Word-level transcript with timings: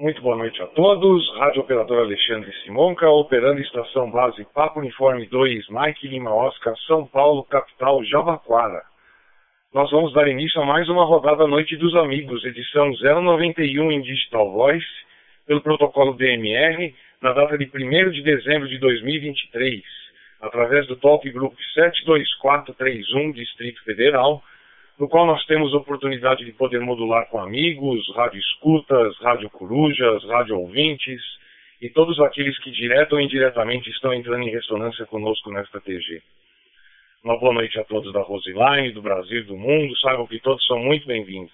Muito 0.00 0.22
boa 0.22 0.36
noite 0.36 0.62
a 0.62 0.66
todos. 0.68 1.28
Rádio 1.38 1.62
Operador 1.62 1.98
Alexandre 2.04 2.52
Simonca, 2.62 3.10
operando 3.10 3.60
estação 3.60 4.08
base 4.08 4.46
Papo 4.54 4.78
Uniforme 4.78 5.26
2, 5.26 5.68
Mike 5.70 6.06
Lima 6.06 6.32
Oscar, 6.32 6.72
São 6.86 7.04
Paulo, 7.04 7.42
capital 7.42 8.04
Javaquara. 8.04 8.84
Nós 9.74 9.90
vamos 9.90 10.12
dar 10.12 10.28
início 10.28 10.62
a 10.62 10.64
mais 10.64 10.88
uma 10.88 11.04
rodada 11.04 11.48
Noite 11.48 11.76
dos 11.76 11.96
Amigos, 11.96 12.44
edição 12.44 12.92
091 12.92 13.90
em 13.90 14.00
Digital 14.00 14.52
Voice, 14.52 14.86
pelo 15.48 15.62
protocolo 15.62 16.14
DMR, 16.14 16.94
na 17.20 17.32
data 17.32 17.58
de 17.58 17.64
1 17.64 18.10
de 18.10 18.22
dezembro 18.22 18.68
de 18.68 18.78
2023, 18.78 19.82
através 20.42 20.86
do 20.86 20.94
Top 20.94 21.28
Group 21.28 21.54
72431, 21.74 23.32
Distrito 23.32 23.82
Federal, 23.82 24.44
no 24.98 25.08
qual 25.08 25.26
nós 25.26 25.44
temos 25.46 25.72
oportunidade 25.74 26.44
de 26.44 26.52
poder 26.52 26.80
modular 26.80 27.28
com 27.28 27.38
amigos, 27.40 28.04
rádio 28.16 28.40
escutas, 28.40 29.16
rádio 29.18 29.48
corujas, 29.48 30.24
rádio 30.24 30.58
ouvintes 30.58 31.22
e 31.80 31.88
todos 31.88 32.18
aqueles 32.18 32.58
que 32.58 32.72
direto 32.72 33.12
ou 33.12 33.20
indiretamente 33.20 33.88
estão 33.90 34.12
entrando 34.12 34.42
em 34.42 34.50
ressonância 34.50 35.06
conosco 35.06 35.52
nesta 35.52 35.80
TG. 35.80 36.20
Uma 37.22 37.38
boa 37.38 37.54
noite 37.54 37.78
a 37.78 37.84
todos 37.84 38.12
da 38.12 38.22
Roseline, 38.22 38.90
do 38.90 39.00
Brasil 39.00 39.44
do 39.44 39.56
mundo. 39.56 39.96
Saibam 39.98 40.26
que 40.26 40.40
todos 40.40 40.66
são 40.66 40.80
muito 40.80 41.06
bem-vindos. 41.06 41.52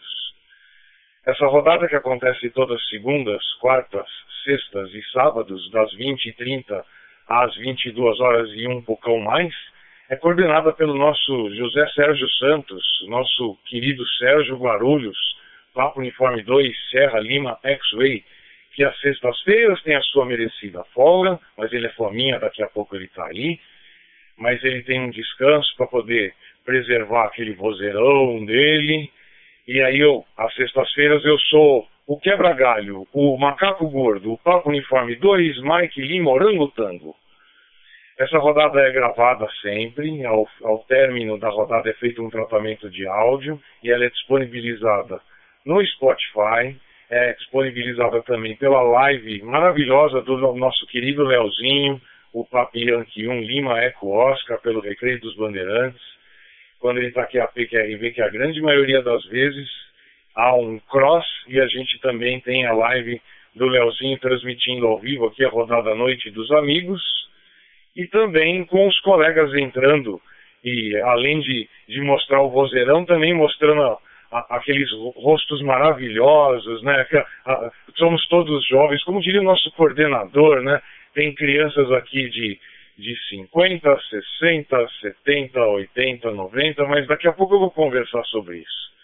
Essa 1.27 1.47
rodada 1.47 1.87
que 1.87 1.97
acontece 1.97 2.49
todas 2.51 2.83
segundas, 2.89 3.43
quartas, 3.61 4.07
sextas 4.45 4.91
e 4.95 5.03
sábados, 5.11 5.71
das 5.71 5.91
20h30 5.95 6.83
às 7.29 7.55
22 7.57 8.21
horas 8.21 8.51
e 8.55 8.67
um 8.69 8.83
poucão 8.83 9.19
mais, 9.19 9.55
é 10.09 10.17
coordenada 10.17 10.73
pelo 10.73 10.95
nosso 10.95 11.55
José 11.55 11.87
Sérgio 11.95 12.29
Santos, 12.33 12.85
nosso 13.09 13.57
querido 13.67 14.07
Sérgio 14.19 14.57
Guarulhos, 14.57 15.17
Papo 15.73 16.01
Uniforme 16.01 16.43
2, 16.43 16.91
Serra 16.91 17.19
Lima, 17.21 17.59
X-Way, 17.63 18.23
que 18.75 18.85
às 18.85 18.99
sextas-feiras 19.01 19.83
tem 19.83 19.95
a 19.95 20.03
sua 20.03 20.27
merecida 20.27 20.85
folga, 20.93 21.39
mas 21.57 21.73
ele 21.73 21.87
é 21.87 21.91
fominha, 21.91 22.39
daqui 22.39 22.63
a 22.63 22.69
pouco 22.69 22.95
ele 22.95 23.07
está 23.07 23.27
aí, 23.27 23.59
mas 24.37 24.63
ele 24.63 24.83
tem 24.83 25.01
um 25.01 25.11
descanso 25.11 25.75
para 25.77 25.87
poder 25.87 26.35
preservar 26.65 27.27
aquele 27.27 27.55
vozeirão 27.55 28.45
dele, 28.45 29.11
e 29.67 29.81
aí 29.81 29.99
eu, 29.99 30.25
às 30.37 30.55
sextas-feiras, 30.55 31.25
eu 31.25 31.39
sou 31.39 31.89
o 32.07 32.21
quebra-galho, 32.21 33.07
o 33.13 33.39
macaco 33.39 33.89
gordo, 33.89 34.33
o 34.33 34.39
Papo 34.39 34.69
Uniforme 34.69 35.17
2, 35.17 35.63
Mike 35.63 36.03
Lima, 36.03 36.31
Orangotango. 36.31 37.17
Essa 38.17 38.39
rodada 38.39 38.81
é 38.81 38.93
gravada 38.93 39.49
sempre, 39.61 40.25
ao, 40.25 40.49
ao 40.63 40.79
término 40.85 41.37
da 41.37 41.49
rodada 41.49 41.91
é 41.91 41.95
feito 41.95 42.23
um 42.23 42.31
tratamento 42.31 42.89
de 42.89 43.09
áudio 43.09 43.61
e 43.83 43.91
ela 43.91 44.05
é 44.05 44.09
disponibilizada 44.09 45.21
no 45.67 45.85
Spotify, 45.85 46.77
é 47.11 47.33
disponibilizada 47.33 48.23
também 48.23 48.55
pela 48.55 48.83
live 48.83 49.43
maravilhosa 49.43 50.23
do 50.23 50.37
nosso 50.55 50.87
querido 50.87 51.25
Leozinho, 51.25 52.01
o 52.33 52.45
Papi 52.45 52.87
1 52.95 53.41
Lima 53.41 53.81
Eco 53.81 54.09
Oscar, 54.11 54.61
pelo 54.61 54.81
Recreio 54.81 55.21
dos 55.21 55.35
Bandeirantes, 55.35 56.03
quando 56.79 56.99
ele 56.99 57.09
está 57.09 57.23
aqui 57.23 57.41
a 57.41 57.49
PQRV, 57.49 58.13
que 58.13 58.23
a 58.23 58.29
grande 58.29 58.63
maioria 58.63 59.03
das 59.03 59.25
vezes 59.25 59.69
há 60.37 60.55
um 60.55 60.79
cross 60.79 61.27
e 61.49 61.61
a 61.61 61.67
gente 61.67 61.99
também 62.01 62.39
tem 62.41 62.65
a 62.65 62.73
live 62.73 63.21
do 63.57 63.67
Leozinho 63.67 64.19
transmitindo 64.21 64.87
ao 64.87 65.01
vivo 65.01 65.27
aqui 65.27 65.45
a 65.45 65.49
rodada 65.49 65.91
à 65.91 65.95
noite 65.97 66.31
dos 66.31 66.49
amigos 66.53 67.03
e 67.97 68.07
também 68.09 68.65
com 68.67 68.87
os 68.87 68.99
colegas 69.01 69.53
entrando 69.55 70.21
e 70.65 70.97
além 71.03 71.41
de, 71.41 71.69
de 71.87 72.01
mostrar 72.01 72.41
o 72.41 72.51
vozeirão, 72.51 73.05
também 73.05 73.35
mostrando 73.35 73.83
a, 73.83 73.99
a, 74.33 74.57
aqueles 74.57 74.91
rostos 75.15 75.61
maravilhosos, 75.63 76.83
né? 76.83 77.07
A, 77.45 77.71
somos 77.97 78.27
todos 78.29 78.67
jovens, 78.67 79.05
como 79.05 79.21
diria 79.21 79.43
o 79.43 79.45
nosso 79.45 79.71
coordenador, 79.73 80.63
né? 80.63 80.81
Tem 81.13 81.35
crianças 81.35 81.93
aqui 81.93 82.31
de, 82.31 82.59
de 82.97 83.15
50, 83.29 84.01
60, 84.41 84.89
70, 85.03 85.61
80, 85.61 86.31
90, 86.31 86.85
mas 86.87 87.07
daqui 87.07 87.29
a 87.29 87.33
pouco 87.33 87.55
eu 87.55 87.61
vou 87.61 87.71
conversar 87.71 88.25
sobre 88.25 88.59
isso. 88.59 88.95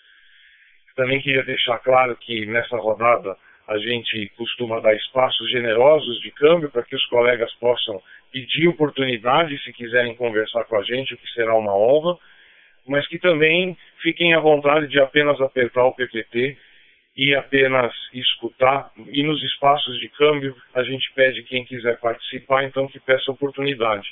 Também 0.96 1.20
queria 1.20 1.44
deixar 1.44 1.78
claro 1.78 2.16
que 2.16 2.46
nessa 2.46 2.76
rodada 2.78 3.36
a 3.68 3.78
gente 3.78 4.32
costuma 4.36 4.80
dar 4.80 4.94
espaços 4.94 5.48
generosos 5.50 6.20
de 6.20 6.30
câmbio 6.32 6.70
para 6.70 6.82
que 6.82 6.96
os 6.96 7.06
colegas 7.06 7.52
possam 7.54 8.02
pedir 8.32 8.68
oportunidade 8.68 9.58
se 9.62 9.72
quiserem 9.72 10.14
conversar 10.14 10.64
com 10.64 10.76
a 10.76 10.82
gente, 10.82 11.14
o 11.14 11.16
que 11.16 11.28
será 11.32 11.54
uma 11.56 11.76
honra, 11.76 12.18
mas 12.86 13.06
que 13.06 13.18
também 13.18 13.76
fiquem 14.02 14.34
à 14.34 14.40
vontade 14.40 14.88
de 14.88 15.00
apenas 15.00 15.40
apertar 15.40 15.84
o 15.84 15.94
PPT 15.94 16.56
e 17.16 17.34
apenas 17.34 17.92
escutar. 18.12 18.90
E 19.08 19.22
nos 19.22 19.42
espaços 19.42 19.98
de 20.00 20.08
câmbio, 20.08 20.56
a 20.74 20.82
gente 20.82 21.12
pede 21.14 21.42
quem 21.42 21.64
quiser 21.64 21.98
participar, 21.98 22.64
então 22.64 22.88
que 22.88 23.00
peça 23.00 23.30
oportunidade. 23.30 24.08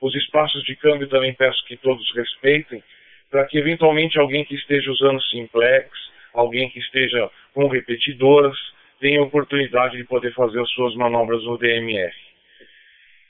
Os 0.00 0.14
espaços 0.14 0.62
de 0.64 0.76
câmbio 0.76 1.08
também 1.08 1.34
peço 1.34 1.64
que 1.66 1.76
todos 1.76 2.04
respeitem, 2.14 2.82
para 3.30 3.44
que 3.46 3.58
eventualmente 3.58 4.18
alguém 4.18 4.44
que 4.44 4.54
esteja 4.54 4.90
usando 4.90 5.22
simplex, 5.24 5.90
alguém 6.32 6.68
que 6.70 6.78
esteja 6.78 7.30
com 7.52 7.66
repetidoras, 7.66 8.56
tenha 9.00 9.22
oportunidade 9.22 9.96
de 9.96 10.04
poder 10.04 10.32
fazer 10.32 10.60
as 10.60 10.70
suas 10.70 10.94
manobras 10.94 11.42
no 11.44 11.58
DMR. 11.58 12.14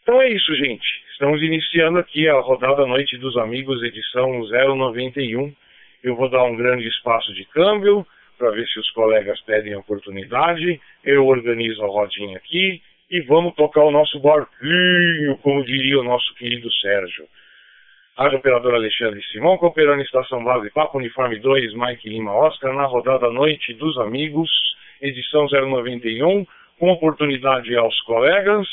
Então 0.06 0.22
é 0.22 0.28
isso, 0.28 0.54
gente. 0.54 0.86
Estamos 1.10 1.42
iniciando 1.42 1.98
aqui 1.98 2.28
a 2.28 2.38
rodada 2.38 2.86
Noite 2.86 3.18
dos 3.18 3.36
Amigos, 3.36 3.82
edição 3.82 4.40
091. 4.44 5.52
Eu 6.00 6.14
vou 6.14 6.30
dar 6.30 6.44
um 6.44 6.54
grande 6.54 6.86
espaço 6.86 7.34
de 7.34 7.44
câmbio 7.46 8.06
para 8.38 8.52
ver 8.52 8.68
se 8.68 8.78
os 8.78 8.88
colegas 8.92 9.40
pedem 9.40 9.72
a 9.72 9.80
oportunidade. 9.80 10.80
Eu 11.02 11.26
organizo 11.26 11.82
a 11.82 11.88
rodinha 11.88 12.36
aqui 12.36 12.80
e 13.10 13.20
vamos 13.22 13.56
tocar 13.56 13.82
o 13.82 13.90
nosso 13.90 14.20
barquinho, 14.20 15.36
como 15.38 15.64
diria 15.64 15.98
o 15.98 16.04
nosso 16.04 16.32
querido 16.36 16.72
Sérgio. 16.74 17.26
Rádio 18.16 18.38
Operador 18.38 18.74
Alexandre 18.74 19.20
Simão, 19.32 19.58
cooperando 19.58 20.02
Estação 20.02 20.44
Base 20.44 20.70
Papo 20.70 20.98
Uniforme 20.98 21.40
2, 21.40 21.74
Mike 21.74 22.08
Lima 22.08 22.32
Oscar, 22.32 22.72
na 22.72 22.84
rodada 22.84 23.28
Noite 23.28 23.74
dos 23.74 23.98
Amigos, 23.98 24.48
edição 25.02 25.48
091, 25.48 26.46
com 26.78 26.92
oportunidade 26.92 27.74
aos 27.74 28.00
colegas 28.02 28.68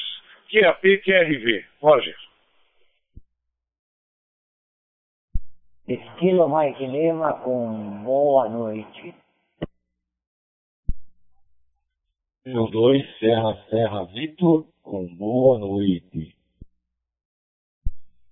QAP, 0.54 1.02
QRV. 1.04 1.66
Roger. 1.82 2.16
Estilo 5.88 6.48
Mike 6.48 6.86
Lima 6.86 7.34
com 7.40 8.04
boa 8.04 8.48
noite. 8.48 9.16
Eu 12.46 12.68
dois, 12.68 13.04
Serra 13.18 13.66
Serra 13.68 14.06
Vitor 14.06 14.68
com 14.84 15.08
boa 15.16 15.58
noite. 15.58 16.38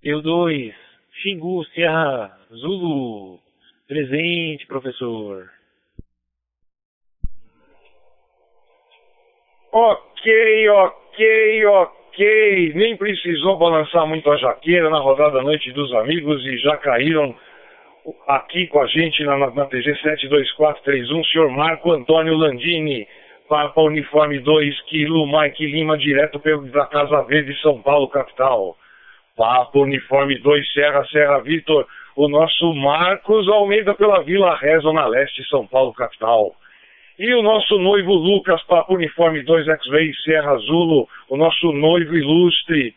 Eu 0.03 0.21
dois, 0.21 0.75
Xingu 1.23 1.65
Serra 1.73 2.39
Zulu. 2.51 3.39
Presente, 3.87 4.67
professor. 4.67 5.51
Ok, 9.71 10.69
ok, 10.69 11.65
ok 11.65 12.00
ok, 12.11 12.73
nem 12.75 12.97
precisou 12.97 13.57
balançar 13.57 14.05
muito 14.05 14.29
a 14.29 14.35
jaqueira 14.35 14.89
na 14.89 14.99
rodada 14.99 15.41
Noite 15.41 15.71
dos 15.71 15.93
Amigos 15.93 16.45
e 16.45 16.57
já 16.57 16.75
caíram 16.75 17.33
aqui 18.27 18.67
com 18.67 18.81
a 18.81 18.87
gente 18.87 19.23
na, 19.23 19.37
na, 19.37 19.49
na 19.51 19.65
TG 19.65 19.95
72431, 20.01 21.19
o 21.19 21.25
senhor 21.25 21.49
Marco 21.51 21.91
Antônio 21.91 22.35
Landini, 22.35 23.07
Papa 23.47 23.81
Uniforme 23.81 24.39
2, 24.39 24.81
Quilo 24.83 25.25
Mike 25.25 25.65
Lima, 25.65 25.97
direto 25.97 26.39
pelo, 26.39 26.63
da 26.67 26.85
Casa 26.85 27.21
Verde, 27.23 27.57
São 27.61 27.81
Paulo, 27.81 28.09
capital. 28.09 28.75
Papa 29.37 29.79
Uniforme 29.79 30.37
2, 30.37 30.73
Serra 30.73 31.05
Serra 31.05 31.39
Vitor, 31.39 31.87
o 32.15 32.27
nosso 32.27 32.73
Marcos 32.73 33.47
Almeida 33.47 33.93
pela 33.93 34.21
Vila 34.21 34.55
Reza, 34.57 34.81
Zona 34.81 35.05
Leste, 35.05 35.47
São 35.49 35.65
Paulo, 35.65 35.93
capital. 35.93 36.53
E 37.21 37.35
o 37.35 37.43
nosso 37.43 37.77
noivo 37.77 38.15
Lucas, 38.15 38.63
Papo 38.63 38.95
Uniforme 38.95 39.43
2 39.43 39.67
X-Ray 39.67 40.11
Serra 40.23 40.57
Zulo, 40.57 41.07
o 41.29 41.37
nosso 41.37 41.71
noivo 41.71 42.17
ilustre, 42.17 42.95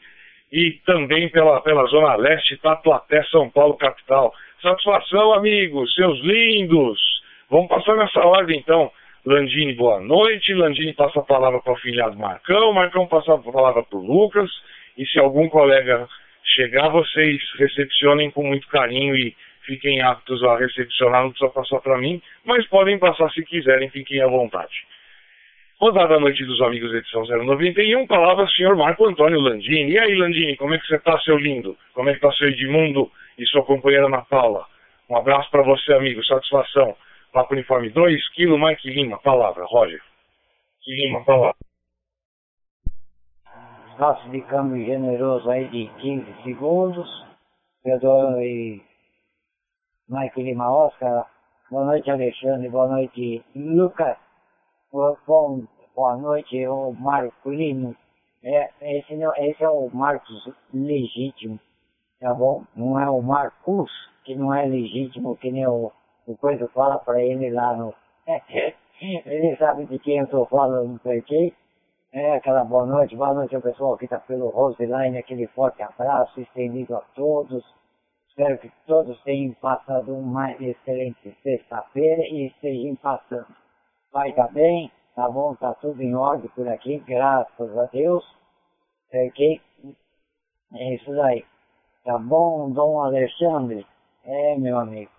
e 0.50 0.80
também 0.86 1.28
pela, 1.28 1.60
pela 1.60 1.84
Zona 1.88 2.16
Leste, 2.16 2.56
Tatuapé, 2.56 3.22
São 3.24 3.50
Paulo, 3.50 3.74
capital. 3.74 4.32
Satisfação, 4.62 5.34
amigos, 5.34 5.92
seus 5.94 6.18
lindos. 6.20 6.98
Vamos 7.50 7.68
passar 7.68 7.96
nessa 7.96 8.20
ordem, 8.20 8.58
então. 8.58 8.90
Landini, 9.26 9.74
boa 9.74 10.00
noite. 10.00 10.54
Landini 10.54 10.94
passa 10.94 11.20
a 11.20 11.22
palavra 11.22 11.60
para 11.60 11.74
o 11.74 11.76
filhado 11.76 12.16
Marcão. 12.16 12.72
Marcão 12.72 13.06
passa 13.06 13.34
a 13.34 13.38
palavra 13.38 13.82
para 13.82 13.98
o 13.98 14.06
Lucas. 14.06 14.50
E 14.96 15.04
se 15.04 15.18
algum 15.18 15.50
colega 15.50 16.08
chegar, 16.54 16.88
vocês 16.88 17.42
recepcionem 17.58 18.30
com 18.30 18.42
muito 18.42 18.66
carinho 18.68 19.14
e 19.14 19.36
fiquem 19.64 20.00
aptos 20.02 20.42
a 20.44 20.56
recepcionar, 20.56 21.22
não 21.22 21.30
precisa 21.30 21.50
passar 21.50 21.80
para 21.80 21.98
mim, 21.98 22.20
mas 22.44 22.66
podem 22.68 22.98
passar 22.98 23.30
se 23.30 23.44
quiserem, 23.44 23.90
fiquem 23.90 24.20
à 24.20 24.26
vontade. 24.26 24.86
Rodada 25.80 26.20
Noite 26.20 26.44
dos 26.44 26.60
Amigos, 26.62 26.94
edição 26.94 27.24
091, 27.24 28.06
palavra 28.06 28.46
senhor 28.48 28.76
Marco 28.76 29.06
Antônio 29.06 29.40
Landini. 29.40 29.92
E 29.92 29.98
aí, 29.98 30.14
Landini, 30.14 30.56
como 30.56 30.72
é 30.74 30.78
que 30.78 30.86
você 30.86 30.96
está, 30.96 31.18
seu 31.20 31.36
lindo? 31.36 31.76
Como 31.92 32.08
é 32.08 32.12
que 32.12 32.18
está 32.18 32.32
seu 32.32 32.48
Edmundo 32.48 33.10
e 33.36 33.44
sua 33.46 33.64
companheira 33.64 34.06
Ana 34.06 34.22
Paula? 34.22 34.66
Um 35.10 35.16
abraço 35.16 35.50
para 35.50 35.62
você, 35.62 35.92
amigo, 35.92 36.24
satisfação. 36.24 36.96
Papo 37.32 37.54
Uniforme 37.54 37.90
2, 37.90 38.28
Quilo 38.30 38.58
Mike 38.58 38.88
Lima, 38.88 39.18
palavra, 39.18 39.64
Roger. 39.66 40.00
Lima, 40.86 41.24
fala. 41.24 41.54
Espaço 43.90 44.30
de 44.30 44.40
câmbio 44.42 44.84
generoso 44.86 45.50
aí 45.50 45.68
de 45.68 45.90
15 46.00 46.42
segundos. 46.44 47.08
Pedro 47.82 48.40
e 48.40 48.80
Mike 50.06 50.42
Lima 50.42 50.70
Oscar. 50.70 51.26
Boa 51.70 51.86
noite, 51.86 52.10
Alexandre. 52.10 52.68
Boa 52.68 52.88
noite, 52.88 53.42
Lucas. 53.56 54.18
Bom, 54.92 55.62
boa 55.96 56.16
noite, 56.18 56.66
o 56.66 56.92
Marco 56.92 57.50
Lima. 57.50 57.96
É, 58.42 58.70
esse, 58.82 59.14
esse 59.14 59.64
é 59.64 59.68
o 59.70 59.88
Marcos 59.94 60.50
legítimo, 60.74 61.58
tá 62.20 62.34
bom? 62.34 62.64
Não 62.76 63.00
é 63.00 63.08
o 63.08 63.22
Marcos, 63.22 63.90
que 64.24 64.34
não 64.34 64.52
é 64.52 64.66
legítimo, 64.66 65.36
que 65.36 65.50
nem 65.50 65.66
o, 65.66 65.90
o 66.26 66.36
coisa 66.36 66.68
fala 66.68 66.98
pra 66.98 67.22
ele 67.22 67.48
lá 67.50 67.74
no. 67.74 67.94
ele 69.00 69.56
sabe 69.56 69.86
de 69.86 69.98
quem 69.98 70.18
eu 70.18 70.26
tô 70.26 70.44
falando, 70.44 71.00
porque 71.00 71.54
é 72.12 72.34
aquela 72.34 72.62
boa 72.62 72.84
noite, 72.84 73.16
boa 73.16 73.32
noite 73.32 73.56
ao 73.56 73.62
pessoal 73.62 73.96
que 73.96 74.06
tá 74.06 74.20
pelo 74.20 74.50
Roseline, 74.50 75.16
aquele 75.16 75.46
forte 75.46 75.82
abraço 75.82 76.38
estendido 76.42 76.94
a 76.94 77.00
todos. 77.16 77.64
Espero 78.36 78.58
que 78.58 78.72
todos 78.84 79.22
tenham 79.22 79.54
passado 79.54 80.12
uma 80.12 80.50
excelente 80.54 81.32
sexta-feira 81.40 82.20
e 82.22 82.48
estejam 82.48 82.96
passando. 82.96 83.46
Vai 84.12 84.32
tá 84.32 84.48
bem, 84.48 84.90
tá 85.14 85.30
bom, 85.30 85.54
tá 85.54 85.72
tudo 85.74 86.02
em 86.02 86.16
ordem 86.16 86.50
por 86.50 86.66
aqui, 86.66 86.98
graças 87.06 87.78
a 87.78 87.84
Deus. 87.84 88.24
Ok? 89.14 89.60
É 90.74 90.94
isso 90.94 91.14
daí. 91.14 91.44
Tá 92.02 92.18
bom, 92.18 92.72
Dom 92.72 93.00
Alexandre? 93.02 93.86
É, 94.24 94.58
meu 94.58 94.80
amigo. 94.80 95.12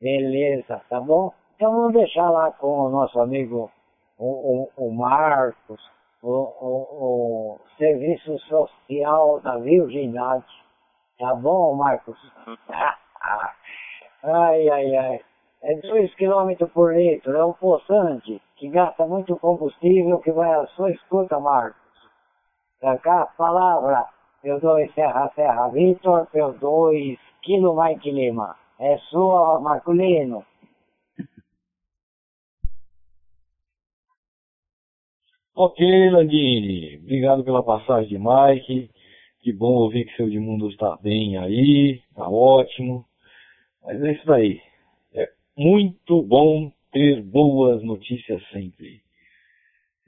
Beleza, 0.00 0.80
tá 0.88 1.02
bom? 1.02 1.30
Então 1.56 1.72
vamos 1.72 1.92
deixar 1.92 2.30
lá 2.30 2.50
com 2.52 2.86
o 2.86 2.88
nosso 2.88 3.20
amigo, 3.20 3.70
o, 4.16 4.70
o, 4.78 4.86
o 4.86 4.90
Marcos, 4.90 5.90
o, 6.22 6.30
o, 6.30 6.76
o 7.02 7.60
Serviço 7.76 8.38
Social 8.38 9.40
da 9.40 9.58
Virgindade. 9.58 10.63
Tá 11.18 11.34
bom, 11.34 11.76
Marcos? 11.76 12.18
ai, 14.22 14.68
ai, 14.68 14.96
ai. 14.96 15.20
É 15.62 15.74
2 15.76 16.14
km 16.16 16.66
por 16.74 16.94
litro, 16.94 17.34
é 17.34 17.44
um 17.44 17.54
poçante 17.54 18.40
que 18.56 18.68
gasta 18.68 19.06
muito 19.06 19.36
combustível 19.38 20.18
que 20.20 20.30
vai 20.30 20.52
à 20.52 20.66
sua 20.68 20.90
escuta, 20.90 21.40
Marcos. 21.40 21.80
Pra 22.80 22.98
cá, 22.98 23.26
palavra. 23.38 24.06
P2 24.44 24.92
Serra 24.92 25.32
Serra 25.34 25.68
Vitor, 25.68 26.26
P2 26.26 27.18
Kilo 27.40 27.82
Mike 27.82 28.10
Lima. 28.10 28.56
É 28.78 28.98
sua, 29.08 29.58
Marculino. 29.58 30.44
Ok, 35.56 36.10
Landini. 36.10 36.98
Obrigado 36.98 37.44
pela 37.44 37.62
passagem 37.62 38.08
de 38.08 38.18
Mike. 38.18 38.90
Que 39.44 39.52
bom 39.52 39.74
ouvir 39.74 40.06
que 40.06 40.16
seu 40.16 40.26
Edmundo 40.26 40.70
está 40.70 40.96
bem 41.02 41.36
aí. 41.36 42.00
Tá 42.14 42.26
ótimo. 42.26 43.04
Mas 43.84 44.02
é 44.02 44.12
isso 44.12 44.32
aí. 44.32 44.58
É 45.12 45.28
muito 45.54 46.22
bom 46.22 46.72
ter 46.90 47.20
boas 47.20 47.82
notícias 47.82 48.42
sempre. 48.50 49.02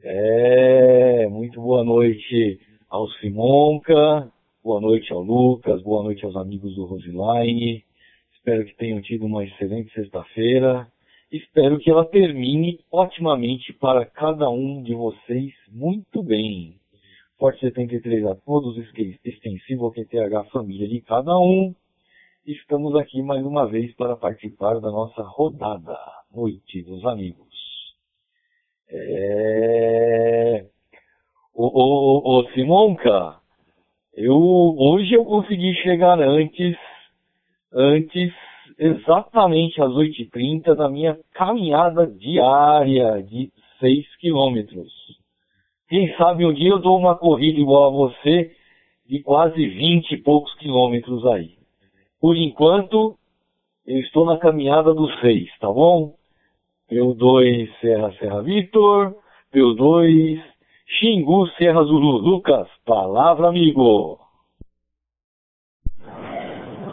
É, 0.02 1.28
muito 1.28 1.60
boa 1.60 1.84
noite 1.84 2.58
ao 2.88 3.10
Simonca, 3.10 4.32
boa 4.64 4.80
noite 4.80 5.12
ao 5.12 5.20
Lucas, 5.20 5.82
boa 5.82 6.02
noite 6.02 6.24
aos 6.24 6.34
amigos 6.34 6.74
do 6.74 6.86
Roseline. 6.86 7.84
Espero 8.38 8.64
que 8.64 8.74
tenham 8.76 9.02
tido 9.02 9.26
uma 9.26 9.44
excelente 9.44 9.92
sexta-feira. 9.92 10.90
Espero 11.30 11.78
que 11.78 11.90
ela 11.90 12.06
termine 12.06 12.80
otimamente 12.90 13.74
para 13.74 14.06
cada 14.06 14.48
um 14.48 14.82
de 14.82 14.94
vocês 14.94 15.52
muito 15.70 16.22
bem. 16.22 16.80
Forte 17.38 17.60
73 17.60 18.24
a 18.24 18.34
todos, 18.34 18.78
extensivo 19.22 19.84
ao 19.84 19.92
QTH 19.92 20.50
família 20.50 20.88
de 20.88 21.02
cada 21.02 21.38
um. 21.38 21.74
Estamos 22.46 22.96
aqui 22.96 23.20
mais 23.20 23.44
uma 23.44 23.66
vez 23.66 23.94
para 23.94 24.16
participar 24.16 24.80
da 24.80 24.90
nossa 24.90 25.22
rodada 25.22 25.98
Noite 26.34 26.82
dos 26.82 27.04
Amigos. 27.04 27.46
É... 28.88 30.64
Ô, 31.52 31.66
ô, 31.66 32.38
ô 32.38 32.50
Simonca, 32.52 33.36
eu, 34.14 34.34
hoje 34.34 35.12
eu 35.12 35.24
consegui 35.26 35.74
chegar 35.82 36.18
antes, 36.18 36.74
antes 37.70 38.32
exatamente 38.78 39.82
às 39.82 39.90
8h30 39.90 40.74
da 40.74 40.88
minha 40.88 41.20
caminhada 41.34 42.06
diária 42.06 43.22
de 43.22 43.52
6 43.78 44.16
quilômetros. 44.16 45.15
Quem 45.88 46.12
sabe 46.16 46.44
um 46.44 46.52
dia 46.52 46.70
eu 46.70 46.80
dou 46.80 46.98
uma 46.98 47.16
corrida 47.16 47.60
igual 47.60 47.86
a 47.86 47.90
você 47.90 48.50
de 49.08 49.22
quase 49.22 49.64
20 49.64 50.12
e 50.12 50.16
poucos 50.16 50.52
quilômetros 50.54 51.24
aí. 51.26 51.52
Por 52.20 52.36
enquanto, 52.36 53.16
eu 53.86 53.98
estou 54.00 54.26
na 54.26 54.36
caminhada 54.38 54.92
dos 54.92 55.16
6, 55.20 55.48
tá 55.60 55.70
bom? 55.70 56.14
P2 56.90 57.70
Serra 57.80 58.12
Serra 58.18 58.42
Vitor, 58.42 59.14
P2 59.54 60.42
Xingu 60.98 61.46
Serra 61.58 61.82
Zulu. 61.84 62.18
Lucas, 62.18 62.68
palavra 62.84 63.48
amigo. 63.48 64.18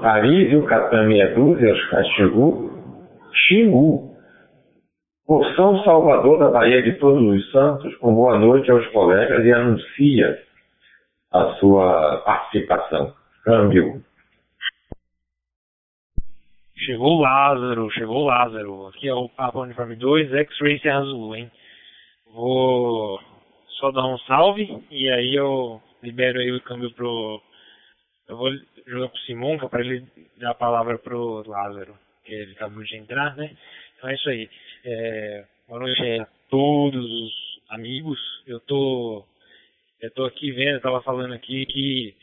Arísio, 0.02 0.66
Catan 0.66 1.08
Meia 1.08 1.34
Dúzia, 1.34 1.74
Xingu, 2.16 2.72
Xingu. 3.48 4.13
Porção 5.26 5.82
Salvador 5.86 6.38
da 6.38 6.50
Bahia 6.50 6.84
de 6.84 7.00
Todos 7.00 7.24
os 7.24 7.52
Santos, 7.52 7.96
com 7.98 8.14
boa 8.14 8.38
noite 8.38 8.70
aos 8.70 8.86
colegas 8.88 9.46
e 9.46 9.54
anuncia 9.54 10.44
a 11.32 11.54
sua 11.56 12.18
participação. 12.26 13.16
Câmbio. 13.46 14.04
Chegou 16.76 17.22
Lázaro, 17.22 17.90
chegou 17.92 18.26
Lázaro. 18.26 18.88
Aqui 18.88 19.08
é 19.08 19.14
o 19.14 19.30
Papa 19.30 19.60
Uniforme 19.60 19.96
2, 19.96 20.34
X-Ray 20.34 20.80
Serra 20.80 21.00
Azul, 21.00 21.34
hein? 21.38 21.50
Vou 22.34 23.18
só 23.80 23.92
dar 23.92 24.06
um 24.06 24.18
salve 24.20 24.84
e 24.92 25.10
aí 25.10 25.36
eu 25.36 25.82
libero 26.04 26.38
aí 26.40 26.52
o 26.52 26.62
câmbio 26.62 26.92
pro. 26.92 27.42
Eu 28.28 28.36
vou 28.36 28.52
jogar 28.86 29.08
pro 29.08 29.20
Simonca 29.20 29.70
para 29.70 29.80
ele 29.80 30.06
dar 30.38 30.52
a 30.52 30.56
palavra 30.56 30.98
pro 30.98 31.48
Lázaro, 31.48 31.96
que 32.26 32.34
ele 32.34 32.52
acabou 32.52 32.84
de 32.84 32.98
entrar, 32.98 33.38
né? 33.38 33.56
Então 33.96 34.10
é 34.10 34.16
isso 34.16 34.30
aí. 34.30 34.50
É, 34.86 35.46
boa 35.66 35.80
noite 35.80 36.02
a 36.20 36.28
todos 36.50 37.06
os 37.06 37.34
amigos. 37.70 38.20
Eu 38.46 38.60
tô. 38.60 39.26
Eu 40.02 40.12
tô 40.12 40.26
aqui 40.26 40.52
vendo, 40.52 40.74
eu 40.76 40.82
tava 40.82 41.02
falando 41.02 41.34
aqui 41.34 41.66
que 41.66 42.14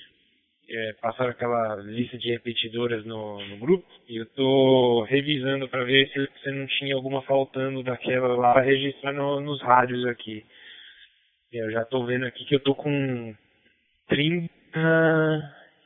é, 0.68 0.92
passaram 1.00 1.30
aquela 1.30 1.76
lista 1.76 2.18
de 2.18 2.28
repetidoras 2.28 3.02
no, 3.06 3.42
no 3.46 3.56
grupo 3.56 3.86
e 4.06 4.18
eu 4.18 4.26
tô 4.26 5.04
revisando 5.04 5.66
para 5.70 5.84
ver 5.84 6.06
se, 6.10 6.28
se 6.42 6.50
não 6.50 6.66
tinha 6.66 6.94
alguma 6.94 7.22
faltando 7.22 7.82
daquela 7.82 8.36
lá 8.36 8.52
para 8.52 8.62
registrar 8.62 9.14
no, 9.14 9.40
nos 9.40 9.62
rádios 9.62 10.04
aqui. 10.04 10.44
Eu 11.50 11.70
já 11.70 11.82
tô 11.86 12.04
vendo 12.04 12.26
aqui 12.26 12.44
que 12.44 12.56
eu 12.56 12.60
tô 12.60 12.74
com 12.74 13.34
30, 14.06 14.50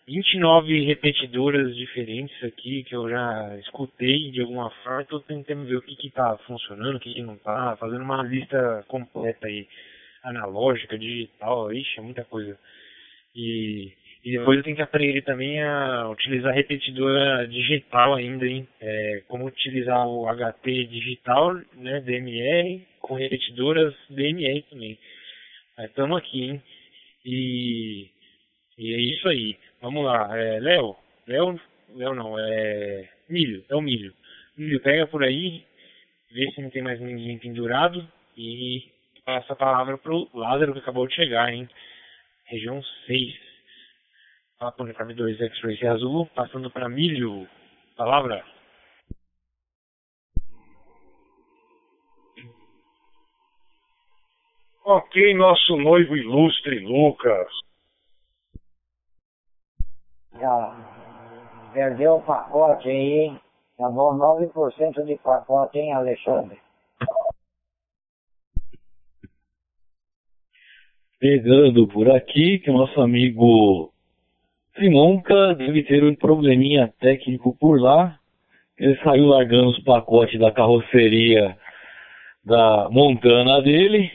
29 0.06 0.84
repetidoras 0.84 1.74
diferentes 1.74 2.42
aqui 2.44 2.84
que 2.84 2.94
eu 2.94 3.08
já 3.08 3.56
escutei 3.60 4.30
de 4.30 4.40
alguma 4.42 4.70
forma. 4.82 5.04
Tô 5.04 5.20
tentando 5.20 5.64
ver 5.64 5.76
o 5.76 5.82
que 5.82 5.96
que 5.96 6.10
tá 6.10 6.36
funcionando, 6.46 6.96
o 6.96 7.00
que 7.00 7.14
que 7.14 7.22
não 7.22 7.36
tá, 7.38 7.76
fazendo 7.76 8.02
uma 8.02 8.22
lista 8.22 8.84
completa 8.88 9.46
aí, 9.46 9.66
analógica, 10.22 10.98
digital, 10.98 11.72
ixi, 11.72 11.98
é 11.98 12.02
muita 12.02 12.24
coisa. 12.24 12.58
E 13.34 13.92
e 14.24 14.38
depois 14.38 14.56
eu 14.56 14.64
tenho 14.64 14.76
que 14.76 14.82
aprender 14.82 15.20
também 15.20 15.62
a 15.62 16.08
utilizar 16.08 16.54
repetidora 16.54 17.46
digital 17.46 18.14
ainda, 18.14 18.46
hein? 18.46 18.66
É, 18.80 19.22
como 19.28 19.44
utilizar 19.44 20.08
o 20.08 20.26
HT 20.26 20.86
digital, 20.86 21.54
né, 21.74 22.00
DMR, 22.00 22.80
com 23.00 23.16
repetidoras 23.16 23.94
DMR 24.08 24.62
também. 24.62 24.98
Estamos 25.78 26.16
aqui, 26.16 26.42
hein? 26.42 26.62
E, 27.22 28.08
e 28.78 28.94
é 28.94 28.98
isso 28.98 29.28
aí. 29.28 29.58
Vamos 29.84 30.02
lá. 30.02 30.34
É, 30.34 30.58
Léo, 30.60 30.96
Léo, 31.26 31.60
Léo 31.94 32.14
não, 32.14 32.38
é 32.38 33.06
Milho, 33.28 33.62
é 33.68 33.76
o 33.76 33.82
Milho. 33.82 34.14
Milho, 34.56 34.80
pega 34.80 35.06
por 35.06 35.22
aí, 35.22 35.62
vê 36.32 36.50
se 36.52 36.62
não 36.62 36.70
tem 36.70 36.80
mais 36.80 36.98
ninguém 36.98 37.38
pendurado 37.38 38.02
e 38.34 38.82
passa 39.26 39.52
a 39.52 39.56
palavra 39.56 39.98
pro 39.98 40.26
Lázaro 40.32 40.72
que 40.72 40.78
acabou 40.78 41.06
de 41.06 41.14
chegar, 41.14 41.52
hein? 41.52 41.68
Região 42.46 42.82
6. 43.06 43.34
Papo 44.58 44.84
Uniforme 44.84 45.12
2 45.12 45.38
X-Ray 45.38 45.86
Azul, 45.86 46.30
passando 46.34 46.70
para 46.70 46.88
Milho. 46.88 47.46
Palavra. 47.94 48.42
Ok, 54.82 55.34
nosso 55.34 55.76
noivo 55.76 56.16
ilustre 56.16 56.78
Lucas. 56.78 57.63
Já 60.38 60.76
perdeu 61.72 62.16
o 62.16 62.22
pacote 62.22 62.88
aí, 62.88 63.36
bom, 63.78 64.18
9% 64.18 65.04
de 65.04 65.16
pacote, 65.16 65.78
hein, 65.78 65.92
Alexandre? 65.92 66.58
pegando 71.24 71.88
por 71.88 72.10
aqui 72.10 72.58
que 72.58 72.70
nosso 72.70 73.00
amigo 73.00 73.90
Simonca 74.76 75.54
deve 75.54 75.82
ter 75.82 76.04
um 76.04 76.14
probleminha 76.14 76.92
técnico 77.00 77.56
por 77.58 77.80
lá. 77.80 78.18
Ele 78.78 78.94
saiu 78.96 79.28
largando 79.28 79.70
os 79.70 79.82
pacotes 79.84 80.38
da 80.38 80.52
carroceria 80.52 81.56
da 82.44 82.90
Montana 82.90 83.62
dele. 83.62 84.10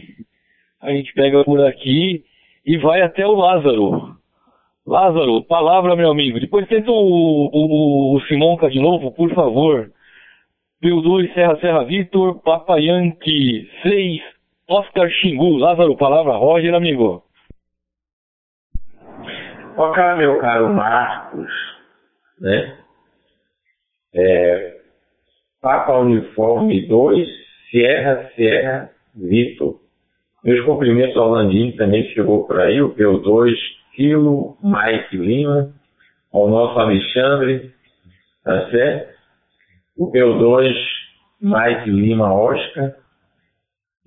A 0.79 0.91
gente 0.91 1.11
pega 1.15 1.43
por 1.43 1.65
aqui 1.65 2.23
e 2.63 2.77
vai 2.77 3.01
até 3.01 3.25
o 3.25 3.33
Lázaro. 3.33 4.15
Lázaro, 4.85 5.43
palavra, 5.43 5.95
meu 5.95 6.11
amigo. 6.11 6.39
Depois 6.39 6.67
tenta 6.67 6.91
o, 6.91 7.49
o, 7.53 8.15
o 8.15 8.21
Simonca 8.21 8.69
de 8.69 8.79
novo, 8.79 9.11
por 9.11 9.33
favor. 9.33 9.91
Pio 10.81 11.01
2, 11.01 11.33
Serra 11.33 11.59
Serra 11.59 11.83
Vitor, 11.83 12.41
Papa 12.41 12.77
Yankee 12.77 13.69
6, 13.83 14.21
Oscar 14.69 15.09
Xingu. 15.09 15.57
Lázaro, 15.57 15.97
palavra, 15.97 16.33
Roger, 16.33 16.73
amigo. 16.73 17.23
Ok, 19.77 20.03
meu 20.17 20.39
caro 20.39 20.73
Marcos, 20.73 21.49
né? 22.41 22.77
É, 24.13 24.77
Papa 25.61 25.97
Uniforme 25.99 26.87
2, 26.87 27.27
Sierra 27.69 28.29
Sierra 28.35 28.89
Vitor. 29.15 29.79
Meus 30.43 30.65
cumprimentos 30.65 31.15
ao 31.17 31.29
Landim, 31.29 31.73
também 31.73 32.03
chegou 32.09 32.47
por 32.47 32.59
aí, 32.59 32.81
o 32.81 32.95
P2, 32.95 33.53
Kilo, 33.99 34.55
Mike 34.63 35.17
Lima, 35.17 35.73
ao 36.31 36.47
nosso 36.49 36.79
Alexandre, 36.79 37.69
tá 38.45 38.71
certo? 38.71 39.13
O 39.97 40.09
P2, 40.09 40.73
Mike 41.41 41.89
Lima 41.89 42.33
Oscar. 42.33 42.95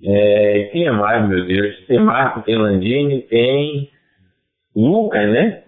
É, 0.03 0.69
quem 0.71 0.87
é 0.87 0.91
mais, 0.91 1.29
meu 1.29 1.45
Deus? 1.45 1.85
Tem 1.85 1.99
Marco, 1.99 2.41
tem 2.41 2.57
Landini, 2.57 3.21
tem 3.21 3.91
Lucas, 4.75 5.29
né? 5.29 5.61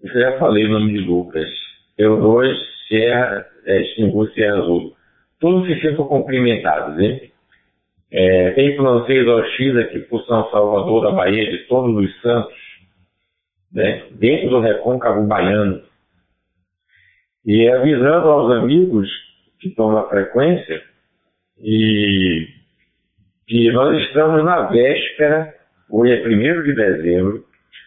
Eu 0.00 0.20
já 0.20 0.38
falei 0.38 0.66
o 0.66 0.70
nome 0.70 0.92
de 0.92 1.00
Lucas. 1.00 1.48
P2, 1.98 2.54
Serra, 2.86 3.46
é, 3.66 3.82
Xingu, 3.82 4.28
Serra 4.28 4.58
Azul. 4.58 4.94
Todos 5.40 5.66
se 5.66 5.80
sintam 5.80 6.06
cumprimentados, 6.06 6.96
hein? 7.00 7.32
É, 8.12 8.52
tem 8.52 8.76
francês 8.76 9.26
X 9.56 9.76
aqui 9.76 9.98
por 10.00 10.24
São 10.26 10.48
Salvador 10.52 11.02
da 11.02 11.10
Bahia, 11.10 11.50
de 11.50 11.66
todos 11.66 11.96
os 11.96 12.20
santos, 12.20 12.59
né, 13.72 14.04
dentro 14.12 14.50
do 14.50 14.60
recôncavo 14.60 15.26
baiano. 15.26 15.82
E 17.44 17.68
avisando 17.68 18.28
aos 18.28 18.52
amigos 18.52 19.08
que 19.58 19.68
estão 19.68 19.92
na 19.92 20.04
frequência 20.04 20.82
e 21.58 22.48
que 23.46 23.70
nós 23.72 24.00
estamos 24.06 24.44
na 24.44 24.62
véspera, 24.62 25.54
hoje 25.88 26.12
é 26.12 26.26
1 26.26 26.62
de 26.62 26.74
dezembro, 26.74 27.44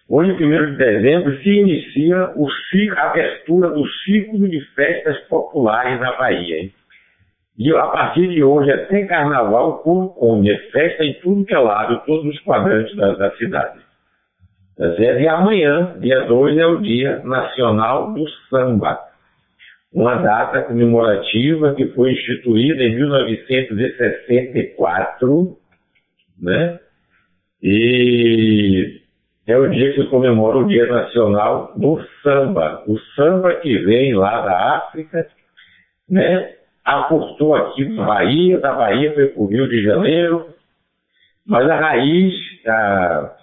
hoje 0.09 0.31
1 0.31 0.37
de 0.71 0.77
dezembro 0.77 1.37
se 1.41 1.49
inicia 1.49 2.31
o 2.35 2.47
a 2.97 3.09
abertura 3.09 3.69
do 3.69 3.87
ciclo 4.03 4.49
de 4.49 4.59
festas 4.75 5.17
populares 5.27 5.99
na 5.99 6.17
Bahia. 6.17 6.63
Hein? 6.63 6.73
E 7.57 7.71
a 7.75 7.87
partir 7.87 8.27
de 8.29 8.43
hoje, 8.43 8.71
até 8.71 9.05
carnaval, 9.05 9.69
o 9.69 9.83
povo 9.83 10.09
come, 10.15 10.51
é 10.51 10.57
festa 10.71 11.03
em 11.03 11.13
tudo 11.21 11.45
que 11.45 11.53
é 11.53 11.59
lado, 11.59 12.03
todos 12.05 12.25
os 12.25 12.39
quadrantes 12.41 12.95
da, 12.95 13.13
da 13.13 13.31
cidade. 13.37 13.82
E 14.79 15.27
amanhã, 15.27 15.97
dia 15.99 16.21
2, 16.21 16.57
é 16.57 16.65
o 16.65 16.81
Dia 16.81 17.21
Nacional 17.23 18.11
do 18.13 18.25
Samba. 18.49 18.99
Uma 19.93 20.15
data 20.15 20.63
comemorativa 20.63 21.75
que 21.75 21.89
foi 21.89 22.13
instituída 22.13 22.81
em 22.83 22.95
1964, 22.95 25.55
né? 26.41 26.79
E 27.61 28.99
é 29.45 29.57
o 29.57 29.69
dia 29.69 29.93
que 29.93 30.05
comemora 30.05 30.57
o 30.57 30.67
Dia 30.67 30.87
Nacional 30.87 31.73
do 31.75 32.01
Samba. 32.23 32.81
O 32.87 32.97
samba 33.15 33.53
que 33.55 33.77
vem 33.79 34.15
lá 34.15 34.41
da 34.41 34.77
África, 34.77 35.27
né? 36.09 36.53
aportou 36.83 37.55
aqui 37.55 37.87
na 37.89 38.05
Bahia, 38.05 38.59
da 38.59 38.73
Bahia 38.73 39.13
foi 39.13 39.27
para 39.27 39.41
o 39.41 39.45
Rio 39.45 39.69
de 39.69 39.83
Janeiro, 39.83 40.47
mas 41.45 41.69
a 41.69 41.75
raiz, 41.75 42.33
a, 42.67 43.35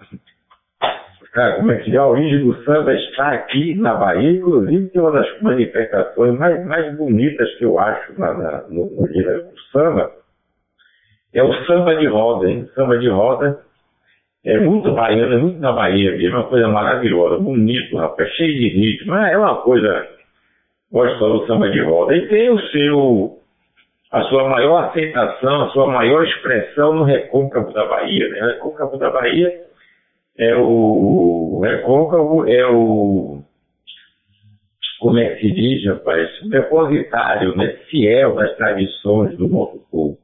a, 1.34 1.52
como 1.52 1.72
é 1.72 1.76
que 1.76 1.94
é, 1.94 1.98
a 1.98 2.06
origem 2.06 2.44
do 2.44 2.54
samba 2.64 2.92
está 2.94 3.32
aqui 3.32 3.74
na 3.76 3.94
Bahia, 3.94 4.30
inclusive 4.30 4.90
é 4.94 5.00
uma 5.00 5.12
das 5.12 5.40
manifestações 5.40 6.38
mais, 6.38 6.66
mais 6.66 6.96
bonitas 6.96 7.48
que 7.56 7.64
eu 7.64 7.78
acho 7.78 8.18
na, 8.18 8.34
na, 8.34 8.62
no, 8.68 8.86
no 8.86 9.58
samba, 9.72 10.10
é 11.32 11.42
o 11.42 11.52
samba 11.64 11.94
de 11.96 12.06
roda, 12.06 12.50
hein? 12.50 12.68
Samba 12.74 12.98
de 12.98 13.08
roda 13.08 13.60
é 14.44 14.58
muito 14.58 14.92
baiano, 14.92 15.34
é 15.34 15.38
muito 15.38 15.60
na 15.60 15.72
Bahia 15.72 16.26
é 16.26 16.30
uma 16.30 16.44
coisa 16.44 16.66
maravilhosa, 16.68 17.38
bonito, 17.42 17.96
rapaz, 17.96 18.28
cheio 18.30 18.58
de 18.58 18.68
ritmo, 18.68 19.14
é 19.14 19.36
uma 19.36 19.62
coisa 19.62 20.08
gosta 20.90 21.18
do 21.18 21.46
samba 21.46 21.70
de 21.70 21.80
roda. 21.80 22.16
E 22.16 22.26
tem 22.28 22.50
o 22.50 22.58
seu, 22.68 23.38
a 24.10 24.22
sua 24.22 24.48
maior 24.48 24.84
aceitação, 24.84 25.62
a 25.62 25.68
sua 25.70 25.86
maior 25.86 26.24
expressão 26.24 26.94
no 26.94 27.04
recôncavo 27.04 27.72
da 27.72 27.86
Bahia. 27.86 28.28
Né? 28.28 28.42
O 28.42 28.46
recôncavo 28.46 28.98
da 28.98 29.10
Bahia 29.10 29.69
é 30.38 30.56
o, 30.56 31.60
recôncavo 31.60 32.48
é 32.48 32.66
o 32.66 33.42
como 35.00 35.18
é 35.18 35.30
que 35.30 35.40
se 35.40 35.50
diz, 35.52 35.84
rapaz, 35.86 36.28
o 36.42 36.50
depositário, 36.50 37.56
né, 37.56 37.68
fiel 37.88 38.34
das 38.34 38.54
tradições 38.56 39.34
do 39.36 39.48
nosso 39.48 39.78
povo. 39.90 40.18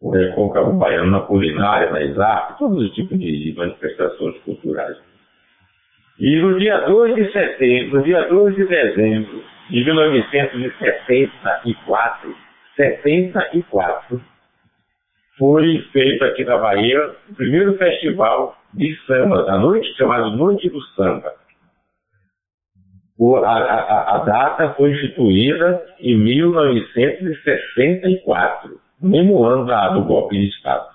O 0.00 0.10
recôncavo 0.10 0.72
baiano 0.78 1.10
na 1.10 1.20
culinária, 1.20 1.90
nas 1.90 2.18
artes, 2.18 2.56
todos 2.58 2.82
os 2.82 2.94
tipos 2.94 3.18
de 3.18 3.52
manifestações 3.54 4.38
culturais. 4.38 4.96
E 6.18 6.36
no 6.36 6.58
dia 6.58 6.78
2 6.86 7.16
de 7.16 7.30
setembro, 7.32 7.98
no 7.98 8.04
dia 8.04 8.26
2 8.28 8.56
de 8.56 8.64
dezembro, 8.64 9.44
de 9.68 9.84
1974, 9.84 12.34
74, 12.76 14.31
foi 15.42 15.78
feito 15.92 16.22
aqui 16.22 16.44
na 16.44 16.56
Bahia 16.56 17.16
o 17.28 17.34
primeiro 17.34 17.76
festival 17.76 18.56
de 18.74 18.96
samba, 19.06 19.50
a 19.50 19.58
noite 19.58 19.92
chamada 19.96 20.30
Noite 20.30 20.68
do 20.68 20.80
Samba. 20.94 21.32
O, 23.18 23.34
a, 23.34 23.50
a, 23.50 24.14
a, 24.14 24.18
data 24.18 24.72
foi 24.74 24.92
instituída 24.92 25.84
em 25.98 26.16
1964, 26.16 28.78
no 29.00 29.10
mesmo 29.10 29.44
ano 29.44 29.66
da, 29.66 29.88
do 29.88 30.04
golpe 30.04 30.38
de 30.38 30.46
Estado. 30.46 30.86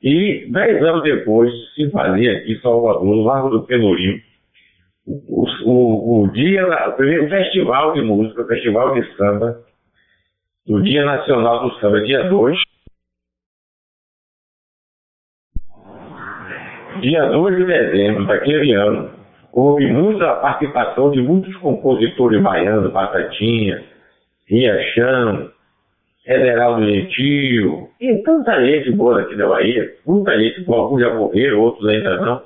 E 0.00 0.46
dez 0.48 0.80
anos 0.80 1.02
depois 1.02 1.52
se 1.74 1.90
fazia 1.90 2.38
aqui 2.38 2.52
em 2.52 2.60
Salvador, 2.60 3.04
no 3.04 3.24
Largo 3.24 3.50
do 3.50 3.64
Pelourinho, 3.64 4.20
o, 5.04 5.44
o, 5.64 6.22
o 6.22 6.28
dia, 6.28 6.64
o 6.88 6.92
primeiro 6.92 7.28
festival 7.28 7.94
de 7.94 8.02
música, 8.02 8.42
o 8.42 8.46
festival 8.46 8.94
de 8.94 9.02
samba, 9.16 9.58
do 10.64 10.80
Dia 10.84 11.04
Nacional 11.04 11.68
do 11.68 11.74
Samba, 11.80 12.00
dia 12.02 12.28
2. 12.28 12.67
Dia 17.00 17.26
2 17.26 17.56
de 17.56 17.64
dezembro 17.64 18.26
daquele 18.26 18.72
ano, 18.72 19.10
houve 19.52 19.86
muita 19.86 20.34
participação 20.36 21.10
de 21.10 21.22
muitos 21.22 21.54
compositores 21.56 22.42
baianos, 22.42 22.92
Batatinha, 22.92 23.82
Riachão, 24.46 25.50
Federal 26.24 26.82
Gentil, 26.82 27.88
e 28.00 28.22
tanta 28.22 28.64
gente 28.64 28.90
boa 28.92 29.20
aqui 29.20 29.36
da 29.36 29.46
Bahia, 29.46 29.90
muita 30.06 30.38
gente, 30.38 30.64
alguns 30.70 31.00
já 31.00 31.14
morreram, 31.14 31.60
outros 31.60 31.88
ainda 31.88 32.16
não. 32.16 32.42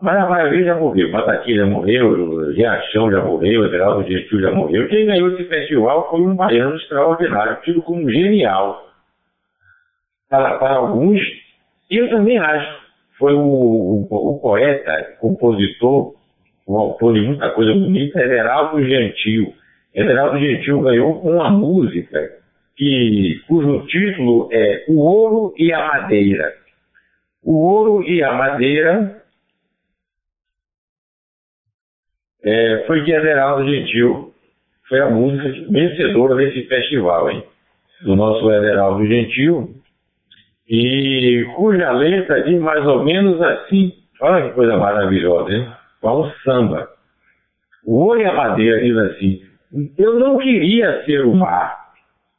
Mas 0.00 0.16
a 0.16 0.28
maioria 0.28 0.64
já 0.64 0.74
morreu. 0.76 1.10
Batatinha 1.10 1.58
já 1.58 1.66
morreu, 1.66 2.50
Riachão 2.52 3.10
já 3.10 3.22
morreu, 3.22 3.64
Everaldo 3.64 4.08
Gentil 4.08 4.40
já 4.40 4.50
morreu. 4.50 4.88
Quem 4.88 5.06
ganhou 5.06 5.30
esse 5.32 5.44
festival 5.44 6.08
foi 6.10 6.20
um 6.20 6.34
baiano 6.34 6.76
extraordinário, 6.76 7.58
tido 7.62 7.82
como 7.82 8.10
genial. 8.10 8.86
Para, 10.30 10.58
para 10.58 10.76
alguns, 10.76 11.20
e 11.90 11.96
eu 11.96 12.08
também 12.08 12.38
acho. 12.38 12.79
Foi 13.20 13.34
o, 13.34 13.38
o, 13.38 14.08
o 14.10 14.40
poeta, 14.40 15.18
compositor, 15.20 16.14
o 16.66 16.78
autor 16.78 17.12
de 17.12 17.20
muita 17.20 17.50
coisa 17.50 17.74
bonita, 17.74 18.18
Everaldo 18.18 18.82
Gentil. 18.82 19.52
Everaldo 19.94 20.38
Gentil 20.38 20.80
ganhou 20.80 21.20
uma 21.20 21.50
música 21.50 22.18
que, 22.74 23.38
cujo 23.46 23.86
título 23.88 24.48
é 24.50 24.86
O 24.88 25.00
Ouro 25.00 25.54
e 25.58 25.70
a 25.70 25.86
Madeira. 25.86 26.54
O 27.44 27.58
Ouro 27.58 28.02
e 28.08 28.22
a 28.22 28.32
Madeira 28.32 29.22
é, 32.42 32.84
foi 32.86 33.04
de 33.04 33.12
Everaldo 33.12 33.68
Gentil, 33.70 34.32
foi 34.88 35.00
a 35.00 35.10
música 35.10 35.70
vencedora 35.70 36.36
desse 36.36 36.62
festival, 36.66 37.30
hein? 37.30 37.44
Do 38.02 38.16
nosso 38.16 38.50
Everaldo 38.50 39.06
Gentil, 39.06 39.74
e 40.72 41.44
cuja 41.56 41.90
letra 41.90 42.44
diz 42.44 42.60
mais 42.60 42.86
ou 42.86 43.02
menos 43.02 43.42
assim, 43.42 43.92
olha 44.20 44.48
que 44.48 44.54
coisa 44.54 44.76
maravilhosa, 44.76 45.52
hein? 45.52 45.68
Com 46.00 46.22
um 46.22 46.30
samba. 46.44 46.88
O 47.84 48.04
Oi 48.06 48.24
a 48.24 48.32
Madeira 48.32 48.80
diz 48.80 48.96
assim, 48.96 49.42
eu 49.98 50.20
não 50.20 50.38
queria 50.38 51.04
ser 51.04 51.24
o 51.24 51.34
mar, 51.34 51.76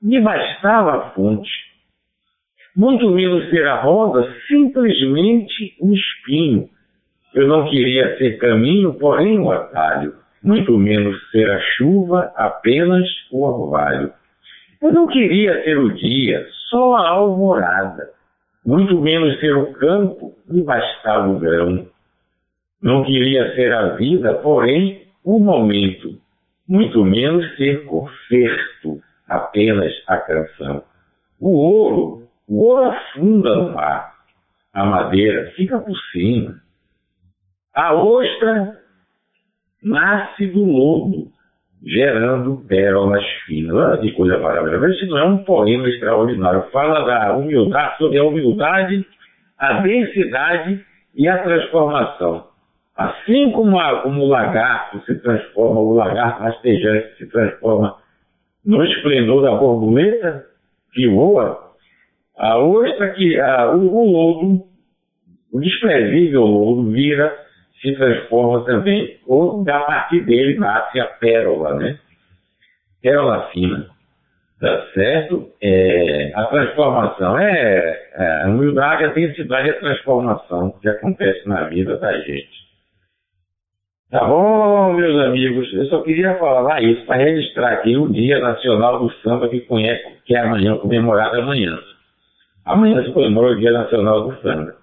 me 0.02 0.22
bastava 0.22 0.96
a 0.96 1.10
fonte. 1.10 1.52
muito 2.74 3.10
menos 3.12 3.50
ser 3.50 3.68
a 3.68 3.82
roda, 3.82 4.34
simplesmente 4.48 5.76
um 5.82 5.94
espinho. 5.94 6.70
Eu 7.34 7.50
não 7.50 7.70
queria 7.70 8.18
ser 8.18 8.38
caminho, 8.38 8.94
porém 8.94 9.40
um 9.40 9.52
atalho, 9.52 10.16
muito 10.42 10.78
menos 10.78 11.18
ser 11.32 11.52
a 11.52 11.60
chuva, 11.76 12.32
apenas 12.38 13.06
o 13.30 13.44
orvalho. 13.44 14.14
Eu 14.82 14.94
não 14.94 15.06
queria 15.06 15.62
ser 15.66 15.78
o 15.78 15.94
dia, 15.94 16.48
só 16.70 16.96
a 16.96 17.10
alvorada, 17.10 18.10
muito 18.66 19.00
menos 19.00 19.40
ser 19.40 19.56
o 19.56 19.74
campo, 19.74 20.36
me 20.48 20.64
bastava 20.64 21.28
o 21.30 21.40
grão. 21.40 21.88
Não 22.82 23.04
queria 23.04 23.54
ser 23.56 23.74
a 23.74 23.96
vida, 23.96 24.36
porém 24.36 25.08
o 25.24 25.40
momento, 25.40 26.20
muito 26.68 27.04
menos 27.04 27.56
ser 27.58 27.86
concerto, 27.86 29.02
apenas 29.28 29.92
a 30.08 30.18
canção. 30.18 30.84
O 31.40 31.50
ouro, 31.50 32.28
o 32.48 32.64
ouro 32.64 32.90
afunda 32.90 33.56
no 33.56 33.74
mar, 33.74 34.16
a 34.74 34.86
madeira 34.86 35.52
fica 35.52 35.80
por 35.80 35.98
cima. 36.12 36.62
A 37.74 37.94
ostra 37.94 38.80
nasce 39.82 40.48
do 40.48 40.64
lodo, 40.64 41.31
gerando 41.86 42.58
pérolas 42.68 43.26
finas. 43.46 44.00
Que 44.00 44.12
coisa 44.12 44.38
maravilhosa. 44.38 44.90
Isso 44.90 45.08
não 45.08 45.18
é 45.18 45.24
um 45.26 45.38
poema 45.44 45.88
extraordinário. 45.90 46.64
Fala 46.72 47.06
da 47.06 47.36
humildade, 47.36 47.98
sobre 47.98 48.18
a 48.18 48.24
humildade, 48.24 49.06
a 49.58 49.82
densidade 49.82 50.86
e 51.16 51.28
a 51.28 51.38
transformação. 51.40 52.46
Assim 52.96 53.52
como, 53.52 53.80
a, 53.80 54.02
como 54.02 54.24
o 54.24 54.28
lagarto 54.28 55.04
se 55.06 55.16
transforma, 55.22 55.80
o 55.80 55.94
lagarto 55.94 56.44
rastejante 56.44 57.18
se 57.18 57.28
transforma 57.30 57.96
no 58.66 58.84
esplendor 58.84 59.42
da 59.42 59.56
borboleta 59.56 60.46
que 60.94 61.08
voa, 61.08 61.72
a 62.38 62.58
ostra 62.60 63.12
que 63.12 63.40
a, 63.40 63.72
o, 63.72 63.96
o 63.96 64.12
lodo, 64.12 64.64
o 65.52 65.60
desprezível 65.60 66.42
lodo, 66.42 66.92
vira 66.92 67.34
se 67.82 67.96
transforma 67.96 68.64
também, 68.66 69.18
ou 69.26 69.64
a 69.68 69.80
partir 69.80 70.22
dele 70.22 70.60
nasce 70.60 71.00
a 71.00 71.06
pérola, 71.06 71.76
né? 71.76 71.98
Pérola 73.02 73.50
fina. 73.52 73.88
Tá 74.60 74.86
certo? 74.94 75.50
É, 75.60 76.32
a 76.36 76.46
transformação 76.46 77.40
é, 77.40 78.00
é 78.14 78.44
a 78.44 78.48
humildade, 78.48 79.06
a 79.06 79.08
densidade 79.08 79.68
e 79.68 79.72
a 79.72 79.80
transformação 79.80 80.76
que 80.80 80.88
acontece 80.88 81.48
na 81.48 81.64
vida 81.64 81.98
da 81.98 82.16
gente. 82.20 82.62
Tá 84.12 84.24
bom, 84.26 84.94
meus 84.94 85.20
amigos? 85.26 85.74
Eu 85.74 85.86
só 85.86 86.02
queria 86.04 86.38
falar 86.38 86.84
isso 86.84 87.04
para 87.06 87.24
registrar 87.24 87.74
aqui 87.74 87.98
o 87.98 88.10
Dia 88.10 88.40
Nacional 88.40 89.00
do 89.00 89.10
Samba 89.24 89.50
que 89.50 89.62
conhece, 89.62 90.04
que 90.26 90.36
é 90.36 90.42
amanhã, 90.42 90.78
comemorado 90.78 91.40
amanhã. 91.40 91.80
Amanhã 92.66 93.04
se 93.04 93.12
comemora 93.14 93.54
o 93.54 93.58
Dia 93.58 93.72
Nacional 93.72 94.28
do 94.28 94.42
Samba. 94.42 94.76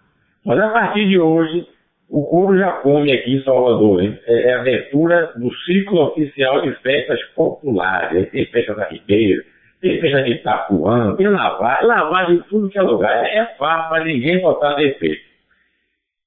Mas 0.45 0.59
a 0.59 0.71
partir 0.71 1.07
de 1.07 1.21
hoje, 1.21 1.69
o 2.09 2.25
couro 2.25 2.59
já 2.59 2.73
come 2.73 3.13
aqui 3.13 3.35
em 3.35 3.43
Salvador. 3.43 4.03
Hein? 4.03 4.19
É, 4.27 4.51
é 4.51 4.55
a 4.55 4.61
abertura 4.61 5.33
do 5.37 5.53
ciclo 5.65 6.07
oficial 6.07 6.63
de 6.63 6.73
festas 6.81 7.23
populares. 7.35 8.31
Tem 8.31 8.47
festa 8.47 8.75
da 8.75 8.89
Ribeira, 8.89 9.43
tem 9.81 10.01
festa 10.01 10.23
de 10.23 10.31
Itapuã, 10.33 11.15
tem 11.17 11.29
lavagem, 11.29 11.87
lavagem 11.87 12.37
em 12.37 12.43
tudo 12.43 12.71
que 12.71 12.79
é 12.79 12.83
lugar. 12.83 13.13
É, 13.25 13.39
é 13.39 13.45
fácil 13.59 13.91
para 13.91 14.05
ninguém 14.05 14.41
botar 14.41 14.75
defeito. 14.75 15.29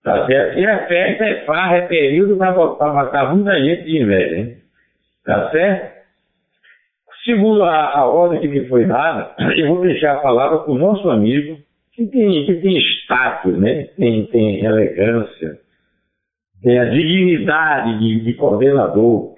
Tá 0.04 0.26
certo? 0.26 0.58
E 0.58 0.66
a 0.66 0.88
festa 0.88 1.26
é 1.26 1.46
farra, 1.46 1.78
é 1.78 1.82
período 1.88 2.38
para 2.38 2.52
botar, 2.52 2.94
matar 2.94 3.36
muita 3.36 3.54
gente 3.60 3.84
de 3.84 4.02
inveja, 4.02 4.36
hein? 4.36 4.58
Tá 5.24 5.52
certo? 5.52 6.02
Segundo 7.24 7.64
a, 7.64 8.00
a 8.00 8.06
ordem 8.08 8.40
que 8.40 8.48
me 8.48 8.68
foi 8.68 8.86
dada, 8.86 9.36
eu 9.58 9.68
vou 9.68 9.82
deixar 9.82 10.14
a 10.14 10.22
palavra 10.22 10.60
para 10.60 10.72
o 10.72 10.78
nosso 10.78 11.08
amigo, 11.10 11.58
que 11.94 12.08
tem, 12.08 12.46
que 12.46 12.56
tem 12.56 12.78
status, 12.78 13.60
né? 13.60 13.90
Tem, 13.96 14.26
tem 14.26 14.66
elegância, 14.66 15.60
tem 16.62 16.80
a 16.80 16.86
dignidade 16.86 18.00
de, 18.00 18.21
de 18.21 18.34
coordenador. 18.36 19.36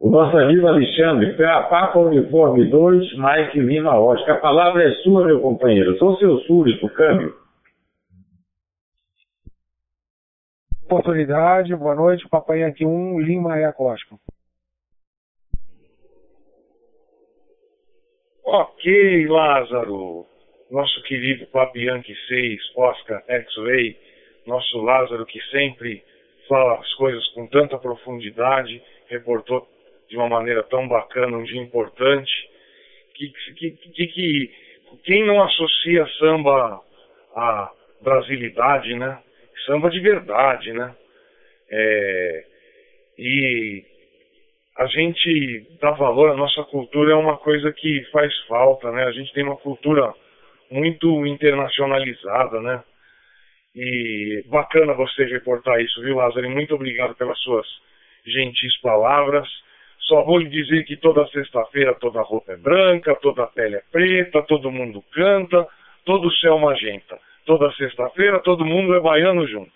O 0.00 0.10
nosso 0.10 0.36
amigo 0.36 0.66
Alexandre, 0.66 1.36
Papa 1.36 1.98
Uniforme 1.98 2.64
2, 2.64 3.16
Mike 3.16 3.60
Lima 3.60 4.00
Oscar. 4.00 4.36
A 4.36 4.40
palavra 4.40 4.82
é 4.82 4.90
sua, 5.02 5.24
meu 5.24 5.40
companheiro. 5.40 5.96
Sou 5.98 6.16
seu 6.16 6.38
súdito, 6.40 6.88
câmbio. 6.88 7.34
Oportunidade, 10.84 11.74
boa 11.76 11.94
noite, 11.94 12.28
Papai 12.28 12.64
aqui 12.64 12.84
1, 12.84 13.20
Lima 13.20 13.54
Oscar. 13.78 14.18
Ok, 18.44 19.26
Lázaro. 19.28 20.26
Nosso 20.70 21.02
querido 21.04 21.46
Papianque 21.46 22.14
6, 22.28 22.60
Oscar 22.76 23.22
X-Ray, 23.28 23.96
nosso 24.46 24.78
Lázaro 24.78 25.24
que 25.26 25.40
sempre 25.50 26.02
fala 26.48 26.80
as 26.80 26.92
coisas 26.94 27.26
com 27.28 27.46
tanta 27.46 27.78
profundidade, 27.78 28.82
reportou 29.08 29.66
de 30.08 30.16
uma 30.16 30.28
maneira 30.28 30.62
tão 30.64 30.86
bacana 30.88 31.36
um 31.36 31.44
dia 31.44 31.60
importante, 31.60 32.32
que, 33.14 33.32
que, 33.54 33.70
que, 33.70 34.06
que 34.06 34.50
quem 35.04 35.24
não 35.24 35.42
associa 35.42 36.06
samba 36.18 36.80
à 37.34 37.70
brasilidade, 38.00 38.94
né? 38.94 39.18
Samba 39.66 39.90
de 39.90 40.00
verdade, 40.00 40.72
né? 40.72 40.94
É, 41.70 42.44
e 43.18 43.84
a 44.76 44.86
gente 44.86 45.66
dá 45.80 45.90
valor 45.92 46.30
à 46.30 46.34
nossa 46.34 46.62
cultura 46.64 47.12
é 47.12 47.16
uma 47.16 47.36
coisa 47.38 47.72
que 47.72 48.02
faz 48.10 48.36
falta, 48.46 48.90
né? 48.90 49.04
A 49.04 49.12
gente 49.12 49.32
tem 49.32 49.44
uma 49.44 49.56
cultura 49.56 50.12
muito 50.70 51.26
internacionalizada, 51.26 52.60
né? 52.60 52.82
E 53.74 54.44
bacana 54.48 54.92
você 54.92 55.24
reportar 55.24 55.80
isso, 55.80 56.00
viu, 56.02 56.16
Lázaro? 56.16 56.50
Muito 56.50 56.74
obrigado 56.74 57.14
pelas 57.14 57.38
suas 57.40 57.66
gentis 58.26 58.78
palavras. 58.80 59.48
Só 60.00 60.22
vou 60.24 60.38
lhe 60.38 60.48
dizer 60.48 60.84
que 60.84 60.96
toda 60.96 61.26
sexta-feira 61.28 61.94
toda 61.94 62.20
roupa 62.20 62.52
é 62.52 62.56
branca, 62.56 63.14
toda 63.16 63.46
pele 63.46 63.76
é 63.76 63.82
preta, 63.90 64.42
todo 64.42 64.70
mundo 64.70 65.02
canta, 65.12 65.66
todo 66.04 66.30
céu 66.36 66.58
magenta. 66.58 67.18
Toda 67.46 67.72
sexta-feira 67.72 68.40
todo 68.40 68.64
mundo 68.64 68.94
é 68.94 69.00
baiano 69.00 69.46
junto. 69.46 69.72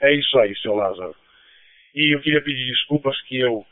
É 0.00 0.12
isso 0.12 0.38
aí, 0.38 0.54
seu 0.56 0.74
Lázaro. 0.74 1.14
E 1.94 2.14
eu 2.14 2.20
queria 2.20 2.42
pedir 2.42 2.66
desculpas 2.66 3.20
que 3.22 3.38
eu 3.38 3.64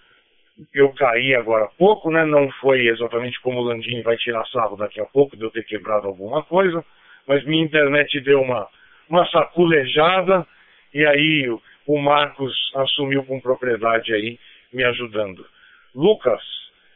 eu 0.74 0.92
caí 0.94 1.36
agora 1.36 1.66
há 1.66 1.68
pouco, 1.68 2.10
né? 2.10 2.24
Não 2.24 2.50
foi 2.60 2.88
exatamente 2.88 3.40
como 3.42 3.60
o 3.60 3.62
Landini 3.62 4.02
vai 4.02 4.16
tirar 4.16 4.44
sarro 4.46 4.76
daqui 4.76 5.00
a 5.00 5.04
pouco 5.04 5.36
de 5.36 5.44
eu 5.44 5.50
ter 5.50 5.64
quebrado 5.64 6.08
alguma 6.08 6.42
coisa, 6.42 6.84
mas 7.28 7.44
minha 7.44 7.64
internet 7.64 8.20
deu 8.20 8.40
uma 8.42 8.68
uma 9.08 9.26
saculejada, 9.28 10.46
e 10.92 11.04
aí 11.06 11.48
o 11.86 11.98
Marcos 11.98 12.54
assumiu 12.76 13.24
com 13.24 13.40
propriedade 13.40 14.12
aí, 14.12 14.38
me 14.72 14.84
ajudando. 14.84 15.46
Lucas, 15.94 16.42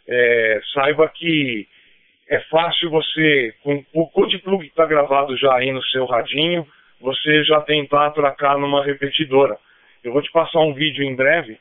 é, 0.06 0.60
saiba 0.74 1.08
que 1.08 1.66
é 2.28 2.40
fácil 2.50 2.90
você, 2.90 3.54
com 3.62 3.84
o 3.92 4.06
code 4.08 4.38
plug 4.38 4.66
está 4.66 4.86
gravado 4.86 5.36
já 5.36 5.54
aí 5.54 5.72
no 5.72 5.82
seu 5.84 6.04
radinho, 6.06 6.66
você 7.00 7.42
já 7.44 7.60
tentar 7.62 8.06
atracar 8.06 8.58
numa 8.58 8.84
repetidora. 8.84 9.56
Eu 10.04 10.12
vou 10.12 10.22
te 10.22 10.30
passar 10.30 10.60
um 10.60 10.74
vídeo 10.74 11.04
em 11.04 11.14
breve, 11.14 11.58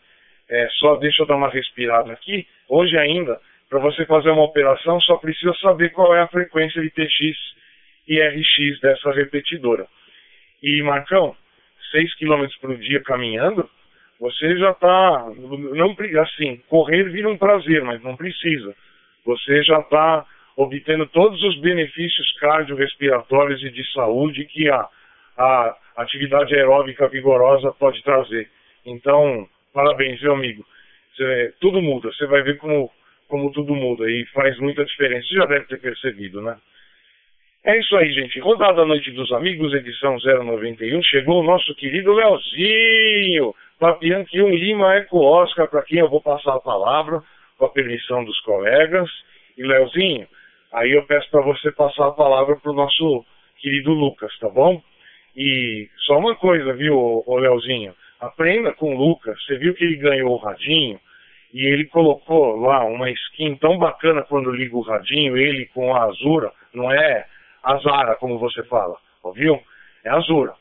é, 0.49 0.67
só 0.79 0.95
deixa 0.95 1.23
eu 1.23 1.27
dar 1.27 1.35
uma 1.35 1.49
respirada 1.49 2.11
aqui. 2.11 2.47
Hoje 2.67 2.97
ainda, 2.97 3.39
para 3.69 3.79
você 3.79 4.05
fazer 4.05 4.29
uma 4.29 4.43
operação, 4.43 4.99
só 5.01 5.15
precisa 5.17 5.53
saber 5.61 5.89
qual 5.91 6.13
é 6.13 6.21
a 6.21 6.27
frequência 6.27 6.81
de 6.81 6.89
TX 6.89 7.37
e 8.07 8.19
RX 8.19 8.79
dessa 8.81 9.11
repetidora. 9.11 9.87
E, 10.61 10.81
Marcão, 10.83 11.35
6 11.91 12.15
km 12.15 12.45
por 12.61 12.77
dia 12.77 13.01
caminhando, 13.01 13.69
você 14.19 14.57
já 14.57 14.71
está. 14.71 15.31
Não, 15.35 15.95
assim, 16.21 16.61
correr 16.69 17.09
vira 17.09 17.27
um 17.29 17.37
prazer, 17.37 17.83
mas 17.83 18.01
não 18.03 18.15
precisa. 18.15 18.75
Você 19.25 19.63
já 19.63 19.79
está 19.79 20.25
obtendo 20.55 21.07
todos 21.07 21.41
os 21.43 21.59
benefícios 21.59 22.31
cardiorrespiratórios 22.39 23.63
e 23.63 23.71
de 23.71 23.83
saúde 23.93 24.45
que 24.45 24.69
a, 24.69 24.87
a 25.37 25.77
atividade 25.97 26.53
aeróbica 26.53 27.07
vigorosa 27.07 27.71
pode 27.73 28.03
trazer. 28.03 28.49
Então, 28.85 29.47
parabéns, 29.73 30.21
meu 30.21 30.33
amigo. 30.33 30.65
Você, 31.15 31.53
tudo 31.59 31.81
muda, 31.81 32.11
você 32.11 32.25
vai 32.27 32.41
ver 32.43 32.57
como, 32.57 32.91
como 33.27 33.51
tudo 33.51 33.75
muda 33.75 34.09
e 34.09 34.25
faz 34.27 34.57
muita 34.59 34.85
diferença. 34.85 35.27
Você 35.27 35.35
já 35.35 35.45
deve 35.45 35.65
ter 35.65 35.79
percebido, 35.79 36.41
né? 36.41 36.57
É 37.63 37.77
isso 37.77 37.95
aí, 37.95 38.11
gente. 38.11 38.39
Rodada 38.39 38.83
Noite 38.85 39.11
dos 39.11 39.31
Amigos, 39.31 39.71
edição 39.75 40.17
091. 40.17 41.03
Chegou 41.03 41.41
o 41.41 41.43
nosso 41.43 41.75
querido 41.75 42.11
Leozinho. 42.11 43.53
Papianque 43.79 44.41
1 44.41 44.49
Lima 44.49 44.95
Eco 44.95 45.19
Oscar, 45.19 45.67
para 45.67 45.83
quem 45.83 45.99
eu 45.99 46.09
vou 46.09 46.19
passar 46.19 46.55
a 46.55 46.59
palavra, 46.59 47.21
com 47.59 47.65
a 47.65 47.69
permissão 47.69 48.23
dos 48.23 48.39
colegas. 48.39 49.07
E 49.55 49.61
Leozinho, 49.61 50.27
aí 50.73 50.91
eu 50.91 51.05
peço 51.05 51.29
para 51.29 51.41
você 51.41 51.71
passar 51.71 52.07
a 52.07 52.13
palavra 52.13 52.55
para 52.55 52.71
o 52.71 52.75
nosso 52.75 53.23
querido 53.59 53.91
Lucas, 53.91 54.35
tá 54.39 54.49
bom? 54.49 54.81
E 55.37 55.87
só 56.07 56.17
uma 56.17 56.33
coisa, 56.35 56.73
viu, 56.73 56.97
ô 56.97 57.37
Leozinho? 57.37 57.93
Aprenda 58.19 58.73
com 58.73 58.95
o 58.95 58.97
Lucas. 58.97 59.39
Você 59.45 59.59
viu 59.59 59.75
que 59.75 59.83
ele 59.83 59.97
ganhou 59.97 60.31
o 60.31 60.43
radinho 60.43 60.99
e 61.53 61.67
ele 61.67 61.85
colocou 61.85 62.55
lá 62.55 62.83
uma 62.85 63.11
skin 63.11 63.53
tão 63.57 63.77
bacana 63.77 64.23
quando 64.23 64.49
liga 64.49 64.75
o 64.75 64.81
radinho, 64.81 65.37
ele 65.37 65.67
com 65.67 65.93
a 65.93 66.05
Azura, 66.05 66.51
não 66.73 66.91
é 66.91 67.27
Azara, 67.63 68.15
como 68.15 68.37
você 68.39 68.63
fala, 68.63 68.97
ouviu? 69.23 69.61
É 70.03 70.09
Azura. 70.09 70.53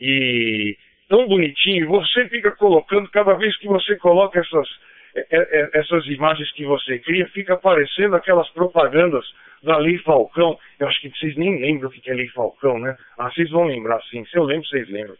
E 0.00 0.76
tão 1.08 1.26
bonitinho, 1.26 1.88
você 1.88 2.28
fica 2.28 2.50
colocando, 2.52 3.08
cada 3.10 3.34
vez 3.34 3.56
que 3.58 3.66
você 3.66 3.96
coloca 3.96 4.40
essas, 4.40 4.68
é, 5.14 5.26
é, 5.30 5.70
essas 5.74 6.06
imagens 6.06 6.50
que 6.52 6.64
você 6.64 6.98
cria, 6.98 7.26
fica 7.28 7.54
aparecendo 7.54 8.16
aquelas 8.16 8.48
propagandas 8.50 9.24
da 9.62 9.78
Lei 9.78 9.98
Falcão. 9.98 10.58
Eu 10.78 10.88
acho 10.88 11.00
que 11.00 11.10
vocês 11.10 11.36
nem 11.36 11.60
lembram 11.60 11.88
o 11.88 11.92
que 11.92 12.10
é 12.10 12.14
Lei 12.14 12.28
Falcão, 12.28 12.78
né? 12.78 12.96
Ah, 13.18 13.30
vocês 13.30 13.50
vão 13.50 13.64
lembrar 13.64 14.00
sim. 14.10 14.24
Se 14.26 14.36
eu 14.36 14.44
lembro, 14.44 14.66
vocês 14.66 14.88
lembram. 14.88 15.16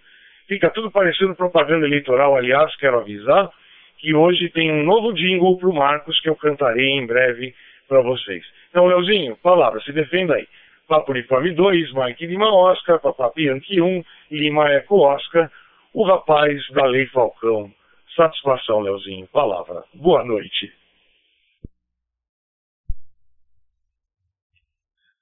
Fica 0.46 0.68
tudo 0.70 0.90
parecendo 0.90 1.34
propaganda 1.34 1.86
eleitoral. 1.86 2.36
Aliás, 2.36 2.76
quero 2.76 2.98
avisar 2.98 3.50
que 3.98 4.14
hoje 4.14 4.50
tem 4.50 4.70
um 4.70 4.84
novo 4.84 5.14
jingle 5.14 5.56
para 5.56 5.68
o 5.68 5.74
Marcos 5.74 6.20
que 6.20 6.28
eu 6.28 6.36
cantarei 6.36 6.90
em 6.90 7.06
breve 7.06 7.54
para 7.88 8.02
vocês. 8.02 8.44
Então, 8.68 8.86
Leozinho, 8.86 9.36
palavra, 9.36 9.80
se 9.80 9.92
defenda 9.92 10.34
aí. 10.34 10.46
Papo 10.86 11.12
Uniforme 11.12 11.54
2, 11.54 11.92
Mike 11.94 12.26
Lima 12.26 12.52
Oscar, 12.52 13.00
Papapi 13.00 13.46
Yankee 13.46 13.80
1, 13.80 14.04
Lima 14.30 14.70
Eco 14.70 15.00
Oscar, 15.00 15.50
o 15.92 16.04
rapaz 16.04 16.60
da 16.72 16.84
Lei 16.86 17.06
Falcão. 17.06 17.70
Satisfação, 18.14 18.80
Leozinho. 18.80 19.26
Palavra. 19.28 19.84
Boa 19.94 20.24
noite. 20.24 20.72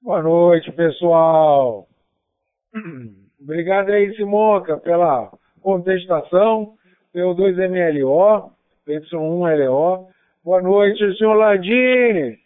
Boa 0.02 0.20
noite, 0.20 0.72
pessoal. 0.72 1.86
Obrigado 3.40 3.90
aí, 3.90 4.14
Simonca, 4.16 4.76
pela 4.78 5.30
contestação, 5.62 6.74
pelo 7.12 7.36
2MLO, 7.36 8.50
Y1LO. 8.86 10.08
Boa 10.44 10.60
noite, 10.60 11.16
senhor 11.16 11.34
Landini. 11.34 12.41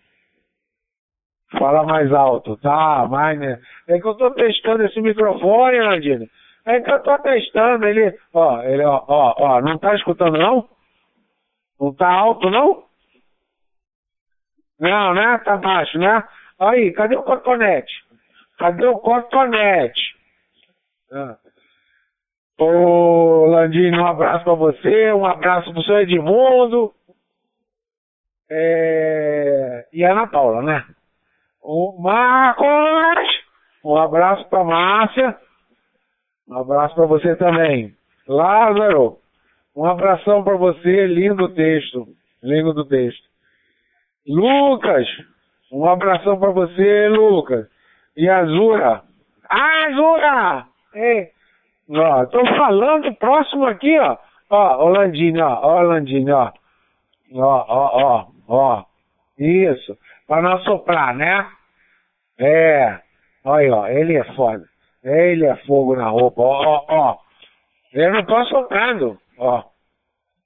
Fala 1.53 1.85
mais 1.85 2.13
alto, 2.13 2.57
tá? 2.57 3.07
Mais, 3.09 3.39
né? 3.39 3.61
É 3.89 4.01
que 4.01 4.07
eu 4.07 4.15
tô 4.15 4.31
testando 4.33 4.83
esse 4.85 5.01
microfone, 5.01 5.81
Landini. 5.81 6.31
É 6.65 6.81
que 6.81 6.91
eu 6.91 7.01
tô 7.03 7.17
testando 7.19 7.87
ele. 7.87 8.19
Ó, 8.35 8.63
ele, 8.63 8.85
ó, 8.85 9.05
ó, 9.07 9.35
ó, 9.39 9.61
não 9.61 9.79
tá 9.79 9.95
escutando 9.95 10.37
não? 10.37 10.69
Não 11.81 11.95
tá 11.95 12.11
alto 12.11 12.51
não? 12.51 12.85
Não, 14.81 15.15
né? 15.15 15.39
Tá 15.45 15.57
baixo, 15.57 15.99
né? 15.99 16.23
Aí, 16.59 16.93
cadê 16.93 17.17
o 17.17 17.23
cotonete? 17.23 17.93
Cadê 18.59 18.87
o 18.87 18.99
cotonete? 18.99 20.17
Ah. 21.13 21.37
Ô, 22.59 23.47
Landini, 23.47 23.97
um 23.97 24.07
abraço 24.07 24.45
pra 24.45 24.55
você, 24.55 25.13
um 25.13 25.27
abraço 25.27 25.73
pro 25.73 25.83
seu 25.83 26.01
Edmundo. 26.01 26.93
É... 28.51 29.87
E 29.93 30.05
a 30.05 30.13
Ana 30.13 30.27
Paula, 30.27 30.63
né? 30.63 30.85
O 31.69 32.01
Marcos! 32.01 33.29
Um 33.85 33.97
abraço 33.97 34.49
pra 34.49 34.63
Márcia. 34.63 35.37
Um 36.49 36.59
abraço 36.59 36.95
pra 36.95 37.07
você 37.07 37.35
também. 37.35 37.93
Lázaro, 38.29 39.19
um 39.75 39.85
abração 39.85 40.45
pra 40.45 40.55
você, 40.57 41.07
lindo 41.09 41.49
texto. 41.49 42.07
Lindo 42.41 42.73
do 42.73 42.85
texto. 42.85 43.25
Lucas, 44.29 45.09
um 45.73 45.89
abração 45.89 46.39
para 46.39 46.53
você, 46.53 47.09
Lucas. 47.09 47.67
E 48.17 48.29
Azura. 48.29 49.03
Ah, 49.51 49.87
Azura! 49.87 50.67
É. 50.95 51.31
Ó, 51.91 52.27
tô 52.27 52.47
falando 52.47 53.13
próximo 53.17 53.67
aqui, 53.67 53.99
ó. 53.99 54.17
Ó, 54.51 54.85
o 54.85 54.89
Landini, 54.91 55.41
ó. 55.41 55.59
Ó, 55.63 55.83
Landini, 55.83 56.31
ó. 56.31 56.53
Ó, 57.35 57.65
ó, 57.69 57.91
ó, 57.93 58.27
ó. 58.47 58.85
Isso. 59.37 59.99
Pra 60.29 60.41
não 60.41 60.61
soprar, 60.61 61.13
né? 61.13 61.56
É. 62.39 62.99
Olha, 63.45 63.75
ó. 63.75 63.89
Ele 63.89 64.17
é 64.17 64.25
foda. 64.35 64.65
Ele 65.03 65.47
é 65.47 65.57
fogo 65.67 65.97
na 65.97 66.09
roupa. 66.09 66.43
Ó, 66.43 66.63
ó, 66.65 66.85
ó. 66.89 67.19
Eu 67.93 68.13
não 68.13 68.25
tô 68.25 68.45
soprando. 68.47 69.19
Ó. 69.39 69.65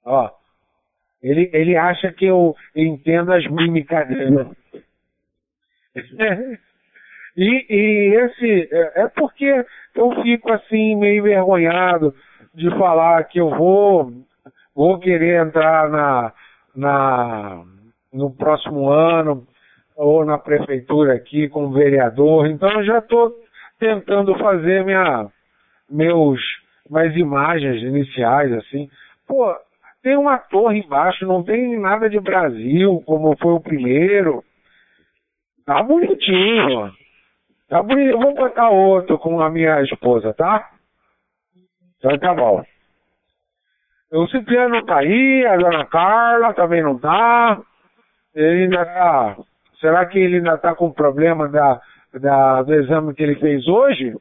Ó. 0.05 0.29
Ele, 1.21 1.49
ele 1.53 1.77
acha 1.77 2.11
que 2.11 2.25
eu 2.25 2.55
entendo 2.75 3.31
as 3.31 3.45
mímicas 3.47 4.07
dele. 4.07 4.49
e, 7.37 7.65
e 7.69 8.15
esse 8.15 8.69
é, 8.71 9.03
é 9.03 9.07
porque 9.09 9.65
eu 9.95 10.23
fico 10.23 10.51
assim 10.51 10.95
meio 10.95 11.19
envergonhado 11.19 12.15
de 12.53 12.69
falar 12.71 13.23
que 13.25 13.39
eu 13.39 13.49
vou 13.49 14.11
vou 14.73 14.99
querer 14.99 15.45
entrar 15.45 15.89
na, 15.89 16.33
na 16.75 17.63
no 18.11 18.33
próximo 18.35 18.89
ano 18.89 19.45
ou 20.01 20.25
na 20.25 20.35
prefeitura 20.39 21.13
aqui 21.13 21.47
como 21.47 21.73
vereador. 21.73 22.47
Então 22.47 22.67
eu 22.71 22.83
já 22.83 22.97
estou 22.97 23.31
tentando 23.77 24.35
fazer 24.39 24.83
minha 24.83 25.27
meus 25.87 26.41
mais 26.89 27.15
imagens 27.15 27.83
iniciais 27.83 28.51
assim. 28.53 28.89
Pô, 29.27 29.55
tem 30.01 30.17
uma 30.17 30.39
torre 30.39 30.79
embaixo, 30.79 31.27
não 31.27 31.43
tem 31.43 31.79
nada 31.79 32.09
de 32.09 32.19
Brasil 32.19 33.03
como 33.05 33.37
foi 33.37 33.53
o 33.53 33.61
primeiro. 33.61 34.43
Tá 35.67 35.83
bonitinho. 35.83 36.91
Tá 37.69 37.83
bonito. 37.83 38.17
Vou 38.17 38.33
botar 38.33 38.69
outro 38.69 39.19
com 39.19 39.39
a 39.39 39.51
minha 39.51 39.83
esposa, 39.83 40.33
tá? 40.33 40.67
Então 41.99 42.17
tá 42.17 42.33
bom. 42.33 42.65
O 44.11 44.27
Cipriano 44.27 44.83
tá 44.83 44.97
aí, 44.97 45.45
a 45.45 45.55
dona 45.57 45.85
Carla 45.85 46.53
também 46.55 46.81
não 46.81 46.97
tá. 46.97 47.61
Ele 48.33 48.63
ainda 48.63 48.83
tá. 48.83 49.37
Será 49.81 50.05
que 50.05 50.17
ele 50.19 50.37
ainda 50.37 50.57
tá 50.57 50.73
com 50.75 50.89
problema 50.91 51.49
da, 51.49 51.81
da, 52.13 52.61
do 52.61 52.73
exame 52.75 53.15
que 53.15 53.23
ele 53.23 53.35
fez 53.35 53.67
hoje? 53.67 54.15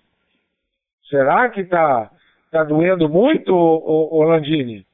Será 1.08 1.48
que 1.50 1.62
tá, 1.64 2.10
tá 2.50 2.64
doendo 2.64 3.08
muito, 3.08 3.54
o, 3.54 4.18
o 4.18 4.24
Landini? 4.24 4.84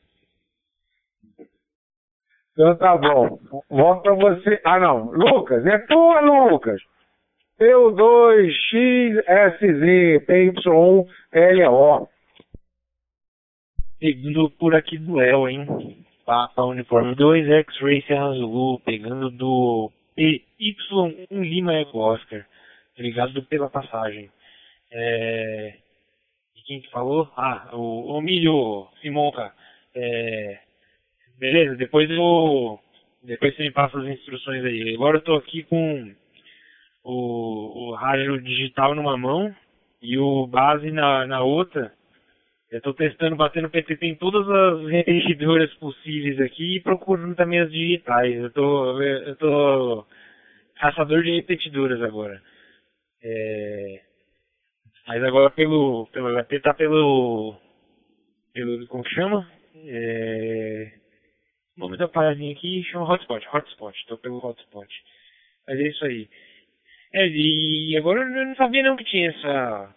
Então 2.52 2.76
tá 2.76 2.94
bom. 2.96 3.38
Volto 3.70 4.02
pra 4.02 4.14
você. 4.14 4.60
Ah 4.64 4.80
não, 4.80 5.12
Lucas, 5.12 5.64
é 5.64 5.78
tua, 5.78 6.20
Lucas. 6.20 6.82
P2XSZ, 7.60 10.26
PY1LO. 10.26 12.08
Pegando 14.00 14.50
por 14.50 14.74
aqui 14.74 14.98
do 14.98 15.22
El, 15.22 15.48
hein? 15.48 16.04
Papa 16.26 16.64
Uniforme 16.64 17.14
2, 17.14 17.48
X-Ray 17.48 18.02
Serra 18.02 18.32
Zulu, 18.32 18.80
pegando 18.80 19.30
do 19.30 19.92
PY1 20.16 21.28
Lima 21.30 21.74
Eco 21.74 21.98
Oscar. 21.98 22.46
Obrigado 22.94 23.42
pela 23.44 23.68
passagem. 23.68 24.30
É... 24.90 25.74
E 26.56 26.62
quem 26.62 26.80
que 26.80 26.90
falou? 26.90 27.30
Ah, 27.36 27.70
o, 27.72 28.18
o 28.18 28.88
Simonca. 29.00 29.52
É... 29.94 30.58
Beleza, 31.38 31.76
depois 31.76 32.10
eu. 32.10 32.80
Depois 33.22 33.54
você 33.54 33.62
me 33.64 33.72
passa 33.72 33.98
as 33.98 34.06
instruções 34.06 34.64
aí. 34.64 34.94
Agora 34.94 35.18
eu 35.18 35.22
tô 35.22 35.34
aqui 35.34 35.64
com 35.64 36.14
o, 37.04 37.90
o 37.90 37.94
rádio 37.94 38.40
digital 38.40 38.94
numa 38.94 39.16
mão 39.16 39.54
e 40.00 40.16
o 40.18 40.46
base 40.46 40.90
na, 40.90 41.26
na 41.26 41.42
outra. 41.42 41.92
Eu 42.76 42.82
tô 42.82 42.92
testando, 42.92 43.36
batendo 43.36 43.70
PTT 43.70 44.06
em 44.06 44.14
todas 44.16 44.46
as 44.46 44.86
repetidoras 44.90 45.72
possíveis 45.76 46.38
aqui 46.40 46.76
e 46.76 46.80
procurando 46.80 47.34
também 47.34 47.60
as 47.60 47.72
digitais. 47.72 48.36
Eu 48.36 48.50
tô 48.50 50.06
caçador 50.76 51.22
de 51.22 51.36
repetidoras 51.36 52.02
agora. 52.02 52.42
É... 53.22 54.02
Mas 55.08 55.24
agora 55.24 55.48
pelo, 55.50 56.06
pelo 56.12 56.28
HP 56.44 56.60
tá 56.60 56.74
pelo, 56.74 57.56
pelo, 58.52 58.86
como 58.88 59.08
chama? 59.08 59.50
É... 59.86 60.92
Vamos 61.78 61.96
dar 61.96 62.04
uma 62.04 62.12
paradinha 62.12 62.52
aqui 62.52 62.84
chama 62.84 63.10
hotspot, 63.10 63.46
hotspot, 63.54 64.06
tô 64.06 64.18
pelo 64.18 64.44
hotspot. 64.44 64.88
Mas 65.66 65.80
é 65.80 65.82
isso 65.88 66.04
aí. 66.04 66.28
É, 67.14 67.26
e 67.26 67.96
agora 67.96 68.20
eu 68.20 68.46
não 68.46 68.54
sabia 68.56 68.82
não 68.82 68.96
que 68.96 69.04
tinha 69.04 69.30
essa. 69.30 69.95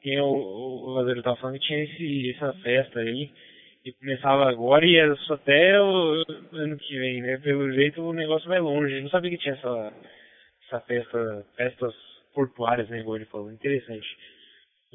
Quem 0.00 0.20
o, 0.20 0.26
o 0.26 0.90
Lazeiro 0.94 1.22
tava 1.22 1.36
falando 1.36 1.58
que 1.58 1.66
tinha 1.66 1.84
esse, 1.84 2.30
essa 2.30 2.52
festa 2.54 3.00
aí. 3.00 3.30
E 3.84 3.92
começava 3.92 4.48
agora 4.50 4.84
e 4.84 4.96
era 4.96 5.16
só 5.16 5.34
até 5.34 5.80
o 5.80 6.24
ano 6.52 6.76
que 6.76 6.98
vem, 6.98 7.22
né? 7.22 7.38
Pelo 7.38 7.72
jeito 7.72 8.02
o 8.02 8.12
negócio 8.12 8.48
vai 8.48 8.60
longe. 8.60 8.94
Eu 8.94 9.02
não 9.02 9.10
sabia 9.10 9.30
que 9.30 9.38
tinha 9.38 9.54
essa, 9.54 9.92
essa 10.66 10.80
festa, 10.80 11.46
festas 11.56 11.94
portuárias, 12.34 12.88
né? 12.90 13.00
Igual 13.00 13.16
ele 13.16 13.24
falou. 13.26 13.50
Interessante. 13.50 14.06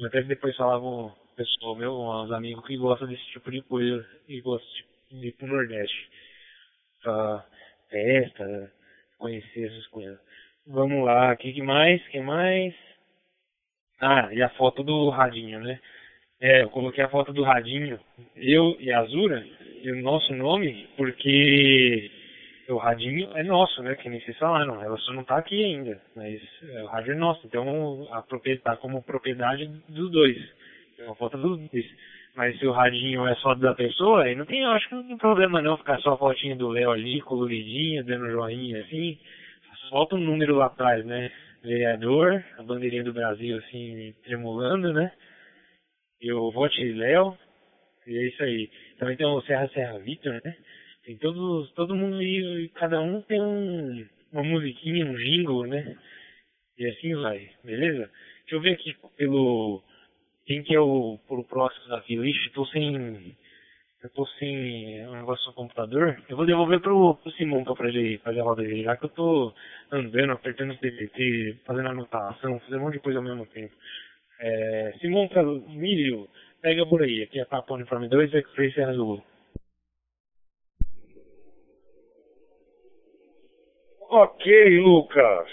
Até 0.04 0.22
depois 0.22 0.56
falava 0.56 0.84
um 0.84 1.10
pessoal 1.36 1.74
meu, 1.74 1.92
uns 2.00 2.30
amigos 2.30 2.64
que 2.64 2.76
gostam 2.76 3.08
desse 3.08 3.24
tipo 3.26 3.50
de 3.50 3.62
coisa 3.62 4.06
e 4.28 4.40
gostam 4.40 4.68
de 5.10 5.28
ir 5.28 5.32
pro 5.32 5.46
Nordeste 5.46 6.08
pra 7.02 7.44
festa, 7.90 8.72
conhecer 9.18 9.66
essas 9.66 9.86
coisas. 9.88 10.18
Vamos 10.66 11.04
lá, 11.04 11.32
o 11.32 11.36
que, 11.36 11.52
que 11.52 11.62
mais? 11.62 12.06
que 12.08 12.20
mais? 12.20 12.74
Ah, 14.00 14.28
e 14.32 14.42
a 14.42 14.48
foto 14.50 14.82
do 14.82 15.08
radinho, 15.08 15.60
né? 15.60 15.80
É, 16.40 16.62
eu 16.62 16.70
coloquei 16.70 17.02
a 17.02 17.08
foto 17.08 17.32
do 17.32 17.42
radinho, 17.42 17.98
eu 18.36 18.76
e 18.78 18.92
a 18.92 19.00
Azura, 19.00 19.44
e 19.82 19.90
o 19.90 20.02
nosso 20.02 20.34
nome, 20.34 20.86
porque 20.96 22.10
o 22.68 22.76
radinho 22.76 23.30
é 23.34 23.42
nosso, 23.42 23.82
né? 23.82 23.94
Que 23.94 24.08
nem 24.08 24.20
vocês 24.20 24.36
falaram, 24.36 24.82
ela 24.82 24.98
só 24.98 25.12
não 25.12 25.24
tá 25.24 25.38
aqui 25.38 25.64
ainda, 25.64 26.00
mas 26.14 26.40
é, 26.74 26.82
o 26.82 26.86
rádio 26.86 27.12
é 27.12 27.16
nosso, 27.16 27.46
então 27.46 28.06
a 28.12 28.20
propriedade 28.22 28.64
tá 28.64 28.76
como 28.76 29.02
propriedade 29.02 29.66
dos 29.88 30.10
dois. 30.10 30.36
É 30.98 31.04
uma 31.04 31.14
foto 31.14 31.38
dos 31.38 31.58
dois. 31.70 31.86
Mas 32.34 32.58
se 32.58 32.66
o 32.66 32.72
radinho 32.72 33.26
é 33.26 33.34
só 33.36 33.54
da 33.54 33.74
pessoa, 33.74 34.24
aí 34.24 34.34
não 34.34 34.44
tem, 34.44 34.60
eu 34.60 34.70
acho 34.72 34.88
que 34.90 34.94
não 34.94 35.06
tem 35.06 35.16
problema 35.16 35.62
não 35.62 35.78
ficar 35.78 35.98
só 36.00 36.12
a 36.12 36.18
fotinha 36.18 36.54
do 36.54 36.68
Léo 36.68 36.90
ali, 36.90 37.22
coloridinha, 37.22 38.04
dando 38.04 38.30
joinha 38.30 38.82
assim. 38.82 39.18
Falta 39.88 40.16
um 40.16 40.20
número 40.20 40.56
lá 40.56 40.66
atrás, 40.66 41.04
né? 41.06 41.30
Vereador, 41.66 42.44
a 42.58 42.62
bandeirinha 42.62 43.02
do 43.02 43.12
Brasil 43.12 43.58
assim, 43.58 44.14
tremulando, 44.22 44.92
né? 44.92 45.10
E 46.20 46.32
o 46.32 46.52
vote 46.52 46.80
Léo. 46.92 47.36
E 48.06 48.16
é 48.16 48.28
isso 48.28 48.42
aí. 48.44 48.70
Também 48.98 49.16
tem 49.16 49.26
o 49.26 49.40
Serra 49.42 49.68
Serra 49.70 49.98
Vitor, 49.98 50.40
né? 50.44 50.56
Tem 51.04 51.16
todos, 51.16 51.72
todo 51.72 51.96
mundo 51.96 52.22
e 52.22 52.68
cada 52.74 53.00
um 53.00 53.20
tem 53.22 53.40
um, 53.42 54.06
uma 54.32 54.44
musiquinha, 54.44 55.06
um 55.06 55.16
jingle, 55.16 55.66
né? 55.66 55.96
E 56.78 56.86
assim 56.86 57.14
vai, 57.16 57.50
beleza? 57.64 58.10
Deixa 58.42 58.54
eu 58.54 58.60
ver 58.60 58.74
aqui 58.74 58.96
pelo 59.16 59.82
quem 60.44 60.62
que 60.62 60.72
é 60.72 60.80
o 60.80 61.18
pro 61.26 61.42
próximo 61.42 61.88
da 61.88 62.00
fila? 62.02 62.28
Ixi, 62.28 62.50
tô 62.50 62.64
sem. 62.66 63.36
Eu 64.02 64.10
tô 64.10 64.26
sem 64.38 65.06
um 65.08 65.16
negócio 65.16 65.46
no 65.46 65.54
computador. 65.54 66.22
Eu 66.28 66.36
vou 66.36 66.46
devolver 66.46 66.80
pro, 66.80 67.14
pro 67.16 67.32
Simão 67.32 67.64
pra 67.64 67.88
ele 67.88 68.18
fazer 68.18 68.40
a 68.40 68.44
roda 68.44 68.62
dele, 68.62 68.82
já 68.82 68.96
que 68.96 69.06
eu 69.06 69.08
tô 69.08 69.54
andando, 69.90 70.32
apertando 70.32 70.72
o 70.72 70.76
TTT, 70.76 71.56
fazendo 71.64 71.88
anotação, 71.88 72.60
fazendo 72.60 72.78
um 72.78 72.84
monte 72.84 72.94
de 72.94 73.00
coisa 73.00 73.18
ao 73.18 73.24
mesmo 73.24 73.46
tempo. 73.46 73.74
É, 74.38 74.94
Simão 75.00 75.28
Milho, 75.68 76.28
pega 76.60 76.84
por 76.86 77.02
aí, 77.02 77.22
aqui 77.22 77.40
é 77.40 77.44
Papo 77.46 77.74
Uniforme 77.74 78.08
2, 78.08 78.34
X-Ray 78.34 78.72
Serra 78.72 78.90
Azul. 78.90 79.22
Ok, 84.08 84.78
Lucas. 84.78 85.48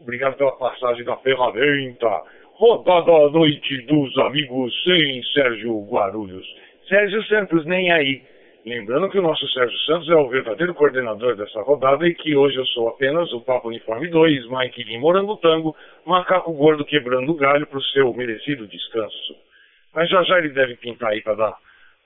Obrigado 0.00 0.36
pela 0.36 0.56
passagem 0.56 1.04
da 1.04 1.16
ferramenta 1.18 2.22
rodada 2.54 3.10
à 3.10 3.30
noite 3.30 3.82
dos 3.82 4.16
amigos 4.18 4.72
sem 4.84 5.22
Sérgio 5.34 5.84
Guarulhos. 5.86 6.46
Sérgio 6.90 7.22
Santos 7.26 7.64
nem 7.66 7.92
aí. 7.92 8.20
Lembrando 8.66 9.08
que 9.08 9.18
o 9.18 9.22
nosso 9.22 9.46
Sérgio 9.48 9.78
Santos 9.86 10.08
é 10.08 10.16
o 10.16 10.28
verdadeiro 10.28 10.74
coordenador 10.74 11.36
dessa 11.36 11.62
rodada 11.62 12.06
e 12.06 12.14
que 12.14 12.34
hoje 12.34 12.56
eu 12.56 12.66
sou 12.66 12.88
apenas 12.88 13.32
o 13.32 13.40
Papo 13.40 13.68
Uniforme 13.68 14.08
2, 14.08 14.50
Mike 14.50 14.82
Lima 14.82 15.38
Tango, 15.40 15.74
macaco 16.04 16.52
gordo 16.52 16.84
quebrando 16.84 17.32
galho 17.34 17.64
para 17.68 17.78
o 17.78 17.82
seu 17.84 18.12
merecido 18.12 18.66
descanso. 18.66 19.36
Mas 19.94 20.10
já 20.10 20.22
já 20.24 20.38
ele 20.38 20.48
deve 20.48 20.74
pintar 20.76 21.10
aí 21.10 21.20
para 21.22 21.36
dar, 21.36 21.56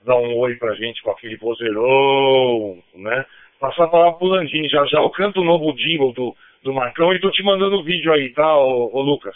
dar 0.05 0.17
um 0.17 0.37
oi 0.37 0.53
pra 0.55 0.75
gente 0.75 1.01
com 1.01 1.09
aquele 1.09 1.35
vozeirão, 1.37 2.77
né? 2.93 3.25
Passar 3.59 3.85
a 3.85 3.89
palavra 3.89 4.19
pro 4.19 4.27
Landini 4.27 4.69
já 4.69 4.85
já. 4.85 4.99
Eu 4.99 5.09
canto 5.09 5.41
o 5.41 5.43
novo 5.43 5.73
jingle 5.73 6.13
do, 6.13 6.35
do 6.63 6.71
Marcão 6.71 7.11
e 7.11 7.19
tô 7.19 7.31
te 7.31 7.41
mandando 7.41 7.77
o 7.77 7.83
vídeo 7.83 8.13
aí, 8.13 8.29
tá, 8.29 8.55
ô, 8.55 8.91
ô 8.93 9.01
Lucas? 9.01 9.35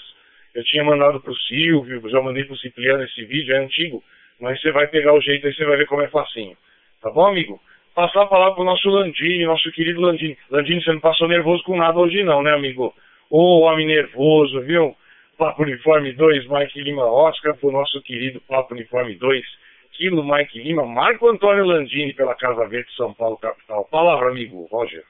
Eu 0.54 0.64
tinha 0.64 0.84
mandado 0.84 1.20
pro 1.20 1.36
Silvio, 1.36 2.08
já 2.08 2.22
mandei 2.22 2.44
pro 2.44 2.58
Cipriano 2.58 3.04
esse 3.04 3.26
vídeo, 3.26 3.56
é 3.56 3.60
antigo, 3.60 4.04
mas 4.40 4.60
você 4.62 4.72
vai 4.72 4.88
pegar 4.88 5.14
o 5.14 5.22
jeito 5.22 5.48
aí, 5.48 5.54
você 5.54 5.66
vai 5.66 5.78
ver 5.78 5.88
como 5.88 6.02
é 6.02 6.08
facinho. 6.08 6.56
Tá 7.02 7.10
bom, 7.10 7.28
amigo? 7.28 7.60
Passar 7.94 8.24
a 8.24 8.28
palavra 8.28 8.56
pro 8.56 8.64
nosso 8.64 8.90
Landini, 8.90 9.46
nosso 9.46 9.72
querido 9.72 10.02
Landini. 10.02 10.38
Landini, 10.50 10.82
você 10.82 10.94
não 10.94 11.00
passou 11.00 11.28
nervoso 11.28 11.64
com 11.64 11.76
nada 11.76 12.00
hoje 12.00 12.24
não, 12.24 12.42
né, 12.42 12.54
amigo? 12.54 12.94
Ô, 13.30 13.62
homem 13.62 13.86
nervoso, 13.86 14.62
viu? 14.62 14.96
Papo 15.38 15.64
Uniforme 15.64 16.12
2, 16.14 16.48
Mike 16.48 16.82
Lima 16.82 17.06
Oscar, 17.06 17.56
pro 17.56 17.72
nosso 17.72 18.02
querido 18.02 18.42
Papo 18.42 18.74
Uniforme 18.74 19.16
2, 19.16 19.46
Quilo 19.94 20.24
Mike 20.24 20.62
Lima, 20.62 20.86
Marco 20.86 21.28
Antônio 21.30 21.66
Landini 21.66 22.14
pela 22.14 22.36
Casa 22.36 22.68
Verde 22.68 22.94
São 22.96 23.14
Paulo, 23.14 23.38
capital. 23.38 23.86
Palavra, 23.86 24.30
amigo, 24.30 24.68
Roger. 24.72 25.04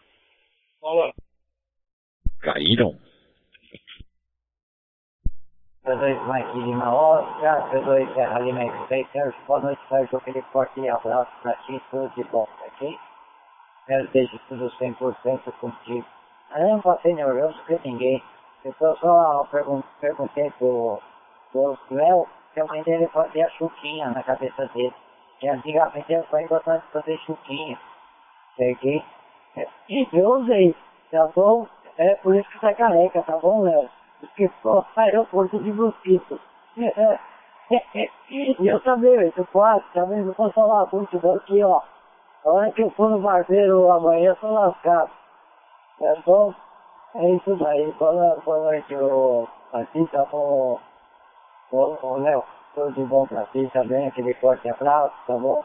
Fala. 0.81 1.13
Caíram? 2.41 2.95
P2 5.89 6.21
Mike 6.27 6.53
Lima 6.53 6.93
Oscar, 6.93 7.67
P2 7.71 8.13
Serra 8.13 8.39
Lima 8.41 8.61
X-Ray, 8.61 9.33
boa 9.47 9.59
noite, 9.59 9.81
Sérgio, 9.89 10.19
aquele 10.19 10.43
forte 10.53 10.87
abraço 10.87 11.31
pra 11.41 11.53
ti, 11.65 11.81
tudo 11.89 12.07
de 12.13 12.23
bom, 12.25 12.47
ok? 12.67 12.99
Quero 13.87 14.07
deixar 14.09 14.37
tudo 14.47 14.69
100% 14.69 15.51
contigo. 15.59 16.05
Eu 16.55 16.67
não 16.67 16.81
passei 16.81 17.15
ninguém, 17.83 18.23
eu 18.63 18.73
só 18.73 19.47
pergun 19.49 19.81
perguntei 19.99 20.51
pro, 20.59 21.01
pro 21.51 21.75
Léo 21.89 22.27
se 22.53 22.61
mãe 22.65 22.83
dele 22.83 23.07
fazia 23.07 23.49
chuquinha 23.57 24.11
na 24.11 24.21
cabeça 24.21 24.67
dele. 24.75 24.93
E 25.41 25.49
antigamente 25.49 26.13
ele 26.13 26.21
foi 26.29 26.45
gostando 26.45 26.81
de 26.81 26.91
fazer 26.91 27.17
chuquinha? 27.25 27.79
E 29.89 30.07
eu 30.13 30.29
usei, 30.33 30.75
tá 31.09 31.25
bom? 31.35 31.65
É 31.97 32.13
por 32.13 32.35
isso 32.35 32.47
que 32.51 32.59
tá 32.59 32.75
careca, 32.75 33.23
tá 33.23 33.37
bom, 33.37 33.63
Léo? 33.63 33.89
Porque 34.19 34.49
só 34.61 34.85
aeroporto 34.95 35.59
de 35.59 35.71
mosquito. 35.71 36.39
e 38.29 38.67
eu 38.67 38.79
também, 38.81 39.15
esse 39.27 39.43
quarto, 39.45 39.85
também 39.93 40.21
não 40.21 40.33
posso 40.33 40.53
falar 40.53 40.87
muito 40.91 41.17
daqui, 41.19 41.63
ó. 41.63 41.81
A 42.45 42.49
hora 42.51 42.71
que 42.71 42.81
eu 42.81 42.89
for 42.91 43.09
no 43.09 43.19
barbeiro 43.19 43.91
amanhã, 43.91 44.29
eu 44.29 44.35
sou 44.37 44.53
lascado. 44.53 45.11
Então, 45.99 46.55
é 47.15 47.29
isso 47.31 47.55
daí. 47.57 47.91
Boa, 47.93 48.37
boa 48.45 48.59
noite, 48.59 48.95
o 48.95 49.47
Patrícia, 49.71 50.25
o, 50.31 50.79
o, 51.71 51.97
o 52.01 52.17
Léo. 52.17 52.43
Tudo 52.73 52.93
de 52.93 53.03
bom 53.03 53.25
pra 53.27 53.45
ti 53.45 53.69
também, 53.73 54.07
aquele 54.07 54.33
forte 54.35 54.69
abraço, 54.69 55.13
tá 55.25 55.33
bom? 55.33 55.63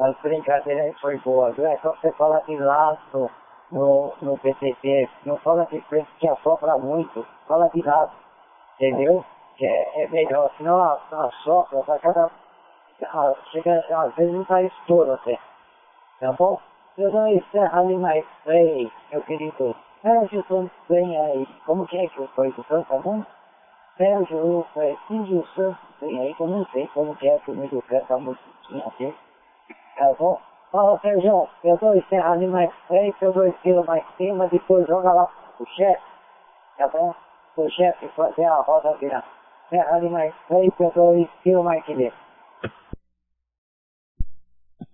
As 0.00 0.16
brincadeiras 0.20 0.98
foi 1.00 1.18
boa, 1.18 1.50
viu? 1.52 1.66
É 1.66 1.76
só 1.78 1.90
você 1.92 2.12
falar 2.12 2.40
de 2.40 2.56
laço 2.56 3.30
no, 3.70 4.12
no 4.22 4.38
PCC, 4.38 5.08
não 5.24 5.36
fala 5.38 5.66
de 5.66 5.80
preço 5.82 6.08
que 6.18 6.28
assopra 6.28 6.78
muito, 6.78 7.26
fala 7.46 7.68
de 7.70 7.84
nada, 7.84 8.10
entendeu? 8.74 9.24
Que 9.56 9.66
é, 9.66 10.04
é 10.04 10.08
melhor, 10.08 10.50
senão 10.56 10.82
a, 10.82 10.98
a 11.12 11.30
sopra, 11.42 11.98
cada, 11.98 12.30
chega, 13.50 13.84
às 13.90 14.14
vezes 14.14 14.32
não 14.32 14.44
sai 14.46 14.66
estouro 14.66 15.12
até, 15.12 15.38
tá 16.20 16.32
bom? 16.32 16.60
Eu 16.96 17.12
não 17.12 17.28
encerro 17.28 17.98
mais 17.98 18.24
bem, 18.46 18.90
meu 19.12 19.22
querido. 19.22 19.76
Sérgio 20.00 20.44
Santos 20.46 20.70
vem 20.88 21.18
aí, 21.18 21.46
como 21.66 21.86
que 21.86 21.98
é 21.98 22.06
que 22.08 22.26
foi 22.28 22.52
do 22.52 22.64
Santos, 22.64 22.88
tá 22.88 22.96
bom? 22.98 23.22
Sérgio, 23.96 24.66
é, 24.76 24.96
Índio 25.10 25.46
Santos 25.54 25.78
vem 26.00 26.20
aí, 26.20 26.34
que 26.34 26.42
eu 26.42 26.46
não 26.46 26.64
sei 26.66 26.86
como 26.88 27.14
que 27.16 27.28
é 27.28 27.38
que 27.38 27.50
o 27.50 27.54
meu 27.54 27.82
canta 27.82 28.14
a 28.14 28.18
musiquinha 28.18 28.84
assim, 28.86 29.14
tá 29.98 30.12
bom? 30.18 30.40
Fala, 30.72 30.98
Sérgio, 31.00 31.48
eu 31.62 31.76
dou 31.78 31.94
encerrar 31.94 32.32
ali 32.32 32.46
mais 32.46 32.72
frente, 32.88 33.16
eu 33.22 33.32
dou 33.32 33.46
estilo 33.46 33.84
mais 33.84 34.04
cima, 34.16 34.48
depois 34.48 34.86
joga 34.86 35.12
lá 35.12 35.54
o 35.60 35.66
chefe, 35.76 36.02
tá 36.76 36.88
bom? 36.88 37.14
O 37.56 37.70
chefe 37.70 38.08
fazer 38.08 38.44
a 38.44 38.60
roda 38.62 38.96
virar. 38.98 39.24
Encerra 39.66 39.96
ali 39.96 40.08
mais 40.08 40.34
frente, 40.48 40.74
eu 40.80 40.92
dou 40.94 41.16
estilo 41.16 41.62
mais 41.62 41.84
que 41.84 42.12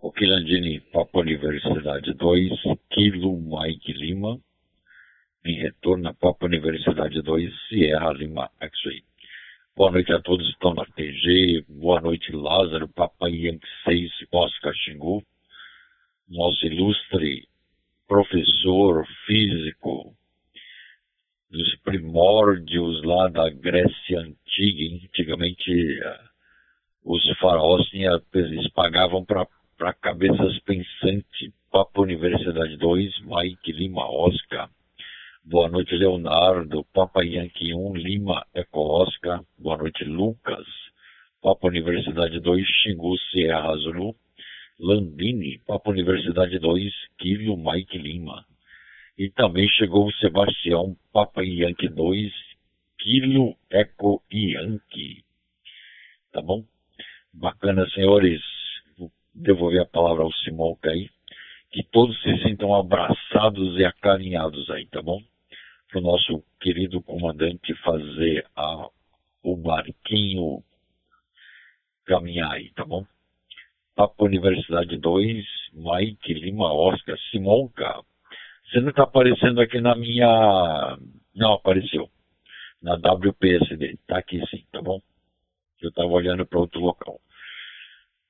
O 0.00 0.12
Quilandini, 0.12 0.80
Papo 0.80 1.20
Universidade 1.20 2.12
2, 2.14 2.50
Kilo 2.90 3.32
Mike 3.40 3.92
Lima, 3.94 4.38
em 5.44 5.54
retorno 5.54 6.10
a 6.10 6.14
Papo 6.14 6.44
Universidade 6.46 7.22
2, 7.22 7.50
Sierra 7.68 8.12
Lima 8.12 8.50
X-Ray. 8.60 9.02
Boa 9.74 9.90
noite 9.90 10.12
a 10.12 10.20
todos 10.20 10.46
que 10.46 10.52
estão 10.52 10.74
na 10.74 10.84
TG, 10.84 11.64
boa 11.66 11.98
noite 12.00 12.30
Lázaro, 12.30 12.88
Papai 12.88 13.30
Yankee 13.30 13.66
6, 13.84 14.10
Oscar 14.30 14.74
Xingu, 14.74 15.22
nosso 16.28 16.66
ilustre 16.66 17.48
professor 18.06 19.06
físico 19.26 20.14
dos 21.50 21.76
primórdios 21.84 23.02
lá 23.04 23.28
da 23.28 23.50
Grécia 23.50 24.20
Antiga. 24.20 25.06
Antigamente, 25.06 25.70
eh, 25.70 26.20
os 27.04 27.22
faraós 27.38 27.86
eles 27.92 28.70
pagavam 28.72 29.24
para 29.24 29.94
cabeças 29.94 30.58
pensantes. 30.60 31.52
Papa 31.70 32.02
Universidade 32.02 32.76
2, 32.76 33.20
Mike 33.24 33.72
Lima 33.72 34.06
Oscar. 34.10 34.70
Boa 35.44 35.68
noite, 35.68 35.94
Leonardo. 35.94 36.84
Papa 36.92 37.24
Yankee 37.24 37.74
1, 37.74 37.96
Lima 37.96 38.46
Eco 38.54 38.80
Oscar. 38.80 39.42
Boa 39.58 39.76
noite, 39.76 40.04
Lucas. 40.04 40.66
Papa 41.42 41.66
Universidade 41.66 42.38
2, 42.40 42.64
Xingu 42.64 43.18
Sierra 43.30 43.72
Azul. 43.72 44.14
Landini, 44.82 45.58
Papa 45.64 45.90
Universidade 45.90 46.58
2, 46.58 46.92
Kilo 47.16 47.56
Mike 47.56 47.96
Lima. 47.96 48.44
E 49.16 49.30
também 49.30 49.68
chegou 49.68 50.08
o 50.08 50.12
Sebastião, 50.14 50.96
Papa 51.12 51.40
Yankee 51.44 51.88
2, 51.88 52.32
Kilo 52.98 53.56
Eco 53.70 54.20
Yankee. 54.32 55.22
Tá 56.32 56.42
bom? 56.42 56.64
Bacana, 57.32 57.88
senhores. 57.90 58.42
Vou 58.98 59.12
devolver 59.32 59.82
a 59.82 59.86
palavra 59.86 60.24
ao 60.24 60.32
Simão 60.32 60.76
aí. 60.86 61.08
Que 61.70 61.84
todos 61.84 62.20
se 62.20 62.42
sintam 62.42 62.74
abraçados 62.74 63.78
e 63.78 63.84
acarinhados 63.84 64.68
aí, 64.68 64.86
tá 64.86 65.00
bom? 65.00 65.22
Para 65.90 66.00
o 66.00 66.02
nosso 66.02 66.42
querido 66.60 67.00
comandante 67.00 67.72
fazer 67.84 68.44
a, 68.56 68.88
o 69.44 69.56
barquinho 69.56 70.60
caminhar 72.04 72.50
aí, 72.50 72.70
tá 72.70 72.84
bom? 72.84 73.06
Papo 73.94 74.24
Universidade 74.24 74.96
2, 74.96 75.44
Mike 75.74 76.32
Lima 76.34 76.72
Oscar, 76.72 77.16
Simonca, 77.30 78.00
Você 78.64 78.80
não 78.80 78.88
está 78.88 79.02
aparecendo 79.02 79.60
aqui 79.60 79.80
na 79.80 79.94
minha. 79.94 80.96
Não, 81.34 81.52
apareceu. 81.54 82.08
Na 82.82 82.94
WPSD. 82.94 83.98
Tá 84.06 84.18
aqui 84.18 84.40
sim, 84.48 84.64
tá 84.72 84.80
bom? 84.80 85.00
Eu 85.80 85.90
estava 85.90 86.08
olhando 86.08 86.46
para 86.46 86.58
outro 86.58 86.80
local. 86.80 87.20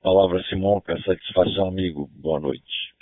Palavra 0.01 0.43
Simonca, 0.43 1.01
satisfação, 1.03 1.69
amigo. 1.69 2.09
Boa 2.13 2.39
noite. 2.39 2.93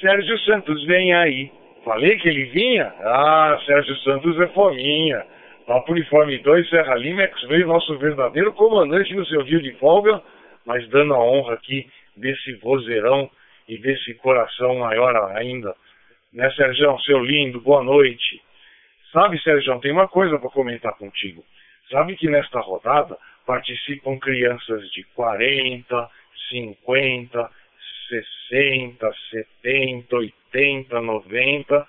Sérgio 0.00 0.36
Santos 0.40 0.84
vem 0.86 1.14
aí. 1.14 1.52
Falei 1.84 2.18
que 2.18 2.28
ele 2.28 2.46
vinha? 2.46 2.92
Ah, 2.98 3.56
Sérgio 3.64 3.96
Santos 3.98 4.40
é 4.40 4.48
fominha. 4.48 5.24
Papo 5.72 5.92
Uniforme 5.92 6.36
2, 6.36 6.68
Serra 6.68 6.94
Limex 6.96 7.44
veio 7.44 7.66
nosso 7.66 7.96
verdadeiro 7.96 8.52
comandante 8.52 9.14
no 9.14 9.24
seu 9.24 9.42
dia 9.42 9.58
de 9.58 9.72
folga, 9.78 10.22
mas 10.66 10.86
dando 10.90 11.14
a 11.14 11.18
honra 11.18 11.54
aqui 11.54 11.90
desse 12.14 12.52
vozeirão 12.56 13.30
e 13.66 13.78
desse 13.78 14.12
coração 14.16 14.80
maior 14.80 15.16
ainda. 15.34 15.74
Né, 16.30 16.50
Sérgio, 16.50 17.00
seu 17.00 17.24
lindo, 17.24 17.58
boa 17.58 17.82
noite. 17.82 18.42
Sabe, 19.14 19.42
Sérgio, 19.42 19.80
tem 19.80 19.92
uma 19.92 20.06
coisa 20.06 20.38
para 20.38 20.50
comentar 20.50 20.92
contigo. 20.98 21.42
Sabe 21.90 22.16
que 22.16 22.28
nesta 22.28 22.60
rodada 22.60 23.16
participam 23.46 24.18
crianças 24.18 24.90
de 24.90 25.04
40, 25.14 26.10
50, 26.50 27.50
60, 28.50 29.10
70, 29.30 30.16
80, 30.16 31.00
90. 31.00 31.86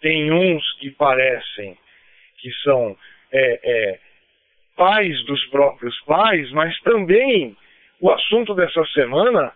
Tem 0.00 0.30
uns 0.30 0.72
que 0.78 0.92
parecem 0.92 1.76
que 2.38 2.52
são 2.62 2.96
é, 3.32 3.60
é, 3.62 3.98
pais 4.76 5.24
dos 5.24 5.44
próprios 5.46 5.98
pais, 6.02 6.50
mas 6.52 6.78
também 6.80 7.56
o 8.00 8.10
assunto 8.10 8.54
dessa 8.54 8.84
semana 8.86 9.52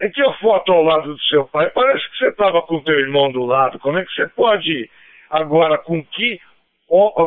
é 0.00 0.08
que 0.08 0.22
a 0.22 0.32
foto 0.34 0.72
ao 0.72 0.82
lado 0.82 1.14
do 1.14 1.20
seu 1.22 1.46
pai 1.46 1.70
parece 1.70 2.08
que 2.10 2.18
você 2.18 2.28
estava 2.28 2.62
com 2.62 2.76
o 2.76 2.84
teu 2.84 2.98
irmão 2.98 3.30
do 3.30 3.44
lado. 3.44 3.78
Como 3.78 3.98
é 3.98 4.04
que 4.04 4.12
você 4.12 4.26
pode 4.28 4.90
agora, 5.30 5.78
com 5.78 6.02
que 6.04 6.40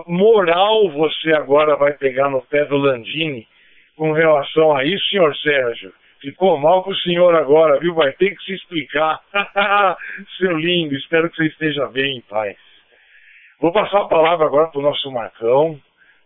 moral 0.07 0.89
você 0.91 1.33
agora 1.33 1.75
vai 1.75 1.93
pegar 1.93 2.29
no 2.29 2.41
pé 2.41 2.65
do 2.65 2.77
Landini 2.77 3.47
com 3.95 4.11
relação 4.11 4.75
a 4.75 4.83
isso, 4.83 5.09
senhor 5.09 5.35
Sérgio? 5.37 5.93
Ficou 6.19 6.57
mal 6.57 6.83
com 6.83 6.91
o 6.91 6.95
senhor 6.97 7.35
agora, 7.35 7.79
viu? 7.79 7.93
Vai 7.93 8.11
ter 8.13 8.35
que 8.35 8.43
se 8.43 8.53
explicar. 8.53 9.19
Seu 10.37 10.57
lindo, 10.57 10.95
espero 10.95 11.29
que 11.29 11.37
você 11.37 11.45
esteja 11.45 11.87
bem, 11.87 12.23
pai. 12.27 12.55
Vou 13.59 13.71
passar 13.71 14.01
a 14.01 14.07
palavra 14.07 14.45
agora 14.45 14.67
pro 14.67 14.83
nosso 14.83 15.11
Marcão. 15.11 15.79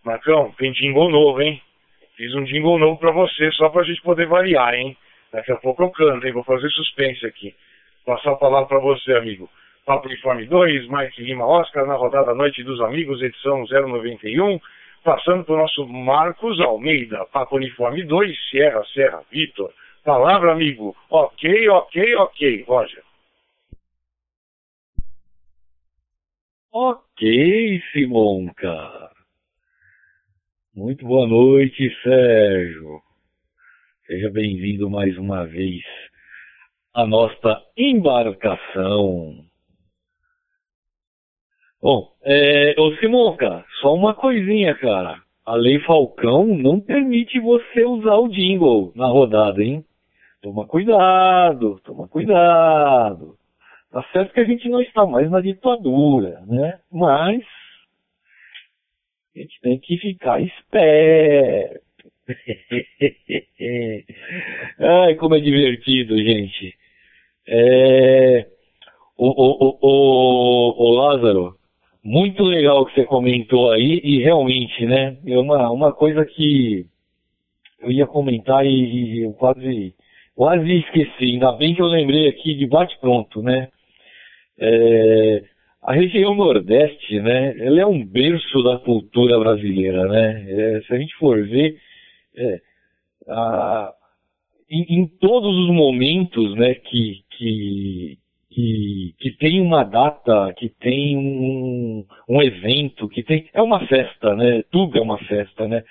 Marcão, 0.03 0.51
tem 0.57 0.73
jingle 0.73 1.09
novo, 1.09 1.41
hein? 1.41 1.61
Fiz 2.17 2.35
um 2.35 2.43
jingle 2.43 2.77
novo 2.77 2.99
para 2.99 3.11
você, 3.11 3.49
só 3.53 3.69
pra 3.69 3.83
gente 3.83 4.01
poder 4.01 4.27
variar, 4.27 4.73
hein? 4.73 4.97
Daqui 5.31 5.49
a 5.53 5.55
pouco 5.55 5.81
eu 5.81 5.89
canto, 5.91 6.27
hein? 6.27 6.33
Vou 6.33 6.43
fazer 6.43 6.69
suspense 6.71 7.25
aqui. 7.25 7.55
Vou 8.05 8.17
passar 8.17 8.31
a 8.33 8.35
palavra 8.35 8.67
para 8.67 8.79
você, 8.79 9.13
amigo. 9.13 9.49
Papo 9.85 10.07
Uniforme 10.07 10.45
2, 10.45 10.89
Mike 10.89 11.23
Lima 11.23 11.47
Oscar, 11.47 11.85
na 11.87 11.95
rodada 11.95 12.35
Noite 12.35 12.63
dos 12.63 12.81
Amigos, 12.81 13.21
edição 13.21 13.63
091. 13.63 14.59
Passando 15.01 15.45
para 15.45 15.55
o 15.55 15.59
nosso 15.59 15.87
Marcos 15.87 16.59
Almeida, 16.59 17.25
Papo 17.31 17.55
Uniforme 17.55 18.03
2, 18.03 18.49
Sierra 18.49 18.83
Serra 18.93 19.21
Vitor. 19.31 19.71
Palavra, 20.03 20.51
amigo. 20.51 20.93
Ok, 21.09 21.69
ok, 21.69 22.15
ok, 22.17 22.65
Roger. 22.67 23.03
Ok, 26.73 27.81
Simonca. 27.91 29.11
Muito 30.73 31.05
boa 31.05 31.27
noite, 31.27 31.93
Sérgio. 32.01 33.01
Seja 34.07 34.29
bem-vindo 34.29 34.89
mais 34.89 35.17
uma 35.17 35.45
vez 35.45 35.83
à 36.93 37.05
nossa 37.05 37.61
embarcação. 37.75 39.43
Bom, 41.81 42.15
é, 42.23 42.73
ô 42.79 42.95
Simonca, 42.95 43.65
só 43.81 43.93
uma 43.93 44.13
coisinha, 44.13 44.73
cara. 44.75 45.21
A 45.45 45.55
Lei 45.55 45.77
Falcão 45.81 46.45
não 46.55 46.79
permite 46.79 47.37
você 47.41 47.83
usar 47.83 48.15
o 48.15 48.29
jingle 48.29 48.93
na 48.95 49.07
rodada, 49.07 49.61
hein? 49.61 49.83
Toma 50.41 50.65
cuidado, 50.65 51.81
toma 51.83 52.07
cuidado. 52.07 53.40
Tá 53.91 54.03
certo 54.13 54.33
que 54.33 54.39
a 54.39 54.45
gente 54.45 54.69
não 54.69 54.81
está 54.81 55.05
mais 55.05 55.29
na 55.29 55.41
ditadura, 55.41 56.41
né? 56.47 56.79
Mas 56.91 57.43
a 59.35 59.39
gente 59.39 59.59
tem 59.61 59.77
que 59.79 59.97
ficar 59.97 60.41
esperto. 60.41 61.81
Ai, 64.79 65.15
como 65.15 65.35
é 65.35 65.39
divertido, 65.39 66.17
gente. 66.17 66.75
É... 67.47 68.47
O, 69.17 69.27
o, 69.27 69.77
o, 69.81 70.83
o, 70.83 70.89
Lázaro, 70.95 71.55
muito 72.03 72.43
legal 72.43 72.85
que 72.85 72.93
você 72.95 73.05
comentou 73.05 73.71
aí, 73.71 74.01
e 74.03 74.19
realmente, 74.23 74.85
né? 74.85 75.17
É 75.27 75.37
uma, 75.37 75.69
uma 75.69 75.93
coisa 75.93 76.25
que 76.25 76.87
eu 77.79 77.91
ia 77.91 78.07
comentar 78.07 78.65
e, 78.65 78.69
e 78.69 79.23
eu 79.23 79.33
quase 79.33 79.93
Quase 80.35 80.79
esqueci, 80.79 81.25
ainda 81.25 81.51
bem 81.51 81.75
que 81.75 81.81
eu 81.81 81.87
lembrei 81.87 82.27
aqui 82.27 82.55
de 82.55 82.65
bate-pronto, 82.65 83.41
né? 83.41 83.67
É, 84.59 85.43
a 85.83 85.93
região 85.93 86.35
Nordeste, 86.35 87.19
né? 87.19 87.57
Ela 87.57 87.81
é 87.81 87.85
um 87.85 88.05
berço 88.05 88.61
da 88.63 88.77
cultura 88.77 89.39
brasileira, 89.39 90.07
né? 90.07 90.45
É, 90.47 90.81
se 90.81 90.93
a 90.93 90.97
gente 90.97 91.15
for 91.15 91.41
ver, 91.47 91.75
é, 92.37 92.59
a, 93.27 93.91
em, 94.69 94.99
em, 94.99 95.07
todos 95.19 95.53
os 95.57 95.69
momentos, 95.69 96.55
né, 96.55 96.75
que, 96.75 97.21
que, 97.31 98.17
que, 98.51 99.15
que 99.19 99.31
tem 99.37 99.59
uma 99.59 99.83
data, 99.83 100.53
que 100.55 100.69
tem 100.69 101.17
um, 101.17 102.05
um 102.29 102.41
evento, 102.41 103.09
que 103.09 103.23
tem. 103.23 103.49
É 103.53 103.61
uma 103.61 103.85
festa, 103.87 104.35
né? 104.35 104.63
Tudo 104.71 104.97
é 104.99 105.01
uma 105.01 105.17
festa, 105.17 105.67
né? 105.67 105.83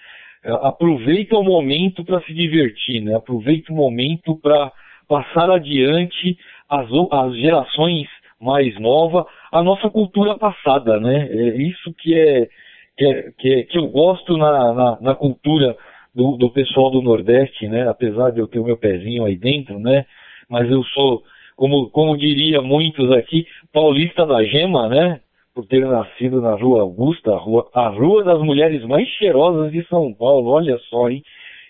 É, 0.44 0.52
aproveita 0.52 1.36
o 1.36 1.42
momento 1.42 2.04
para 2.04 2.22
se 2.22 2.32
divertir, 2.32 3.02
né? 3.02 3.16
Aproveita 3.16 3.72
o 3.72 3.76
momento 3.76 4.36
para 4.36 4.72
passar 5.08 5.50
adiante 5.50 6.38
as, 6.68 6.88
as 7.10 7.36
gerações 7.36 8.06
mais 8.40 8.78
novas 8.80 9.24
a 9.52 9.62
nossa 9.62 9.90
cultura 9.90 10.36
passada, 10.38 10.98
né? 10.98 11.28
É 11.30 11.56
isso 11.56 11.92
que 11.94 12.14
é 12.18 12.48
que, 12.96 13.04
é, 13.06 13.32
que, 13.38 13.54
é, 13.54 13.62
que 13.64 13.78
eu 13.78 13.88
gosto 13.88 14.36
na, 14.36 14.74
na, 14.74 14.98
na 15.00 15.14
cultura 15.14 15.76
do, 16.14 16.36
do, 16.36 16.50
pessoal 16.50 16.90
do 16.90 17.00
Nordeste, 17.00 17.66
né? 17.68 17.88
Apesar 17.88 18.30
de 18.30 18.40
eu 18.40 18.46
ter 18.46 18.58
o 18.58 18.64
meu 18.64 18.76
pezinho 18.76 19.24
aí 19.24 19.36
dentro, 19.36 19.78
né? 19.78 20.04
Mas 20.48 20.70
eu 20.70 20.82
sou, 20.84 21.22
como, 21.56 21.88
como 21.90 22.16
diria 22.18 22.60
muitos 22.60 23.10
aqui, 23.12 23.46
paulista 23.72 24.26
da 24.26 24.42
gema, 24.44 24.88
né? 24.88 25.20
por 25.54 25.66
ter 25.66 25.84
nascido 25.84 26.40
na 26.40 26.54
Rua 26.54 26.82
Augusta, 26.82 27.32
a 27.32 27.36
rua, 27.36 27.68
a 27.74 27.88
rua 27.88 28.24
das 28.24 28.40
mulheres 28.40 28.84
mais 28.84 29.08
cheirosas 29.08 29.72
de 29.72 29.84
São 29.88 30.12
Paulo. 30.14 30.50
Olha 30.50 30.78
só, 30.88 31.10
hein? 31.10 31.22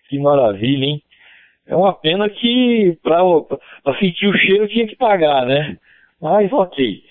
Que 0.09 0.19
maravilha, 0.19 0.85
hein? 0.85 1.03
É 1.67 1.75
uma 1.75 1.93
pena 1.93 2.29
que 2.29 2.99
para 3.03 3.99
sentir 3.99 4.27
o 4.27 4.37
cheiro 4.37 4.69
tinha 4.69 4.87
que 4.87 4.97
pagar, 4.97 5.47
né? 5.47 5.79
Mas 6.21 6.53
ok. 6.53 7.03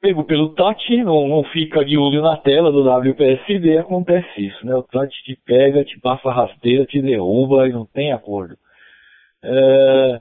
Pego 0.00 0.24
pelo 0.24 0.54
Tati, 0.54 1.02
não, 1.02 1.26
não 1.28 1.44
fica 1.44 1.82
de 1.84 1.96
olho 1.96 2.20
na 2.20 2.36
tela 2.36 2.70
do 2.70 2.82
WPSD, 2.82 3.78
acontece 3.78 4.48
isso, 4.48 4.66
né? 4.66 4.74
O 4.74 4.82
Tati 4.82 5.16
te 5.24 5.38
pega, 5.46 5.84
te 5.84 5.98
passa 5.98 6.30
rasteira, 6.30 6.84
te 6.84 7.00
derruba 7.00 7.66
e 7.66 7.72
não 7.72 7.86
tem 7.86 8.12
acordo. 8.12 8.54
É, 9.42 10.20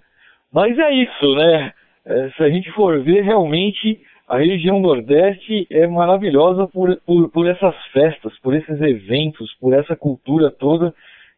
mas 0.52 0.78
é 0.80 0.92
isso, 0.94 1.36
né? 1.36 1.74
é, 2.06 2.30
se 2.32 2.44
a 2.44 2.50
gente 2.50 2.70
for 2.72 3.02
ver, 3.02 3.22
realmente 3.22 4.02
a 4.28 4.38
região 4.38 4.80
Nordeste 4.80 5.68
é 5.70 5.88
maravilhosa 5.88 6.68
por, 6.68 6.96
por, 7.06 7.30
por 7.30 7.48
essas 7.48 7.76
festas, 7.88 8.38
por 8.40 8.56
esses 8.56 8.82
eventos, 8.82 9.54
por 9.60 9.74
essa 9.74 9.96
cultura 9.96 10.52
toda 10.52 10.94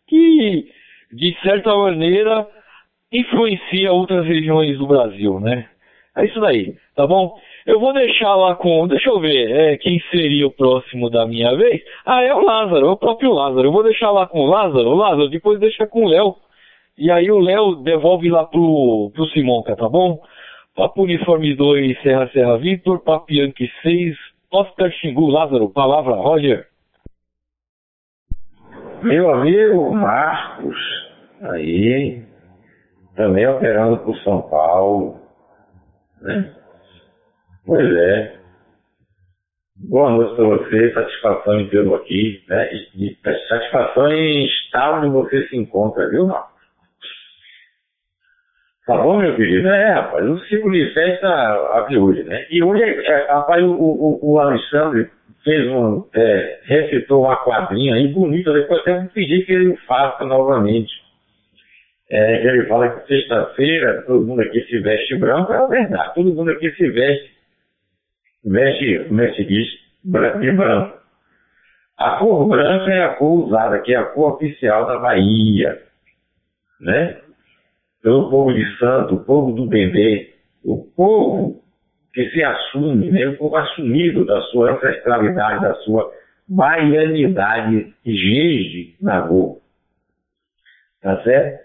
que, 0.08 0.70
de 1.12 1.36
certa 1.42 1.76
maneira, 1.76 2.48
influencia 3.12 3.92
outras 3.92 4.26
regiões 4.26 4.78
do 4.78 4.88
Brasil, 4.88 5.40
né? 5.40 5.68
É 6.18 6.26
isso 6.26 6.40
daí, 6.40 6.76
tá 6.96 7.06
bom? 7.06 7.38
Eu 7.66 7.80
vou 7.80 7.94
deixar 7.94 8.36
lá 8.36 8.56
com. 8.56 8.88
Deixa 8.88 9.10
eu 9.10 9.20
ver, 9.20 9.52
é, 9.52 9.78
quem 9.78 10.00
seria 10.12 10.48
o 10.48 10.52
próximo 10.52 11.10
da 11.10 11.26
minha 11.26 11.56
vez? 11.56 11.82
Ah, 12.06 12.22
é 12.22 12.34
o 12.34 12.42
Lázaro, 12.46 12.86
é 12.86 12.90
o 12.92 12.98
próprio 12.98 13.34
Lázaro. 13.34 13.68
Eu 13.68 13.72
vou 13.72 13.84
deixar 13.84 14.12
lá 14.12 14.26
com 14.28 14.40
o 14.42 14.46
Lázaro. 14.46 14.90
O 14.90 14.96
Lázaro, 14.96 15.30
depois 15.30 15.60
deixa 15.60 15.86
com 15.88 16.06
o 16.06 16.08
Léo. 16.08 16.36
E 16.98 17.12
aí 17.12 17.30
o 17.30 17.40
Léo 17.40 17.76
devolve 17.78 18.30
lá 18.30 18.46
pro, 18.46 19.12
pro 19.14 19.26
Simonca, 19.30 19.76
tá 19.76 19.90
bom? 19.90 20.22
Papo 20.76 21.04
Uniforme 21.04 21.56
2, 21.56 22.02
Serra 22.02 22.30
Serra 22.32 22.58
Vitor, 22.58 23.00
Papo 23.00 23.34
Yankee 23.34 23.70
6, 23.82 24.16
Oscar 24.52 24.92
Xingu, 24.92 25.28
Lázaro, 25.28 25.70
palavra, 25.70 26.16
Roger. 26.16 26.68
Meu 29.02 29.32
amigo 29.32 29.94
Marcos, 29.94 30.78
aí, 31.42 32.24
também 33.16 33.48
operando 33.48 33.98
por 34.00 34.16
São 34.18 34.42
Paulo, 34.44 35.20
né? 36.22 36.54
Pois 37.66 37.96
é. 37.96 38.36
Boa 39.90 40.10
noite 40.10 40.36
para 40.36 40.46
você, 40.46 40.94
satisfação 40.94 41.60
em 41.60 41.70
tê-lo 41.70 41.96
aqui, 41.96 42.44
né? 42.48 42.70
E, 42.74 43.08
e 43.08 43.18
satisfação 43.50 44.12
em 44.12 44.46
estar 44.46 45.00
onde 45.00 45.10
você 45.10 45.48
se 45.48 45.58
encontra, 45.58 46.10
viu, 46.10 46.28
Marcos? 46.28 46.56
Tá 48.86 48.98
bom, 48.98 49.18
meu 49.18 49.36
querido? 49.36 49.68
É, 49.68 49.94
rapaz, 49.94 50.26
o 50.30 50.40
ciclo 50.46 50.72
de 50.72 50.94
festa 50.94 51.28
abre 51.74 51.98
hoje, 51.98 52.24
né? 52.24 52.46
E 52.52 52.64
hoje, 52.64 52.84
é, 52.84 53.32
rapaz, 53.32 53.64
o, 53.64 53.72
o, 53.72 54.34
o 54.34 54.40
Alexandre 54.40 55.10
fez 55.44 55.68
um, 55.72 56.08
é, 56.14 56.60
recitou 56.64 57.24
uma 57.24 57.36
quadrinha 57.38 57.96
aí 57.96 58.08
bonita, 58.08 58.54
depois 58.54 58.82
até 58.82 59.00
vou 59.00 59.10
pedir 59.10 59.46
que 59.46 59.52
ele 59.52 59.76
faça 59.88 60.24
novamente. 60.24 61.05
É, 62.10 62.48
ele 62.48 62.68
fala 62.68 62.90
que 62.90 63.08
sexta-feira 63.08 64.04
todo 64.04 64.26
mundo 64.26 64.42
aqui 64.42 64.62
se 64.66 64.80
veste 64.80 65.16
branco, 65.16 65.52
é 65.52 65.68
verdade, 65.68 66.14
todo 66.14 66.34
mundo 66.34 66.52
aqui 66.52 66.70
se 66.72 66.88
veste, 66.90 67.32
veste, 68.44 68.98
veste 69.10 69.46
diz, 69.46 69.68
branco 70.04 70.44
e 70.44 70.52
branco. 70.52 71.00
A 71.98 72.18
cor 72.18 72.48
branca 72.48 72.92
é 72.92 73.04
a 73.04 73.16
cor 73.16 73.46
usada, 73.46 73.80
que 73.80 73.94
é 73.94 73.98
a 73.98 74.04
cor 74.04 74.34
oficial 74.34 74.86
da 74.86 75.00
Bahia, 75.00 75.82
né? 76.80 77.18
Pelo 78.04 78.30
povo 78.30 78.54
de 78.54 78.78
Santo, 78.78 79.16
o 79.16 79.24
povo 79.24 79.54
do 79.54 79.66
Bendê, 79.66 80.30
o 80.64 80.86
povo 80.96 81.64
que 82.14 82.30
se 82.30 82.44
assume, 82.44 83.12
né? 83.12 83.28
o 83.28 83.38
povo 83.38 83.56
assumido 83.56 84.26
da 84.26 84.42
sua 84.44 84.74
ancestralidade, 84.74 85.62
da 85.62 85.74
sua 85.76 86.12
baianidade, 86.48 87.94
Gigi 88.06 88.96
na 89.02 89.20
rua. 89.20 89.58
Tá 91.02 91.22
certo? 91.24 91.65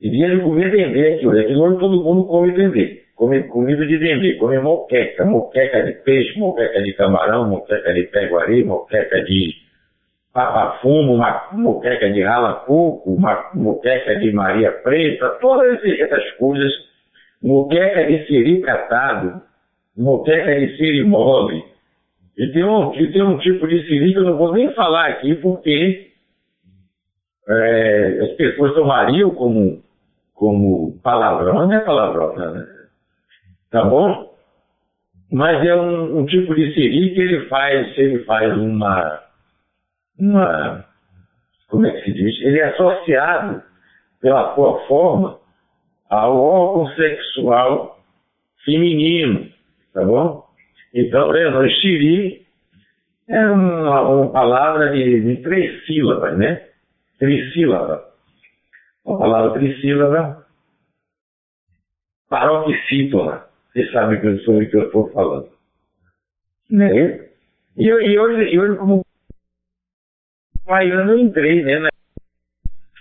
E 0.00 0.08
dia 0.08 0.30
de 0.30 0.40
comer 0.40 0.70
dendê 0.70 1.14
aqui, 1.14 1.26
hoje. 1.26 1.40
Aqui 1.40 1.54
hoje 1.54 1.78
todo 1.78 2.02
mundo 2.02 2.24
come 2.24 2.52
dendê. 2.52 3.02
Come 3.14 3.42
comida 3.44 3.86
de 3.86 3.98
dendê, 3.98 4.36
come 4.36 4.58
moqueca, 4.58 5.26
moqueca 5.26 5.82
de 5.82 5.92
peixe, 6.04 6.38
moqueca 6.38 6.82
de 6.82 6.94
camarão, 6.94 7.46
moqueca 7.50 7.92
de 7.92 8.04
peguari, 8.04 8.64
moqueca 8.64 9.22
de 9.24 9.54
papafumo, 10.32 11.20
moqueca 11.52 12.10
de 12.10 12.22
rala-coco, 12.22 13.14
moqueca 13.54 14.16
de 14.16 14.32
Maria 14.32 14.72
Preta, 14.72 15.28
todas 15.40 15.84
essas 15.84 16.30
coisas, 16.38 16.72
moqueca 17.42 18.06
de 18.06 18.26
siri 18.26 18.62
catado, 18.62 19.42
moqueca 19.94 20.58
de 20.58 20.78
siri 20.78 21.04
mole. 21.04 21.62
E 22.38 22.46
tem, 22.52 22.64
um, 22.64 22.94
e 22.94 23.12
tem 23.12 23.22
um 23.22 23.36
tipo 23.36 23.68
de 23.68 23.86
siri 23.86 24.14
que 24.14 24.18
eu 24.18 24.24
não 24.24 24.38
vou 24.38 24.54
nem 24.54 24.72
falar 24.72 25.08
aqui 25.08 25.34
porque 25.34 26.10
é, 27.46 28.18
as 28.22 28.30
pessoas 28.30 28.72
tomariam 28.72 29.28
como 29.34 29.82
como 30.40 30.98
palavrão, 31.02 31.70
é 31.70 31.80
palavrão, 31.80 32.34
né? 32.34 32.66
Tá 33.70 33.84
bom? 33.84 34.34
Mas 35.30 35.62
é 35.66 35.76
um, 35.76 36.20
um 36.20 36.24
tipo 36.24 36.54
de 36.54 36.72
siri 36.72 37.14
que 37.14 37.20
ele 37.20 37.46
faz, 37.46 37.98
ele 37.98 38.24
faz 38.24 38.56
uma, 38.56 39.20
uma, 40.18 40.86
como 41.68 41.86
é 41.86 41.90
que 41.90 42.04
se 42.04 42.12
diz? 42.14 42.40
Ele 42.40 42.58
é 42.58 42.70
associado 42.70 43.62
pela 44.22 44.54
sua 44.54 44.80
forma 44.86 45.38
ao 46.08 46.34
órgão 46.34 46.94
sexual 46.94 48.00
feminino, 48.64 49.46
tá 49.92 50.02
bom? 50.02 50.46
Então, 50.94 51.36
é, 51.36 51.48
o 51.54 51.68
xiri 51.68 52.46
é 53.28 53.46
uma, 53.46 54.00
uma 54.08 54.32
palavra 54.32 54.90
de, 54.90 55.20
de 55.20 55.42
três 55.42 55.84
sílabas, 55.84 56.38
né? 56.38 56.62
Trissílaba 57.18 58.09
a 59.06 59.16
palavra 59.16 59.58
trissílaba, 59.58 60.46
paroxítola. 62.28 63.48
Você 63.72 63.90
sabe 63.92 64.20
que 64.20 64.38
sobre 64.44 64.66
o 64.66 64.70
que 64.70 64.76
eu 64.76 64.86
estou 64.86 65.10
falando. 65.12 65.48
Né? 66.70 67.28
E, 67.76 67.86
e, 67.86 68.18
hoje, 68.18 68.54
e 68.54 68.58
hoje, 68.58 68.76
como 68.76 69.04
baiano, 70.66 71.12
eu 71.12 71.18
entrei, 71.18 71.62
né? 71.62 71.88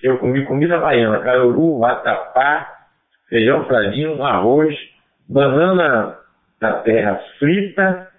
Eu 0.02 0.18
comi 0.18 0.46
comida 0.46 0.80
baiana, 0.80 1.20
caruru, 1.20 1.80
vatapá, 1.80 2.88
feijão 3.28 3.66
fradinho, 3.66 4.24
arroz, 4.24 4.76
banana 5.28 6.18
da 6.60 6.82
terra 6.82 7.22
frita 7.38 8.10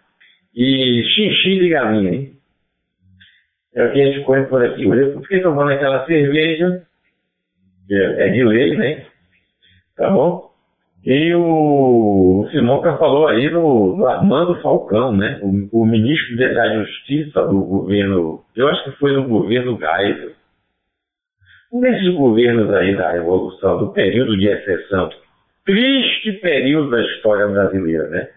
e 0.54 1.02
xixi 1.04 1.60
de 1.60 1.68
galinha, 1.70 2.12
hein? 2.12 2.36
É 3.74 3.84
o 3.84 3.92
que 3.92 4.02
a 4.02 4.06
gente 4.06 4.24
come 4.24 4.46
por 4.46 4.64
aqui. 4.64 4.86
Hoje 4.86 5.02
eu 5.02 5.20
fiquei 5.22 5.40
tomando 5.40 5.70
aquela 5.70 6.04
cerveja 6.06 6.86
é, 7.94 8.28
de 8.30 8.44
lei, 8.44 8.76
né? 8.76 9.06
Tá 9.96 10.10
bom? 10.10 10.50
E 11.04 11.34
o 11.34 12.46
Simonca 12.50 12.96
falou 12.98 13.26
aí 13.26 13.50
no, 13.50 13.96
no 13.96 14.06
Armando 14.06 14.60
Falcão, 14.60 15.16
né? 15.16 15.40
O, 15.42 15.80
o, 15.80 15.86
ministro 15.86 16.36
da 16.36 16.74
Justiça 16.74 17.46
do 17.46 17.64
governo, 17.64 18.44
eu 18.54 18.68
acho 18.68 18.84
que 18.84 18.98
foi 18.98 19.12
no 19.12 19.26
governo 19.26 19.78
Geisel. 19.78 20.32
Um 21.72 21.80
desses 21.80 22.14
governos 22.14 22.72
aí 22.74 22.96
da 22.96 23.12
Revolução, 23.12 23.78
do 23.78 23.92
período 23.92 24.36
de 24.36 24.46
exceção, 24.46 25.08
triste 25.64 26.32
período 26.34 26.90
da 26.90 27.00
história 27.00 27.46
brasileira, 27.46 28.08
né? 28.08 28.28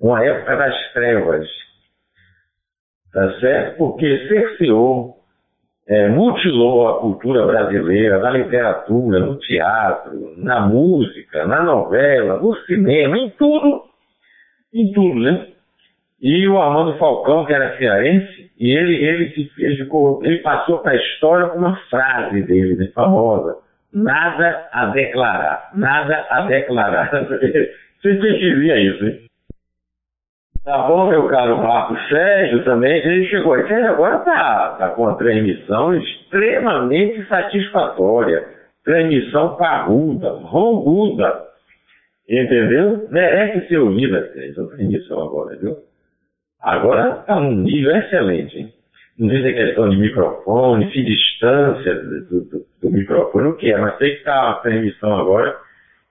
Uma 0.00 0.24
época 0.24 0.56
das 0.56 0.92
trevas, 0.92 1.46
tá 3.12 3.40
certo? 3.40 3.76
Porque 3.76 4.28
cerceou 4.28 5.17
é, 5.88 6.08
mutilou 6.08 6.86
a 6.86 7.00
cultura 7.00 7.46
brasileira 7.46 8.18
na 8.18 8.30
literatura, 8.30 9.20
no 9.20 9.36
teatro, 9.36 10.34
na 10.36 10.60
música, 10.60 11.46
na 11.46 11.62
novela, 11.62 12.38
no 12.38 12.54
cinema, 12.66 13.16
em 13.16 13.30
tudo, 13.30 13.84
em 14.74 14.92
tudo, 14.92 15.18
né? 15.18 15.46
E 16.20 16.46
o 16.46 16.60
Armando 16.60 16.98
Falcão, 16.98 17.46
que 17.46 17.54
era 17.54 17.78
cearense, 17.78 18.50
e 18.58 18.70
ele, 18.70 18.96
ele, 18.96 19.30
se, 19.30 19.50
ele, 19.64 19.76
ficou, 19.76 20.22
ele 20.24 20.38
passou 20.38 20.80
para 20.80 20.92
a 20.92 20.96
história 20.96 21.48
com 21.48 21.58
uma 21.58 21.76
frase 21.88 22.42
dele, 22.42 22.74
né, 22.74 22.88
famosa. 22.94 23.56
Nada 23.94 24.68
a 24.72 24.86
declarar, 24.86 25.70
nada 25.74 26.26
a 26.28 26.42
declarar. 26.42 27.10
Você 28.02 28.14
dizia 28.14 28.76
isso, 28.76 29.06
hein? 29.06 29.27
Tá 30.64 30.86
bom, 30.86 31.08
meu 31.08 31.26
caro 31.28 31.56
Marco 31.58 31.96
Sérgio 32.08 32.64
também, 32.64 32.98
ele 32.98 33.26
chegou 33.28 33.54
aqui 33.54 33.72
agora 33.72 34.18
está 34.18 34.76
tá 34.78 34.88
com 34.90 35.02
uma 35.02 35.16
transmissão 35.16 35.94
extremamente 35.94 37.26
satisfatória. 37.26 38.46
Transmissão 38.84 39.56
parruda, 39.56 40.30
ronguda. 40.30 41.48
Entendeu? 42.28 43.08
Merece 43.10 43.68
ser 43.68 43.78
ouvida 43.78 44.30
essa 44.36 44.66
transmissão 44.68 45.22
agora, 45.22 45.56
viu? 45.56 45.76
Agora 46.60 47.20
está 47.20 47.40
num 47.40 47.54
nível 47.62 47.96
excelente. 47.96 48.58
Hein? 48.58 48.72
Não 49.18 49.28
sei 49.30 49.42
se 49.42 49.48
é 49.48 49.52
questão 49.52 49.88
de 49.88 49.96
microfone, 49.96 50.92
se 50.92 51.02
distância 51.02 51.94
do, 51.94 52.44
do, 52.44 52.66
do 52.82 52.90
microfone, 52.90 53.48
o 53.48 53.56
que 53.56 53.72
é, 53.72 53.78
mas 53.78 53.96
sei 53.98 54.10
que 54.12 54.18
está 54.18 54.46
uma 54.46 54.60
transmissão 54.60 55.18
agora 55.18 55.56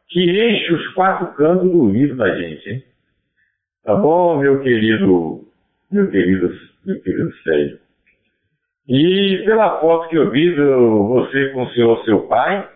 que 0.09 0.21
enche 0.23 0.73
os 0.73 0.87
quatro 0.93 1.27
cantos 1.35 1.69
do 1.69 1.83
ouvido 1.83 2.15
da 2.15 2.35
gente, 2.35 2.69
hein? 2.69 2.83
Tá 3.88 3.95
bom, 3.95 4.35
meu 4.39 4.59
querido, 4.59 5.45
meu 5.89 6.11
querido, 6.11 6.51
meu 6.85 7.01
querido 7.01 7.33
Sérgio? 7.38 7.79
E 8.85 9.43
pela 9.45 9.79
foto 9.79 10.09
que 10.09 10.17
eu 10.17 10.29
vi 10.29 10.53
do 10.53 11.07
você 11.07 11.51
com 11.51 11.63
o 11.63 11.69
senhor 11.69 12.03
seu 12.03 12.27
pai, 12.27 12.67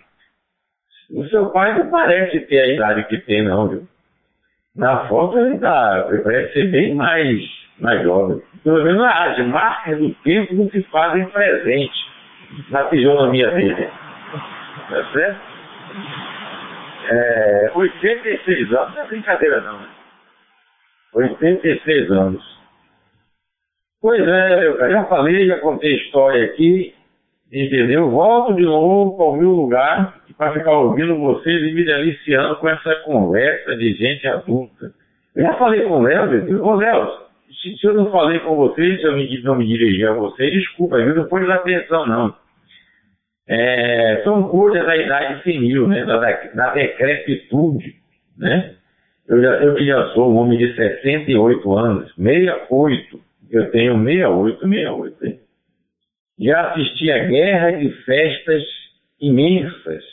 o 1.13 1.25
seu 1.25 1.49
pai 1.49 1.77
não 1.77 1.91
parece 1.91 2.39
ter 2.47 2.59
a 2.59 2.67
idade 2.67 3.03
que 3.09 3.17
tem, 3.17 3.43
não, 3.43 3.67
viu? 3.67 3.87
Na 4.73 5.05
foto 5.09 5.37
ele 5.37 5.59
tá, 5.59 6.07
ele 6.07 6.19
parece 6.19 6.53
ser 6.53 6.71
bem 6.71 6.95
mais, 6.95 7.41
mais 7.81 8.01
jovem. 8.03 8.41
Pelo 8.63 8.81
menos 8.81 9.03
as 9.03 9.45
marcas 9.47 9.99
do 9.99 10.13
tempo 10.23 10.55
não 10.55 10.69
se 10.69 10.81
fazem 10.83 11.25
presente 11.25 12.07
na 12.69 12.87
fisionomia 12.87 13.51
dele. 13.51 13.89
Tá 14.89 15.11
certo? 15.11 15.41
É, 17.09 17.71
86 17.75 18.73
anos 18.73 18.95
não 18.95 19.01
é 19.01 19.07
brincadeira 19.07 19.59
não, 19.59 19.77
né? 19.77 19.87
86 21.13 22.11
anos. 22.11 22.51
Pois 24.01 24.27
é, 24.27 24.67
eu 24.67 24.91
já 24.91 25.05
falei, 25.05 25.45
já 25.45 25.59
contei 25.59 25.95
história 25.95 26.45
aqui, 26.45 26.93
entendeu? 27.51 28.09
Volto 28.09 28.55
de 28.55 28.63
novo 28.63 29.21
ao 29.21 29.35
meu 29.35 29.49
lugar 29.51 30.21
para 30.37 30.53
ficar 30.53 30.71
ouvindo 30.71 31.19
vocês 31.19 31.61
e 31.61 31.71
me 31.71 31.85
deliciando 31.85 32.55
com 32.55 32.67
essa 32.67 32.95
conversa 33.05 33.75
de 33.75 33.93
gente 33.93 34.27
adulta. 34.27 34.91
Eu 35.35 35.43
já 35.43 35.53
falei 35.53 35.83
com 35.83 35.99
o 35.99 36.01
Léo, 36.01 36.65
ô 36.65 36.75
Léo, 36.75 37.07
se, 37.61 37.77
se, 37.77 37.85
eu 37.85 37.93
não 37.93 38.11
falei 38.11 38.39
com 38.39 38.55
vocês, 38.55 38.99
se 38.99 39.05
eu 39.05 39.15
me, 39.15 39.41
não 39.43 39.55
me 39.55 39.67
dirigi 39.67 40.03
a 40.03 40.13
vocês, 40.13 40.51
desculpa, 40.51 40.97
viu? 40.97 41.13
Não 41.13 41.27
pôs 41.27 41.47
atenção 41.47 42.07
não. 42.07 42.35
É, 43.47 44.21
são 44.23 44.47
coisas 44.47 44.83
da 44.83 44.97
idade 44.97 45.43
senil, 45.43 45.87
né? 45.87 46.03
Da, 46.05 46.17
da 46.17 46.73
decrepitude, 46.73 47.95
né? 48.35 48.75
Eu 49.31 49.41
já, 49.41 49.49
eu 49.63 49.85
já 49.85 50.07
sou 50.09 50.29
um 50.29 50.35
homem 50.35 50.57
de 50.57 50.75
68 50.75 51.77
anos, 51.77 52.13
68. 52.15 53.21
Eu 53.49 53.71
tenho 53.71 53.97
68, 54.03 54.59
68. 54.59 55.25
Hein? 55.25 55.39
Já 56.37 56.69
assisti 56.69 57.09
a 57.09 57.23
guerra 57.23 57.71
de 57.71 57.89
festas 58.03 58.61
imensas. 59.21 60.03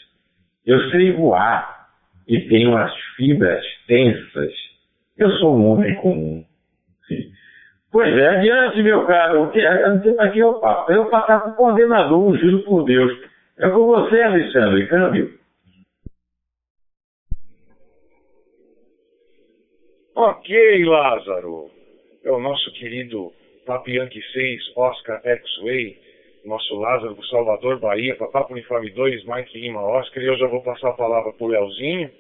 Eu 0.65 0.79
sei 0.91 1.11
voar 1.15 1.89
e 2.29 2.43
tenho 2.43 2.77
as 2.77 2.95
fibras 3.17 3.65
tensas. 3.89 4.53
Eu 5.17 5.33
sou 5.33 5.57
um 5.57 5.67
homem 5.67 5.97
comum. 5.97 6.45
Pois 7.91 8.17
é, 8.17 8.29
adiante, 8.29 8.83
meu 8.85 9.05
caro. 9.05 9.45
Aqui, 9.45 9.61
aqui 10.17 10.39
eu, 10.39 10.61
eu 10.91 11.07
passava 11.07 11.53
condenador, 11.55 12.37
juro 12.39 12.61
por 12.61 12.85
Deus. 12.85 13.13
É 13.59 13.69
com 13.69 13.85
você, 13.85 14.23
Alexandre, 14.23 14.87
câmbio. 14.87 15.38
Ok, 20.21 20.85
Lázaro. 20.85 21.71
É 22.25 22.31
o 22.33 22.41
nosso 22.41 22.73
querido 22.73 23.33
Papianque 23.65 24.21
6, 24.21 24.73
Oscar 24.75 25.21
X-Way, 25.25 25.97
nosso 26.45 26.75
Lázaro 26.75 27.15
do 27.15 27.25
Salvador, 27.27 27.79
Bahia, 27.79 28.17
Papapo 28.17 28.53
Uniforme 28.53 28.91
2, 28.91 29.25
Mike 29.27 29.57
Lima, 29.57 29.81
Oscar. 29.81 30.21
E 30.21 30.27
eu 30.27 30.37
já 30.37 30.49
vou 30.49 30.61
passar 30.61 30.89
a 30.89 30.95
palavra 30.95 31.33
pro 31.35 31.47
Leozinho, 31.47 32.11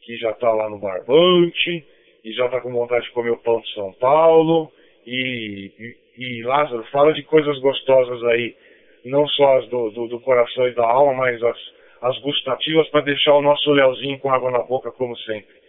que 0.00 0.16
já 0.16 0.32
tá 0.32 0.50
lá 0.50 0.68
no 0.68 0.80
Barbante, 0.80 1.84
e 2.24 2.32
já 2.32 2.48
tá 2.48 2.60
com 2.60 2.72
vontade 2.72 3.04
de 3.04 3.12
comer 3.12 3.30
o 3.30 3.38
pão 3.38 3.60
de 3.60 3.72
São 3.72 3.92
Paulo. 3.92 4.72
E, 5.06 5.70
e, 5.78 5.96
e 6.24 6.42
Lázaro, 6.42 6.82
fala 6.90 7.12
de 7.12 7.22
coisas 7.22 7.56
gostosas 7.60 8.20
aí, 8.32 8.56
não 9.04 9.28
só 9.28 9.58
as 9.58 9.68
do, 9.68 9.90
do, 9.90 10.08
do 10.08 10.20
coração 10.22 10.66
e 10.66 10.74
da 10.74 10.84
alma, 10.84 11.14
mas 11.14 11.40
as, 11.40 11.58
as 12.00 12.18
gustativas 12.18 12.88
para 12.88 13.02
deixar 13.02 13.34
o 13.34 13.42
nosso 13.42 13.70
Leozinho 13.70 14.18
com 14.18 14.28
água 14.28 14.50
na 14.50 14.64
boca, 14.64 14.90
como 14.90 15.16
sempre. 15.18 15.61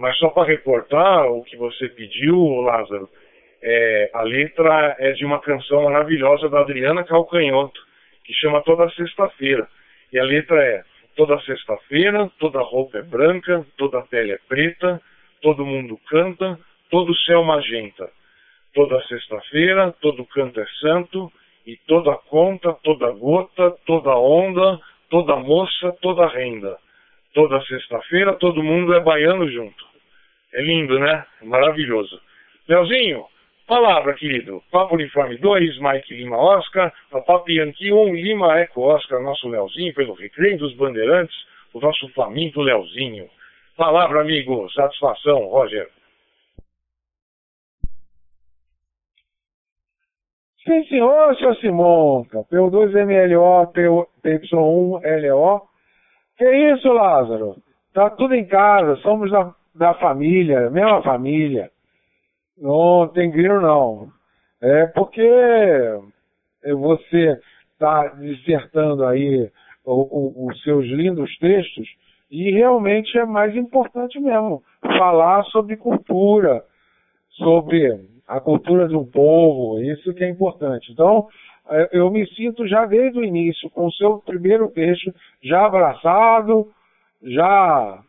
Mas 0.00 0.16
só 0.16 0.30
para 0.30 0.48
reportar 0.48 1.30
o 1.30 1.44
que 1.44 1.58
você 1.58 1.86
pediu, 1.90 2.62
Lázaro, 2.62 3.06
é, 3.62 4.10
a 4.14 4.22
letra 4.22 4.96
é 4.98 5.12
de 5.12 5.26
uma 5.26 5.38
canção 5.40 5.82
maravilhosa 5.82 6.48
da 6.48 6.60
Adriana 6.60 7.04
Calcanhoto, 7.04 7.78
que 8.24 8.32
chama 8.32 8.62
Toda 8.62 8.88
Sexta-feira. 8.92 9.68
E 10.10 10.18
a 10.18 10.24
letra 10.24 10.64
é: 10.64 10.82
Toda 11.14 11.38
sexta-feira, 11.42 12.30
toda 12.38 12.62
roupa 12.62 12.96
é 12.96 13.02
branca, 13.02 13.66
toda 13.76 14.00
pele 14.00 14.32
é 14.32 14.38
preta, 14.48 14.98
todo 15.42 15.66
mundo 15.66 16.00
canta, 16.08 16.58
todo 16.88 17.14
céu 17.26 17.44
magenta. 17.44 18.08
Toda 18.72 19.02
sexta-feira, 19.02 19.94
todo 20.00 20.24
canto 20.24 20.60
é 20.60 20.66
santo, 20.80 21.30
e 21.66 21.76
toda 21.86 22.16
conta, 22.16 22.72
toda 22.82 23.10
gota, 23.10 23.72
toda 23.84 24.16
onda, 24.16 24.80
toda 25.10 25.36
moça, 25.36 25.94
toda 26.00 26.26
renda. 26.26 26.78
Toda 27.34 27.60
sexta-feira, 27.66 28.32
todo 28.36 28.62
mundo 28.62 28.94
é 28.94 29.00
baiano 29.00 29.46
junto. 29.46 29.89
É 30.52 30.62
lindo, 30.62 30.98
né? 30.98 31.24
Maravilhoso. 31.42 32.20
Leozinho, 32.68 33.24
palavra, 33.66 34.14
querido. 34.14 34.62
Papo 34.70 34.94
Uniforme 34.94 35.36
2, 35.38 35.78
Mike 35.78 36.14
Lima 36.14 36.36
Oscar, 36.36 36.92
Papo 37.10 37.50
Yankee 37.50 37.92
1, 37.92 38.14
Lima 38.14 38.58
Eco 38.58 38.82
Oscar, 38.82 39.20
nosso 39.22 39.48
Leozinho, 39.48 39.94
pelo 39.94 40.14
Recreio 40.14 40.58
dos 40.58 40.74
Bandeirantes, 40.74 41.34
o 41.72 41.80
nosso 41.80 42.08
faminto 42.10 42.60
Leozinho. 42.60 43.28
Palavra, 43.76 44.20
amigo. 44.20 44.70
Satisfação, 44.72 45.46
Roger. 45.46 45.88
Sim, 50.64 50.84
senhor, 50.84 51.34
seu 51.36 51.54
Simonca. 51.56 52.44
P2MLO, 52.52 53.72
PY1LO. 54.22 55.62
Que 56.36 56.72
isso, 56.72 56.92
Lázaro? 56.92 57.56
Tá 57.94 58.10
tudo 58.10 58.34
em 58.34 58.46
casa, 58.46 58.96
somos 58.96 59.30
da, 59.30 59.54
da 59.74 59.94
família, 59.94 60.70
mesma 60.70 61.02
família. 61.02 61.70
Não 62.58 63.08
tem 63.08 63.30
grilo, 63.30 63.60
não. 63.60 64.08
É 64.60 64.86
porque 64.86 65.28
você 66.62 67.40
está 67.72 68.08
dissertando 68.08 69.04
aí 69.04 69.50
os 69.84 70.62
seus 70.62 70.84
lindos 70.86 71.36
textos 71.38 71.88
e 72.30 72.50
realmente 72.50 73.18
é 73.18 73.24
mais 73.24 73.56
importante 73.56 74.20
mesmo 74.20 74.62
falar 74.82 75.42
sobre 75.44 75.76
cultura, 75.76 76.62
sobre 77.30 78.08
a 78.28 78.38
cultura 78.38 78.86
um 78.96 79.04
povo, 79.04 79.80
isso 79.80 80.14
que 80.14 80.22
é 80.22 80.28
importante. 80.28 80.92
Então, 80.92 81.26
é, 81.68 81.88
eu 81.92 82.10
me 82.10 82.26
sinto 82.34 82.66
já 82.68 82.86
desde 82.86 83.18
o 83.18 83.24
início, 83.24 83.68
com 83.70 83.86
o 83.86 83.92
seu 83.92 84.18
primeiro 84.18 84.68
texto, 84.68 85.12
já 85.42 85.66
abraçado, 85.66 86.68
já 87.22 88.00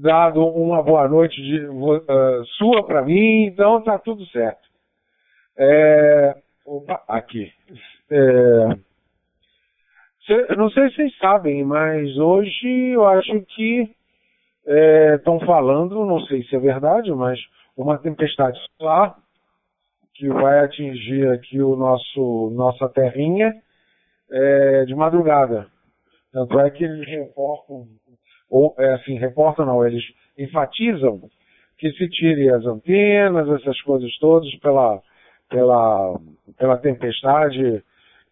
dado 0.00 0.46
uma 0.46 0.82
boa 0.82 1.08
noite 1.08 1.40
de, 1.42 1.66
uh, 1.66 2.44
sua 2.56 2.84
para 2.84 3.02
mim, 3.02 3.46
então 3.46 3.82
tá 3.82 3.98
tudo 3.98 4.24
certo. 4.26 4.68
É, 5.56 6.36
opa, 6.64 7.02
aqui. 7.08 7.52
É, 8.10 8.68
cê, 10.24 10.54
não 10.56 10.70
sei 10.70 10.88
se 10.90 10.96
vocês 10.96 11.18
sabem, 11.18 11.64
mas 11.64 12.16
hoje 12.16 12.92
eu 12.92 13.06
acho 13.06 13.40
que 13.42 13.90
estão 15.16 15.36
é, 15.36 15.46
falando, 15.46 16.06
não 16.06 16.20
sei 16.26 16.44
se 16.44 16.54
é 16.54 16.58
verdade, 16.58 17.10
mas 17.10 17.40
uma 17.76 17.98
tempestade 17.98 18.58
solar 18.76 19.16
que 20.14 20.28
vai 20.28 20.60
atingir 20.60 21.28
aqui 21.28 21.60
o 21.60 21.74
nosso 21.76 22.50
nossa 22.54 22.88
terrinha 22.88 23.52
é, 24.30 24.84
de 24.84 24.94
madrugada. 24.94 25.66
Tanto 26.32 26.60
é 26.60 26.70
que 26.70 26.84
eles 26.84 27.08
reportam, 27.08 27.88
ou 28.50 28.74
é 28.78 28.94
assim, 28.94 29.18
reportam 29.18 29.66
não, 29.66 29.86
eles 29.86 30.02
enfatizam 30.36 31.20
que 31.78 31.90
se 31.92 32.08
tire 32.08 32.50
as 32.50 32.64
antenas, 32.64 33.48
essas 33.60 33.80
coisas 33.82 34.16
todas 34.18 34.52
pela, 34.56 35.00
pela, 35.48 36.20
pela 36.58 36.76
tempestade 36.78 37.82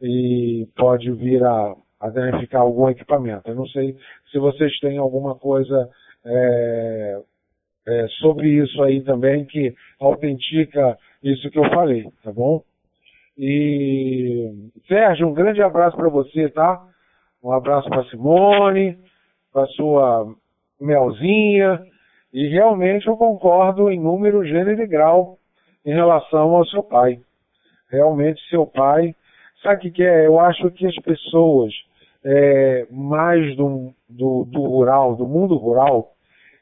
e 0.01 0.69
pode 0.77 1.11
vir 1.12 1.43
a, 1.45 1.75
a 2.01 2.11
danificar 2.11 2.62
algum 2.62 2.89
equipamento. 2.89 3.49
Eu 3.49 3.55
não 3.55 3.67
sei 3.67 3.97
se 4.31 4.39
vocês 4.39 4.79
têm 4.81 4.99
alguma 4.99 5.35
coisa 5.37 5.89
é, 6.25 7.21
é, 7.87 8.07
sobre 8.21 8.49
isso 8.49 8.83
aí 8.83 9.01
também 9.03 9.45
que 9.45 9.75
autentica 10.01 10.99
isso 11.23 11.51
que 11.51 11.59
eu 11.59 11.69
falei, 11.71 12.05
tá 12.23 12.33
bom? 12.33 12.62
E 13.39 14.71
Sérgio, 14.89 15.29
um 15.29 15.35
grande 15.35 15.62
abraço 15.62 15.97
para 15.97 16.09
você, 16.09 16.49
tá? 16.49 16.83
Um 17.43 17.53
abraço 17.53 17.89
para 17.89 18.05
Simone, 18.05 18.99
para 19.57 19.67
sua 19.69 20.35
Melzinha, 20.79 21.83
e 22.31 22.47
realmente 22.49 23.07
eu 23.07 23.17
concordo 23.17 23.91
em 23.91 23.99
número, 23.99 24.45
gênero 24.45 24.83
e 24.83 24.87
grau 24.87 25.39
em 25.83 25.95
relação 25.95 26.55
ao 26.55 26.67
seu 26.67 26.83
pai. 26.83 27.19
Realmente 27.91 28.39
seu 28.51 28.67
pai, 28.67 29.15
sabe 29.63 29.77
o 29.77 29.81
que, 29.81 29.91
que 29.93 30.03
é? 30.03 30.27
Eu 30.27 30.39
acho 30.39 30.71
que 30.73 30.87
as 30.87 30.95
pessoas 30.97 31.73
é, 32.23 32.87
mais 32.91 33.57
do, 33.57 33.95
do, 34.07 34.45
do 34.45 34.61
rural, 34.61 35.17
do 35.17 35.27
mundo 35.27 35.57
rural, 35.57 36.13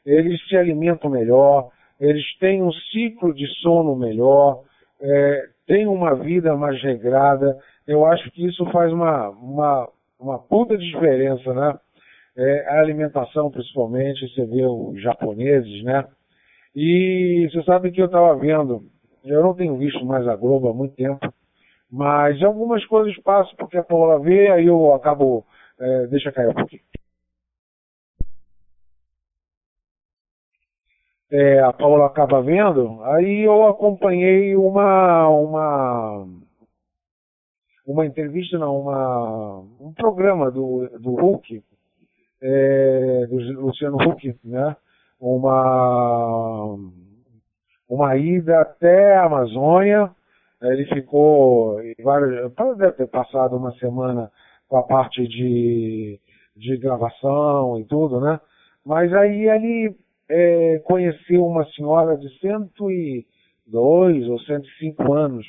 eles 0.05 0.39
se 0.47 0.55
alimentam 0.55 1.09
melhor, 1.09 1.71
eles 1.99 2.23
têm 2.39 2.63
um 2.63 2.71
ciclo 2.71 3.33
de 3.33 3.45
sono 3.61 3.93
melhor, 3.93 4.61
é, 5.01 5.49
têm 5.67 5.85
uma 5.85 6.15
vida 6.15 6.55
mais 6.55 6.81
regrada. 6.81 7.59
Eu 7.85 8.05
acho 8.05 8.31
que 8.31 8.45
isso 8.47 8.65
faz 8.67 8.93
uma, 8.93 9.31
uma, 9.31 9.89
uma 10.17 10.39
puta 10.39 10.77
diferença, 10.77 11.53
né? 11.53 11.77
É, 12.37 12.67
a 12.69 12.79
alimentação, 12.81 13.49
principalmente, 13.49 14.27
você 14.29 14.45
vê 14.45 14.65
os 14.65 15.01
japoneses, 15.01 15.83
né? 15.83 16.05
E 16.75 17.47
você 17.51 17.63
sabe 17.63 17.91
que 17.91 18.01
eu 18.01 18.07
estava 18.07 18.35
vendo, 18.35 18.83
eu 19.23 19.41
não 19.41 19.53
tenho 19.53 19.77
visto 19.77 20.05
mais 20.05 20.27
a 20.27 20.35
Globo 20.35 20.69
há 20.69 20.73
muito 20.73 20.95
tempo, 20.95 21.33
mas 21.89 22.41
algumas 22.43 22.85
coisas 22.85 23.17
passam 23.23 23.55
porque 23.57 23.77
a 23.77 23.83
Paula 23.83 24.19
vê, 24.19 24.49
aí 24.51 24.67
eu 24.67 24.93
acabo, 24.93 25.45
é, 25.79 26.07
deixa 26.07 26.31
cair 26.31 26.49
um 26.49 26.53
pouquinho. 26.53 26.81
é, 31.35 31.59
a 31.59 31.73
Paula 31.73 32.05
acaba 32.05 32.41
vendo, 32.41 33.03
aí 33.03 33.41
eu 33.41 33.67
acompanhei 33.67 34.55
uma 34.55 35.27
uma 35.29 36.27
uma 37.85 38.05
entrevista, 38.05 38.57
não, 38.57 38.79
uma, 38.79 39.59
um 39.79 39.93
programa 39.93 40.49
do, 40.49 40.89
do 40.99 41.13
Hulk, 41.15 41.61
é, 42.41 43.27
do 43.27 43.61
Luciano 43.61 43.97
Huck, 43.97 44.35
né? 44.43 44.75
Uma, 45.19 46.77
uma 47.89 48.17
ida 48.17 48.61
até 48.61 49.15
a 49.15 49.25
Amazônia, 49.25 50.11
ele 50.61 50.85
ficou, 50.85 51.79
vários, 52.03 52.51
deve 52.77 52.91
ter 52.93 53.07
passado 53.07 53.55
uma 53.55 53.71
semana 53.73 54.31
com 54.67 54.77
a 54.77 54.83
parte 54.83 55.27
de, 55.27 56.19
de 56.55 56.77
gravação 56.77 57.79
e 57.79 57.85
tudo, 57.85 58.19
né? 58.19 58.39
Mas 58.85 59.13
aí 59.13 59.47
ele 59.47 59.95
é, 60.29 60.79
conheceu 60.85 61.45
uma 61.45 61.65
senhora 61.71 62.17
de 62.17 62.29
102 62.39 64.27
ou 64.27 64.39
105 64.39 65.13
anos, 65.13 65.45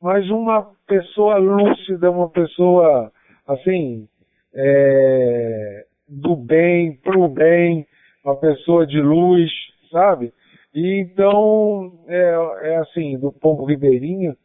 mas 0.00 0.28
uma 0.30 0.70
pessoa 0.86 1.36
lúcida, 1.36 2.10
uma 2.10 2.28
pessoa 2.28 3.12
assim, 3.46 4.08
é, 4.54 5.86
do 6.08 6.34
bem, 6.34 6.96
pro 6.96 7.28
bem, 7.28 7.86
uma 8.24 8.36
pessoa 8.36 8.86
de 8.86 9.00
luz, 9.00 9.50
sabe? 9.90 10.32
E 10.74 11.00
então, 11.00 11.92
é, 12.06 12.70
é 12.70 12.76
assim, 12.76 13.18
do 13.18 13.32
povo 13.32 13.64
ribeirinho, 13.64 14.36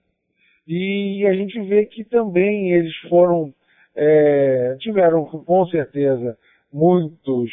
e 0.67 1.25
a 1.27 1.33
gente 1.33 1.59
vê 1.61 1.85
que 1.85 2.03
também 2.03 2.71
eles 2.71 2.95
foram, 3.09 3.53
é, 3.95 4.75
tiveram 4.79 5.25
com 5.25 5.65
certeza 5.67 6.37
muitos 6.71 7.51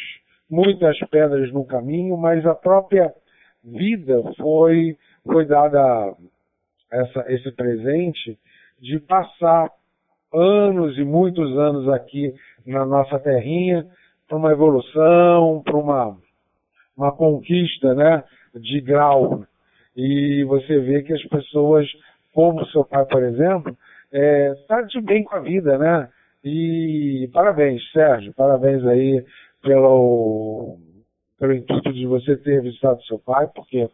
muitas 0.51 0.99
pedras 1.09 1.49
no 1.53 1.63
caminho, 1.63 2.17
mas 2.17 2.45
a 2.45 2.53
própria 2.53 3.13
vida 3.63 4.21
foi, 4.35 4.97
foi 5.23 5.45
dada 5.45 6.13
essa, 6.91 7.25
esse 7.31 7.49
presente 7.53 8.37
de 8.77 8.99
passar 8.99 9.71
anos 10.33 10.97
e 10.97 11.03
muitos 11.03 11.57
anos 11.57 11.87
aqui 11.87 12.33
na 12.65 12.85
nossa 12.85 13.17
terrinha 13.17 13.87
para 14.31 14.37
uma 14.37 14.51
evolução, 14.53 15.61
para 15.61 15.75
uma, 15.75 16.17
uma 16.95 17.11
conquista 17.11 17.93
né, 17.93 18.23
de 18.55 18.79
grau. 18.79 19.43
E 19.93 20.45
você 20.45 20.79
vê 20.79 21.03
que 21.03 21.11
as 21.11 21.21
pessoas, 21.23 21.85
como 22.33 22.65
seu 22.67 22.85
pai, 22.85 23.05
por 23.07 23.21
exemplo, 23.23 23.75
está 24.05 24.13
é, 24.13 24.53
tá 24.69 24.81
de 24.83 25.01
bem 25.01 25.25
com 25.25 25.35
a 25.35 25.41
vida, 25.41 25.77
né? 25.77 26.09
E 26.45 27.29
parabéns, 27.33 27.81
Sérgio, 27.91 28.33
parabéns 28.33 28.85
aí 28.85 29.23
pelo, 29.61 30.77
pelo 31.37 31.53
intuito 31.53 31.91
de 31.91 32.07
você 32.07 32.37
ter 32.37 32.61
visitado 32.61 33.03
seu 33.03 33.19
pai, 33.19 33.49
porque 33.53 33.89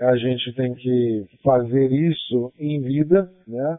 a 0.00 0.16
gente 0.16 0.50
tem 0.54 0.74
que 0.74 1.26
fazer 1.44 1.92
isso 1.92 2.54
em 2.58 2.80
vida, 2.80 3.30
né? 3.46 3.78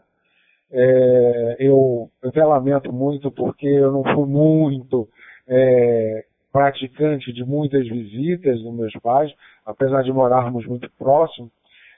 É, 0.72 1.56
eu, 1.58 2.08
eu 2.22 2.48
lamento 2.48 2.92
muito 2.92 3.28
porque 3.32 3.66
eu 3.66 3.90
não 3.90 4.04
fui 4.04 4.24
muito 4.24 5.08
é, 5.50 6.24
praticante 6.52 7.32
de 7.32 7.44
muitas 7.44 7.86
visitas 7.88 8.62
dos 8.62 8.72
meus 8.72 8.92
pais, 9.02 9.32
apesar 9.66 10.02
de 10.02 10.12
morarmos 10.12 10.64
muito 10.66 10.88
próximos, 10.98 11.50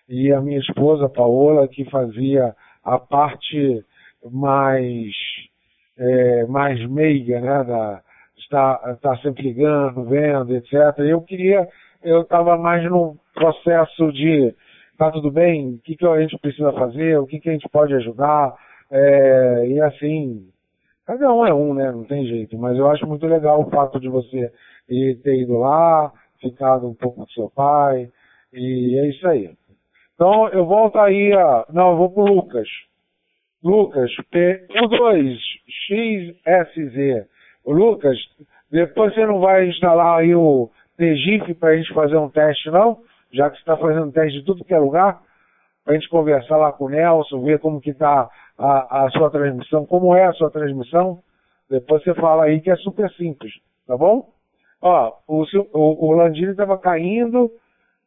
e 0.08 0.32
a 0.32 0.40
minha 0.40 0.58
esposa, 0.58 1.08
Paola, 1.08 1.68
que 1.68 1.84
fazia 1.84 2.54
a 2.82 2.98
parte 2.98 3.84
mais, 4.30 5.12
é, 5.98 6.46
mais 6.46 6.84
meiga, 6.88 7.40
né, 7.40 7.64
da, 7.64 8.02
estar, 8.36 8.92
estar 8.94 9.18
sempre 9.18 9.42
ligando, 9.42 10.04
vendo, 10.04 10.54
etc. 10.56 10.98
Eu 10.98 11.20
queria, 11.22 11.68
eu 12.02 12.22
estava 12.22 12.56
mais 12.58 12.82
num 12.90 13.16
processo 13.34 14.12
de, 14.12 14.54
tá 14.98 15.10
tudo 15.10 15.30
bem, 15.30 15.74
o 15.74 15.78
que, 15.78 15.96
que 15.96 16.06
a 16.06 16.20
gente 16.20 16.38
precisa 16.38 16.72
fazer, 16.72 17.18
o 17.18 17.26
que, 17.26 17.40
que 17.40 17.48
a 17.48 17.52
gente 17.52 17.68
pode 17.68 17.94
ajudar, 17.94 18.54
é, 18.90 19.66
e 19.68 19.80
assim, 19.80 20.51
cada 21.12 21.32
um 21.32 21.46
é 21.46 21.52
um, 21.52 21.74
né, 21.74 21.92
não 21.92 22.04
tem 22.04 22.24
jeito, 22.26 22.56
mas 22.56 22.78
eu 22.78 22.88
acho 22.90 23.06
muito 23.06 23.26
legal 23.26 23.60
o 23.60 23.68
fato 23.70 24.00
de 24.00 24.08
você 24.08 24.50
ter 24.88 25.42
ido 25.42 25.58
lá, 25.58 26.10
ficado 26.40 26.88
um 26.88 26.94
pouco 26.94 27.20
com 27.20 27.26
seu 27.28 27.50
pai, 27.50 28.10
e 28.52 28.98
é 28.98 29.10
isso 29.10 29.28
aí. 29.28 29.50
Então 30.14 30.48
eu 30.48 30.64
volto 30.64 30.98
aí 30.98 31.32
a. 31.32 31.66
Não, 31.72 31.92
eu 31.92 31.96
vou 31.96 32.10
pro 32.10 32.24
Lucas. 32.24 32.68
Lucas, 33.62 34.10
P2XSZ. 34.32 37.26
O 37.64 37.72
Lucas, 37.72 38.18
depois 38.70 39.14
você 39.14 39.24
não 39.26 39.40
vai 39.40 39.68
instalar 39.68 40.20
aí 40.20 40.34
o 40.34 40.70
TGIF 40.96 41.54
para 41.54 41.70
a 41.70 41.76
gente 41.76 41.92
fazer 41.94 42.16
um 42.16 42.28
teste, 42.28 42.70
não? 42.70 42.98
Já 43.32 43.50
que 43.50 43.56
você 43.56 43.62
está 43.62 43.76
fazendo 43.76 44.12
teste 44.12 44.40
de 44.40 44.44
tudo 44.44 44.64
que 44.64 44.74
é 44.74 44.78
lugar, 44.78 45.22
para 45.84 45.94
a 45.94 45.96
gente 45.96 46.08
conversar 46.08 46.56
lá 46.56 46.72
com 46.72 46.86
o 46.86 46.88
Nelson, 46.88 47.42
ver 47.42 47.58
como 47.58 47.80
que 47.80 47.90
está 47.90 48.30
a, 48.58 49.04
a 49.04 49.10
sua 49.10 49.30
transmissão, 49.30 49.86
como 49.86 50.14
é 50.14 50.24
a 50.24 50.32
sua 50.32 50.50
transmissão. 50.50 51.22
Depois 51.68 52.02
você 52.02 52.14
fala 52.14 52.44
aí 52.44 52.60
que 52.60 52.70
é 52.70 52.76
super 52.76 53.10
simples, 53.12 53.52
tá 53.86 53.96
bom? 53.96 54.28
Ó, 54.80 55.16
o, 55.28 55.44
o, 55.72 56.08
o 56.08 56.12
Landini 56.12 56.50
estava 56.50 56.76
caindo, 56.76 57.50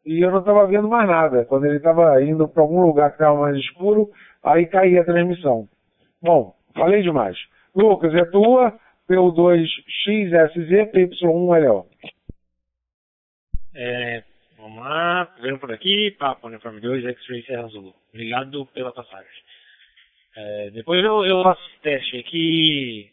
e 0.05 0.23
eu 0.23 0.29
não 0.29 0.39
estava 0.39 0.67
vendo 0.67 0.87
mais 0.87 1.07
nada. 1.07 1.45
Quando 1.45 1.65
ele 1.65 1.77
estava 1.77 2.21
indo 2.21 2.47
para 2.47 2.61
algum 2.61 2.81
lugar 2.81 3.09
que 3.09 3.15
estava 3.15 3.39
mais 3.39 3.57
escuro, 3.57 4.11
aí 4.43 4.67
caía 4.67 5.01
a 5.01 5.05
transmissão. 5.05 5.67
Bom, 6.21 6.53
falei 6.75 7.01
demais. 7.01 7.37
Lucas, 7.75 8.13
é 8.13 8.23
tua, 8.25 8.77
P2XSZ, 9.09 10.91
P1LO. 10.91 11.85
É, 13.73 14.23
vamos 14.57 14.79
lá, 14.79 15.33
vendo 15.41 15.59
por 15.59 15.71
aqui, 15.71 16.11
Papo 16.17 16.47
Uniforme 16.47 16.79
2, 16.79 17.05
X-Ray 17.05 17.43
Serra 17.43 17.67
Zulu. 17.67 17.93
Obrigado 18.13 18.65
pela 18.67 18.93
passagem. 18.93 19.44
É, 20.37 20.69
depois 20.71 21.03
eu, 21.03 21.25
eu 21.25 21.43
faço 21.43 21.61
esse 21.69 21.79
teste 21.81 22.17
aqui 22.17 23.11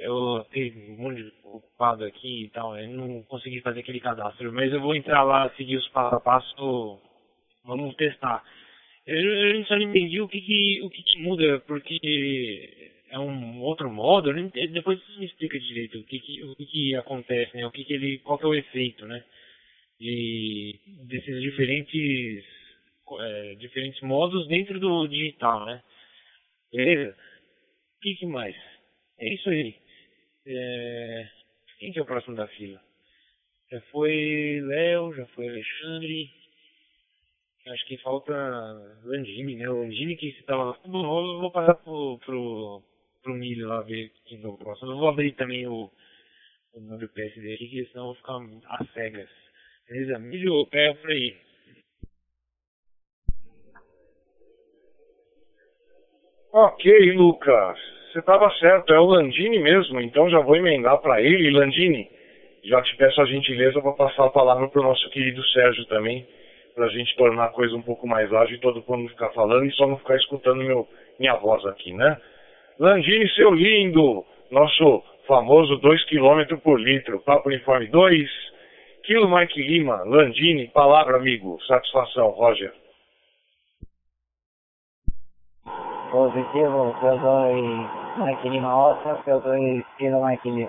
eu 0.00 0.44
tenho 0.50 0.92
um 0.92 0.96
monte 0.96 1.22
de 1.22 1.32
ocupado 1.42 2.04
aqui 2.04 2.44
e 2.44 2.50
tal, 2.50 2.78
eu 2.78 2.88
não 2.90 3.22
consegui 3.22 3.60
fazer 3.60 3.80
aquele 3.80 4.00
cadastro, 4.00 4.52
mas 4.52 4.72
eu 4.72 4.80
vou 4.80 4.94
entrar 4.94 5.22
lá, 5.22 5.48
seguir 5.56 5.76
os 5.76 5.88
passo 5.88 6.16
a 6.16 6.20
passo, 6.20 6.98
vamos 7.64 7.94
testar. 7.96 8.42
Eu, 9.06 9.16
eu 9.16 9.64
só 9.66 9.76
não 9.76 9.82
entendi 9.82 10.20
o 10.20 10.28
que, 10.28 10.40
que 10.40 10.82
o 10.82 10.90
que, 10.90 11.02
que, 11.02 11.18
muda, 11.20 11.60
porque 11.60 12.90
é 13.10 13.18
um 13.18 13.60
outro 13.62 13.90
modo, 13.90 14.32
depois 14.72 15.00
você 15.00 15.20
me 15.20 15.26
explica 15.26 15.58
direito 15.58 15.98
o 15.98 16.04
que, 16.04 16.18
que 16.18 16.44
o 16.44 16.56
que, 16.56 16.94
acontece, 16.96 17.56
né? 17.56 17.66
O 17.66 17.70
que, 17.70 17.84
que 17.84 17.92
ele, 17.92 18.18
qual 18.18 18.38
que 18.38 18.44
é 18.44 18.48
o 18.48 18.54
efeito, 18.54 19.06
né? 19.06 19.22
De, 20.00 20.78
desses 21.04 21.40
diferentes, 21.40 22.44
é, 23.20 23.54
diferentes 23.54 24.00
modos 24.02 24.46
dentro 24.48 24.78
do 24.80 25.06
digital, 25.06 25.64
né? 25.64 25.82
Beleza? 26.72 27.16
O 27.96 28.00
que, 28.00 28.14
que 28.16 28.26
mais? 28.26 28.56
É 29.18 29.32
isso 29.32 29.48
aí. 29.48 29.74
É... 30.46 31.28
Quem 31.78 31.92
que 31.92 31.98
é 31.98 32.02
o 32.02 32.06
próximo 32.06 32.36
da 32.36 32.46
fila? 32.48 32.80
Já 33.70 33.80
foi 33.92 34.60
Léo, 34.62 35.14
já 35.14 35.26
foi 35.26 35.48
Alexandre. 35.48 36.30
Acho 37.66 37.86
que 37.86 37.98
falta 37.98 38.32
Landini, 39.04 39.56
né? 39.56 39.68
O 39.68 39.80
Landini 39.80 40.16
que 40.16 40.28
estava. 40.28 40.78
Vou, 40.86 41.40
vou 41.40 41.50
passar 41.50 41.74
pro, 41.74 42.18
pro, 42.18 42.82
pro 43.22 43.34
Milho 43.34 43.68
lá 43.68 43.82
ver 43.82 44.12
quem 44.24 44.42
é 44.42 44.46
o 44.46 44.56
próximo. 44.56 44.92
Eu 44.92 44.98
vou 44.98 45.08
abrir 45.08 45.32
também 45.32 45.66
o, 45.66 45.90
o 46.74 46.80
número 46.80 47.08
PSD 47.08 47.54
aqui, 47.54 47.88
senão 47.90 48.04
eu 48.04 48.06
vou 48.06 48.14
ficar 48.14 48.38
às 48.76 48.92
cegas. 48.92 49.28
Beleza? 49.88 50.18
Milho, 50.18 50.66
pega 50.66 50.94
por 50.94 51.10
aí. 51.10 51.36
Ok, 56.58 57.12
Lucas 57.12 57.78
você 58.10 58.20
estava 58.20 58.50
certo, 58.52 58.90
é 58.90 58.98
o 58.98 59.04
Landini 59.04 59.58
mesmo, 59.58 60.00
então 60.00 60.30
já 60.30 60.40
vou 60.40 60.56
emendar 60.56 60.96
para 61.02 61.20
ele. 61.20 61.50
Landini, 61.50 62.08
já 62.64 62.80
te 62.80 62.96
peço 62.96 63.20
a 63.20 63.26
gentileza 63.26 63.78
para 63.82 63.92
passar 63.92 64.24
a 64.24 64.30
palavra 64.30 64.66
para 64.66 64.80
o 64.80 64.84
nosso 64.84 65.06
querido 65.10 65.44
Sérgio 65.48 65.84
também, 65.84 66.26
para 66.74 66.86
a 66.86 66.88
gente 66.88 67.14
tornar 67.14 67.44
a 67.44 67.50
coisa 67.50 67.76
um 67.76 67.82
pouco 67.82 68.08
mais 68.08 68.32
ágil 68.32 68.56
e 68.56 68.60
todo 68.60 68.82
mundo 68.88 69.10
ficar 69.10 69.28
falando 69.34 69.66
e 69.66 69.72
só 69.72 69.86
não 69.86 69.98
ficar 69.98 70.16
escutando 70.16 70.64
meu, 70.64 70.88
minha 71.20 71.34
voz 71.34 71.62
aqui, 71.66 71.92
né? 71.92 72.16
Landini, 72.78 73.28
seu 73.34 73.50
lindo, 73.50 74.24
nosso 74.50 75.04
famoso 75.26 75.76
2 75.76 76.04
km 76.06 76.56
por 76.64 76.80
litro, 76.80 77.20
Papo 77.20 77.50
Uniforme 77.50 77.88
2, 77.88 78.30
Kilo 79.02 79.28
Mike 79.28 79.60
Lima, 79.60 80.04
Landini, 80.06 80.68
palavra 80.68 81.18
amigo, 81.18 81.58
satisfação, 81.66 82.30
Roger. 82.30 82.72
Positivo, 86.16 86.96
eu 87.02 87.18
dou 87.18 87.46
máquina 88.16 88.74
ossa, 88.74 89.20
eu 89.26 89.38
dou 89.38 89.54
estilo 89.54 90.22
máquina. 90.22 90.66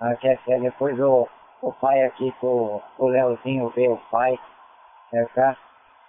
Até 0.00 0.36
que 0.36 0.58
depois 0.58 0.98
o, 0.98 1.28
o 1.60 1.72
pai 1.74 2.02
aqui, 2.04 2.32
com 2.40 2.80
o 2.98 3.06
Leozinho 3.06 3.68
vê 3.76 3.88
o 3.88 3.98
pai, 4.10 4.38
certo? 5.10 5.58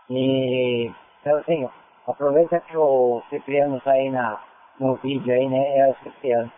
E, 0.10 0.90
Leozinho, 1.26 1.70
aproveita 2.08 2.62
que 2.62 2.78
o 2.78 3.22
Cipriano 3.30 3.82
tá 3.82 3.92
aí 3.92 4.10
na, 4.10 4.40
no 4.80 4.96
vídeo 4.96 5.34
aí, 5.34 5.50
né? 5.50 5.78
É 5.80 5.90
o 5.90 5.96
Cipriano. 6.04 6.50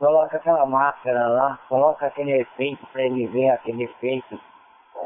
Coloca 0.00 0.36
aquela 0.36 0.66
máscara 0.66 1.28
lá, 1.28 1.56
coloca 1.68 2.06
aquele 2.06 2.32
efeito 2.40 2.84
para 2.88 3.02
ele 3.02 3.28
ver 3.28 3.50
aquele 3.50 3.84
efeito. 3.84 4.40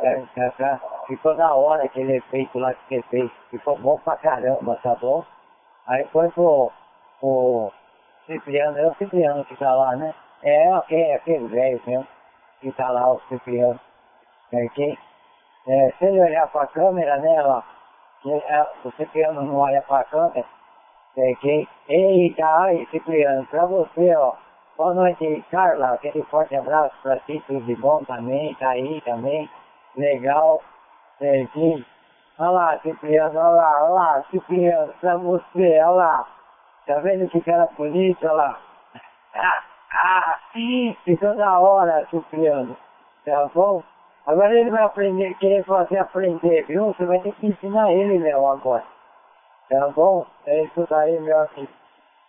Certo? 0.00 0.80
Ficou 1.08 1.34
da 1.34 1.54
hora 1.54 1.84
aquele 1.84 2.16
efeito 2.16 2.58
lá 2.58 2.72
que 2.72 2.80
você 2.88 3.02
fez. 3.10 3.30
Ficou 3.50 3.76
bom 3.76 3.98
pra 3.98 4.16
caramba, 4.16 4.78
tá 4.82 4.94
bom? 4.94 5.22
Aí 5.88 6.04
foi 6.12 6.30
pro, 6.32 6.70
pro 7.18 7.72
Cipriano, 8.26 8.78
é 8.78 8.86
o 8.86 8.94
Cipriano 8.96 9.42
que 9.46 9.56
tá 9.56 9.74
lá, 9.74 9.96
né? 9.96 10.14
É 10.42 10.70
aquele, 10.72 11.02
é 11.02 11.14
aquele 11.14 11.48
velho 11.48 11.80
mesmo, 11.86 12.06
que 12.60 12.70
tá 12.72 12.90
lá, 12.90 13.10
o 13.10 13.20
Cipriano. 13.28 13.80
É, 14.52 14.68
que, 14.68 14.98
é, 15.66 15.92
se 15.98 16.04
ele 16.04 16.20
olhar 16.20 16.46
pra 16.48 16.66
câmera, 16.66 17.16
né, 17.16 17.62
que, 18.22 18.32
é, 18.32 18.66
o 18.84 18.90
Cipriano 18.92 19.42
não 19.42 19.56
olha 19.56 19.80
pra 19.82 20.04
câmera, 20.04 20.44
é 21.16 21.34
que, 21.36 21.66
eita, 21.88 22.46
ai, 22.46 22.86
Cipriano, 22.90 23.46
pra 23.46 23.64
você, 23.64 24.14
ó, 24.14 24.34
boa 24.76 24.92
noite, 24.92 25.42
Carla, 25.50 25.94
aquele 25.94 26.22
forte 26.24 26.54
abraço 26.54 26.94
pra 27.02 27.18
ti, 27.20 27.42
tudo 27.46 27.64
de 27.64 27.74
bom 27.76 28.04
também, 28.04 28.54
tá 28.56 28.70
aí 28.70 29.00
também, 29.00 29.48
legal, 29.96 30.60
é, 31.20 31.46
Olha 32.38 32.50
lá, 32.50 32.78
Cipriano, 32.78 33.36
olha 33.36 33.48
lá, 33.48 33.82
olha 33.82 33.94
lá, 33.94 34.24
Cipriano, 34.30 34.92
pra 35.00 35.16
você, 35.16 35.80
olha 35.80 35.88
lá. 35.88 36.26
Tá 36.86 37.00
vendo 37.00 37.28
que 37.28 37.40
cara 37.40 37.68
bonito, 37.76 38.24
olha 38.24 38.32
lá. 38.32 38.60
Ah, 39.34 39.62
ah, 39.92 40.38
ficou 41.04 41.34
da 41.34 41.58
hora, 41.58 42.06
Cipriano. 42.10 42.76
Tá 43.24 43.50
bom? 43.52 43.82
Agora 44.24 44.54
ele 44.54 44.70
vai 44.70 44.84
aprender, 44.84 45.34
querer 45.38 45.64
fazer 45.64 45.98
aprender, 45.98 46.64
viu? 46.66 46.92
Você 46.92 47.04
vai 47.06 47.18
ter 47.20 47.32
que 47.34 47.48
ensinar 47.48 47.90
ele, 47.92 48.18
meu, 48.18 48.46
agora. 48.46 48.84
Tá 49.68 49.88
bom? 49.88 50.24
É 50.46 50.62
isso 50.62 50.86
daí, 50.88 51.18
meu 51.18 51.40
amigo. 51.40 51.72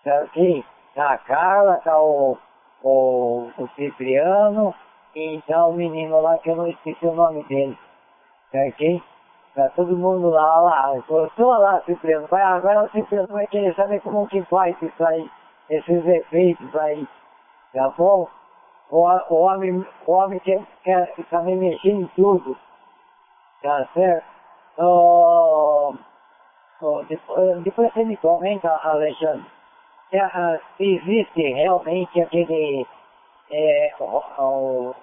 Tá 0.04 0.20
aqui, 0.22 0.66
tá 0.96 1.12
a 1.12 1.18
Carla, 1.20 1.78
tá 1.84 2.02
o, 2.02 2.38
o, 2.82 3.52
o 3.58 3.70
Cipriano, 3.76 4.74
e 5.16 5.42
tá 5.48 5.66
o 5.68 5.74
menino 5.74 6.20
lá 6.20 6.38
que 6.40 6.50
eu 6.50 6.56
não 6.56 6.68
esqueci 6.68 7.06
o 7.06 7.14
nome 7.14 7.44
dele. 7.44 7.78
Tá 8.52 8.64
aqui? 8.64 9.04
Tá 9.60 9.68
todo 9.76 9.98
mundo 9.98 10.30
lá, 10.30 10.62
lá. 10.62 10.98
Estou 10.98 11.50
lá, 11.50 11.82
Cipriano. 11.82 12.28
Vai, 12.28 12.42
agora 12.42 12.86
o 12.86 12.90
Cipriano 12.92 13.28
vai 13.28 13.46
querer 13.48 13.76
saber 13.76 14.00
como 14.00 14.26
que 14.28 14.42
faz 14.44 14.74
isso 14.82 15.06
aí, 15.06 15.30
esses 15.70 16.06
efeitos 16.06 16.74
aí. 16.78 17.06
Tá 17.74 17.90
bom? 17.90 18.30
O, 18.90 19.06
o 19.06 19.36
homem, 19.36 19.86
o 20.08 20.12
homem 20.14 20.40
quer, 20.40 20.66
quer 20.82 21.14
também 21.30 21.58
mexer 21.58 21.90
em 21.90 22.08
tudo. 22.16 22.58
Tá 23.62 23.86
certo? 23.94 24.26
Oh, 24.78 25.94
oh, 26.82 27.04
depois, 27.10 27.62
depois 27.62 27.94
você 27.94 28.06
me 28.06 28.16
comenta, 28.16 28.80
Alexandre. 28.82 29.46
Se, 30.10 30.18
se 30.78 30.96
existe 30.96 31.42
realmente 31.42 32.22
aquele. 32.22 32.88
É, 33.52 33.94
o, 34.00 34.24
o, 34.40 34.96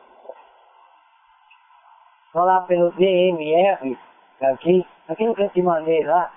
falar 2.32 2.62
pelo 2.62 2.90
DMR, 2.92 3.98
aqui, 4.42 4.86
aquilo 5.08 5.34
que 5.34 5.42
eu 5.42 5.50
te 5.50 5.62
mandei 5.62 6.04
lá, 6.04 6.30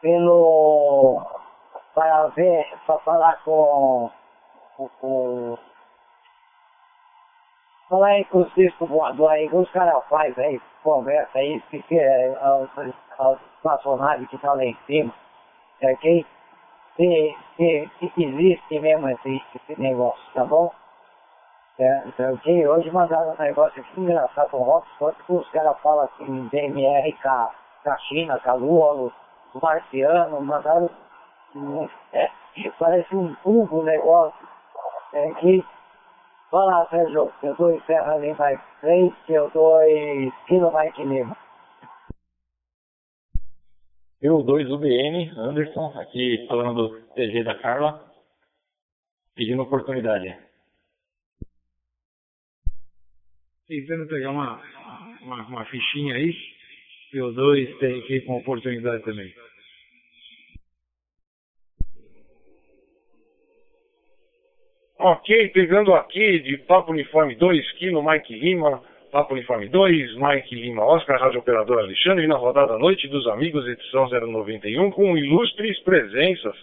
pelo. 0.00 1.22
para 1.94 2.28
ver, 2.28 2.66
para 2.86 2.98
falar 2.98 3.42
com. 3.44 4.10
com 5.00 5.58
falar 7.92 8.06
aí 8.08 8.24
com 8.24 8.38
os 8.38 8.54
discos 8.54 8.88
voadores 8.88 9.42
aí, 9.42 9.48
que 9.48 9.56
os 9.56 9.70
caras 9.70 10.02
fazem 10.08 10.44
aí, 10.44 10.60
conversa 10.82 11.38
aí, 11.38 11.60
que 11.70 11.98
é 11.98 12.34
as 12.40 13.38
personagens 13.62 14.28
que 14.30 14.36
estão 14.36 14.56
lá 14.56 14.64
em 14.64 14.76
cima, 14.86 15.12
ok? 15.82 16.26
Se, 16.96 17.36
se, 17.56 17.90
se 17.98 18.24
existe 18.24 18.80
mesmo 18.80 19.08
esse, 19.10 19.42
esse 19.54 19.80
negócio, 19.80 20.22
tá 20.32 20.44
bom? 20.44 20.72
É, 21.78 22.02
então, 22.06 22.34
ok? 22.34 22.68
Hoje 22.68 22.90
mandaram 22.90 23.32
um 23.32 23.42
negócio 23.42 23.80
aqui 23.80 24.00
engraçado, 24.00 24.56
um 24.56 24.68
hotspot 24.68 25.16
que 25.24 25.32
os 25.32 25.48
caras 25.50 25.78
falam 25.80 26.04
assim, 26.04 26.48
DMR 26.48 27.12
com 27.22 27.28
a, 27.90 27.98
China, 28.08 28.38
com 28.38 28.50
a 28.50 28.54
Lua, 28.54 29.12
o 29.54 29.60
marciano, 29.60 30.40
mandaram. 30.40 30.90
É, 32.14 32.28
parece 32.78 33.16
um 33.16 33.34
tubo 33.36 33.80
o 33.80 33.82
negócio. 33.82 34.46
É, 35.14 35.32
que 35.34 35.64
Fala, 36.52 36.86
Sérgio, 36.90 37.32
eu 37.42 37.54
dou 37.54 37.80
Serra 37.86 38.18
Lima 38.18 38.62
3, 38.82 39.10
eu 39.30 39.48
dou 39.54 39.80
Quilo 40.46 40.70
Mike 40.70 41.02
Lima. 41.02 41.34
Eu 44.20 44.42
2 44.42 44.70
UBN, 44.70 45.32
Anderson, 45.34 45.94
aqui 45.98 46.44
falando 46.46 46.88
do 46.88 47.00
TG 47.14 47.42
da 47.42 47.54
Carla, 47.54 48.04
pedindo 49.34 49.62
oportunidade. 49.62 50.51
Tentando 53.72 54.06
pegar 54.06 54.32
uma, 54.32 54.60
uma, 55.22 55.46
uma 55.46 55.64
fichinha 55.64 56.14
aí, 56.14 56.36
eu 57.14 57.32
2 57.32 57.78
tem 57.78 58.00
aqui 58.00 58.20
com 58.20 58.36
oportunidade 58.36 59.02
também. 59.02 59.32
Ok, 64.98 65.48
pegando 65.54 65.94
aqui 65.94 66.40
de 66.40 66.58
Papo 66.58 66.92
Uniforme 66.92 67.34
2, 67.34 67.72
Kilo 67.78 68.06
Mike 68.06 68.38
Lima, 68.38 68.82
Papo 69.10 69.32
Uniforme 69.32 69.70
2, 69.70 70.16
Mike 70.16 70.54
Lima 70.54 70.84
Oscar, 70.84 71.18
Rádio 71.18 71.40
Operador 71.40 71.78
Alexandre, 71.78 72.26
na 72.26 72.36
rodada 72.36 72.76
Noite 72.76 73.08
dos 73.08 73.26
Amigos, 73.26 73.66
edição 73.66 74.06
091, 74.06 74.90
com 74.90 75.16
ilustres 75.16 75.80
presenças. 75.80 76.54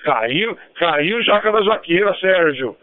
Caiu, 0.00 0.58
caiu 0.74 1.22
Jaca 1.22 1.52
da 1.52 1.62
Jaqueira, 1.62 2.12
Sérgio. 2.16 2.76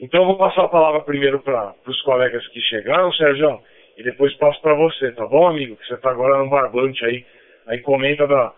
Então 0.00 0.20
eu 0.20 0.26
vou 0.26 0.36
passar 0.36 0.64
a 0.64 0.68
palavra 0.68 1.00
primeiro 1.00 1.40
para 1.40 1.74
os 1.86 2.00
colegas 2.02 2.46
que 2.48 2.60
chegaram, 2.60 3.12
Sérgio, 3.12 3.60
e 3.96 4.02
depois 4.02 4.32
passo 4.34 4.60
para 4.62 4.74
você, 4.74 5.10
tá 5.12 5.26
bom, 5.26 5.48
amigo? 5.48 5.76
Que 5.76 5.86
você 5.86 5.94
está 5.94 6.10
agora 6.10 6.38
no 6.38 6.48
barbante 6.48 7.04
aí. 7.04 7.24
Aí 7.66 7.78
comenta 7.80 8.26
da, 8.26 8.52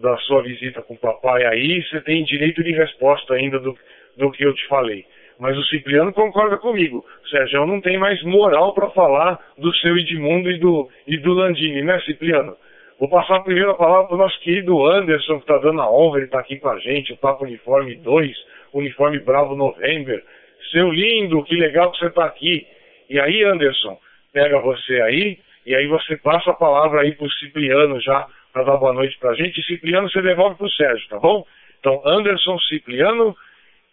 da 0.00 0.16
sua 0.18 0.42
visita 0.42 0.80
com 0.82 0.94
o 0.94 0.98
papai 0.98 1.44
aí, 1.44 1.82
você 1.82 2.00
tem 2.00 2.24
direito 2.24 2.62
de 2.64 2.72
resposta 2.72 3.34
ainda 3.34 3.58
do, 3.58 3.76
do 4.16 4.30
que 4.32 4.44
eu 4.44 4.54
te 4.54 4.66
falei. 4.68 5.04
Mas 5.38 5.56
o 5.58 5.64
Cipriano 5.64 6.14
concorda 6.14 6.56
comigo. 6.56 7.04
O 7.22 7.28
Sérgio 7.28 7.66
não 7.66 7.80
tem 7.80 7.98
mais 7.98 8.22
moral 8.22 8.72
para 8.72 8.88
falar 8.90 9.38
do 9.58 9.72
seu 9.76 9.98
Edmundo 9.98 10.50
e 10.50 10.58
do, 10.58 10.88
e 11.06 11.18
do 11.18 11.34
Landini, 11.34 11.82
né, 11.82 12.00
Cipriano? 12.00 12.56
Vou 12.98 13.10
passar 13.10 13.36
a 13.36 13.40
palavra 13.74 14.06
para 14.06 14.14
o 14.14 14.18
nosso 14.18 14.40
querido 14.40 14.86
Anderson, 14.86 15.34
que 15.34 15.42
está 15.42 15.58
dando 15.58 15.82
a 15.82 15.90
honra, 15.90 16.16
ele 16.16 16.26
está 16.26 16.40
aqui 16.40 16.58
com 16.58 16.70
a 16.70 16.78
gente, 16.78 17.12
o 17.12 17.18
Papo 17.18 17.44
Uniforme 17.44 17.96
2, 17.96 18.34
Uniforme 18.72 19.18
Bravo 19.18 19.54
November. 19.54 20.24
Seu 20.70 20.90
lindo, 20.90 21.42
que 21.44 21.54
legal 21.54 21.92
que 21.92 21.98
você 21.98 22.06
está 22.06 22.24
aqui. 22.24 22.66
E 23.08 23.20
aí, 23.20 23.44
Anderson, 23.44 23.98
pega 24.32 24.58
você 24.60 25.00
aí, 25.02 25.38
e 25.64 25.74
aí 25.74 25.86
você 25.86 26.16
passa 26.16 26.50
a 26.50 26.54
palavra 26.54 27.02
aí 27.02 27.12
para 27.12 27.26
o 27.26 27.32
Cipriano 27.32 28.00
já, 28.00 28.26
para 28.52 28.64
dar 28.64 28.76
boa 28.76 28.92
noite 28.92 29.16
para 29.18 29.30
a 29.30 29.34
gente. 29.34 29.60
E 29.60 29.64
Cipriano 29.64 30.10
você 30.10 30.22
devolve 30.22 30.56
para 30.56 30.66
o 30.66 30.70
Sérgio, 30.70 31.08
tá 31.08 31.18
bom? 31.18 31.46
Então, 31.80 32.02
Anderson, 32.04 32.58
Cipriano, 32.60 33.36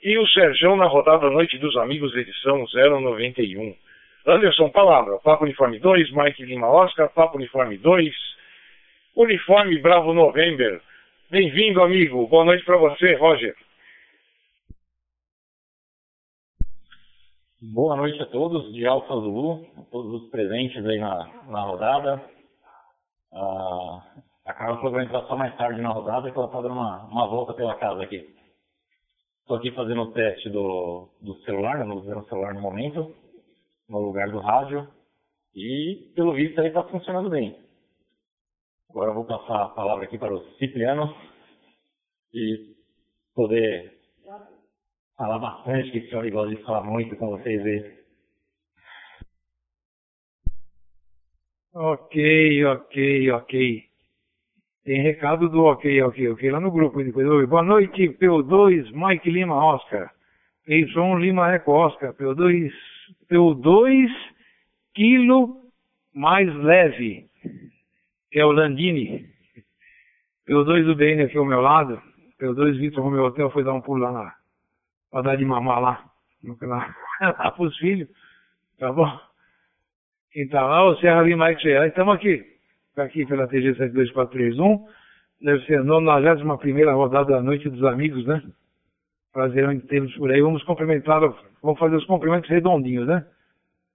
e 0.04 0.18
o 0.18 0.28
Serjão 0.28 0.76
na 0.76 0.86
rodada 0.86 1.30
Noite 1.30 1.58
dos 1.58 1.78
Amigos, 1.78 2.14
edição 2.16 2.66
091. 2.74 3.74
Anderson, 4.26 4.70
palavra. 4.70 5.18
Papo 5.20 5.46
Uniforme 5.46 5.80
2, 5.80 6.12
Mike 6.12 6.44
Lima 6.44 6.68
Oscar, 6.68 7.10
Papo 7.10 7.38
Uniforme 7.38 7.78
2, 7.78 8.14
Uniforme 9.16 9.78
Bravo 9.80 10.14
November. 10.14 10.82
Bem-vindo, 11.30 11.82
amigo. 11.82 12.28
Boa 12.28 12.44
noite 12.44 12.66
para 12.66 12.78
você, 12.78 13.14
Roger. 13.16 13.56
Boa 17.72 17.96
noite 17.96 18.22
a 18.22 18.26
todos 18.26 18.74
de 18.74 18.86
Alfa 18.86 19.14
Zulu, 19.14 19.66
a 19.78 19.84
todos 19.84 20.22
os 20.22 20.30
presentes 20.30 20.86
aí 20.86 21.00
na, 21.00 21.46
na 21.48 21.62
rodada. 21.62 22.22
Ah, 23.32 24.04
a 24.44 24.54
Carla 24.54 25.02
entrar 25.02 25.26
só 25.28 25.38
mais 25.38 25.56
tarde 25.56 25.80
na 25.80 25.94
rodada, 25.94 26.30
que 26.30 26.38
ela 26.38 26.48
está 26.48 26.60
dando 26.60 26.74
uma, 26.74 27.06
uma 27.06 27.26
volta 27.26 27.54
pela 27.54 27.76
casa 27.76 28.04
aqui. 28.04 28.36
Estou 29.40 29.56
aqui 29.56 29.72
fazendo 29.72 30.02
o 30.02 30.12
teste 30.12 30.50
do, 30.50 31.08
do 31.22 31.36
celular, 31.46 31.86
não 31.86 32.00
usando 32.00 32.20
o 32.20 32.28
celular 32.28 32.54
no 32.54 32.60
momento, 32.60 33.16
no 33.88 34.00
lugar 34.00 34.30
do 34.30 34.40
rádio, 34.40 34.86
e 35.56 36.12
pelo 36.18 36.34
visto 36.34 36.60
aí 36.60 36.68
está 36.68 36.84
funcionando 36.84 37.30
bem. 37.30 37.58
Agora 38.90 39.12
eu 39.12 39.16
vou 39.16 39.24
passar 39.24 39.64
a 39.64 39.70
palavra 39.70 40.04
aqui 40.04 40.18
para 40.18 40.34
o 40.34 40.44
Cipriano 40.58 41.16
e 42.34 42.76
poder 43.34 44.03
falar 45.18 45.40
bastante, 45.40 45.92
que 45.92 46.00
o 46.00 46.10
senhor 46.10 46.30
gosta 46.32 46.56
de 46.56 46.64
falar 46.64 46.84
muito 46.84 47.16
com 47.16 47.30
vocês 47.30 47.62
aí. 47.66 48.04
Ok, 51.74 52.66
ok, 52.66 53.32
ok. 53.32 53.84
Tem 54.84 55.02
recado 55.02 55.50
do 55.50 55.64
ok, 55.64 56.02
ok, 56.04 56.30
ok, 56.30 56.52
lá 56.52 56.60
no 56.60 56.72
grupo. 56.72 57.04
Depois, 57.04 57.50
boa 57.50 57.64
noite, 57.64 58.10
P2, 58.10 58.92
Mike 58.92 59.30
Lima 59.30 59.56
Oscar. 59.56 60.12
Y 60.68 60.86
Lima 61.20 61.54
Eco 61.56 61.74
Oscar, 61.74 62.14
P2, 62.14 62.72
P2 63.30 64.08
quilo 64.94 65.62
mais 66.14 66.54
leve, 66.56 67.28
que 68.32 68.40
é 68.40 68.46
o 68.46 68.52
Landini. 68.52 69.26
P2 70.48 70.86
do 70.86 70.96
BN 70.96 71.24
aqui 71.24 71.38
ao 71.38 71.46
meu 71.46 71.60
lado, 71.60 72.02
P2 72.40 72.78
Vitor 72.78 73.04
Romeu 73.04 73.26
Hotel 73.26 73.50
foi 73.50 73.64
dar 73.64 73.74
um 73.74 73.82
pulo 73.82 74.02
lá 74.02 74.12
na, 74.12 74.36
pra 75.14 75.22
dar 75.22 75.38
de 75.38 75.46
mamar 75.46 75.80
lá, 75.80 76.04
lá, 76.62 76.96
lá 77.22 77.52
pros 77.52 77.78
filhos, 77.78 78.10
tá 78.80 78.92
bom? 78.92 79.08
Quem 80.32 80.48
tá 80.48 80.66
lá, 80.66 80.84
o 80.84 80.98
Serra 80.98 81.22
Lima 81.22 81.50
Mike 81.50 81.70
estamos 81.70 82.16
aqui 82.16 82.52
aqui 82.98 83.26
pela 83.26 83.48
TG 83.48 83.76
72431. 83.76 84.88
Deve 85.42 85.66
ser 85.66 85.80
a 85.80 85.84
91 85.84 86.96
rodada 86.96 87.34
da 87.34 87.42
Noite 87.42 87.70
dos 87.70 87.84
Amigos, 87.84 88.26
né? 88.26 88.42
Prazer 89.32 89.70
em 89.70 89.80
tê-los 89.82 90.16
por 90.16 90.32
aí. 90.32 90.42
Vamos 90.42 90.64
cumprimentar, 90.64 91.22
vamos 91.62 91.80
fazer 91.80 91.96
os 91.96 92.06
cumprimentos 92.06 92.50
redondinhos, 92.50 93.08
né? 93.08 93.26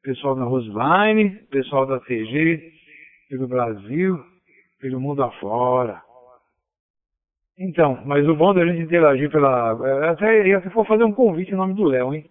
Pessoal 0.02 0.36
da 0.36 0.44
Roseline, 0.44 1.30
pessoal 1.50 1.86
da 1.86 1.98
TG, 2.00 2.72
pelo 3.28 3.48
Brasil, 3.48 4.24
pelo 4.80 5.00
mundo 5.00 5.22
afora. 5.22 6.00
Então, 7.58 8.00
mas 8.06 8.26
o 8.28 8.36
bom 8.36 8.54
da 8.54 8.64
gente 8.64 8.82
interagir 8.82 9.30
pela. 9.30 9.76
É, 9.84 10.08
até 10.10 10.60
se 10.60 10.70
for 10.70 10.86
fazer 10.86 11.04
um 11.04 11.12
convite 11.12 11.52
em 11.52 11.56
nome 11.56 11.74
do 11.74 11.84
Léo, 11.84 12.14
hein? 12.14 12.30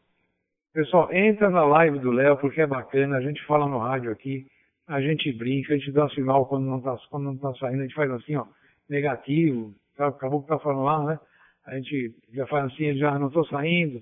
Pessoal, 0.74 1.12
entra 1.12 1.50
na 1.50 1.66
live 1.66 2.00
do 2.00 2.12
Léo, 2.12 2.38
porque 2.38 2.62
é 2.62 2.68
bacana, 2.68 3.18
a 3.18 3.22
gente 3.22 3.44
fala 3.46 3.68
no 3.68 3.80
rádio 3.80 4.12
aqui 4.12 4.46
a 4.88 5.02
gente 5.02 5.32
brinca, 5.34 5.74
a 5.74 5.78
gente 5.78 5.92
dá 5.92 6.08
sinal 6.10 6.46
quando 6.46 6.66
não 6.66 6.78
está 6.78 6.98
quando 7.10 7.26
não 7.26 7.38
tá 7.38 7.54
saindo, 7.56 7.82
a 7.82 7.84
gente 7.84 7.96
faz 7.96 8.10
assim, 8.10 8.36
ó, 8.38 8.46
negativo, 8.90 9.76
tá, 9.98 10.08
acabou 10.08 10.42
que 10.42 10.48
tá 10.48 10.58
falando 10.60 10.84
lá, 10.84 11.04
né? 11.04 11.20
A 11.66 11.76
gente 11.76 12.16
já 12.34 12.48
faz 12.48 12.66
assim, 12.66 12.96
já 12.96 13.20
não 13.20 13.28
estou 13.28 13.46
saindo, 13.48 14.02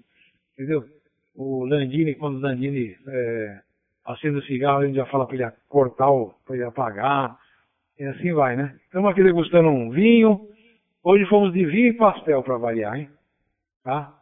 entendeu? 0.54 0.86
O 1.36 1.66
Landini, 1.66 2.14
quando 2.14 2.36
o 2.38 2.40
Landini 2.40 2.96
é, 3.08 3.62
acende 4.06 4.38
o 4.38 4.44
cigarro, 4.44 4.82
a 4.82 4.86
gente 4.86 4.96
já 4.96 5.08
fala 5.08 5.26
para 5.26 5.36
ele 5.36 5.52
cortar, 5.68 6.08
para 6.46 6.56
ele 6.56 6.64
apagar, 6.64 7.36
e 8.00 8.04
assim 8.04 8.32
vai, 8.34 8.56
né? 8.56 8.78
Estamos 8.86 9.10
aqui 9.10 9.24
degustando 9.24 9.70
um 9.70 9.90
vinho, 9.90 10.48
hoje 11.06 11.26
fomos 11.28 11.54
de 11.54 11.64
vinho 11.66 11.90
e 11.90 11.94
pastel 11.94 12.44
para 12.44 12.58
variar, 12.58 12.96
hein? 12.96 13.10
Tá? 13.84 14.14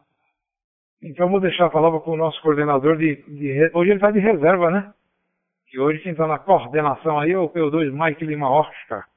Então 1.01 1.29
vou 1.29 1.39
deixar 1.39 1.65
a 1.65 1.69
palavra 1.69 1.99
com 2.01 2.11
o 2.11 2.17
nosso 2.17 2.41
coordenador 2.41 2.97
de, 2.97 3.15
de 3.23 3.71
hoje 3.73 3.91
ele 3.91 3.95
está 3.95 4.11
de 4.11 4.19
reserva, 4.19 4.69
né? 4.69 4.93
E 5.73 5.79
hoje 5.79 5.99
quem 6.01 6.11
está 6.11 6.27
na 6.27 6.37
coordenação 6.37 7.17
aí 7.17 7.31
é 7.31 7.37
o 7.37 7.49
P2 7.49 7.91
Mike 7.91 8.25
Lima 8.25 8.49
Oscar. 8.49 9.07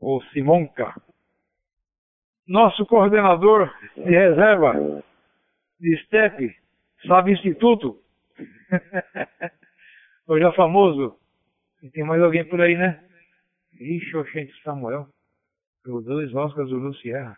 o 0.00 0.22
Simonca. 0.32 0.94
Nosso 2.46 2.86
coordenador 2.86 3.70
de 3.96 4.10
reserva 4.10 5.02
de 5.80 5.96
STEP, 6.04 6.56
sabe 7.06 7.32
Instituto. 7.32 7.98
Hoje 10.26 10.44
é 10.44 10.52
famoso. 10.52 11.18
E 11.82 11.90
tem 11.90 12.04
mais 12.04 12.22
alguém 12.22 12.44
por 12.46 12.60
aí, 12.60 12.76
né? 12.76 13.02
Ixi, 13.78 14.16
Oxente 14.16 14.62
Samuel. 14.62 15.06
Por 15.84 16.02
dois 16.02 16.34
Oscars 16.34 16.70
do 16.70 16.94
Sierra. 16.94 17.36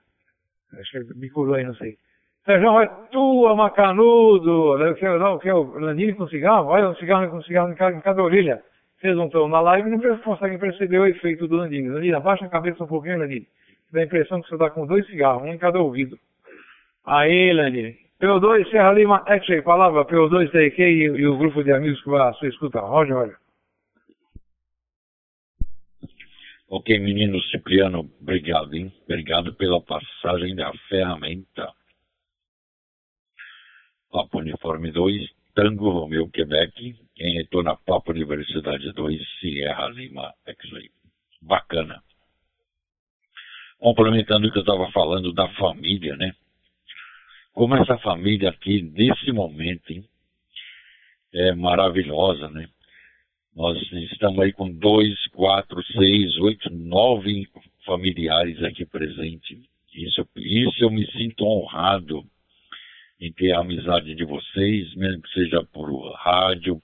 Acho 0.79 1.05
que 1.05 1.15
me 1.15 1.29
curou 1.31 1.55
aí, 1.55 1.65
não 1.65 1.75
sei. 1.75 1.97
Sérgio, 2.45 2.81
é 2.81 2.87
tua, 3.11 3.57
macanudo. 3.57 4.79
Não, 4.79 5.39
que 5.39 5.49
é 5.49 5.55
o 5.55 5.79
Lanini 5.81 6.15
com 6.15 6.29
cigarro? 6.29 6.69
Olha 6.69 6.91
o 6.91 6.95
cigarro 6.95 7.29
com 7.29 7.43
cigarro 7.43 7.73
em 7.73 7.75
cada, 7.75 7.97
em 7.97 8.01
cada 8.01 8.23
orelha. 8.23 8.63
Vocês 9.01 9.17
não 9.17 9.27
estão 9.27 9.49
na 9.49 9.61
live 9.61 9.89
e 9.89 9.97
não 9.97 10.19
conseguem 10.19 10.59
perceber 10.59 10.99
o 10.99 11.07
efeito 11.07 11.49
do 11.49 11.57
Landini. 11.57 11.89
Landini, 11.89 12.15
abaixa 12.15 12.47
a 12.47 12.49
cabeça 12.49 12.85
um 12.85 12.87
pouquinho, 12.87 13.19
Landini. 13.19 13.47
Dá 13.93 14.01
a 14.01 14.05
impressão 14.05 14.41
que 14.41 14.49
você 14.49 14.55
está 14.55 14.71
com 14.71 14.87
dois 14.87 15.07
cigarros, 15.07 15.43
um 15.43 15.53
em 15.53 15.59
cada 15.59 15.81
ouvido. 15.81 16.17
Aí, 17.05 17.53
Landini. 17.53 17.97
PO2, 18.21 18.71
Serra 18.71 18.93
Lima, 18.93 19.23
X-Ray, 19.27 19.63
palavra 19.63 20.05
PO2, 20.05 20.51
TQ 20.51 20.83
e, 20.83 21.03
e 21.05 21.27
o 21.27 21.37
grupo 21.37 21.63
de 21.63 21.73
amigos 21.73 22.01
que 22.03 22.15
à 22.15 22.33
sua 22.35 22.49
escuta. 22.49 22.81
Roger, 22.81 23.17
olha. 23.17 23.46
Ok, 26.69 26.99
menino 26.99 27.41
Cipriano, 27.45 28.01
obrigado, 28.21 28.75
hein? 28.75 28.93
Obrigado 29.05 29.55
pela 29.55 29.81
passagem 29.81 30.55
da 30.57 30.73
ferramenta. 30.89 31.73
Papo 34.11 34.39
Uniforme 34.39 34.91
2, 34.91 35.31
Tango 35.55 35.91
Romeu, 35.91 36.29
Quebec. 36.29 36.97
Quem 37.15 37.35
retorna 37.35 37.77
Papo 37.77 38.11
Universidade 38.11 38.93
2, 38.93 39.23
Sierra 39.39 39.89
Lima, 39.89 40.35
X-Ray. 40.45 40.91
Bacana. 41.41 42.03
Complementando 43.79 44.49
o 44.49 44.53
que 44.53 44.59
eu 44.59 44.63
estava 44.63 44.91
falando 44.91 45.33
da 45.33 45.49
família, 45.55 46.17
né? 46.17 46.35
Como 47.53 47.77
essa 47.77 47.97
família 47.99 48.51
aqui, 48.51 48.83
nesse 48.83 49.31
momento, 49.31 49.93
hein? 49.93 50.05
é 51.33 51.55
maravilhosa, 51.55 52.49
né? 52.49 52.69
Nós 53.57 53.81
estamos 53.91 54.39
aí 54.41 54.53
com 54.53 54.71
dois, 54.71 55.17
quatro, 55.29 55.83
seis, 55.87 56.37
oito, 56.41 56.71
nove 56.71 57.49
familiares 57.87 58.63
aqui 58.63 58.85
presentes. 58.85 59.59
Isso, 59.95 60.29
isso 60.37 60.85
eu 60.85 60.91
me 60.91 61.11
sinto 61.13 61.43
honrado 61.43 62.23
em 63.19 63.33
ter 63.33 63.53
a 63.53 63.61
amizade 63.61 64.15
de 64.15 64.25
vocês, 64.27 64.95
mesmo 64.95 65.23
que 65.23 65.33
seja 65.33 65.65
por 65.73 65.91
rádio. 66.17 66.83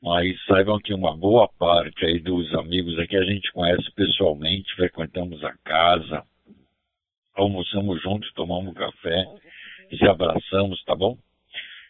Mas 0.00 0.40
saibam 0.44 0.78
que 0.78 0.94
uma 0.94 1.16
boa 1.16 1.48
parte 1.58 2.04
aí 2.04 2.20
dos 2.20 2.54
amigos 2.54 2.96
aqui 3.00 3.16
a 3.16 3.24
gente 3.24 3.50
conhece 3.50 3.90
pessoalmente, 3.96 4.76
frequentamos 4.76 5.42
a 5.42 5.56
casa, 5.64 6.22
almoçamos 7.34 8.00
juntos, 8.00 8.32
tomamos 8.34 8.74
café, 8.74 9.24
se 9.90 10.06
abraçamos, 10.06 10.80
tá 10.84 10.94
bom? 10.94 11.18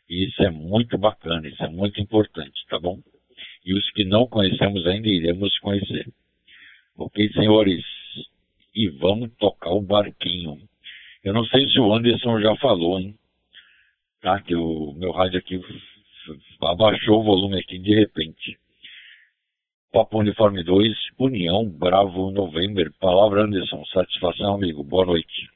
E 0.09 0.25
isso 0.25 0.43
é 0.43 0.51
muito 0.51 0.97
bacana, 0.97 1.47
isso 1.47 1.63
é 1.63 1.69
muito 1.69 2.01
importante, 2.01 2.65
tá 2.71 2.79
bom? 2.81 2.99
E 3.67 3.75
os 3.75 3.91
que 3.91 4.05
não 4.05 4.29
conhecemos 4.29 4.87
ainda 4.87 5.09
iremos 5.09 5.59
conhecer. 5.59 6.09
Ok, 6.97 7.29
senhores? 7.33 7.85
E 8.73 8.89
vamos 8.89 9.33
tocar 9.39 9.71
o 9.71 9.83
barquinho. 9.83 10.57
Eu 11.25 11.35
não 11.35 11.45
sei 11.47 11.69
se 11.69 11.81
o 11.81 11.93
Anderson 11.93 12.41
já 12.41 12.55
falou, 12.57 13.01
hein? 13.01 13.17
Tá, 14.21 14.41
que 14.41 14.55
o 14.55 14.93
meu 14.93 15.11
rádio 15.11 15.41
aqui 15.41 15.61
abaixou 16.63 17.21
o 17.21 17.25
volume 17.25 17.59
aqui 17.59 17.79
de 17.79 17.95
repente. 17.95 18.57
Papo 19.93 20.19
Uniforme 20.19 20.63
2, 20.63 20.97
União, 21.19 21.69
Bravo, 21.69 22.31
November. 22.31 22.93
Palavra 23.01 23.45
Anderson, 23.45 23.85
satisfação, 23.87 24.55
amigo. 24.55 24.85
Boa 24.85 25.07
noite. 25.07 25.51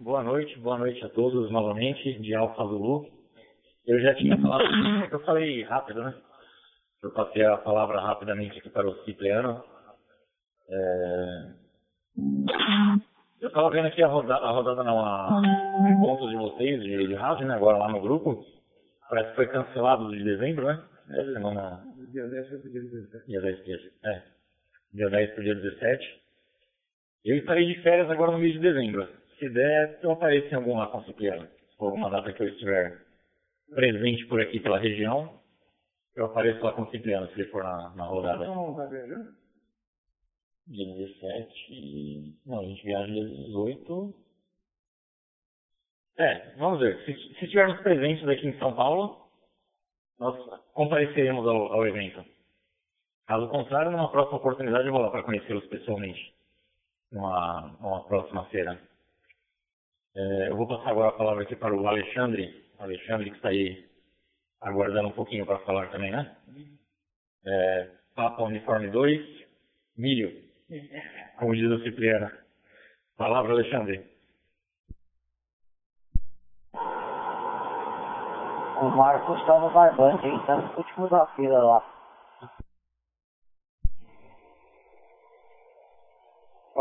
Boa 0.00 0.22
noite, 0.22 0.58
boa 0.58 0.78
noite 0.78 1.04
a 1.04 1.08
todos 1.08 1.50
novamente, 1.50 2.18
de 2.20 2.34
Alfa 2.34 2.64
Zulu. 2.64 3.19
Eu 3.86 4.00
já 4.00 4.14
tinha 4.14 4.36
falado, 4.38 4.64
eu 5.10 5.20
falei 5.20 5.62
rápido, 5.62 6.02
né? 6.02 6.14
Eu 7.02 7.10
passei 7.12 7.44
a 7.44 7.56
palavra 7.56 8.00
rapidamente 8.00 8.58
aqui 8.58 8.68
para 8.68 8.88
o 8.88 9.04
Cipriano. 9.04 9.64
É... 10.68 11.52
Eu 13.40 13.48
estava 13.48 13.70
vendo 13.70 13.86
aqui 13.86 14.02
a 14.02 14.06
rodada, 14.06 14.44
a 14.44 14.50
rodada 14.50 14.84
não, 14.84 14.98
a 15.00 15.40
pontos 16.02 16.28
de 16.28 16.36
vocês, 16.36 16.82
de, 16.82 17.06
de 17.08 17.14
rádio, 17.14 17.46
né? 17.46 17.54
Agora 17.54 17.78
lá 17.78 17.88
no 17.88 18.00
grupo. 18.00 18.44
Parece 19.08 19.30
que 19.30 19.36
foi 19.36 19.46
cancelado 19.48 20.10
de 20.10 20.22
dezembro, 20.22 20.66
né? 20.66 20.82
É, 21.10 21.24
semana... 21.32 21.82
Dia 22.12 22.26
10 22.26 22.48
para 22.48 22.70
dia 22.70 22.80
17. 22.80 23.26
Dia 23.26 23.40
10 23.40 23.64
dia, 23.64 23.78
é. 24.04 24.22
Dia 24.92 25.10
10 25.10 25.30
para 25.32 25.42
dia 25.42 25.54
17. 25.54 26.22
Eu 27.24 27.36
estarei 27.36 27.66
de 27.66 27.82
férias 27.82 28.10
agora 28.10 28.32
no 28.32 28.38
mês 28.38 28.52
de 28.52 28.58
dezembro. 28.58 29.08
Se 29.38 29.48
der, 29.48 29.98
eu 30.02 30.12
apareço 30.12 30.52
em 30.52 30.56
alguma 30.56 30.88
com 30.88 31.02
Cipriano. 31.04 31.46
Se 31.70 31.76
for 31.76 31.86
alguma 31.86 32.10
data 32.10 32.32
que 32.32 32.42
eu 32.42 32.48
estiver 32.48 32.98
presente 33.74 34.26
por 34.26 34.40
aqui 34.40 34.60
pela 34.60 34.78
região, 34.78 35.40
eu 36.14 36.26
apareço 36.26 36.62
lá 36.64 36.72
com 36.72 36.82
o 36.82 36.90
Cipriano, 36.90 37.28
se 37.28 37.40
ele 37.40 37.50
for 37.50 37.62
na, 37.62 37.90
na 37.94 38.04
rodada. 38.04 38.44
Então, 38.44 38.74
vai 38.74 38.88
viajar? 38.88 39.26
Dia 40.66 40.94
17. 40.94 42.38
Não, 42.46 42.60
a 42.60 42.64
gente 42.64 42.84
viaja 42.84 43.06
dia 43.06 43.24
18. 43.24 44.14
É, 46.18 46.54
vamos 46.56 46.80
ver. 46.80 47.02
Se, 47.04 47.14
se 47.14 47.44
estivermos 47.44 47.80
presentes 47.80 48.28
aqui 48.28 48.46
em 48.46 48.58
São 48.58 48.74
Paulo, 48.74 49.30
nós 50.18 50.36
compareceremos 50.74 51.46
ao, 51.46 51.72
ao 51.72 51.86
evento. 51.86 52.24
Caso 53.26 53.48
contrário, 53.48 53.90
numa 53.90 54.10
próxima 54.10 54.38
oportunidade 54.38 54.86
eu 54.86 54.92
vou 54.92 55.00
lá 55.00 55.10
para 55.10 55.22
conhecê-los 55.22 55.64
pessoalmente. 55.66 56.34
Numa, 57.10 57.76
numa 57.80 58.04
próxima 58.04 58.44
feira. 58.46 58.78
É, 60.14 60.48
eu 60.50 60.56
vou 60.56 60.66
passar 60.66 60.90
agora 60.90 61.08
a 61.08 61.12
palavra 61.12 61.44
aqui 61.44 61.56
para 61.56 61.74
o 61.74 61.86
Alexandre 61.86 62.69
Alexandre 62.80 63.30
que 63.30 63.36
está 63.36 63.50
aí 63.50 63.86
aguardando 64.60 65.08
um 65.08 65.12
pouquinho 65.12 65.44
para 65.44 65.58
falar 65.60 65.90
também, 65.90 66.10
né? 66.10 66.34
É, 67.46 67.90
Papa 68.14 68.42
Uniforme 68.42 68.88
2, 68.88 69.46
milho, 69.96 70.42
como 71.38 71.54
diz 71.54 71.70
o 71.70 71.82
Cipriano. 71.82 72.30
Palavra, 73.16 73.52
Alexandre. 73.52 74.08
O 78.80 78.88
Marcos 78.96 79.38
está 79.40 79.60
no 79.60 79.70
barbante, 79.70 80.26
ele 80.26 80.36
está 80.36 80.56
no 80.56 80.78
último 80.78 81.08
da 81.08 81.26
fila 81.36 81.62
lá. 81.62 81.89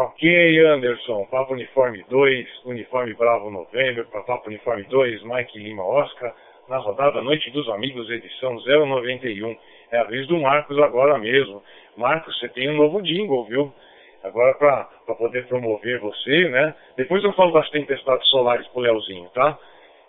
Ok, 0.02 0.24
Anderson, 0.66 1.26
Papa 1.26 1.52
Uniforme 1.52 2.06
2, 2.10 2.48
Uniforme 2.64 3.14
Bravo 3.16 3.52
Novembro, 3.52 4.06
Papa 4.06 4.44
Uniforme 4.48 4.84
2, 4.84 5.24
Mike 5.24 5.60
Lima 5.60 5.84
Oscar, 5.84 6.34
na 6.70 6.78
rodada 6.78 7.22
Noite 7.22 7.52
dos 7.52 7.68
Amigos, 7.68 8.10
edição 8.10 8.56
091. 8.66 9.58
É 9.92 9.98
a 9.98 10.06
vez 10.06 10.26
do 10.28 10.40
Marcos 10.40 10.80
agora 10.80 11.18
mesmo. 11.18 11.62
Marcos, 11.98 12.40
você 12.40 12.48
tem 12.48 12.70
um 12.70 12.78
novo 12.78 13.02
jingle, 13.02 13.44
viu? 13.44 13.74
Agora 14.24 14.54
para 14.54 15.16
poder 15.16 15.46
promover 15.48 16.00
você, 16.00 16.48
né? 16.48 16.74
Depois 16.96 17.22
eu 17.22 17.34
falo 17.34 17.52
das 17.52 17.70
tempestades 17.70 18.26
solares 18.30 18.66
pro 18.70 18.80
Leozinho, 18.80 19.30
tá? 19.34 19.60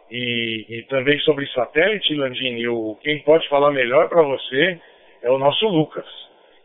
E, 0.08 0.66
e 0.68 0.82
também 0.82 1.18
sobre 1.18 1.48
satélite, 1.48 2.14
Landini, 2.14 2.68
o, 2.68 2.96
quem 3.00 3.18
pode 3.24 3.48
falar 3.48 3.72
melhor 3.72 4.08
para 4.08 4.22
você 4.22 4.80
é 5.20 5.30
o 5.32 5.38
nosso 5.38 5.66
Lucas, 5.66 6.06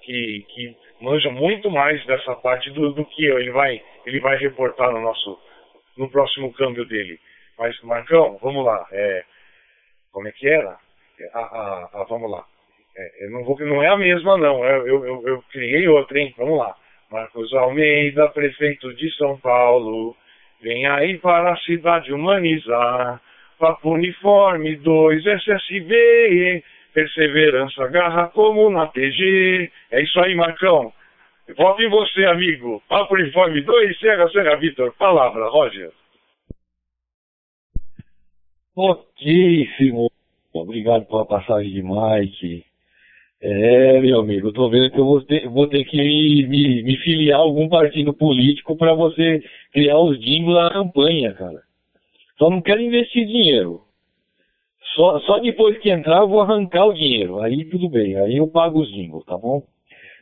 que, 0.02 0.46
que 0.50 0.85
manja 1.06 1.30
muito 1.30 1.70
mais 1.70 2.04
dessa 2.06 2.36
parte 2.36 2.72
do, 2.72 2.92
do 2.92 3.06
que 3.06 3.24
eu. 3.24 3.40
Ele 3.40 3.52
vai, 3.52 3.82
ele 4.06 4.20
vai 4.20 4.38
reportar 4.38 4.92
no 4.92 5.00
nosso, 5.00 5.40
no 5.96 6.10
próximo 6.10 6.52
câmbio 6.54 6.84
dele. 6.86 7.20
Mas, 7.58 7.80
Marcão, 7.84 8.40
vamos 8.42 8.66
lá. 8.66 8.86
É, 8.92 9.24
como 10.12 10.28
é 10.28 10.32
que 10.32 10.48
era? 10.48 10.78
Ah, 11.34 11.40
ah, 11.40 11.90
ah, 11.94 12.06
vamos 12.10 12.30
lá. 12.30 12.44
É, 12.98 13.28
não, 13.30 13.44
vou, 13.44 13.58
não 13.60 13.84
é 13.84 13.88
a 13.88 13.98
mesma, 13.98 14.36
não. 14.38 14.66
Eu, 14.66 14.88
eu, 14.88 15.06
eu, 15.06 15.28
eu 15.28 15.44
criei 15.52 15.88
outra, 15.88 16.20
hein? 16.20 16.34
Vamos 16.38 16.58
lá. 16.58 16.76
Marcos 17.12 17.54
Almeida, 17.54 18.28
prefeito 18.30 18.94
de 18.96 19.16
São 19.16 19.38
Paulo, 19.38 20.18
vem 20.60 20.88
aí 20.88 21.20
para 21.20 21.54
a 21.54 21.58
cidade 21.58 22.12
humanizar. 22.12 23.22
Papo 23.60 23.92
Uniforme 23.92 24.76
2 24.78 25.26
SSB, 25.26 26.64
perseverança, 26.96 27.88
garra 27.90 28.30
como 28.30 28.70
na 28.70 28.88
TG. 28.88 29.70
É 29.92 30.02
isso 30.02 30.18
aí, 30.22 30.34
Marcão. 30.34 30.94
Volto 31.58 31.82
em 31.84 31.90
você, 31.90 32.26
amigo. 32.26 32.82
Papo 32.88 33.14
Uniforme 33.14 33.62
2, 33.62 34.00
Serra, 34.00 34.30
Serra, 34.30 34.56
Vitor. 34.56 34.94
Palavra, 34.98 35.50
Roger. 35.50 35.92
Senhor. 39.78 40.10
Obrigado 40.54 41.06
pela 41.06 41.26
passagem 41.26 41.72
de 41.72 41.84
Mike. 41.84 42.66
É, 43.42 44.00
meu 44.00 44.22
amigo, 44.22 44.54
tô 44.54 44.70
vendo 44.70 44.90
que 44.90 45.00
eu 45.00 45.06
vou 45.06 45.22
ter, 45.22 45.48
vou 45.50 45.68
ter 45.68 45.84
que 45.84 45.98
me, 45.98 46.82
me 46.82 46.98
filiar 46.98 47.40
a 47.40 47.44
algum 47.44 47.68
partido 47.68 48.14
político 48.14 48.76
para 48.78 48.94
você 48.94 49.44
criar 49.72 50.00
os 50.00 50.20
jingles 50.20 50.56
da 50.56 50.72
campanha, 50.72 51.34
cara. 51.34 51.62
Só 52.38 52.50
não 52.50 52.62
quero 52.62 52.82
investir 52.82 53.28
dinheiro. 53.28 53.85
Só, 54.96 55.20
só 55.22 55.40
depois 55.40 55.78
que 55.80 55.90
entrar 55.90 56.22
eu 56.22 56.28
vou 56.28 56.42
arrancar 56.42 56.86
o 56.86 56.94
dinheiro. 56.94 57.42
Aí 57.42 57.66
tudo 57.66 57.90
bem, 57.90 58.16
aí 58.16 58.38
eu 58.38 58.48
pago 58.48 58.80
os 58.80 58.90
jingles, 58.90 59.26
tá 59.26 59.38
bom? 59.38 59.62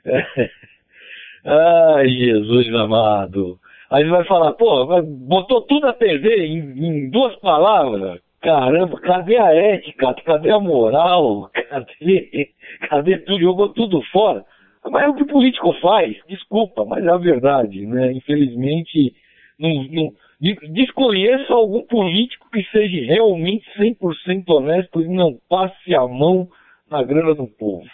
Ai, 1.46 2.10
Jesus 2.10 2.74
amado. 2.74 3.60
Aí 3.92 4.04
vai 4.06 4.24
falar, 4.26 4.54
pô, 4.54 5.02
botou 5.04 5.62
tudo 5.62 5.88
a 5.88 5.94
perder 5.94 6.40
em, 6.46 6.58
em 6.58 7.10
duas 7.12 7.36
palavras. 7.36 8.20
Caramba, 8.42 9.00
cadê 9.00 9.38
a 9.38 9.54
ética? 9.54 10.14
Cadê 10.26 10.50
a 10.50 10.60
moral? 10.60 11.50
Cadê, 11.70 12.50
cadê 12.90 13.18
tudo? 13.20 13.40
Jogou 13.40 13.70
tudo 13.70 14.02
fora. 14.12 14.44
Mas 14.92 15.04
é 15.04 15.08
o 15.08 15.16
que 15.16 15.24
o 15.24 15.28
político 15.28 15.72
faz, 15.80 16.18
desculpa, 16.28 16.84
mas 16.84 17.06
é 17.06 17.10
a 17.10 17.18
verdade, 17.18 17.86
né? 17.86 18.12
Infelizmente, 18.12 19.16
não, 19.58 19.70
não, 19.86 20.14
desconheço 20.52 21.54
algum 21.54 21.84
político 21.84 22.50
que 22.52 22.64
seja 22.66 23.06
realmente 23.06 23.66
100% 23.78 24.44
honesto 24.50 25.02
e 25.02 25.08
não 25.08 25.40
passe 25.48 25.96
a 25.96 26.06
mão 26.06 26.50
na 26.90 27.02
grana 27.02 27.34
do 27.34 27.48
povo. 27.48 27.88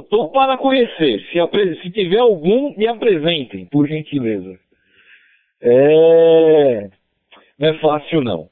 Estou 0.00 0.30
para 0.30 0.58
conhecer. 0.58 1.24
Se, 1.30 1.82
se 1.82 1.90
tiver 1.90 2.18
algum, 2.18 2.76
me 2.76 2.86
apresentem, 2.86 3.64
por 3.66 3.88
gentileza. 3.88 4.58
É... 5.62 6.90
Não 7.58 7.68
é 7.68 7.78
fácil, 7.78 8.20
não. 8.20 8.50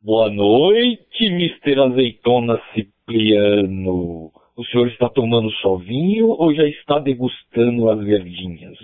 Boa 0.00 0.30
noite, 0.30 1.26
Mr. 1.26 1.78
Azeitona 1.78 2.58
Cipriano. 2.72 4.32
O 4.56 4.64
senhor 4.64 4.88
está 4.88 5.10
tomando 5.10 5.50
só 5.56 5.76
vinho 5.76 6.28
ou 6.28 6.54
já 6.54 6.66
está 6.66 6.98
degustando 6.98 7.90
as 7.90 8.02
verdinhas? 8.02 8.78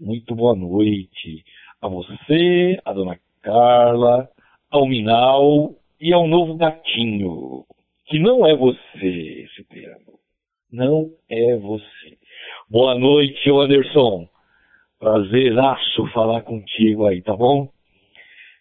Muito 0.00 0.34
boa 0.34 0.56
noite 0.56 1.44
a 1.80 1.88
você, 1.88 2.78
a 2.84 2.92
dona 2.92 3.18
Carla, 3.42 4.28
ao 4.70 4.86
Minal 4.86 5.74
e 6.00 6.12
ao 6.12 6.26
novo 6.26 6.56
gatinho, 6.56 7.64
que 8.06 8.18
não 8.18 8.46
é 8.46 8.54
você, 8.54 9.46
Cipriano. 9.54 10.18
Não 10.70 11.10
é 11.30 11.56
você. 11.56 12.18
Boa 12.68 12.98
noite, 12.98 13.50
Anderson. 13.50 14.28
Prazeraço 14.98 16.06
falar 16.08 16.42
contigo 16.42 17.06
aí, 17.06 17.22
tá 17.22 17.34
bom? 17.34 17.68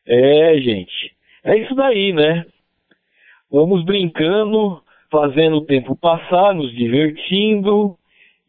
É, 0.06 0.58
gente. 0.60 1.16
É 1.44 1.58
isso 1.58 1.74
daí, 1.76 2.14
né? 2.14 2.46
Vamos 3.52 3.84
brincando, 3.84 4.82
fazendo 5.12 5.58
o 5.58 5.66
tempo 5.66 5.96
passar, 5.96 6.54
nos 6.54 6.72
divertindo 6.72 7.98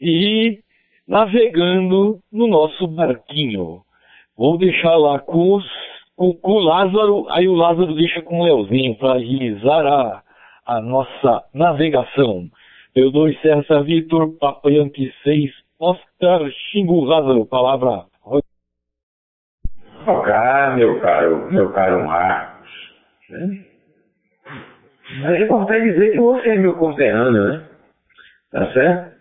e 0.01 0.61
navegando 1.07 2.21
no 2.31 2.47
nosso 2.47 2.87
barquinho. 2.87 3.83
Vou 4.39 4.57
deixar 4.57 4.95
lá 4.97 5.19
com, 5.19 5.57
os, 5.57 5.65
com, 6.15 6.33
com 6.35 6.53
o 6.53 6.61
Lázaro, 6.61 7.27
aí 7.31 7.49
o 7.49 7.55
Lázaro 7.55 7.93
deixa 7.97 8.23
com 8.23 8.39
o 8.39 8.45
Leozinho 8.45 8.97
para 8.97 9.15
agilizar 9.15 9.85
a, 9.85 10.23
a 10.65 10.81
nossa 10.81 11.43
navegação. 11.53 12.49
Eu 12.95 13.11
dou 13.11 13.33
Serra 13.43 13.83
Vitor, 13.83 14.39
Papa 14.39 14.71
Yankee 14.71 15.13
6, 15.25 15.51
Oscar 15.81 16.49
Xingu 16.71 17.05
Lázaro, 17.05 17.47
palavra. 17.47 18.05
Ok, 20.07 20.33
meu 20.77 21.01
caro, 21.01 21.51
meu 21.51 21.73
caro 21.73 22.07
Marcos. 22.07 22.71
É 25.25 25.43
importante 25.43 25.93
dizer 25.93 26.13
que 26.13 26.21
você 26.21 26.51
é 26.51 26.57
meu 26.59 26.75
conterrâneo, 26.77 27.49
né? 27.49 27.69
Tá 28.53 28.73
certo? 28.73 29.18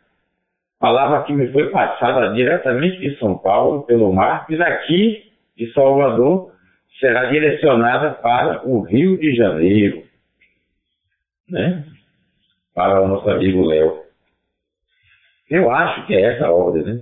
Palavra 0.79 1.23
que 1.23 1.33
me 1.33 1.51
foi 1.51 1.69
passada 1.69 2.33
diretamente 2.33 2.99
de 2.99 3.17
São 3.17 3.37
Paulo 3.37 3.83
pelo 3.83 4.13
Marcos, 4.13 4.59
aqui 4.61 5.31
de 5.57 5.71
Salvador, 5.73 6.51
será 6.99 7.25
direcionada 7.25 8.11
para 8.11 8.67
o 8.67 8.81
Rio 8.81 9.17
de 9.17 9.35
Janeiro. 9.35 10.03
Né? 11.49 11.83
para 12.77 13.01
o 13.01 13.07
nosso 13.07 13.27
amigo 13.27 13.65
Léo. 13.65 14.03
Eu 15.49 15.71
acho 15.71 16.05
que 16.05 16.13
é 16.13 16.21
essa 16.21 16.45
a 16.45 16.51
ordem, 16.51 16.83
né? 16.83 17.01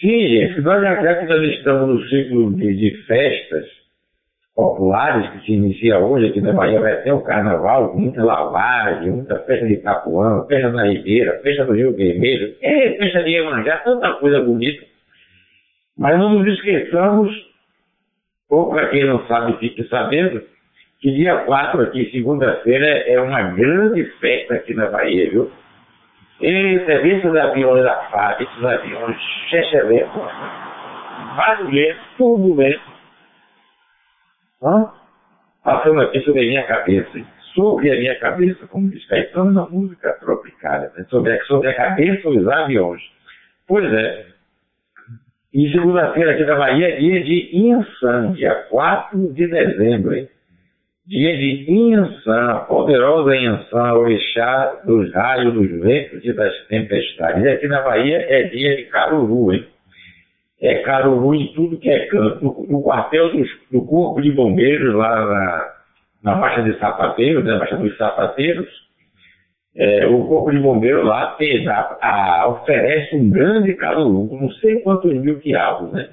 Sim, 0.00 0.28
gente, 0.28 0.62
nós 0.62 0.80
já 0.80 1.26
que 1.26 1.32
estamos 1.56 1.88
no 1.88 2.08
ciclo 2.08 2.54
de, 2.54 2.74
de, 2.74 3.02
festas 3.02 3.66
populares 4.58 5.30
que 5.30 5.46
se 5.46 5.52
inicia 5.52 6.00
hoje 6.00 6.26
aqui 6.26 6.40
na 6.40 6.52
Bahia, 6.52 6.80
vai 6.80 6.96
ter 7.02 7.12
o 7.12 7.20
carnaval, 7.20 7.94
muita 7.94 8.24
lavagem, 8.24 9.12
muita 9.12 9.38
festa 9.44 9.64
de 9.64 9.76
Capuã, 9.76 10.44
festa 10.48 10.70
na 10.70 10.82
Ribeira, 10.82 11.38
festa 11.44 11.64
do 11.64 11.74
Rio 11.74 11.94
Vermelho, 11.94 12.56
é, 12.60 12.90
festa 12.98 13.22
de 13.22 13.30
Iemanjá, 13.30 13.76
tanta 13.84 14.14
coisa 14.14 14.42
bonita. 14.42 14.84
Mas 15.96 16.18
não 16.18 16.30
nos 16.30 16.54
esqueçamos, 16.54 17.32
ou 18.50 18.70
para 18.70 18.88
quem 18.88 19.06
não 19.06 19.24
sabe, 19.28 19.56
fique 19.58 19.84
sabendo, 19.84 20.42
que 21.00 21.12
dia 21.12 21.36
4 21.36 21.80
aqui, 21.80 22.10
segunda-feira, 22.10 22.88
é 23.06 23.20
uma 23.20 23.40
grande 23.52 24.02
festa 24.18 24.54
aqui 24.54 24.74
na 24.74 24.90
Bahia, 24.90 25.30
viu? 25.30 25.52
E 26.40 26.80
serviços 26.84 27.30
de 27.30 27.38
aviões 27.38 27.84
da 27.84 27.94
FAB, 28.10 28.42
esses 28.42 28.64
aviões 28.64 29.16
excelentes, 29.52 30.10
barulhentos, 31.36 32.02
turbulentos, 32.16 32.97
Hã? 34.62 34.90
passando 35.68 36.00
aqui 36.00 36.20
sobre 36.20 36.40
a 36.40 36.48
minha 36.48 36.62
cabeça, 36.64 37.10
sobre 37.54 37.92
a 37.92 37.98
minha 37.98 38.18
cabeça, 38.18 38.66
como 38.68 38.88
diz 38.88 39.04
Caetano 39.06 39.52
na 39.52 39.66
música 39.66 40.12
tropicária, 40.14 40.90
né? 40.96 41.04
sobre, 41.10 41.32
a, 41.32 41.44
sobre 41.44 41.68
a 41.68 41.74
cabeça 41.74 42.30
dos 42.30 42.48
aviões. 42.48 43.02
Pois 43.66 43.92
é, 43.92 44.26
e 45.52 45.70
segunda-feira 45.70 46.32
aqui 46.32 46.44
na 46.44 46.56
Bahia 46.56 46.88
é 46.88 46.96
dia 46.96 47.22
de 47.22 47.50
Insan, 47.52 48.32
dia 48.32 48.54
4 48.70 49.34
de 49.34 49.46
dezembro, 49.46 50.14
hein? 50.14 50.28
dia 51.06 51.36
de 51.36 51.70
Inhã, 51.70 52.64
poderosa 52.66 53.34
Inhã, 53.34 53.64
orixá 53.94 54.80
dos 54.84 55.12
raios, 55.12 55.54
dos 55.54 55.70
ventos 55.80 56.24
e 56.24 56.32
das 56.32 56.54
tempestades. 56.66 57.44
E 57.44 57.48
aqui 57.48 57.66
na 57.66 57.82
Bahia 57.82 58.24
é 58.28 58.42
dia 58.44 58.76
de 58.76 58.84
Caruru, 58.84 59.52
hein? 59.52 59.66
É 60.60 60.82
Caruru 60.82 61.34
em 61.34 61.52
tudo 61.52 61.78
que 61.78 61.88
é 61.88 62.06
canto. 62.06 62.66
No, 62.68 62.82
quartel 62.82 63.32
dos, 63.32 63.48
do 63.70 63.84
Corpo 63.84 64.20
de 64.20 64.32
Bombeiros, 64.32 64.94
lá 64.94 65.24
na, 65.24 65.72
na 66.24 66.34
Baixa 66.34 66.62
de 66.62 66.78
Sapateiros, 66.78 67.44
né? 67.44 67.52
na 67.52 67.58
Baixa 67.60 67.76
dos 67.76 67.96
Sapateiros, 67.96 68.68
é, 69.76 70.06
o 70.06 70.26
Corpo 70.26 70.50
de 70.50 70.58
Bombeiros 70.58 71.04
lá 71.04 71.36
fez, 71.36 71.64
a, 71.68 71.98
a, 72.00 72.48
oferece 72.48 73.14
um 73.14 73.30
grande 73.30 73.74
Caruru, 73.74 74.28
não 74.32 74.50
sei 74.54 74.80
quantos 74.80 75.12
mil 75.14 75.36
diabos, 75.36 75.92
né? 75.92 76.10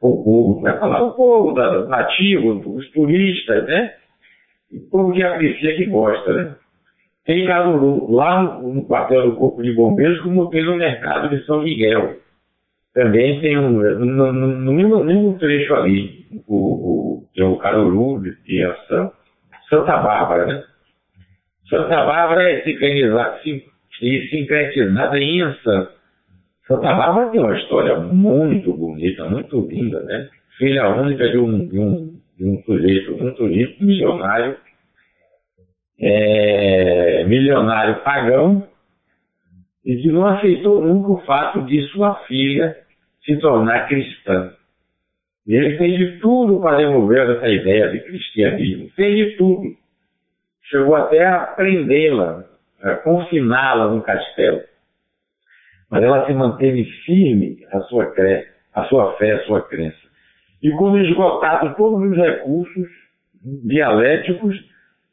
O 0.00 0.22
povo, 0.22 0.60
vai 0.60 0.78
falar 0.78 1.02
o 1.02 1.12
povo 1.12 1.52
nativo, 1.88 2.60
os 2.76 2.90
turistas, 2.90 3.64
né? 3.66 3.94
o 4.72 4.90
povo 4.90 5.24
aprecia 5.24 5.76
que 5.76 5.86
gosta, 5.86 6.32
né? 6.32 6.54
Tem 7.24 7.46
Caruru, 7.46 8.12
lá 8.12 8.60
no 8.60 8.84
quartel 8.84 9.30
do 9.30 9.36
Corpo 9.36 9.62
de 9.62 9.72
Bombeiros, 9.72 10.20
como 10.20 10.50
tem 10.50 10.64
no 10.64 10.76
mercado 10.76 11.28
de 11.28 11.44
São 11.44 11.62
Miguel. 11.62 12.16
Também 12.96 13.40
tem 13.42 13.58
um, 13.58 13.72
no, 13.72 14.32
no, 14.32 14.72
no 14.72 15.04
mesmo, 15.04 15.38
trecho 15.38 15.74
ali, 15.74 16.24
o, 16.48 17.22
o, 17.36 17.44
o 17.44 17.58
Caruru 17.58 18.22
de 18.22 18.62
Ação, 18.62 19.12
Santa 19.68 19.98
Bárbara, 19.98 20.46
né? 20.46 20.64
Santa 21.68 22.06
Bárbara 22.06 22.50
é 22.50 22.62
sincretizada 22.62 23.38
em 25.18 25.42
Anção. 25.42 25.88
Santa 26.66 26.94
Bárbara 26.94 27.28
tem 27.32 27.40
uma 27.42 27.58
história 27.58 27.98
muito 27.98 28.72
bonita, 28.72 29.26
muito 29.26 29.68
linda, 29.68 30.02
né? 30.04 30.30
Filha 30.56 30.88
única 30.88 31.28
de 31.28 31.36
um, 31.36 31.68
de 31.68 31.78
um 31.78 32.16
de 32.38 32.48
um 32.48 32.62
sujeito, 32.62 33.14
um 33.14 33.34
turismo 33.34 33.86
milionário, 33.86 34.56
é, 36.00 37.24
milionário 37.24 38.02
pagão, 38.02 38.66
e 39.84 39.96
que 39.96 40.10
não 40.10 40.26
aceitou 40.26 40.80
nunca 40.80 41.12
o 41.12 41.20
fato 41.26 41.60
de 41.66 41.82
sua 41.88 42.14
filha 42.26 42.85
se 43.26 43.36
tornar 43.38 43.88
cristã. 43.88 44.52
E 45.46 45.54
ele 45.54 45.76
fez 45.76 45.98
de 45.98 46.18
tudo 46.20 46.60
para 46.60 46.78
remover 46.78 47.28
essa 47.28 47.48
ideia 47.48 47.90
de 47.90 48.00
cristianismo. 48.00 48.88
Fez 48.90 49.16
de 49.16 49.36
tudo. 49.36 49.76
Chegou 50.62 50.94
até 50.94 51.24
a 51.24 51.40
prendê-la, 51.40 52.44
a 52.82 52.94
confiná-la 52.94 53.88
num 53.88 54.00
castelo. 54.00 54.62
Mas 55.90 56.02
ela 56.02 56.26
se 56.26 56.32
manteve 56.32 56.84
firme 57.04 57.58
a 57.72 57.80
sua, 57.82 58.06
cre... 58.06 58.46
a 58.74 58.84
sua 58.84 59.12
fé, 59.18 59.32
a 59.32 59.44
sua 59.44 59.62
crença. 59.62 59.96
E 60.62 60.70
quando 60.72 60.98
esgotaram 60.98 61.74
todos 61.74 62.10
os 62.10 62.16
recursos 62.16 62.88
dialéticos, 63.64 64.56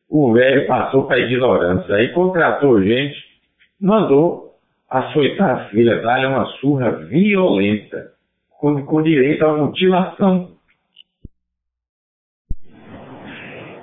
o 0.10 0.34
velho 0.34 0.66
passou 0.66 1.06
para 1.06 1.18
a 1.18 1.20
ignorância. 1.20 1.96
Aí 1.96 2.10
contratou 2.10 2.82
gente, 2.82 3.16
mandou 3.80 4.43
açoitar 4.94 5.50
a 5.50 5.66
filha, 5.70 6.02
dar-lhe 6.02 6.28
uma 6.28 6.46
surra 6.60 6.92
violenta, 6.92 8.12
com, 8.60 8.86
com 8.86 9.02
direito 9.02 9.44
à 9.44 9.58
mutilação. 9.58 10.52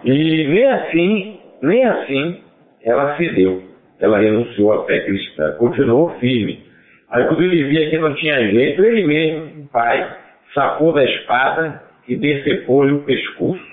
E 0.04 0.46
nem 0.46 0.66
assim, 0.66 1.40
nem 1.62 1.84
assim, 1.84 2.40
ela 2.84 3.16
cedeu. 3.16 3.62
Ela 3.98 4.18
renunciou 4.18 4.72
à 4.72 4.86
fé 4.86 5.00
cristã, 5.00 5.52
continuou 5.58 6.10
firme. 6.20 6.64
Aí 7.10 7.26
quando 7.26 7.42
ele 7.42 7.64
via 7.64 7.90
que 7.90 7.98
não 7.98 8.14
tinha 8.14 8.48
jeito, 8.48 8.82
ele 8.82 9.04
mesmo, 9.04 9.68
pai, 9.68 10.16
sacou 10.54 10.92
da 10.92 11.04
espada 11.04 11.82
e 12.06 12.16
decepou-lhe 12.16 12.92
o 12.92 13.02
pescoço. 13.02 13.69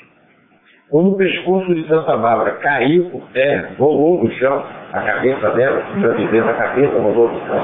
Quando 0.90 1.12
o 1.12 1.18
pescoço 1.18 1.76
de 1.76 1.86
Santa 1.86 2.16
Bárbara 2.16 2.54
caiu 2.60 3.10
por 3.10 3.22
terra, 3.34 3.76
rolou 3.78 4.24
no 4.24 4.32
chão, 4.34 4.66
a 4.94 5.02
cabeça 5.02 5.52
dela, 5.52 5.80
a 5.80 6.54
cabeça 6.54 6.98
rolou 6.98 7.30
no 7.30 7.40
chão. 7.46 7.60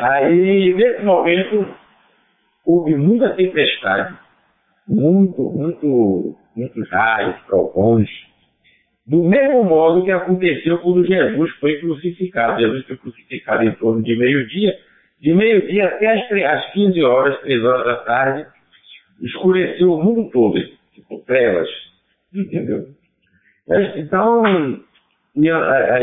Aí, 0.00 0.74
nesse 0.74 1.04
momento, 1.04 1.66
houve 2.64 2.94
muita 2.94 3.34
tempestade, 3.34 4.14
muito, 4.88 5.42
muito, 5.42 6.34
muitos 6.56 6.90
raios, 6.90 7.36
trovões, 7.46 8.08
do 9.06 9.22
mesmo 9.22 9.62
modo 9.64 10.04
que 10.04 10.10
aconteceu 10.10 10.78
quando 10.78 11.04
Jesus 11.06 11.50
foi 11.60 11.78
crucificado. 11.80 12.60
Jesus 12.60 12.86
foi 12.86 12.96
crucificado 12.96 13.62
em 13.64 13.72
torno 13.72 14.02
de 14.02 14.16
meio-dia, 14.16 14.74
de 15.20 15.34
meio-dia 15.34 15.86
até 15.86 16.46
as 16.46 16.72
15 16.72 17.04
horas, 17.04 17.38
3 17.40 17.62
horas 17.62 17.84
da 17.84 17.96
tarde, 18.04 18.46
escureceu 19.20 19.92
o 19.92 20.02
mundo 20.02 20.30
todo, 20.30 20.58
trevas, 21.20 21.68
entendeu? 22.34 22.88
Então, 23.96 24.42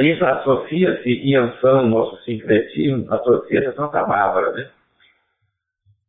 isso 0.02 0.26
associa-se, 0.26 1.10
Iansã, 1.10 1.84
nosso 1.84 2.18
sincretismo, 2.24 3.12
associa-se 3.14 3.68
a 3.68 3.74
Santa 3.74 4.04
Bárbara, 4.04 4.52
né? 4.54 4.70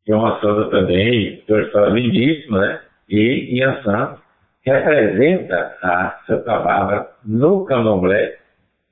Que 0.05 0.13
é 0.13 0.17
uma 0.17 0.41
santa 0.41 0.71
também, 0.71 1.45
uma 1.49 1.61
história 1.63 1.93
lindíssima, 1.93 2.61
né? 2.61 2.81
E 3.09 3.59
Iansã 3.59 4.17
representa 4.65 5.77
a 5.83 6.23
Santa 6.27 6.59
Bárbara 6.61 7.11
no 7.25 7.65
candomblé, 7.65 8.39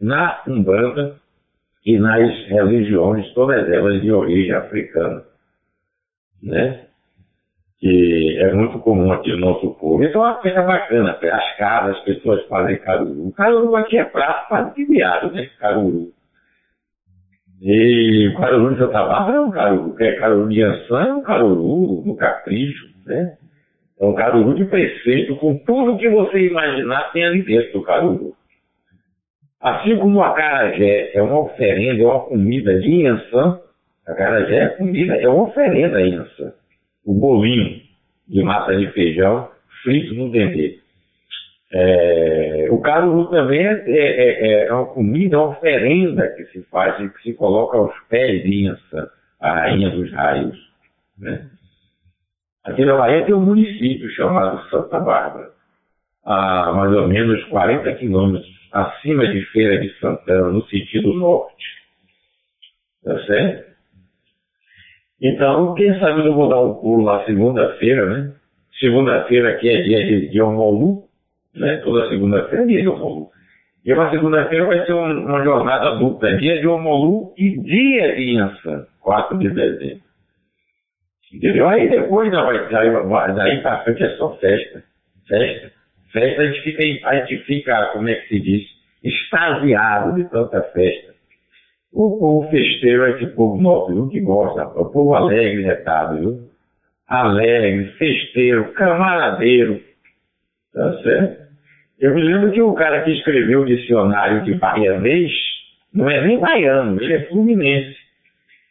na 0.00 0.42
Umbanda 0.46 1.16
e 1.84 1.98
nas 1.98 2.28
religiões, 2.48 3.32
todas 3.32 3.68
elas 3.70 4.02
de 4.02 4.12
origem 4.12 4.52
africana. 4.52 5.24
Né? 6.42 6.87
Que 7.80 8.38
é 8.40 8.52
muito 8.52 8.78
comum 8.80 9.12
aqui 9.12 9.30
no 9.30 9.38
nosso 9.38 9.74
povo. 9.74 10.02
Isso 10.02 10.16
é 10.16 10.20
uma 10.20 10.34
coisa 10.34 10.62
bacana, 10.62 11.16
as 11.22 11.56
casas, 11.56 11.96
as 11.96 12.04
pessoas 12.04 12.44
fazem 12.46 12.76
caruru. 12.78 13.32
Caruru 13.32 13.76
aqui 13.76 13.98
é 13.98 14.04
prato 14.04 14.48
para 14.48 14.72
viado, 14.76 15.32
né? 15.32 15.48
Caruru. 15.60 16.12
E 17.60 18.28
o 18.28 18.40
caruru 18.40 18.72
de 18.72 18.78
Santa 18.78 19.04
Bárbara 19.04 19.36
é 19.36 19.40
um 19.40 19.50
caruru, 19.50 19.96
é 19.98 20.12
caruru 20.12 20.48
de 20.48 20.62
Ançã, 20.62 21.08
é 21.08 21.12
um 21.12 21.22
caruru 21.22 22.02
do 22.04 22.14
capricho, 22.16 22.86
né? 23.04 23.36
É 24.00 24.04
um 24.04 24.14
caruru 24.14 24.54
de 24.54 24.64
preceito, 24.64 25.34
com 25.36 25.58
tudo 25.58 25.98
que 25.98 26.08
você 26.08 26.46
imaginar 26.46 27.12
tem 27.12 27.24
ali 27.24 27.42
dentro 27.42 27.72
do 27.72 27.82
caruru. 27.82 28.32
Assim 29.60 29.96
como 29.98 30.22
a 30.22 30.34
carajé 30.34 31.10
é 31.14 31.20
uma 31.20 31.40
oferenda, 31.40 32.00
é 32.00 32.06
uma 32.06 32.20
comida 32.20 32.78
de 32.78 32.88
Inhansã, 32.88 33.60
a 34.06 34.14
carajé 34.14 34.56
é 34.56 34.68
comida, 34.68 35.16
é 35.16 35.28
uma 35.28 35.42
oferenda 35.42 35.98
a 35.98 36.06
Inhansã. 36.06 36.52
O 37.08 37.14
bolinho 37.14 37.80
de 38.28 38.42
massa 38.42 38.76
de 38.76 38.86
feijão 38.92 39.48
frito 39.82 40.12
no 40.12 40.30
dendê. 40.30 40.78
É, 41.72 42.68
o 42.70 42.82
caruru 42.82 43.30
também 43.30 43.66
é, 43.66 43.82
é, 43.86 44.66
é, 44.66 44.72
uma 44.74 44.84
comida, 44.84 45.36
é 45.36 45.38
uma 45.38 45.48
oferenda 45.48 46.28
que 46.36 46.44
se 46.52 46.62
faz, 46.64 46.98
que 47.14 47.22
se 47.22 47.32
coloca 47.32 47.78
aos 47.78 47.98
pés 48.10 48.42
de 48.42 48.62
Inhansã, 48.62 49.08
a 49.40 49.54
rainha 49.54 49.88
dos 49.88 50.12
raios. 50.12 50.58
Né? 51.18 51.48
Aqui 52.64 52.84
na 52.84 52.98
Bahia 52.98 53.24
tem 53.24 53.34
um 53.34 53.40
município 53.40 54.10
chamado 54.10 54.68
Santa 54.68 55.00
Bárbara, 55.00 55.48
a 56.26 56.74
mais 56.74 56.92
ou 56.92 57.08
menos 57.08 57.42
40 57.44 57.90
quilômetros 57.94 58.68
acima 58.70 59.26
de 59.28 59.46
Feira 59.46 59.80
de 59.80 59.98
Santana, 59.98 60.50
no 60.50 60.62
sentido 60.66 61.14
norte. 61.14 61.64
Tá 63.02 63.18
certo? 63.24 63.67
Então, 65.20 65.74
quem 65.74 65.98
sabe 65.98 66.24
eu 66.24 66.34
vou 66.34 66.48
dar 66.48 66.60
um 66.60 66.74
pulo 66.74 67.04
lá 67.04 67.24
segunda-feira, 67.24 68.06
né? 68.06 68.32
Segunda-feira 68.78 69.50
aqui 69.50 69.68
é 69.68 69.82
dia 69.82 70.28
de, 70.30 70.40
Omolu, 70.40 71.04
né? 71.54 71.78
Toda 71.78 72.08
segunda-feira 72.08 72.62
é 72.62 72.66
dia 72.66 72.82
de 72.82 72.88
Omolu. 72.88 73.30
E 73.84 73.92
uma 73.92 74.10
segunda-feira 74.10 74.66
vai 74.66 74.86
ser 74.86 74.92
um, 74.92 75.26
uma 75.26 75.42
jornada 75.42 75.96
dupla, 75.96 76.36
dia 76.36 76.60
de 76.60 76.68
Omolu 76.68 77.32
e 77.36 77.58
dia 77.58 78.14
de 78.14 78.32
Inhansã, 78.32 78.86
4 79.00 79.38
de 79.38 79.50
dezembro. 79.50 80.08
Entendeu? 81.32 81.68
Aí 81.68 81.88
depois, 81.88 82.30
não, 82.32 82.46
daí, 82.46 83.34
daí 83.34 83.60
pra 83.60 83.82
frente 83.82 84.02
é 84.02 84.16
só 84.16 84.36
festa. 84.36 84.82
Festa. 85.26 85.72
Festa, 86.12 86.42
a 86.42 86.46
gente 86.46 86.62
fica, 86.62 87.08
a 87.08 87.16
gente 87.16 87.38
fica, 87.44 87.86
como 87.92 88.08
é 88.08 88.14
que 88.14 88.28
se 88.28 88.40
diz, 88.40 88.62
extasiado 89.02 90.14
de 90.14 90.24
tanta 90.30 90.62
festa. 90.62 91.07
O 91.98 92.16
povo 92.16 92.48
festeiro 92.48 93.06
é 93.06 93.10
esse 93.10 93.26
povo 93.34 93.60
nobre, 93.60 94.12
que 94.12 94.20
gosta, 94.20 94.68
o 94.80 94.84
povo 94.84 95.16
alegre, 95.16 95.64
retado, 95.64 96.20
viu? 96.20 96.48
Alegre, 97.08 97.88
festeiro, 97.98 98.72
camaradeiro. 98.74 99.80
Tá 100.72 101.02
certo? 101.02 101.42
Eu 101.98 102.14
me 102.14 102.22
lembro 102.22 102.52
que 102.52 102.62
o 102.62 102.72
cara 102.74 103.02
que 103.02 103.10
escreveu 103.10 103.62
o 103.62 103.66
dicionário 103.66 104.44
de 104.44 104.54
baianês 104.54 105.32
não 105.92 106.08
é 106.08 106.24
nem 106.24 106.38
baiano, 106.38 107.02
ele 107.02 107.14
é 107.14 107.24
fluminense. 107.24 107.96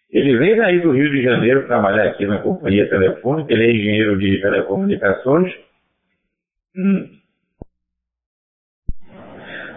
Ele 0.10 0.38
veio 0.38 0.56
daí 0.56 0.80
do 0.80 0.94
Rio 0.94 1.12
de 1.12 1.22
Janeiro 1.22 1.68
trabalhar 1.68 2.06
aqui 2.06 2.26
na 2.26 2.38
companhia 2.38 2.90
telefônica, 2.90 3.52
ele 3.52 3.66
é 3.66 3.72
engenheiro 3.72 4.18
de 4.18 4.40
telecomunicações. 4.40 5.54
Hum. 6.78 7.10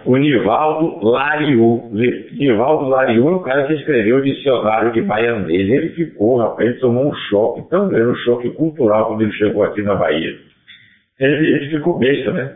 O 0.05 0.17
Nivaldo 0.17 1.05
Lariu. 1.05 1.89
Nivaldo 2.31 2.89
Lariu 2.89 3.27
é 3.27 3.31
o 3.31 3.39
cara 3.39 3.67
que 3.67 3.73
escreveu 3.73 4.17
o 4.17 4.21
dicionário 4.21 4.91
de 4.91 5.01
baianês. 5.01 5.69
Ele 5.69 5.89
ficou, 5.89 6.37
rapaz, 6.37 6.69
ele 6.69 6.79
tomou 6.79 7.09
um 7.09 7.15
choque 7.29 7.69
tão 7.69 7.87
grande, 7.89 8.11
um 8.11 8.23
choque 8.23 8.49
cultural 8.51 9.07
quando 9.07 9.21
ele 9.21 9.31
chegou 9.33 9.63
aqui 9.63 9.81
na 9.81 9.95
Bahia. 9.95 10.37
Ele, 11.19 11.55
ele 11.55 11.69
ficou 11.69 11.99
besta, 11.99 12.31
né? 12.31 12.55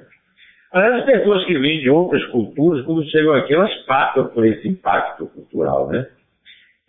Aliás, 0.71 0.95
as 0.95 1.05
pessoas 1.05 1.45
que 1.45 1.57
vêm 1.57 1.79
de 1.79 1.89
outras 1.89 2.23
culturas, 2.25 2.83
quando 2.85 3.09
chegam 3.09 3.33
aqui, 3.33 3.53
elas 3.53 3.73
passam 3.85 4.27
por 4.27 4.45
esse 4.45 4.67
impacto 4.67 5.25
cultural, 5.27 5.87
né? 5.87 6.05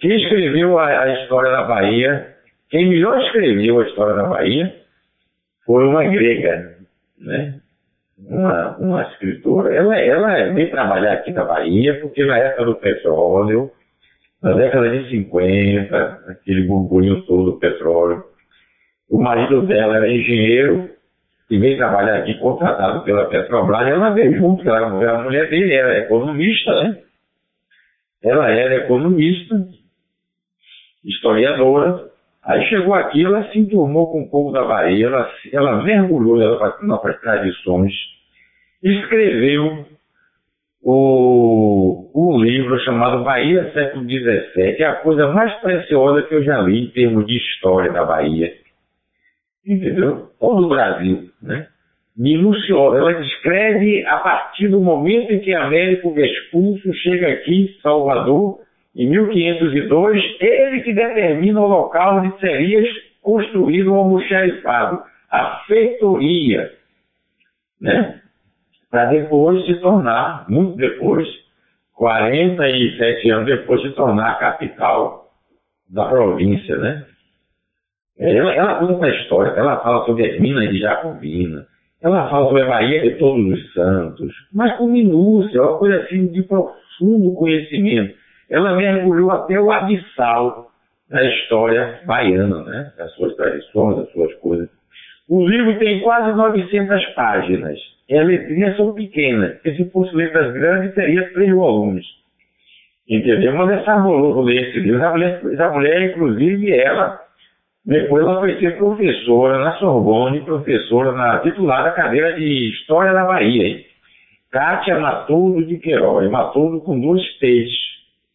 Quem 0.01 0.17
escreveu 0.21 0.79
a, 0.79 0.87
a, 0.87 1.23
história 1.23 1.51
da 1.53 1.63
Bahia, 1.63 2.35
quem 2.69 2.89
melhor 2.89 3.21
escreveu 3.23 3.81
a 3.81 3.87
história 3.87 4.15
da 4.15 4.25
Bahia, 4.25 4.75
foi 5.65 5.87
uma 5.87 6.05
grega, 6.05 6.77
né? 7.19 7.61
Uma, 8.29 8.77
uma 8.79 9.03
escritora. 9.03 9.75
Ela, 9.75 9.97
ela 9.99 10.53
veio 10.53 10.71
trabalhar 10.71 11.13
aqui 11.13 11.33
na 11.33 11.45
Bahia, 11.45 12.01
porque 12.01 12.25
na 12.25 12.39
época 12.39 12.65
do 12.65 12.75
petróleo, 12.77 13.71
na 14.43 14.53
década 14.53 14.91
de 14.91 15.09
50, 15.11 15.97
aquele 16.29 16.67
burburinho 16.67 17.23
todo 17.23 17.53
do 17.53 17.59
petróleo, 17.59 18.25
o 19.09 19.23
marido 19.23 19.63
dela 19.63 19.97
era 19.97 20.13
engenheiro 20.13 20.91
e 21.49 21.59
veio 21.59 21.77
trabalhar 21.77 22.19
aqui 22.19 22.35
contratado 22.35 23.05
pela 23.05 23.27
Petrobras, 23.27 23.87
ela 23.87 24.11
veio 24.11 24.37
junto, 24.37 24.69
ela, 24.69 24.89
a 24.89 25.23
mulher 25.23 25.49
dele 25.49 25.73
era 25.73 25.99
economista, 25.99 26.75
né? 26.83 26.99
Ela 28.23 28.51
era 28.51 28.77
economista, 28.77 29.55
historiadora. 31.05 32.11
Aí 32.43 32.65
chegou 32.69 32.95
aqui, 32.95 33.25
ela 33.25 33.49
se 33.51 33.59
enturmou 33.59 34.11
com 34.11 34.23
o 34.23 34.31
povo 34.31 34.53
da 34.53 34.65
Bahia, 34.65 35.07
ela, 35.07 35.31
ela 35.53 35.83
mergulhou 35.83 36.39
nas 36.83 37.21
tradições, 37.21 37.93
escreveu 38.91 39.87
o, 40.83 42.39
livro 42.41 42.79
chamado 42.81 43.25
Bahia 43.25 43.73
Século 43.73 44.05
XVII, 44.05 44.77
é 44.79 44.85
a 44.85 44.97
coisa 44.97 45.33
mais 45.33 45.53
preciosa 45.61 46.23
que 46.23 46.35
eu 46.35 46.45
já 46.45 46.61
li 46.61 46.85
em 46.85 46.91
termos 46.91 47.27
de 47.27 47.37
história 47.37 47.91
da 47.91 48.05
Bahia. 48.05 48.53
Entendeu? 49.67 50.29
Ou 50.39 50.61
do 50.61 50.69
Brasil, 50.69 51.29
né? 51.43 51.67
Minuciosa. 52.17 52.99
Ela 52.99 53.15
descreve 53.15 54.07
a 54.07 54.19
partir 54.19 54.69
do 54.69 54.81
momento 54.81 55.33
em 55.33 55.41
que 55.41 55.53
Américo 55.53 56.15
Vespúcio 56.15 56.95
chega 56.95 57.33
aqui 57.33 57.65
em 57.65 57.81
Salvador 57.83 58.61
em 58.95 59.11
1502, 59.11 60.23
ele 60.41 60.81
que 60.83 60.95
determina 60.95 61.61
o 61.61 61.67
local 61.67 62.19
onde 62.19 62.39
seria 62.41 62.83
construído 63.21 63.93
o 63.93 63.97
almoxarifado, 63.97 65.03
a 65.31 65.65
feitoria, 65.67 66.73
né? 67.81 68.21
Para 68.91 69.07
depois 69.07 69.65
se 69.67 69.75
tornar, 69.81 70.49
muito 70.49 70.77
depois, 70.77 71.27
47 71.95 73.31
anos 73.31 73.47
depois, 73.47 73.83
se 73.83 73.91
tornar 73.91 74.33
a 74.33 74.35
capital 74.35 75.31
da 75.89 76.07
província, 76.07 76.77
né? 76.77 77.05
Ela, 78.19 78.55
ela 78.55 78.75
conta 78.77 78.93
uma 78.95 79.09
história, 79.11 79.51
ela 79.51 79.79
fala 79.81 80.07
sobre 80.07 80.31
as 80.31 80.41
minas 80.41 80.71
de 80.71 80.79
Jacobina, 80.79 81.67
ela 82.03 82.29
fala 82.31 82.47
sobre 82.47 82.63
a 82.63 82.67
Bahia 82.67 83.03
de 83.03 83.19
Todos 83.19 83.47
os 83.47 83.73
Santos, 83.75 84.33
mas 84.53 84.75
com 84.77 84.87
minúcia, 84.87 85.63
uma 85.63 85.79
coisa 85.79 86.03
assim 86.03 86.29
de 86.29 86.43
profundo 86.43 87.35
conhecimento 87.35 88.17
ela 88.49 88.77
mergulhou 88.77 89.31
até 89.31 89.61
o 89.61 89.71
abissal 89.71 90.71
da 91.09 91.23
história 91.25 92.01
baiana, 92.05 92.63
né? 92.63 92.93
das 92.97 93.13
suas 93.15 93.35
tradições, 93.37 93.97
das 93.97 94.13
suas 94.13 94.35
coisas. 94.37 94.69
O 95.29 95.47
livro 95.47 95.79
tem 95.79 96.01
quase 96.01 96.37
900 96.37 97.05
páginas. 97.15 97.79
E 98.09 98.17
as 98.17 98.27
letrinhas 98.27 98.77
são 98.77 98.95
pequenas, 98.95 99.55
porque 99.55 99.75
se 99.75 99.91
fosse 99.91 100.15
letras 100.15 100.53
grandes, 100.53 100.95
teria 100.95 101.33
três 101.33 101.53
volumes. 101.53 102.05
Entendeu? 103.09 103.55
Mas 103.55 103.81
essa 103.81 103.97
livro. 103.97 104.97
Essa 104.97 105.11
mulher, 105.11 105.41
essa 105.53 105.71
mulher, 105.71 106.11
inclusive, 106.11 106.73
ela, 106.73 107.21
depois 107.85 108.25
ela 108.25 108.41
vai 108.41 108.59
ser 108.59 108.77
professora 108.77 109.59
na 109.59 109.77
Sorbonne, 109.77 110.41
professora 110.43 111.13
na 111.13 111.39
titular 111.41 111.85
da 111.85 111.93
cadeira 111.93 112.33
de 112.35 112.71
História 112.71 113.13
da 113.13 113.25
Bahia. 113.25 113.85
Kátia 114.51 114.99
Matudo 114.99 115.65
de 115.67 115.79
Queiroz, 115.79 116.31
Matudo 116.31 116.81
com 116.81 117.01
dois 117.01 117.23
T's 117.39 117.87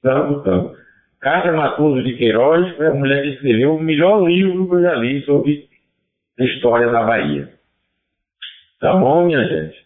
tanto, 0.01 0.41
tanto. 0.43 0.75
Cássio 1.19 1.55
Matoso 1.55 2.01
de 2.03 2.17
Queiroz 2.17 2.75
foi 2.75 2.87
a 2.87 2.93
mulher 2.93 3.21
que 3.21 3.29
escreveu 3.29 3.75
o 3.75 3.79
melhor 3.79 4.27
livro 4.27 4.67
que 4.67 4.75
eu 4.75 4.81
já 4.81 4.95
li 4.95 5.21
sobre 5.21 5.69
a 6.39 6.43
história 6.43 6.89
da 6.89 7.03
Bahia. 7.03 7.49
Tá 8.81 8.95
bom, 8.95 9.25
minha 9.25 9.43
gente? 9.45 9.77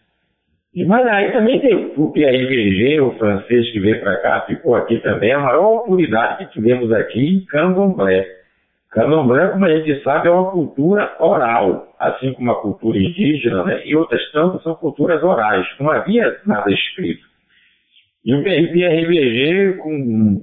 E, 0.74 0.86
mas 0.86 1.06
aí 1.06 1.32
também 1.34 1.60
tem 1.60 1.94
o 1.98 2.12
PRVG, 2.12 3.02
o 3.02 3.12
francês 3.18 3.70
que 3.72 3.80
veio 3.80 4.00
para 4.00 4.18
cá, 4.18 4.42
ficou 4.48 4.74
aqui 4.74 5.00
também, 5.00 5.34
a 5.34 5.40
maior 5.40 5.64
autoridade 5.64 6.46
que 6.46 6.54
tivemos 6.54 6.92
aqui 6.94 7.20
em 7.20 7.46
Candomblé. 7.46 8.26
Candomblé, 8.92 9.50
como 9.50 9.66
a 9.66 9.78
gente 9.78 10.02
sabe, 10.02 10.30
é 10.30 10.32
uma 10.32 10.50
cultura 10.50 11.14
oral, 11.20 11.94
assim 12.00 12.32
como 12.34 12.52
a 12.52 12.62
cultura 12.62 12.98
indígena, 12.98 13.64
né? 13.66 13.82
e 13.86 13.96
outras 13.96 14.22
tantas 14.32 14.64
são 14.64 14.76
culturas 14.76 15.22
orais, 15.22 15.68
não 15.78 15.92
havia 15.92 16.38
nada 16.46 16.72
escrito. 16.72 17.26
E 18.24 18.34
o 18.34 18.44
PRVG, 18.44 19.78
com 19.78 20.42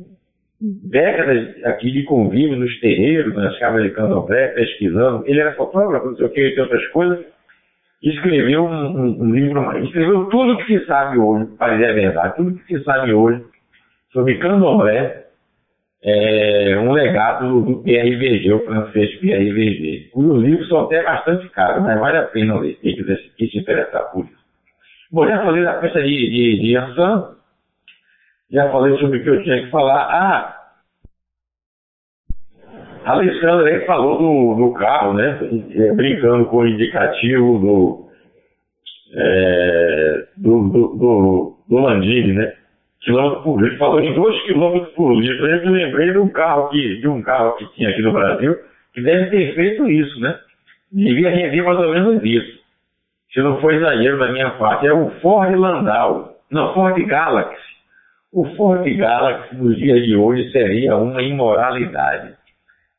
décadas 0.60 1.64
aqui 1.64 1.90
de 1.90 2.04
convívio 2.04 2.56
nos 2.56 2.78
terreiros, 2.80 3.34
nas 3.34 3.58
casas 3.58 3.82
de 3.82 3.90
candomblé, 3.90 4.48
pesquisando. 4.48 5.24
Ele 5.26 5.40
era 5.40 5.54
fotógrafo, 5.54 6.06
não 6.06 6.16
sei 6.16 6.26
o 6.26 6.30
que, 6.30 6.48
entre 6.48 6.60
outras 6.60 6.86
coisas. 6.88 7.24
Escreveu 8.02 8.64
um, 8.64 8.68
um, 8.68 9.22
um 9.22 9.32
livro, 9.32 9.78
escreveu 9.84 10.24
tudo 10.26 10.56
que 10.58 10.78
se 10.78 10.86
sabe 10.86 11.18
hoje, 11.18 11.46
para 11.56 11.74
dizer 11.74 11.90
a 11.90 11.94
verdade, 11.94 12.36
tudo 12.36 12.58
que 12.58 12.78
se 12.78 12.84
sabe 12.84 13.12
hoje 13.12 13.44
sobre 14.12 14.38
candomblé, 14.38 15.22
é 16.04 16.76
um 16.78 16.92
legado 16.92 17.60
do 17.62 17.82
PRVG, 17.82 18.52
o 18.52 18.64
francês 18.64 19.14
PRVG. 19.20 20.10
Os 20.14 20.42
livros 20.42 20.68
são 20.68 20.86
até 20.86 21.00
bastante 21.02 21.48
caros, 21.50 21.82
mas 21.84 22.00
vale 22.00 22.18
a 22.18 22.22
pena 22.24 22.58
ler, 22.58 22.74
quem 22.80 22.96
quiser 22.96 23.16
se 23.16 23.58
interessar 23.58 24.10
por 24.10 24.24
isso. 24.24 24.42
Bom, 25.12 25.28
já 25.28 25.40
falei 25.42 25.62
da 25.62 25.80
festa 25.80 26.02
de, 26.02 26.08
de, 26.08 26.60
de 26.60 26.76
Ansan, 26.76 27.36
já 28.50 28.68
falei 28.70 28.98
sobre 28.98 29.18
o 29.18 29.22
que 29.22 29.30
eu 29.30 29.42
tinha 29.44 29.62
que 29.62 29.70
falar. 29.70 30.08
Ah, 30.10 30.61
a 33.04 33.12
Alexandre 33.12 33.72
aí 33.72 33.86
falou 33.86 34.18
do, 34.18 34.66
do 34.66 34.74
carro, 34.74 35.14
né? 35.14 35.38
É, 35.74 35.92
brincando 35.92 36.46
com 36.46 36.58
o 36.58 36.66
indicativo 36.66 37.58
do, 37.58 38.08
é, 39.14 40.24
do, 40.36 40.68
do, 40.68 40.88
do, 40.96 41.56
do 41.68 41.78
Landini, 41.78 42.32
né? 42.34 42.52
Quilômetro 43.00 43.42
por 43.42 43.60
litro, 43.60 43.78
falou 43.78 44.00
em 44.00 44.14
2 44.14 44.42
km 44.44 44.84
por 44.94 45.12
litro. 45.14 45.46
Eu 45.46 45.70
me 45.70 45.84
lembrei 45.84 46.12
de 46.12 46.18
um 46.18 46.28
carro 46.28 46.68
que, 46.68 47.00
de 47.00 47.08
um 47.08 47.20
carro 47.20 47.56
que 47.56 47.66
tinha 47.74 47.90
aqui 47.90 48.00
no 48.00 48.12
Brasil, 48.12 48.56
que 48.94 49.02
deve 49.02 49.30
ter 49.30 49.54
feito 49.54 49.90
isso, 49.90 50.20
né? 50.20 50.38
Devia 50.92 51.30
render 51.30 51.62
mais 51.62 51.78
ou 51.78 51.90
menos 51.90 52.22
isso. 52.22 52.62
Se 53.32 53.40
não 53.40 53.60
for 53.60 53.74
exagero 53.74 54.18
da 54.18 54.30
minha 54.30 54.50
parte, 54.50 54.86
é 54.86 54.92
o 54.92 55.10
Ford 55.20 55.52
Landau. 55.52 56.36
Não, 56.50 56.72
Ford 56.74 57.02
Galaxy. 57.06 57.60
O 58.32 58.44
Ford 58.54 58.86
Galaxy 58.96 59.56
nos 59.56 59.76
dias 59.76 60.04
de 60.04 60.14
hoje 60.14 60.50
seria 60.52 60.96
uma 60.96 61.22
imoralidade 61.22 62.34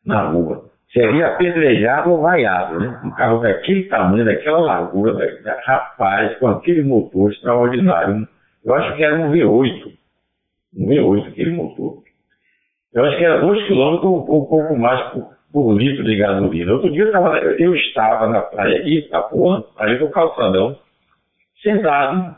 na 0.05 0.23
rua. 0.29 0.65
Seria 0.91 1.27
apedrejado 1.27 2.11
ou 2.11 2.21
vaiado, 2.21 2.79
né? 2.79 3.01
Um 3.03 3.11
carro 3.11 3.41
daquele 3.41 3.85
tamanho, 3.85 4.25
daquela 4.25 4.59
largura, 4.59 5.13
da, 5.13 5.59
rapaz, 5.65 6.37
com 6.37 6.47
aquele 6.47 6.83
motor 6.83 7.31
extraordinário. 7.31 8.27
Eu 8.63 8.73
acho 8.75 8.95
que 8.95 9.03
era 9.03 9.15
um 9.15 9.31
V8. 9.31 9.91
Um 10.77 10.87
V8, 10.87 11.27
aquele 11.29 11.51
motor. 11.51 12.03
Eu 12.93 13.03
acho 13.05 13.17
que 13.17 13.25
era 13.25 13.41
2 13.41 13.67
km 13.67 14.05
ou 14.05 14.21
um 14.21 14.25
pouco 14.25 14.77
mais 14.77 15.01
por, 15.11 15.29
por, 15.51 15.75
litro 15.75 16.03
de 16.03 16.15
gasolina. 16.15 16.73
Outro 16.73 16.91
dia 16.91 17.05
eu, 17.05 17.11
tava, 17.11 17.37
eu 17.39 17.75
estava 17.75 18.27
na 18.27 18.41
praia 18.41 18.79
aqui, 18.79 18.99
Itapuã, 18.99 19.63
ali 19.77 19.99
no 19.99 20.11
calçadão, 20.11 20.77
sentado, 21.63 22.35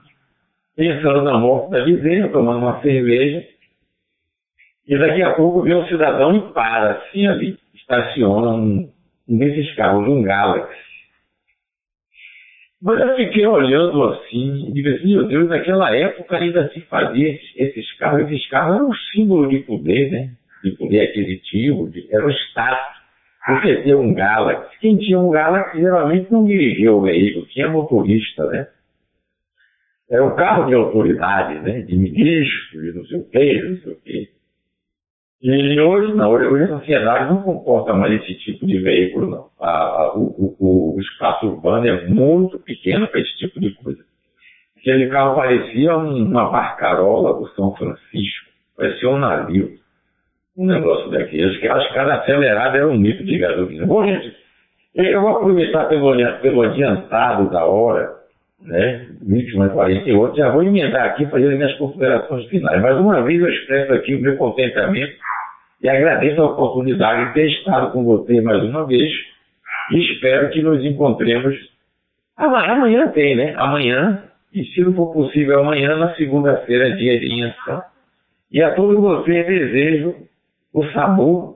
pensando 0.78 1.24
na 1.24 1.38
morte 1.38 1.72
da 1.72 1.84
vizinha, 1.84 2.30
tomando 2.30 2.60
uma 2.60 2.82
cerveja, 2.82 3.46
e 4.88 4.98
daqui 4.98 5.24
a 5.24 5.34
pouco 5.34 5.64
vem 5.64 5.74
um 5.74 5.88
cidadão 5.88 6.36
e 6.36 6.54
para, 6.54 6.92
assim 6.92 7.28
ali, 7.28 7.58
estaciona 7.74 8.52
um, 8.52 8.92
um 9.28 9.38
desses 9.38 9.74
carros, 9.76 10.08
um 10.08 10.22
Galaxy. 10.22 10.86
Mas 12.82 13.00
eu 13.00 13.16
fiquei 13.16 13.48
olhando 13.48 14.04
assim, 14.04 14.68
e 14.70 14.74
disse 14.74 14.90
assim, 14.90 15.16
meu 15.16 15.28
Deus, 15.28 15.50
naquela 15.50 15.96
época 15.96 16.38
ainda 16.38 16.70
se 16.70 16.82
fazia 16.82 17.40
esses 17.56 17.98
carros, 17.98 18.30
esses 18.30 18.48
carros 18.48 18.76
eram 18.76 18.90
um 18.90 18.94
símbolo 18.94 19.50
de 19.50 19.60
poder, 19.60 20.12
né? 20.12 20.30
De 20.64 20.72
poder 20.72 21.02
aquisitivo, 21.02 21.90
de, 21.90 22.08
era 22.14 22.26
o 22.26 22.30
status. 22.30 22.96
Você 23.48 23.84
ter 23.84 23.96
um 23.96 24.14
Galaxy. 24.14 24.80
Quem 24.80 24.98
tinha 24.98 25.20
um 25.20 25.32
Galaxy 25.32 25.80
geralmente 25.80 26.32
não 26.32 26.46
dirigia 26.46 26.92
o 26.92 27.02
veículo, 27.02 27.48
tinha 27.48 27.70
motorista, 27.70 28.46
né? 28.48 28.68
Era 30.10 30.24
um 30.24 30.36
carro 30.36 30.68
de 30.68 30.76
autoridade, 30.76 31.60
né? 31.62 31.82
De 31.82 31.98
ministro, 31.98 32.82
de 32.82 32.94
não 32.94 33.06
sei 33.06 33.20
o 33.20 33.30
quê, 33.30 33.64
não 33.64 33.78
sei 33.78 33.94
o 33.94 34.02
quê. 34.02 34.35
E 35.42 35.80
hoje 35.80 36.14
não, 36.14 36.32
hoje 36.32 36.64
a 36.64 36.80
sociedade 36.80 37.30
não 37.30 37.44
comporta 37.44 37.94
mais 37.94 38.14
esse 38.22 38.36
tipo 38.36 38.66
de 38.66 38.80
veículo, 38.80 39.30
não. 39.30 39.50
A, 39.60 40.14
o, 40.16 40.56
o, 40.60 40.96
o, 40.96 41.00
espaço 41.00 41.48
urbano 41.48 41.88
é 41.88 42.08
muito 42.08 42.58
pequeno 42.60 43.08
para 43.08 43.20
esse 43.20 43.38
tipo 43.38 43.60
de 43.60 43.72
coisa. 43.76 44.04
Aquele 44.78 45.08
carro 45.10 45.36
parecia 45.36 45.96
uma 45.98 46.50
barcarola 46.50 47.40
do 47.40 47.48
São 47.50 47.76
Francisco, 47.76 48.50
parecia 48.78 49.10
um 49.10 49.18
navio. 49.18 49.72
Um 50.58 50.68
negócio 50.68 51.12
daqueles, 51.12 51.60
que 51.60 51.68
as 51.68 51.94
caras 51.94 52.22
aceleradas 52.22 52.76
eram 52.76 52.92
um 52.92 53.02
litro 53.02 53.26
de 53.26 53.38
gasolina. 53.38 53.86
Bom, 53.86 54.06
gente, 54.06 54.34
eu 54.96 55.22
vou 55.22 55.32
aproveitar 55.32 55.90
pelo, 55.90 56.16
pelo 56.42 56.62
adiantado 56.62 57.50
da 57.50 57.66
hora 57.66 58.25
né, 58.66 59.08
21 59.22 59.66
e 59.66 59.70
48, 59.70 60.38
já 60.38 60.50
vou 60.52 60.64
emendar 60.64 61.06
aqui 61.06 61.26
fazendo 61.28 61.56
minhas 61.56 61.74
considerações 61.78 62.46
finais. 62.48 62.82
Mais 62.82 62.98
uma 62.98 63.22
vez 63.24 63.42
eu 63.42 63.50
expresso 63.50 63.94
aqui 63.94 64.16
o 64.16 64.22
meu 64.22 64.36
contentamento 64.38 65.14
e 65.82 65.90
agradeço 65.90 66.42
a 66.42 66.46
oportunidade 66.46 67.28
de 67.28 67.34
ter 67.34 67.50
estado 67.50 67.92
com 67.92 68.04
você 68.04 68.42
mais 68.42 68.64
uma 68.64 68.86
vez 68.86 69.12
e 69.92 70.12
espero 70.12 70.50
que 70.50 70.62
nos 70.62 70.84
encontremos 70.84 71.56
amanhã, 72.36 72.74
amanhã 72.74 73.08
tem, 73.10 73.36
né? 73.36 73.54
Amanhã, 73.56 74.24
e 74.54 74.64
se 74.66 74.82
não 74.82 74.94
for 74.94 75.14
possível 75.14 75.60
amanhã, 75.60 75.96
na 75.96 76.16
segunda-feira, 76.16 76.96
dia 76.96 77.20
de 77.20 77.28
Inhação. 77.28 77.84
E 78.52 78.62
a 78.62 78.74
todos 78.74 79.00
vocês 79.00 79.46
desejo 79.46 80.16
o 80.74 80.84
sabor 80.92 81.56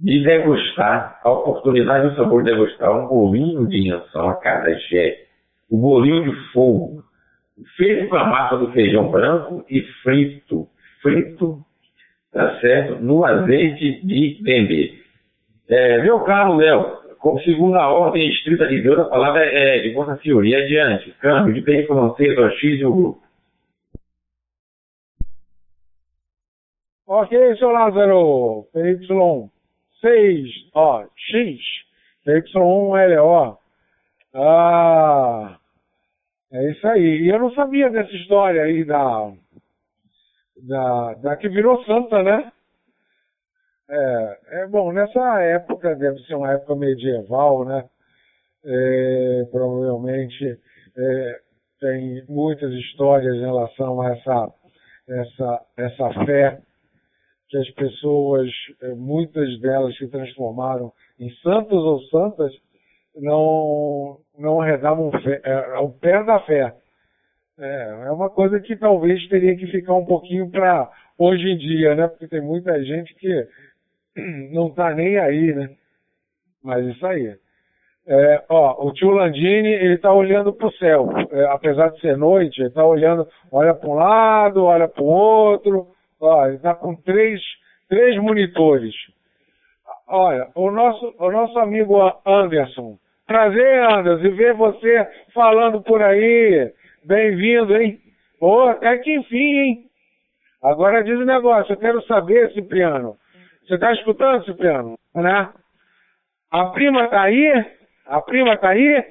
de 0.00 0.22
degustar, 0.22 1.20
a 1.22 1.30
oportunidade 1.30 2.10
do 2.10 2.16
sabor 2.16 2.42
de 2.42 2.50
degustar 2.50 2.90
um 2.90 3.06
bolinho 3.06 3.66
de 3.66 3.78
Inhação 3.78 4.28
a 4.28 4.34
cada 4.34 4.74
jeito 4.74 5.25
o 5.70 5.78
bolinho 5.78 6.30
de 6.30 6.52
fogo, 6.52 7.02
feito 7.76 8.08
com 8.08 8.16
a 8.16 8.24
massa 8.24 8.56
do 8.56 8.72
feijão 8.72 9.10
branco 9.10 9.64
e 9.68 9.82
frito, 10.02 10.68
frito, 11.02 11.58
tá 12.32 12.60
certo, 12.60 13.02
no 13.02 13.24
azeite 13.24 14.00
de 14.06 14.42
dendê. 14.42 14.94
É, 15.68 16.02
meu 16.02 16.20
caro 16.20 16.56
Léo, 16.56 16.96
segundo 17.44 17.76
a 17.76 17.88
ordem 17.88 18.28
estrita 18.28 18.68
de 18.68 18.80
Deus, 18.82 18.98
a 19.00 19.04
palavra 19.06 19.44
é 19.44 19.80
de 19.80 19.92
Vossa 19.92 20.16
Senhoria 20.22 20.58
adiante. 20.58 21.10
Câmbio 21.20 21.54
de 21.54 21.60
bem 21.60 21.86
francês 21.86 22.38
ao 22.38 22.50
X 22.50 22.80
e 22.80 22.84
o 22.84 22.94
grupo. 22.94 23.26
Ok, 27.08 27.56
seu 27.56 27.70
Lázaro, 27.70 28.66
PY6, 28.74 30.48
ó, 30.74 31.04
X, 31.16 31.60
PY1LO. 32.26 33.58
Ah, 34.38 35.58
é 36.52 36.70
isso 36.70 36.86
aí. 36.86 37.22
E 37.22 37.28
eu 37.28 37.38
não 37.38 37.50
sabia 37.54 37.88
dessa 37.88 38.12
história 38.12 38.62
aí 38.62 38.84
da, 38.84 39.32
da, 40.62 41.14
da 41.14 41.36
que 41.36 41.48
virou 41.48 41.82
santa, 41.84 42.22
né? 42.22 42.52
É, 43.88 44.38
é 44.62 44.66
bom, 44.66 44.92
nessa 44.92 45.40
época, 45.40 45.94
deve 45.96 46.18
ser 46.24 46.34
uma 46.34 46.52
época 46.52 46.74
medieval, 46.76 47.64
né? 47.64 47.88
É, 48.62 49.44
provavelmente 49.50 50.60
é, 50.98 51.40
tem 51.80 52.24
muitas 52.28 52.72
histórias 52.72 53.36
em 53.36 53.40
relação 53.40 54.02
a 54.02 54.10
essa, 54.10 54.54
essa, 55.08 55.66
essa 55.78 56.24
fé 56.26 56.60
que 57.48 57.56
as 57.56 57.70
pessoas, 57.70 58.50
é, 58.82 58.88
muitas 58.94 59.58
delas 59.60 59.96
se 59.96 60.08
transformaram 60.08 60.92
em 61.18 61.30
santos 61.36 61.82
ou 61.82 62.02
santas 62.08 62.52
não, 63.16 64.18
não 64.38 64.58
rezavam 64.58 65.10
fé, 65.10 65.40
é, 65.44 65.88
pé 66.00 66.22
da 66.24 66.40
fé. 66.40 66.74
É, 67.58 68.04
é 68.06 68.10
uma 68.10 68.28
coisa 68.28 68.60
que 68.60 68.76
talvez 68.76 69.26
teria 69.28 69.56
que 69.56 69.66
ficar 69.66 69.94
um 69.94 70.04
pouquinho 70.04 70.50
para 70.50 70.90
hoje 71.18 71.48
em 71.48 71.56
dia, 71.56 71.94
né? 71.94 72.08
Porque 72.08 72.28
tem 72.28 72.40
muita 72.40 72.82
gente 72.84 73.14
que 73.14 73.48
não 74.52 74.68
está 74.68 74.94
nem 74.94 75.18
aí, 75.18 75.54
né? 75.54 75.70
Mas 76.62 76.84
isso 76.86 77.06
aí. 77.06 77.34
É, 78.08 78.44
ó, 78.48 78.86
o 78.86 78.92
tio 78.92 79.10
Landini, 79.10 79.68
ele 79.68 79.94
está 79.94 80.12
olhando 80.12 80.52
para 80.52 80.66
o 80.68 80.72
céu. 80.72 81.08
É, 81.30 81.44
apesar 81.46 81.88
de 81.90 82.00
ser 82.00 82.16
noite, 82.16 82.60
ele 82.60 82.68
está 82.68 82.84
olhando, 82.84 83.26
olha 83.50 83.74
para 83.74 83.88
um 83.88 83.94
lado, 83.94 84.64
olha 84.64 84.86
para 84.86 85.02
o 85.02 85.06
outro. 85.06 85.88
Ó, 86.20 86.46
ele 86.46 86.56
está 86.56 86.74
com 86.74 86.94
três, 86.94 87.40
três 87.88 88.16
monitores. 88.20 88.94
Olha, 90.08 90.48
o 90.54 90.70
nosso, 90.70 91.14
o 91.18 91.30
nosso 91.32 91.58
amigo 91.58 91.96
Anderson, 92.24 92.96
Prazer, 93.26 93.82
Anderson, 93.90 94.36
ver 94.36 94.54
você 94.54 95.08
falando 95.34 95.82
por 95.82 96.00
aí. 96.00 96.72
Bem-vindo, 97.04 97.76
hein? 97.76 97.98
Pô, 98.38 98.68
até 98.68 98.98
que 98.98 99.16
enfim, 99.16 99.36
hein? 99.36 99.84
Agora 100.62 101.02
diz 101.02 101.18
o 101.18 101.24
negócio, 101.24 101.72
eu 101.72 101.76
quero 101.76 102.00
saber, 102.06 102.52
Cipriano. 102.52 103.16
Você 103.66 103.74
está 103.74 103.92
escutando, 103.92 104.44
Cipriano? 104.44 104.96
Né? 105.12 105.52
A 106.52 106.66
prima 106.66 107.08
tá 107.08 107.22
aí? 107.22 107.66
A 108.06 108.20
prima 108.20 108.56
tá 108.58 108.68
aí? 108.68 109.04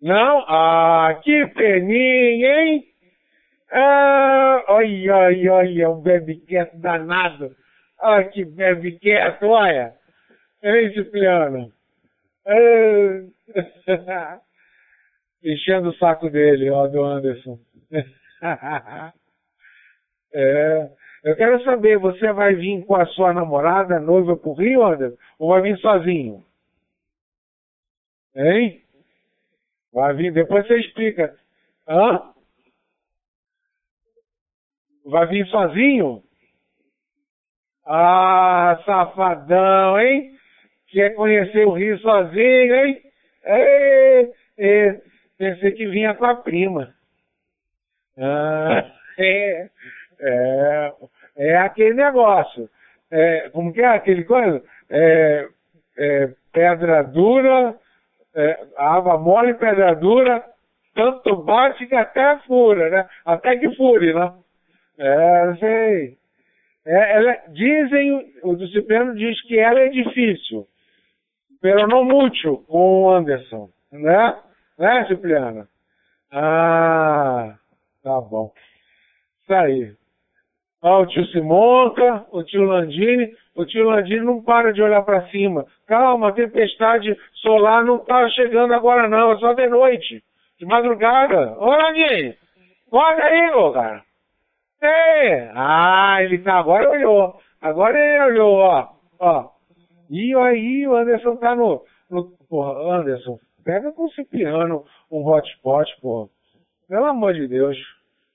Não? 0.00 0.44
Ah, 0.48 1.20
que 1.22 1.46
peninha, 1.48 2.60
hein? 2.62 2.84
Ah, 3.70 4.64
olha, 4.68 5.14
olha, 5.14 5.52
olha, 5.52 5.90
um 5.90 6.00
bebe 6.00 6.36
quieto 6.36 6.74
danado. 6.78 7.54
Olha 8.00 8.24
que 8.24 8.46
bebe 8.46 8.92
quieto, 8.98 9.46
olha. 9.46 9.92
Ei, 10.62 10.90
Cipriano. 10.94 11.70
Ah, 12.48 13.28
enchendo 15.44 15.90
o 15.90 15.94
saco 15.96 16.30
dele, 16.30 16.70
ó, 16.70 16.86
do 16.86 17.04
Anderson. 17.04 17.58
é, 20.32 20.90
eu 21.24 21.36
quero 21.36 21.62
saber, 21.62 21.98
você 21.98 22.32
vai 22.32 22.54
vir 22.54 22.86
com 22.86 22.96
a 22.96 23.04
sua 23.06 23.34
namorada, 23.34 24.00
noiva 24.00 24.34
pro 24.36 24.54
Rio, 24.54 24.82
Anderson? 24.82 25.18
Ou 25.38 25.50
vai 25.50 25.60
vir 25.60 25.78
sozinho? 25.78 26.42
Hein? 28.34 28.82
Vai 29.92 30.14
vir, 30.14 30.32
depois 30.32 30.66
você 30.66 30.78
explica. 30.78 31.36
Hã? 31.86 32.32
Vai 35.04 35.26
vir 35.26 35.46
sozinho? 35.48 36.22
Ah, 37.84 38.80
safadão, 38.84 39.98
hein? 39.98 40.37
Quer 40.88 41.14
conhecer 41.14 41.66
o 41.66 41.72
Rio 41.72 41.98
sozinho, 41.98 42.74
hein? 42.74 43.02
Ei, 43.44 44.32
ei, 44.56 45.00
pensei 45.36 45.72
que 45.72 45.86
vinha 45.86 46.14
com 46.14 46.24
a 46.24 46.34
prima. 46.36 46.94
Ah, 48.18 48.90
é, 49.18 49.68
é, 50.20 50.92
é 51.36 51.56
aquele 51.58 51.94
negócio. 51.94 52.68
É, 53.10 53.48
como 53.50 53.72
que 53.72 53.80
é 53.80 53.86
aquele 53.86 54.24
coisa? 54.24 54.62
É, 54.90 55.48
é, 55.98 56.28
pedra 56.52 57.02
dura, 57.02 57.76
é, 58.34 58.66
água 58.76 59.18
mole, 59.18 59.54
pedra 59.54 59.94
dura, 59.94 60.44
tanto 60.94 61.36
bate 61.36 61.86
que 61.86 61.94
até 61.94 62.38
fura, 62.46 62.90
né? 62.90 63.08
Até 63.24 63.56
que 63.56 63.74
fure, 63.76 64.12
né? 64.12 64.32
É, 64.98 65.54
sei. 65.58 66.18
É, 66.84 67.16
ela, 67.16 67.36
dizem, 67.48 68.32
o 68.42 68.56
disciplino 68.56 69.14
diz 69.14 69.40
que 69.42 69.58
ela 69.58 69.80
é 69.80 69.88
difícil, 69.88 70.66
pero 71.60 71.86
não 71.86 72.04
muito 72.04 72.58
com 72.68 73.10
Anderson, 73.10 73.68
né? 73.92 74.36
Né, 74.78 75.06
Cipriano? 75.06 75.66
Ah, 76.30 77.54
tá 78.02 78.20
bom. 78.20 78.52
Isso 79.42 79.54
aí. 79.54 79.92
Ó, 80.80 81.02
o 81.02 81.06
tio 81.06 81.26
Simonca, 81.26 82.26
o 82.30 82.42
tio 82.44 82.62
Landini. 82.62 83.34
O 83.56 83.64
tio 83.66 83.84
Landini 83.84 84.24
não 84.24 84.42
para 84.42 84.72
de 84.72 84.80
olhar 84.80 85.02
para 85.02 85.26
cima. 85.28 85.66
Calma, 85.86 86.28
a 86.28 86.32
tempestade 86.32 87.16
solar 87.42 87.84
não 87.84 87.98
tá 87.98 88.28
chegando 88.30 88.72
agora 88.72 89.08
não, 89.08 89.32
é 89.32 89.38
só 89.38 89.52
de 89.54 89.66
noite. 89.66 90.22
De 90.58 90.66
madrugada. 90.66 91.56
Ô, 91.58 91.70
Landini, 91.70 92.36
olha 92.92 93.24
aí, 93.24 93.50
ô, 93.52 93.72
cara. 93.72 94.02
É. 94.80 95.50
Ah, 95.54 96.18
ele 96.20 96.38
tá, 96.38 96.54
agora 96.54 96.88
olhou. 96.88 97.40
Agora 97.60 97.98
ele 97.98 98.22
olhou, 98.32 98.58
ó. 98.58 98.88
Ó. 99.18 99.57
E 100.10 100.34
aí, 100.34 100.86
o 100.86 100.96
Anderson 100.96 101.36
tá 101.36 101.54
no, 101.54 101.84
no. 102.10 102.30
Porra, 102.48 102.98
Anderson, 102.98 103.38
pega 103.64 103.92
com 103.92 104.04
o 104.04 104.12
Cipriano 104.12 104.84
um 105.10 105.26
hotspot, 105.26 105.88
porra. 106.00 106.28
Pelo 106.88 107.06
amor 107.06 107.34
de 107.34 107.46
Deus. 107.46 107.76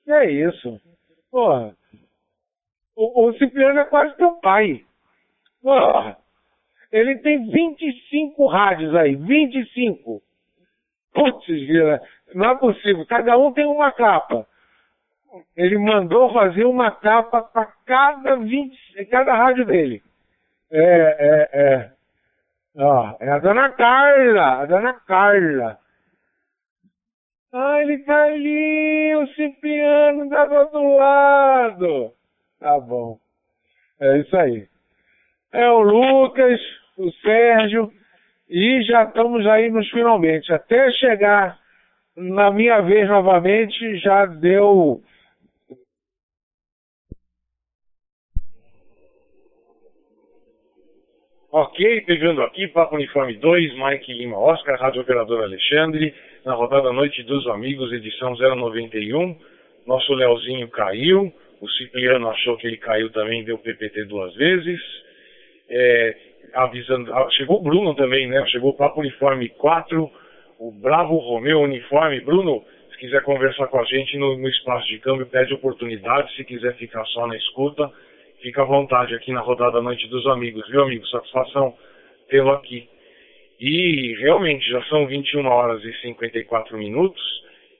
Que 0.05 0.11
é 0.11 0.31
isso? 0.31 0.79
Porra. 1.31 1.75
O, 2.95 3.27
o 3.27 3.33
Cipriano 3.33 3.79
é 3.79 3.85
quase 3.85 4.15
teu 4.17 4.33
pai. 4.33 4.85
Porra. 5.61 6.17
Ele 6.91 7.17
tem 7.17 7.49
25 7.49 8.45
rádios 8.45 8.93
aí. 8.95 9.15
25. 9.15 10.21
Putz, 11.13 11.45
vira. 11.47 12.01
Não 12.35 12.51
é 12.51 12.55
possível. 12.55 13.05
Cada 13.07 13.35
um 13.37 13.51
tem 13.51 13.65
uma 13.65 13.91
capa. 13.91 14.45
Ele 15.57 15.79
mandou 15.79 16.31
fazer 16.31 16.65
uma 16.65 16.91
capa 16.91 17.41
para 17.41 17.65
cada 17.85 18.35
20, 18.35 19.05
cada 19.09 19.33
rádio 19.33 19.65
dele. 19.65 20.03
É, 20.75 20.79
é, 20.81 21.49
é. 21.53 21.91
Ó, 22.75 23.15
é 23.19 23.29
a 23.29 23.37
dona 23.37 23.69
Carla, 23.69 24.61
a 24.61 24.65
dona 24.65 24.93
Carla. 25.05 25.77
Ah, 27.53 27.79
ele 27.83 27.99
tá 27.99 28.23
ali, 28.23 29.15
o 29.15 29.27
Cipriano 29.35 30.27
tá 30.27 30.45
do 30.45 30.55
outro 30.55 30.97
lado. 30.97 32.13
Tá 32.59 32.79
bom. 32.79 33.19
É 34.01 34.17
isso 34.17 34.35
aí. 34.35 34.67
É 35.51 35.69
o 35.69 35.81
Lucas, 35.81 36.59
o 36.97 37.11
Sérgio, 37.21 37.91
e 38.49 38.81
já 38.81 39.03
estamos 39.03 39.45
aí 39.45 39.69
nos 39.69 39.87
finalmente. 39.91 40.51
Até 40.51 40.89
chegar 40.93 41.59
na 42.17 42.49
minha 42.49 42.81
vez 42.81 43.07
novamente, 43.07 43.99
já 43.99 44.25
deu 44.25 45.03
Ok, 51.55 52.01
pegando 52.07 52.41
aqui, 52.41 52.67
Papo 52.67 52.95
Uniforme 52.95 53.35
2, 53.35 53.75
Mike 53.75 54.11
Lima 54.11 54.39
Oscar, 54.39 54.75
Rádio 54.75 55.03
Operador 55.03 55.43
Alexandre, 55.43 56.11
na 56.43 56.55
rodada 56.55 56.91
Noite 56.91 57.21
dos 57.21 57.45
Amigos, 57.45 57.93
edição 57.93 58.35
091. 58.35 59.37
Nosso 59.85 60.15
Leozinho 60.15 60.67
caiu, 60.69 61.31
o 61.61 61.69
Cipriano 61.69 62.27
achou 62.27 62.57
que 62.57 62.65
ele 62.65 62.77
caiu 62.77 63.11
também, 63.11 63.43
deu 63.43 63.59
PPT 63.59 64.05
duas 64.05 64.33
vezes. 64.33 64.81
É, 65.69 66.17
avisando, 66.55 67.13
ah, 67.13 67.29
chegou 67.29 67.59
o 67.59 67.63
Bruno 67.63 67.93
também, 67.93 68.27
né? 68.27 68.43
Chegou 68.47 68.71
o 68.71 68.75
Papo 68.75 69.01
Uniforme 69.01 69.47
4, 69.49 70.09
o 70.57 70.71
Bravo 70.71 71.17
Romeu 71.17 71.61
Uniforme. 71.61 72.19
Bruno, 72.21 72.63
se 72.93 72.97
quiser 72.97 73.21
conversar 73.21 73.67
com 73.67 73.79
a 73.79 73.83
gente 73.83 74.17
no, 74.17 74.35
no 74.39 74.49
espaço 74.49 74.87
de 74.87 74.97
câmbio, 74.97 75.27
pede 75.27 75.53
oportunidade, 75.53 76.35
se 76.35 76.43
quiser 76.45 76.73
ficar 76.77 77.05
só 77.05 77.27
na 77.27 77.37
escuta 77.37 77.91
Fica 78.43 78.61
à 78.61 78.65
vontade 78.65 79.15
aqui 79.15 79.31
na 79.31 79.39
rodada 79.39 79.81
Noite 79.81 80.05
dos 80.09 80.27
Amigos, 80.27 80.67
viu, 80.67 80.81
amigo? 80.81 81.07
Satisfação 81.07 81.77
tê-lo 82.27 82.51
aqui. 82.51 82.89
E 83.57 84.15
realmente 84.19 84.69
já 84.69 84.83
são 84.87 85.07
21 85.07 85.47
horas 85.47 85.81
e 85.81 85.93
54 86.01 86.77
minutos. 86.77 87.21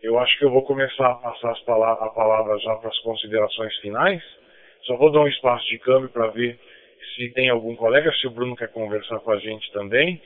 Eu 0.01 0.17
acho 0.17 0.39
que 0.39 0.45
eu 0.45 0.49
vou 0.49 0.61
começar 0.61 1.05
a 1.05 1.15
passar 1.15 1.51
as 1.51 1.59
a 1.67 2.09
palavra 2.15 2.57
já 2.59 2.75
para 2.75 2.87
as 2.87 2.97
considerações 2.99 3.75
finais. 3.79 4.23
Só 4.83 4.95
vou 4.95 5.11
dar 5.11 5.19
um 5.19 5.27
espaço 5.27 5.67
de 5.67 5.79
câmbio 5.79 6.07
para 6.07 6.27
ver 6.27 6.57
se 7.13 7.29
tem 7.31 7.49
algum 7.49 7.75
colega, 7.75 8.13
se 8.13 8.27
o 8.27 8.31
Bruno 8.31 8.55
quer 8.55 8.71
conversar 8.71 9.19
com 9.19 9.31
a 9.31 9.39
gente 9.39 9.69
também. 9.73 10.21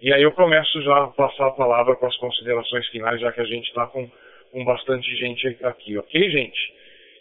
E 0.00 0.10
aí 0.10 0.22
eu 0.22 0.32
começo 0.32 0.80
já 0.80 1.04
a 1.04 1.08
passar 1.08 1.48
a 1.48 1.50
palavra 1.50 1.96
para 1.96 2.08
as 2.08 2.16
considerações 2.16 2.88
finais, 2.88 3.20
já 3.20 3.30
que 3.30 3.42
a 3.42 3.46
gente 3.46 3.68
está 3.68 3.86
com, 3.88 4.10
com 4.52 4.64
bastante 4.64 5.14
gente 5.16 5.58
aqui, 5.62 5.98
ok, 5.98 6.30
gente? 6.30 6.72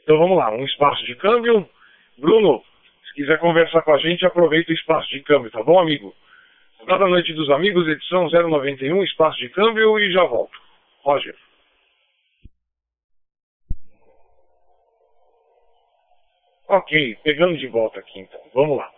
Então 0.03 0.18
vamos 0.18 0.38
lá, 0.38 0.49
um 0.53 0.64
espaço 0.64 1.03
de 1.03 1.15
câmbio. 1.15 1.68
Bruno, 2.22 2.64
se 3.07 3.15
quiser 3.15 3.39
conversar 3.39 3.81
com 3.81 3.93
a 3.93 3.98
gente, 3.98 4.23
aproveita 4.23 4.72
o 4.72 4.76
espaço 4.76 5.10
de 5.10 5.22
câmbio, 5.22 5.49
tá 5.49 5.64
bom, 5.64 5.80
amigo? 5.80 6.15
Cada 6.85 7.07
Noite 7.07 7.34
dos 7.34 7.49
Amigos, 7.49 7.88
edição 7.88 8.30
091, 8.30 9.03
espaço 9.03 9.39
de 9.39 9.49
câmbio 9.49 9.99
e 9.99 10.11
já 10.11 10.23
volto. 10.23 10.56
Roger. 11.02 11.35
Ok, 16.68 17.18
pegando 17.23 17.57
de 17.57 17.68
volta 17.68 17.99
aqui 17.99 18.19
então. 18.19 18.39
Vamos 18.53 18.77
lá. 18.77 18.89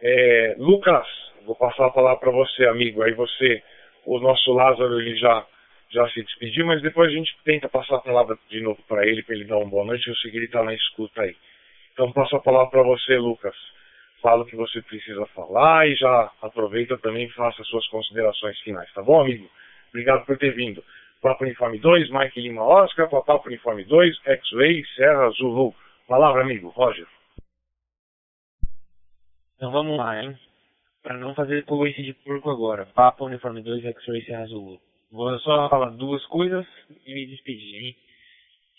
É, 0.00 0.54
Lucas, 0.58 1.06
vou 1.44 1.54
passar 1.54 1.86
a 1.86 1.90
palavra 1.90 2.18
para 2.18 2.30
você, 2.30 2.64
amigo. 2.64 3.02
Aí 3.02 3.12
você, 3.12 3.62
o 4.06 4.18
nosso 4.18 4.52
Lázaro, 4.54 5.00
ele 5.00 5.16
já, 5.16 5.46
já 5.90 6.08
se 6.08 6.22
despediu, 6.22 6.64
mas 6.64 6.80
depois 6.80 7.10
a 7.10 7.14
gente 7.14 7.36
tenta 7.44 7.68
passar 7.68 7.96
a 7.96 8.00
palavra 8.00 8.38
de 8.48 8.60
novo 8.62 8.82
para 8.88 9.06
ele, 9.06 9.22
para 9.22 9.34
ele 9.34 9.44
dar 9.44 9.58
uma 9.58 9.68
boa 9.68 9.84
noite. 9.84 10.08
Eu 10.08 10.16
sei 10.16 10.30
que 10.30 10.38
ele 10.38 10.46
está 10.46 10.62
na 10.62 10.72
escuta 10.72 11.22
aí. 11.22 11.36
Então 11.92 12.12
passo 12.12 12.36
a 12.36 12.40
palavra 12.40 12.70
para 12.70 12.82
você, 12.82 13.16
Lucas. 13.16 13.54
Fala 14.20 14.42
o 14.42 14.46
que 14.46 14.56
você 14.56 14.82
precisa 14.82 15.24
falar 15.26 15.88
e 15.88 15.96
já 15.96 16.30
aproveita 16.42 16.98
também 16.98 17.26
e 17.26 17.30
faça 17.30 17.62
suas 17.64 17.86
considerações 17.88 18.58
finais, 18.60 18.92
tá 18.92 19.02
bom, 19.02 19.20
amigo? 19.22 19.50
Obrigado 19.88 20.26
por 20.26 20.36
ter 20.36 20.54
vindo. 20.54 20.84
Papo 21.22 21.44
Uniforme 21.44 21.78
2, 21.78 22.10
Mike 22.10 22.40
Lima 22.40 22.62
Oscar, 22.62 23.08
Papo 23.08 23.48
Uniforme 23.48 23.84
2, 23.84 24.20
X-Ray, 24.24 24.84
Serra 24.96 25.28
Zulu. 25.30 25.74
Palavra, 26.06 26.42
amigo, 26.42 26.68
Roger. 26.68 27.06
Então 29.56 29.70
vamos 29.70 29.96
lá, 29.98 30.22
hein? 30.22 30.38
Para 31.02 31.16
não 31.16 31.34
fazer 31.34 31.64
coice 31.64 32.02
de 32.02 32.14
porco 32.14 32.50
agora. 32.50 32.86
Papo 32.86 33.26
Uniforme 33.26 33.62
2, 33.62 33.84
X-Ray, 33.84 34.24
Serra 34.24 34.46
Zulu. 34.46 34.80
Vou 35.10 35.38
só 35.40 35.68
falar 35.68 35.90
duas 35.90 36.24
coisas 36.26 36.66
e 37.04 37.14
me 37.14 37.26
despedir, 37.26 37.84
hein? 37.84 37.96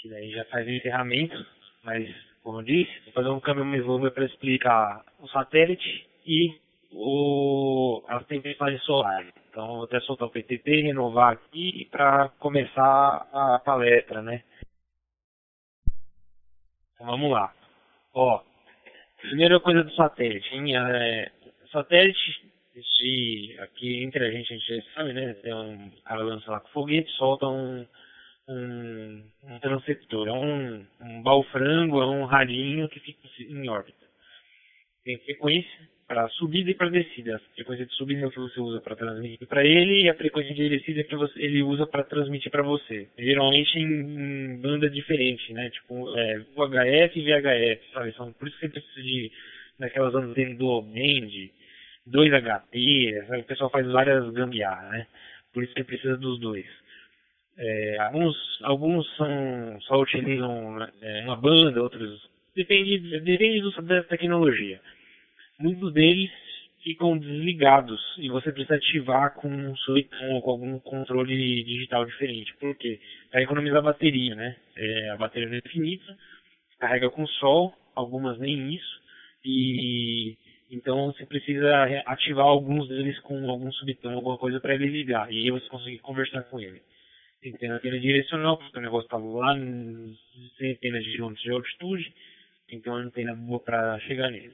Que 0.02 0.10
daí 0.10 0.32
já 0.32 0.46
faz 0.46 0.66
o 0.66 0.72
encerramento, 0.72 1.46
mas 1.84 2.10
como 2.43 2.59
eu 2.59 2.63
disse, 2.63 2.91
vou 3.05 3.13
fazer 3.13 3.30
um 3.30 3.63
mais 3.65 3.85
longo 3.85 4.09
para 4.11 4.26
explicar 4.26 5.03
o 5.19 5.27
satélite 5.27 6.07
e 6.26 6.59
o, 6.91 8.03
as 8.07 8.26
tempestades 8.26 8.84
solares. 8.84 9.34
Então, 9.49 9.68
vou 9.68 9.84
até 9.84 9.99
soltar 10.01 10.27
o 10.27 10.31
PTT, 10.31 10.81
renovar 10.81 11.34
aqui 11.34 11.88
para 11.91 12.30
começar 12.39 13.27
a 13.31 13.59
palestra, 13.59 14.22
né? 14.22 14.43
Então 16.95 17.07
vamos 17.07 17.31
lá. 17.31 17.53
Ó, 18.13 18.41
primeira 19.22 19.59
coisa 19.59 19.84
do 19.84 19.93
satélite, 19.95 20.55
hein? 20.55 20.76
É, 20.76 21.31
satélite, 21.72 22.51
de, 22.76 23.57
aqui 23.59 24.03
entre 24.03 24.26
a 24.26 24.31
gente, 24.31 24.53
a 24.53 24.57
gente 24.57 24.76
já 24.76 24.93
sabe, 24.93 25.13
né? 25.13 25.34
Tem 25.35 25.53
um 25.53 25.91
cara 26.05 26.23
lança 26.23 26.51
lá 26.51 26.59
com 26.59 26.69
foguete, 26.69 27.11
solta 27.11 27.47
um, 27.47 27.85
um, 28.47 29.23
um 29.43 29.59
transceptor, 29.59 30.27
é 30.27 30.31
um, 30.31 30.85
um 31.01 31.22
balfrango, 31.22 32.01
é 32.01 32.05
um 32.05 32.26
ralinho 32.26 32.89
que 32.89 32.99
fica 32.99 33.19
em 33.39 33.69
órbita. 33.69 34.05
Tem 35.03 35.18
frequência 35.19 35.89
para 36.07 36.27
subida 36.30 36.69
e 36.69 36.76
para 36.76 36.89
descida. 36.89 37.38
A 37.38 37.39
frequência 37.55 37.85
de 37.85 37.93
subida 37.93 38.22
é 38.22 38.26
o 38.27 38.31
que 38.31 38.39
você 38.39 38.59
usa 38.59 38.81
para 38.81 38.97
transmitir 38.97 39.47
para 39.47 39.65
ele 39.65 40.03
e 40.03 40.09
a 40.09 40.13
frequência 40.13 40.53
de 40.53 40.68
descida 40.68 40.99
é 40.99 41.03
que 41.05 41.15
você, 41.15 41.41
ele 41.41 41.63
usa 41.63 41.88
para 41.88 42.03
transmitir 42.03 42.51
para 42.51 42.61
você. 42.61 43.07
Geralmente 43.18 43.80
em, 43.80 43.85
em, 43.85 44.61
banda 44.61 44.89
diferente, 44.89 45.53
né? 45.53 45.69
Tipo 45.69 46.13
é, 46.18 46.41
UHF 46.55 47.18
e 47.18 47.23
VHF, 47.23 47.93
sabe? 47.93 48.11
São, 48.13 48.34
por 48.34 48.47
isso 48.47 48.59
que 48.59 48.68
você 48.68 48.73
precisa 48.73 49.01
de 49.01 49.31
daquelas 49.80 50.13
antenas 50.13 50.57
dual 50.57 50.81
band, 50.81 51.49
2HT, 52.07 53.27
sabe? 53.27 53.41
o 53.41 53.45
pessoal 53.45 53.69
faz 53.69 53.88
várias 53.88 54.30
gambiarras, 54.31 54.91
né? 54.91 55.07
Por 55.53 55.63
isso 55.63 55.73
que 55.73 55.84
precisa 55.84 56.18
dos 56.18 56.39
dois. 56.41 56.65
É, 57.64 57.98
alguns, 58.00 58.36
alguns 58.64 59.16
são, 59.18 59.80
só 59.82 60.02
utilizam 60.02 60.82
é, 61.02 61.24
uma 61.26 61.36
banda, 61.36 61.82
outros. 61.82 62.30
Depende, 62.56 63.20
depende 63.20 63.62
do, 63.62 63.82
da 63.84 64.04
tecnologia 64.04 64.82
muitos 65.62 65.94
deles 65.94 66.30
ficam 66.84 67.18
desligados 67.18 68.02
e 68.18 68.28
você 68.30 68.52
precisa 68.52 68.76
ativar 68.76 69.36
com 69.36 69.48
um 69.48 69.74
ou 70.34 70.42
com 70.42 70.50
algum 70.50 70.80
controle 70.80 71.64
digital 71.64 72.06
diferente. 72.06 72.54
Por 72.60 72.76
quê? 72.76 73.00
Para 73.30 73.44
economizar 73.44 73.84
bateria, 73.84 74.36
né? 74.36 74.56
É, 74.76 75.10
a 75.12 75.18
bateria 75.18 75.48
não 75.48 75.56
é 75.56 75.62
infinita, 75.64 76.18
carrega 76.80 77.10
com 77.12 77.28
sol, 77.28 77.74
algumas 77.96 78.40
nem 78.40 78.74
isso, 78.74 79.02
e 79.46 80.36
então 80.72 81.12
você 81.12 81.26
precisa 81.26 81.70
ativar 82.06 82.46
alguns 82.46 82.88
deles 82.88 83.20
com 83.20 83.50
algum 83.50 83.72
subtom, 83.74 84.14
alguma 84.14 84.38
coisa 84.38 84.60
para 84.60 84.74
ele 84.74 84.88
ligar, 84.88 85.32
e 85.32 85.38
aí 85.38 85.52
você 85.52 85.68
consegue 85.68 86.00
conversar 86.00 86.44
com 86.44 86.60
ele. 86.60 86.82
Antena 87.43 87.80
direcional, 87.80 88.57
porque 88.57 88.77
o 88.77 88.81
negócio 88.81 89.05
está 89.05 89.18
lá 89.18 89.55
centenas 90.57 91.03
de 91.03 91.13
quilômetros 91.13 91.43
de 91.43 91.51
altitude, 91.51 92.13
então 92.69 93.01
não 93.01 93.09
tem 93.09 93.26
boa 93.35 93.59
para 93.59 93.99
chegar 94.01 94.30
nele. 94.30 94.53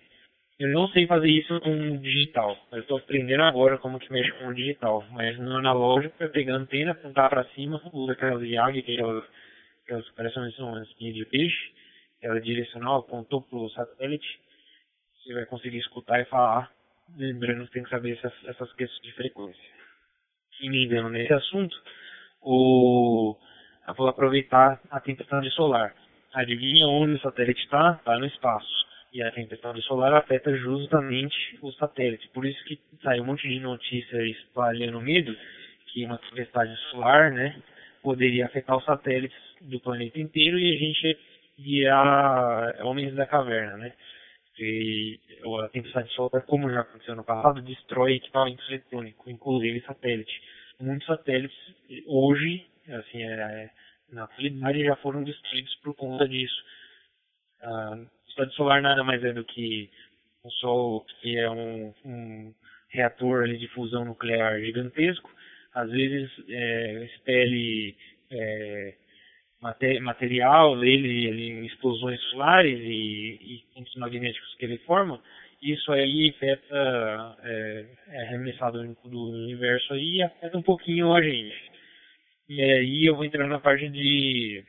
Eu 0.60 0.70
não 0.70 0.88
sei 0.88 1.06
fazer 1.06 1.30
isso 1.30 1.60
com 1.62 1.98
digital. 1.98 2.58
Eu 2.72 2.80
estou 2.80 2.98
aprendendo 2.98 3.44
agora 3.44 3.78
como 3.78 4.00
que 4.00 4.12
mexe 4.12 4.32
com 4.40 4.48
o 4.48 4.56
digital. 4.56 5.06
Mas 5.12 5.38
no 5.38 5.58
analógico, 5.58 6.16
eu 6.20 6.32
pegar 6.32 6.56
a 6.56 6.58
antena, 6.58 6.94
apontar 6.94 7.30
para 7.30 7.44
cima, 7.50 7.80
usa 7.94 8.14
aquelas 8.14 8.42
IAG, 8.42 8.82
que 8.82 8.92
é 8.92 8.96
aquelas, 8.96 9.24
aquelas 9.84 10.10
parecem 10.12 10.52
uma 10.60 10.82
espinha 10.82 11.14
de 11.14 11.26
peixe. 11.26 11.72
Ela 12.24 12.38
é 12.38 12.42
direcional, 12.42 13.02
apontou 13.02 13.44
para 13.44 13.60
o 13.60 13.70
satélite. 13.70 14.40
Você 15.22 15.34
vai 15.34 15.46
conseguir 15.46 15.78
escutar 15.78 16.22
e 16.22 16.26
falar. 16.26 16.72
Lembrando 17.16 17.68
que 17.68 17.74
tem 17.74 17.84
que 17.84 17.90
saber 17.92 18.18
essas, 18.18 18.34
essas 18.46 18.74
questões 18.74 19.02
de 19.04 19.12
frequência. 19.12 19.70
E 20.60 20.70
me 20.70 20.86
engano 20.86 21.10
nesse 21.10 21.34
assunto, 21.34 21.78
o... 22.48 23.36
vou 23.96 24.08
aproveitar 24.08 24.80
a 24.90 25.00
tempestade 25.00 25.50
solar. 25.52 25.94
Adivinha 26.34 26.88
onde 26.88 27.14
o 27.14 27.20
satélite 27.20 27.62
está? 27.64 27.98
Está 28.00 28.18
no 28.18 28.26
espaço 28.26 28.88
e 29.14 29.22
a 29.24 29.32
tempestade 29.32 29.82
solar 29.84 30.14
afeta 30.14 30.56
justamente 30.56 31.58
o 31.62 31.72
satélite. 31.74 32.28
Por 32.30 32.46
isso 32.46 32.64
que 32.66 32.80
sai 33.02 33.20
um 33.20 33.26
monte 33.26 33.48
de 33.48 33.60
notícia 33.60 34.22
espalhando 34.28 35.02
medo 35.02 35.36
que 35.88 36.06
uma 36.06 36.18
tempestade 36.18 36.76
solar, 36.92 37.32
né, 37.32 37.56
poderia 38.04 38.46
afetar 38.46 38.78
os 38.78 38.86
satélites 38.86 39.38
do 39.62 39.80
planeta 39.80 40.20
inteiro 40.20 40.60
e 40.60 40.76
a 40.76 40.78
gente 40.78 41.18
virar 41.58 42.76
homens 42.86 43.16
da 43.16 43.26
caverna, 43.26 43.78
né? 43.78 43.94
E 44.60 45.20
a 45.64 45.70
tempestade 45.70 46.12
solar, 46.14 46.42
como 46.44 46.70
já 46.70 46.82
aconteceu 46.82 47.16
no 47.16 47.24
passado, 47.24 47.62
destrói 47.62 48.16
equipamentos 48.16 48.68
eletrônicos, 48.70 49.28
inclusive 49.28 49.82
satélite. 49.82 50.42
Muitos 50.80 51.08
satélites 51.08 51.58
hoje, 52.06 52.66
assim, 52.88 53.24
é, 53.24 53.70
na 54.12 54.26
atualidade 54.26 54.84
já 54.84 54.96
foram 54.98 55.24
destruídos 55.24 55.74
por 55.78 55.96
conta 55.96 56.28
disso. 56.28 56.64
Ah, 57.62 57.98
estado 58.28 58.54
solar 58.54 58.82
nada 58.82 59.04
mais 59.04 59.24
é 59.24 59.34
do 59.34 59.44
que 59.44 59.90
o 60.44 60.52
Sol, 60.52 61.06
que 61.22 61.38
é 61.38 61.50
um, 61.50 61.94
um 62.06 62.54
reator 62.90 63.44
ali, 63.44 63.58
de 63.58 63.68
fusão 63.70 64.06
nuclear 64.06 64.60
gigantesco, 64.62 65.30
às 65.74 65.90
vezes 65.90 66.32
é, 66.48 67.06
expele 67.06 67.96
é, 68.32 68.94
material 70.02 70.80
dele 70.80 71.28
em 71.28 71.66
explosões 71.66 72.22
solares 72.30 72.80
e, 72.80 73.66
campos 73.74 73.96
magnéticos 73.96 74.56
que 74.56 74.66
ele 74.66 74.78
forma, 74.80 75.22
isso 75.62 75.92
aí 75.92 76.30
afeta, 76.36 77.38
é, 77.44 77.86
é 78.10 78.22
arremessado 78.24 78.84
do 79.06 79.30
universo 79.30 79.94
aí 79.94 80.22
afeta 80.22 80.58
um 80.58 80.62
pouquinho 80.62 81.14
a 81.14 81.22
gente. 81.22 81.72
E 82.50 82.62
aí 82.62 83.06
eu 83.06 83.16
vou 83.16 83.26
entrar 83.26 83.48
na 83.48 83.60
parte 83.60 83.90
de 83.90 84.64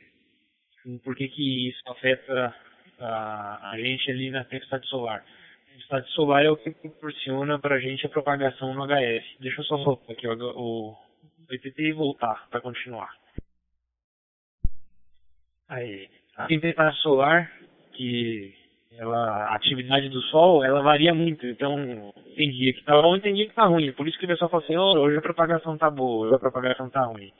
por 1.03 1.15
que, 1.15 1.27
que 1.29 1.69
isso 1.69 1.81
afeta 1.87 2.55
a, 2.99 3.71
a 3.71 3.77
gente 3.77 4.11
ali 4.11 4.31
na 4.31 4.43
tempestade 4.43 4.87
solar. 4.87 5.23
A 5.23 5.71
tempestade 5.71 6.09
solar 6.11 6.43
é 6.43 6.49
o 6.49 6.57
que 6.57 6.71
proporciona 6.71 7.59
para 7.59 7.75
a 7.75 7.79
gente 7.79 8.05
a 8.05 8.09
propagação 8.09 8.73
no 8.73 8.85
HF. 8.85 9.37
Deixa 9.39 9.61
eu 9.61 9.65
só 9.65 9.77
soltar 9.83 10.11
aqui 10.11 10.27
o, 10.27 10.33
o 10.33 10.97
PTT 11.47 11.83
e 11.83 11.93
voltar 11.93 12.47
para 12.49 12.61
continuar. 12.61 13.15
Aí, 15.69 16.09
a 16.35 16.47
tempestade 16.47 16.97
solar, 16.97 17.51
que 17.93 18.58
ela, 18.97 19.45
a 19.45 19.55
atividade 19.55 20.09
do 20.09 20.21
Sol, 20.23 20.63
ela 20.63 20.81
varia 20.81 21.13
muito. 21.13 21.45
Então, 21.45 22.13
tem 22.35 22.51
dia 22.51 22.73
que 22.73 22.83
tá 22.83 23.01
bom 23.01 23.15
e 23.15 23.21
tem 23.21 23.33
dia 23.33 23.47
que 23.47 23.55
tá 23.55 23.65
ruim. 23.65 23.91
Por 23.93 24.07
isso 24.07 24.17
que 24.17 24.25
o 24.25 24.29
pessoal 24.29 24.49
fala 24.49 24.63
assim, 24.63 24.75
oh, 24.75 24.99
hoje 24.99 25.17
a 25.17 25.21
propagação 25.21 25.77
tá 25.77 25.89
boa, 25.89 26.25
hoje 26.25 26.35
a 26.35 26.39
propagação 26.39 26.89
tá 26.89 27.03
ruim 27.03 27.31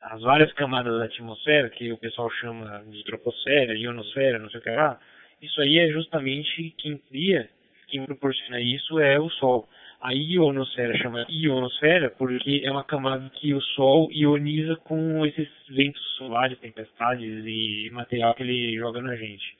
as 0.00 0.22
várias 0.22 0.52
camadas 0.52 0.98
da 0.98 1.04
atmosfera, 1.04 1.68
que 1.70 1.92
o 1.92 1.98
pessoal 1.98 2.30
chama 2.30 2.84
de 2.88 3.02
troposfera, 3.04 3.76
ionosfera, 3.76 4.38
não 4.38 4.48
sei 4.50 4.60
o 4.60 4.62
que 4.62 4.70
lá, 4.70 4.98
isso 5.42 5.60
aí 5.60 5.78
é 5.78 5.88
justamente 5.88 6.74
quem 6.78 6.98
cria, 6.98 7.48
quem 7.88 8.04
proporciona 8.04 8.60
isso 8.60 8.98
é 8.98 9.18
o 9.18 9.28
Sol. 9.30 9.68
A 10.00 10.12
ionosfera 10.12 10.96
chama 10.98 11.26
ionosfera 11.28 12.10
porque 12.10 12.62
é 12.64 12.70
uma 12.70 12.84
camada 12.84 13.28
que 13.30 13.52
o 13.52 13.60
Sol 13.60 14.08
ioniza 14.12 14.76
com 14.76 15.26
esses 15.26 15.48
ventos 15.68 16.00
solares, 16.16 16.58
tempestades 16.60 17.44
e 17.46 17.90
material 17.92 18.34
que 18.34 18.42
ele 18.42 18.76
joga 18.76 19.02
na 19.02 19.16
gente. 19.16 19.56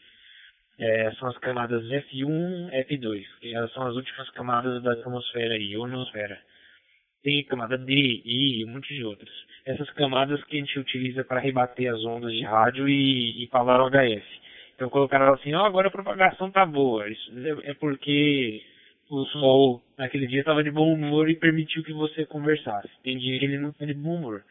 É, 0.79 1.11
são 1.13 1.29
as 1.29 1.39
camadas 1.39 1.85
F1, 1.85 2.71
F2, 2.87 3.25
que 3.41 3.53
são 3.75 3.87
as 3.87 3.95
últimas 3.97 4.31
camadas 4.31 4.83
da 4.83 4.93
atmosfera, 4.93 5.59
ionosfera. 5.59 6.39
Tem 7.23 7.45
camada 7.45 7.77
D, 7.77 7.93
I 7.93 8.61
e 8.61 8.65
um 8.65 8.69
monte 8.69 8.95
de 8.95 9.05
outras 9.05 9.49
essas 9.69 9.91
camadas 9.91 10.43
que 10.45 10.57
a 10.57 10.61
gente 10.61 10.79
utiliza 10.79 11.23
para 11.23 11.41
rebater 11.41 11.93
as 11.93 12.03
ondas 12.03 12.33
de 12.33 12.43
rádio 12.43 12.89
e, 12.89 13.45
e 13.45 13.47
falar 13.49 13.85
o 13.85 13.91
HF. 13.91 14.25
Então 14.75 14.89
colocaram 14.89 15.35
assim, 15.35 15.53
ó, 15.53 15.63
oh, 15.63 15.67
agora 15.67 15.89
a 15.89 15.91
propagação 15.91 16.51
tá 16.51 16.65
boa. 16.65 17.07
Isso 17.07 17.31
é, 17.37 17.71
é 17.71 17.75
porque 17.75 18.63
o 19.11 19.25
sol 19.27 19.83
naquele 19.99 20.27
dia 20.27 20.41
estava 20.41 20.65
de 20.65 20.71
bom 20.71 20.91
humor 20.91 21.29
e 21.29 21.37
permitiu 21.37 21.85
que 21.85 21.93
você 21.93 22.25
conversasse. 22.25 22.89
Tem 23.03 23.19
dia 23.19 23.39
que 23.39 23.45
ele 23.45 23.59
não 23.59 23.71
está 23.71 23.85
de 23.85 23.93
bom 23.93 24.17
humor. 24.17 24.43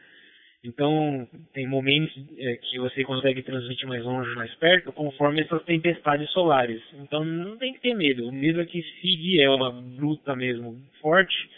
Então, 0.64 1.28
tem 1.52 1.68
momentos 1.68 2.12
é, 2.36 2.56
que 2.56 2.78
você 2.78 3.04
consegue 3.04 3.42
transmitir 3.42 3.86
mais 3.86 4.02
longe, 4.04 4.34
mais 4.34 4.52
perto, 4.56 4.92
conforme 4.92 5.40
essas 5.40 5.62
tempestades 5.64 6.28
solares. 6.30 6.82
Então, 6.94 7.24
não 7.24 7.56
tem 7.56 7.72
que 7.72 7.80
ter 7.80 7.94
medo. 7.94 8.26
O 8.26 8.32
medo 8.32 8.60
é 8.60 8.66
que 8.66 8.82
se 8.82 9.16
vier 9.16 9.48
uma 9.50 9.70
bruta 9.70 10.34
mesmo 10.34 10.76
forte, 11.00 11.48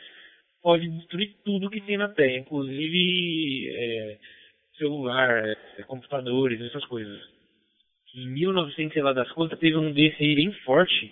pode 0.62 0.86
destruir 0.86 1.35
tudo 1.44 1.70
que 1.70 1.81
tem 1.81 1.97
na 1.97 2.09
Terra, 2.09 2.36
inclusive 2.36 3.70
é, 3.70 4.18
celular, 4.77 5.47
é, 5.78 5.82
computadores, 5.85 6.60
essas 6.60 6.85
coisas. 6.85 7.20
Em 8.14 8.27
1900, 8.27 8.93
sei 8.93 9.02
lá 9.02 9.14
das 9.14 9.31
contas, 9.32 9.59
teve 9.59 9.77
um 9.77 9.93
desse 9.93 10.22
aí 10.22 10.35
bem 10.35 10.52
forte 10.64 11.10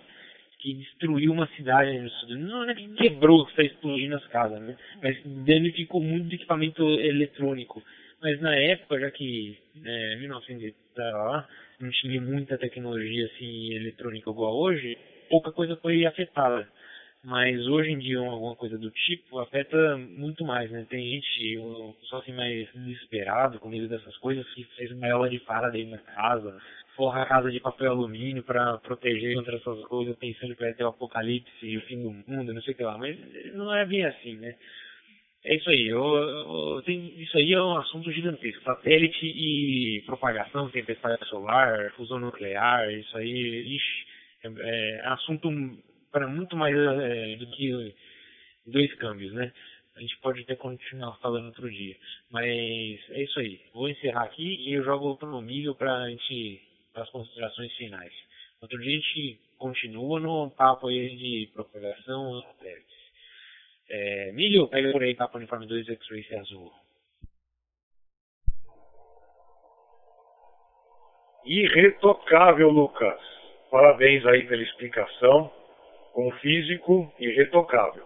que 0.58 0.74
destruiu 0.74 1.32
uma 1.32 1.46
cidade. 1.48 2.10
Não 2.28 2.68
é 2.68 2.74
que 2.74 2.88
quebrou, 2.94 3.44
que 3.44 3.50
está 3.52 3.62
explodindo 3.62 4.16
as 4.16 4.26
casas, 4.26 4.60
né? 4.60 4.76
Mas 5.02 5.16
danificou 5.24 6.02
muito 6.02 6.34
equipamento 6.34 6.82
eletrônico. 6.82 7.82
Mas 8.20 8.40
na 8.40 8.54
época, 8.54 8.98
já 8.98 9.10
que 9.10 9.56
é, 9.84 10.16
1900 10.16 10.74
lá, 10.96 11.48
não 11.80 11.90
tinha 11.90 12.20
muita 12.20 12.58
tecnologia 12.58 13.26
assim 13.26 13.72
eletrônica 13.74 14.28
igual 14.28 14.56
hoje, 14.56 14.98
pouca 15.30 15.52
coisa 15.52 15.76
foi 15.76 16.04
afetada. 16.04 16.68
Mas 17.24 17.66
hoje 17.66 17.90
em 17.90 17.98
dia 17.98 18.18
alguma 18.18 18.54
coisa 18.54 18.78
do 18.78 18.90
tipo 18.90 19.38
afeta 19.40 19.96
muito 19.96 20.44
mais, 20.44 20.70
né? 20.70 20.86
Tem 20.88 21.10
gente, 21.10 21.58
pessoal 22.00 22.22
assim 22.22 22.32
mais 22.32 22.68
desesperado 22.72 23.58
com 23.58 23.68
medo 23.68 23.88
dessas 23.88 24.16
coisas, 24.18 24.48
que 24.54 24.64
fez 24.76 24.92
uma 24.92 25.10
aula 25.10 25.28
de 25.28 25.38
dentro 25.72 25.90
na 25.90 25.98
casa, 25.98 26.60
forra 26.94 27.22
a 27.22 27.26
casa 27.26 27.50
de 27.50 27.60
papel 27.60 27.90
alumínio 27.90 28.42
para 28.44 28.78
proteger 28.78 29.34
contra 29.34 29.56
essas 29.56 29.84
coisas, 29.86 30.16
pensando 30.16 30.54
que 30.54 30.62
vai 30.62 30.74
ter 30.74 30.84
o 30.84 30.88
apocalipse 30.88 31.66
e 31.66 31.76
o 31.76 31.82
fim 31.82 32.02
do 32.02 32.10
mundo, 32.10 32.54
não 32.54 32.62
sei 32.62 32.74
o 32.74 32.76
que 32.76 32.84
lá. 32.84 32.96
Mas 32.96 33.18
não 33.54 33.74
é 33.74 33.84
bem 33.84 34.04
assim, 34.04 34.36
né? 34.36 34.54
É 35.44 35.56
isso 35.56 35.70
aí, 35.70 35.86
eu, 35.86 36.02
eu, 36.02 36.82
tem, 36.82 37.20
isso 37.20 37.36
aí 37.36 37.52
é 37.52 37.62
um 37.62 37.76
assunto 37.76 38.12
gigantesco. 38.12 38.62
Satélite 38.64 39.24
e 39.24 40.02
propagação, 40.04 40.68
tempestade 40.70 41.24
solar, 41.28 41.92
fusão 41.92 42.18
nuclear, 42.18 42.90
isso 42.92 43.16
aí, 43.16 43.76
ixi, 43.76 44.06
é, 44.44 45.00
é 45.00 45.06
assunto 45.06 45.48
para 46.10 46.26
muito 46.26 46.56
mais 46.56 46.74
é, 46.76 47.36
do 47.36 47.46
que 47.48 47.94
dois 48.66 48.92
câmbios, 48.94 49.32
né? 49.32 49.52
A 49.96 50.00
gente 50.00 50.16
pode 50.18 50.42
até 50.42 50.54
continuar 50.54 51.16
falando 51.18 51.46
outro 51.46 51.68
dia. 51.68 51.96
Mas 52.30 52.46
é 53.10 53.22
isso 53.22 53.40
aí. 53.40 53.60
Vou 53.74 53.88
encerrar 53.88 54.22
aqui 54.22 54.68
e 54.68 54.74
eu 54.74 54.84
jogo 54.84 55.16
para 55.16 55.28
o 55.28 55.38
amigo 55.38 55.74
para 55.74 55.92
a 55.92 56.08
gente 56.08 56.62
para 56.92 57.02
as 57.02 57.10
considerações 57.10 57.72
finais. 57.74 58.12
Outro 58.60 58.78
dia 58.78 58.92
a 58.92 59.00
gente 59.00 59.40
continua 59.56 60.20
no 60.20 60.50
papo 60.50 60.88
aí 60.88 61.16
de 61.16 61.50
propagação 61.52 62.40
satélites. 62.42 62.96
É, 63.90 64.32
Milho, 64.32 64.68
pega 64.68 64.92
por 64.92 65.02
aí 65.02 65.14
papo 65.14 65.38
uniforme 65.38 65.66
2 65.66 65.88
X-Ray 65.88 66.38
azul. 66.38 66.72
Irretocável, 71.44 72.68
Lucas. 72.68 73.20
Parabéns 73.70 74.24
aí 74.26 74.46
pela 74.46 74.62
explicação. 74.62 75.52
Com 76.12 76.30
físico 76.32 77.12
irretocável. 77.18 78.02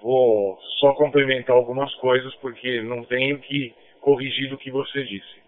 Vou 0.00 0.58
só 0.80 0.92
complementar 0.94 1.54
algumas 1.54 1.94
coisas 1.96 2.34
porque 2.36 2.80
não 2.82 3.04
tenho 3.04 3.38
que 3.38 3.74
corrigir 4.00 4.52
o 4.52 4.58
que 4.58 4.70
você 4.70 5.04
disse. 5.04 5.42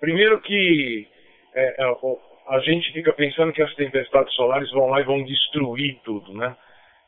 Primeiro 0.00 0.40
que 0.40 1.08
é, 1.54 1.84
é 1.84 1.94
a 2.48 2.58
gente 2.60 2.92
fica 2.92 3.12
pensando 3.12 3.52
que 3.52 3.62
as 3.62 3.74
tempestades 3.74 4.34
solares 4.34 4.70
vão 4.72 4.88
lá 4.88 5.00
e 5.00 5.04
vão 5.04 5.22
destruir 5.24 5.98
tudo, 6.04 6.34
né? 6.34 6.56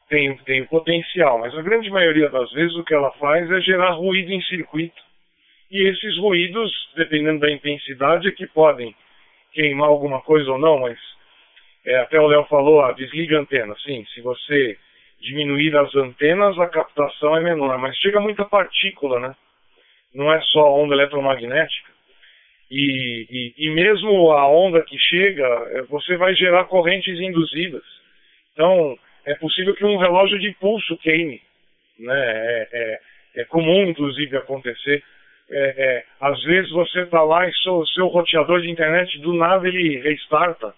Tem, 0.09 0.37
tem 0.39 0.65
potencial, 0.67 1.39
mas 1.39 1.57
a 1.57 1.63
grande 1.63 1.91
maioria 1.91 2.29
das 2.29 2.51
vezes 2.53 2.77
o 2.77 2.85
que 2.85 2.95
ela 2.95 3.11
faz 3.13 3.51
é 3.51 3.61
gerar 3.61 3.93
ruído 3.93 4.31
em 4.33 4.43
circuito. 4.43 5.03
E 5.71 5.89
esses 5.89 6.19
ruídos, 6.19 6.71
dependendo 6.95 7.41
da 7.41 7.51
intensidade, 7.51 8.29
é 8.29 8.33
que 8.33 8.47
podem 8.47 8.95
queimar 9.53 9.89
alguma 9.89 10.21
coisa 10.21 10.53
ou 10.53 10.59
não, 10.59 10.81
mas 10.81 10.99
é, 11.87 11.97
até 11.97 12.19
o 12.19 12.27
Léo 12.27 12.45
falou, 12.45 12.83
ah, 12.83 12.93
desliga 12.93 13.37
a 13.37 13.41
antena. 13.41 13.75
Sim, 13.85 14.05
se 14.15 14.21
você 14.21 14.77
diminuir 15.21 15.77
as 15.77 15.95
antenas, 15.95 16.59
a 16.59 16.69
captação 16.69 17.37
é 17.37 17.41
menor, 17.41 17.79
mas 17.79 17.97
chega 17.99 18.21
muita 18.21 18.45
partícula, 18.45 19.21
né? 19.21 19.35
Não 20.15 20.33
é 20.33 20.41
só 20.43 20.73
onda 20.75 20.95
eletromagnética. 20.95 21.93
E, 22.71 23.27
e, 23.31 23.67
e 23.67 23.71
mesmo 23.71 24.33
a 24.33 24.49
onda 24.49 24.83
que 24.83 24.99
chega, 24.99 25.47
é, 25.47 25.83
você 25.83 26.17
vai 26.17 26.35
gerar 26.35 26.65
correntes 26.65 27.19
induzidas. 27.21 27.83
Então, 28.53 28.99
é 29.27 29.35
possível 29.35 29.75
que 29.75 29.85
um 29.85 29.99
relógio 29.99 30.39
de 30.39 30.53
pulso 30.55 30.97
queime. 30.99 31.41
Né? 31.99 32.15
É, 32.15 32.69
é, 32.73 33.01
é 33.43 33.45
comum, 33.45 33.85
inclusive, 33.85 34.37
acontecer. 34.37 35.03
É, 35.51 35.75
é, 35.77 36.05
às 36.21 36.43
vezes 36.45 36.71
você 36.71 37.03
está 37.03 37.23
lá 37.23 37.47
e 37.47 37.53
seu, 37.57 37.85
seu 37.89 38.07
roteador 38.07 38.61
de 38.63 38.71
internet, 38.71 39.19
do 39.21 39.35
nada 39.35 39.69
ele 39.69 40.01
restarta. 40.01 40.75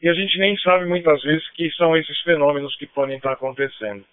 E 0.00 0.08
a 0.08 0.14
gente 0.14 0.38
nem 0.38 0.56
sabe 0.58 0.86
muitas 0.86 1.22
vezes 1.22 1.48
que 1.50 1.70
são 1.72 1.96
esses 1.96 2.20
fenômenos 2.20 2.74
que 2.76 2.86
podem 2.86 3.16
estar 3.16 3.32
acontecendo. 3.32 4.04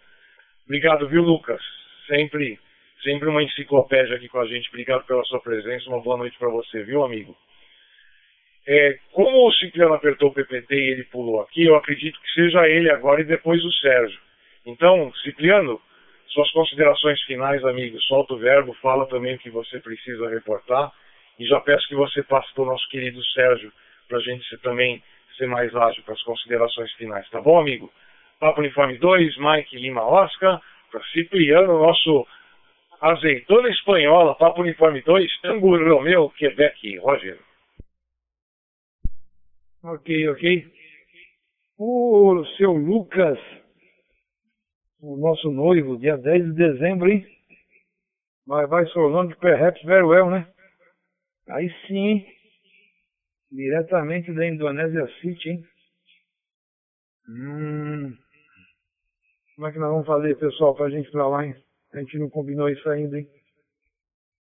Obrigado, 0.65 1.07
viu, 1.07 1.21
Lucas? 1.21 1.61
Sempre 2.07 2.59
Sempre 3.05 3.29
uma 3.29 3.43
enciclopédia 3.43 4.15
aqui 4.15 4.27
com 4.27 4.39
a 4.39 4.47
gente. 4.47 4.67
Obrigado 4.69 5.05
pela 5.05 5.23
sua 5.25 5.39
presença. 5.39 5.87
Uma 5.87 6.01
boa 6.01 6.17
noite 6.17 6.35
para 6.39 6.49
você, 6.49 6.81
viu, 6.83 7.03
amigo? 7.03 7.37
É, 8.67 8.97
como 9.11 9.47
o 9.47 9.53
Cipriano 9.53 9.93
apertou 9.93 10.29
o 10.29 10.33
PPT 10.33 10.75
e 10.75 10.91
ele 10.91 11.03
pulou 11.03 11.39
aqui, 11.39 11.65
eu 11.65 11.75
acredito 11.75 12.19
que 12.19 12.31
seja 12.31 12.67
ele 12.67 12.89
agora 12.89 13.21
e 13.21 13.25
depois 13.25 13.63
o 13.63 13.71
Sérgio. 13.73 14.19
Então, 14.65 15.13
Cipriano, 15.21 15.79
suas 16.29 16.49
considerações 16.49 17.21
finais, 17.23 17.63
amigo. 17.63 18.01
Solta 18.01 18.33
o 18.33 18.39
verbo, 18.39 18.73
fala 18.81 19.05
também 19.05 19.35
o 19.35 19.39
que 19.39 19.51
você 19.51 19.79
precisa 19.79 20.27
reportar. 20.27 20.91
E 21.37 21.45
já 21.45 21.59
peço 21.59 21.87
que 21.87 21.95
você 21.95 22.23
passe 22.23 22.51
para 22.55 22.63
o 22.63 22.67
nosso 22.67 22.89
querido 22.89 23.23
Sérgio, 23.33 23.71
para 24.07 24.17
a 24.17 24.21
gente 24.21 24.57
também 24.63 25.03
ser 25.35 25.47
mais 25.47 25.73
ágil 25.75 26.03
para 26.03 26.13
as 26.13 26.23
considerações 26.23 26.91
finais. 26.93 27.29
Tá 27.29 27.41
bom, 27.41 27.59
amigo? 27.59 27.91
Papo 28.39 28.59
Uniforme 28.59 28.97
2, 28.97 29.37
Mike 29.37 29.77
Lima 29.77 30.03
Oscar, 30.03 30.61
para 30.91 31.03
Cipriano, 31.05 31.79
nosso 31.79 32.27
Azeitona 33.01 33.69
Espanhola, 33.69 34.35
Papo 34.35 34.61
Uniforme 34.61 35.01
2, 35.01 35.41
Tango 35.41 35.77
Romeu, 35.77 36.29
Quebec, 36.31 36.97
Roger. 36.97 37.39
Ok, 39.83 40.29
ok. 40.29 40.73
O 41.77 42.45
seu 42.57 42.71
Lucas, 42.71 43.37
o 45.01 45.17
nosso 45.17 45.51
noivo, 45.51 45.97
dia 45.97 46.17
10 46.17 46.45
de 46.45 46.53
dezembro, 46.53 47.09
hein? 47.09 47.25
Vai, 48.47 48.65
vai 48.67 48.85
solando 48.87 49.35
perhaps 49.37 49.81
very 49.83 50.03
well, 50.03 50.29
né? 50.29 50.47
Aí 51.49 51.69
sim, 51.87 52.25
diretamente 53.51 54.33
da 54.33 54.45
Indonésia 54.45 55.07
City, 55.19 55.49
hein? 55.49 55.65
Hum. 57.29 58.17
Como 59.55 59.67
é 59.67 59.71
que 59.71 59.79
nós 59.79 59.89
vamos 59.89 60.05
fazer, 60.05 60.37
pessoal, 60.37 60.75
pra 60.75 60.89
gente 60.89 61.07
ir 61.07 61.11
pra 61.11 61.27
lá, 61.27 61.45
hein? 61.45 61.55
A 61.93 61.99
gente 61.99 62.19
não 62.19 62.29
combinou 62.29 62.69
isso 62.69 62.89
ainda, 62.89 63.17
hein? 63.17 63.27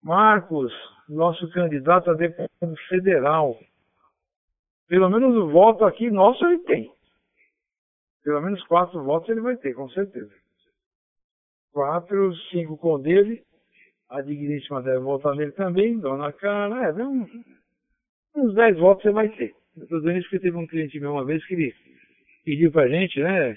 Marcos, 0.02 0.72
nosso 1.08 1.50
candidato 1.50 2.10
a 2.10 2.14
deputado 2.14 2.76
federal. 2.88 3.58
Pelo 4.88 5.08
menos 5.08 5.34
o 5.36 5.50
voto 5.50 5.84
aqui 5.84 6.10
nosso 6.10 6.44
ele 6.44 6.58
tem. 6.60 6.92
Pelo 8.22 8.40
menos 8.40 8.62
quatro 8.66 9.02
votos 9.02 9.28
ele 9.28 9.40
vai 9.40 9.56
ter, 9.56 9.74
com 9.74 9.88
certeza. 9.90 10.32
Quatro, 11.72 12.34
cinco 12.50 12.76
com 12.76 13.00
dele. 13.00 13.42
A 14.08 14.20
digníssima 14.20 14.82
deve 14.82 14.98
votar 14.98 15.34
nele 15.34 15.52
também. 15.52 15.98
Dona 15.98 16.32
Cara, 16.32 16.88
é, 16.88 16.92
um, 17.04 17.26
uns 18.34 18.54
dez 18.54 18.76
votos 18.78 19.02
você 19.02 19.10
vai 19.10 19.28
ter. 19.30 19.54
Eu 19.76 19.84
estou 19.84 20.00
dizendo 20.00 20.18
isso 20.18 20.28
porque 20.28 20.42
teve 20.42 20.56
um 20.56 20.66
cliente 20.66 21.00
meu 21.00 21.12
uma 21.12 21.24
vez 21.24 21.44
que 21.46 21.54
ele 21.54 21.74
pediu 22.44 22.70
pra 22.70 22.88
gente, 22.88 23.20
né? 23.20 23.56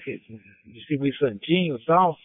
Distribuir 0.66 1.16
santinho 1.18 1.76
e 1.76 1.84
tal. 1.84 2.16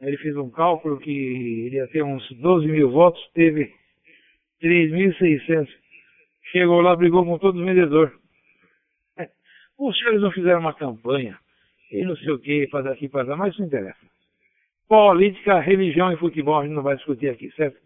Ele 0.00 0.16
fez 0.18 0.36
um 0.36 0.50
cálculo 0.50 0.98
que 0.98 1.10
ele 1.10 1.76
ia 1.76 1.88
ter 1.88 2.02
uns 2.04 2.30
12 2.32 2.66
mil 2.68 2.90
votos, 2.90 3.20
teve 3.34 3.74
3.600. 4.62 5.68
Chegou 6.52 6.80
lá, 6.80 6.94
brigou 6.94 7.24
com 7.24 7.38
todo 7.38 7.60
o 7.60 7.64
vendedor. 7.64 8.16
Os 9.78 9.98
senhores 9.98 10.22
não 10.22 10.30
fizeram 10.30 10.60
uma 10.60 10.74
campanha 10.74 11.38
e 11.90 12.04
não 12.04 12.16
sei 12.16 12.30
o 12.30 12.38
que, 12.38 12.66
para 12.68 12.90
daqui 12.90 13.08
para 13.08 13.28
lá, 13.28 13.36
mas 13.36 13.52
isso 13.52 13.60
não 13.60 13.66
interessa. 13.66 14.06
Política, 14.88 15.60
religião 15.60 16.12
e 16.12 16.16
futebol 16.16 16.60
a 16.60 16.64
gente 16.64 16.74
não 16.74 16.82
vai 16.82 16.96
discutir 16.96 17.28
aqui, 17.28 17.50
certo? 17.52 17.78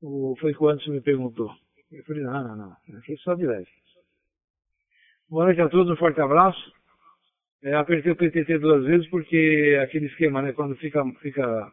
O, 0.00 0.36
foi 0.40 0.54
quando 0.54 0.82
você 0.82 0.90
me 0.90 1.00
perguntou. 1.00 1.54
Eu 1.90 2.04
falei, 2.04 2.22
não, 2.22 2.44
não, 2.44 2.56
não, 2.56 2.98
aqui 2.98 3.16
só 3.18 3.34
de 3.34 3.46
leve. 3.46 3.66
Boa 5.30 5.46
noite 5.46 5.60
a 5.60 5.68
todos, 5.70 5.90
um 5.90 5.96
forte 5.96 6.20
abraço. 6.20 6.72
É, 7.62 7.74
apertei 7.74 8.12
o 8.12 8.16
PTT 8.16 8.58
duas 8.58 8.84
vezes 8.84 9.08
porque 9.08 9.78
aquele 9.82 10.06
esquema, 10.06 10.42
né? 10.42 10.52
Quando 10.52 10.76
fica, 10.76 11.02
fica, 11.22 11.72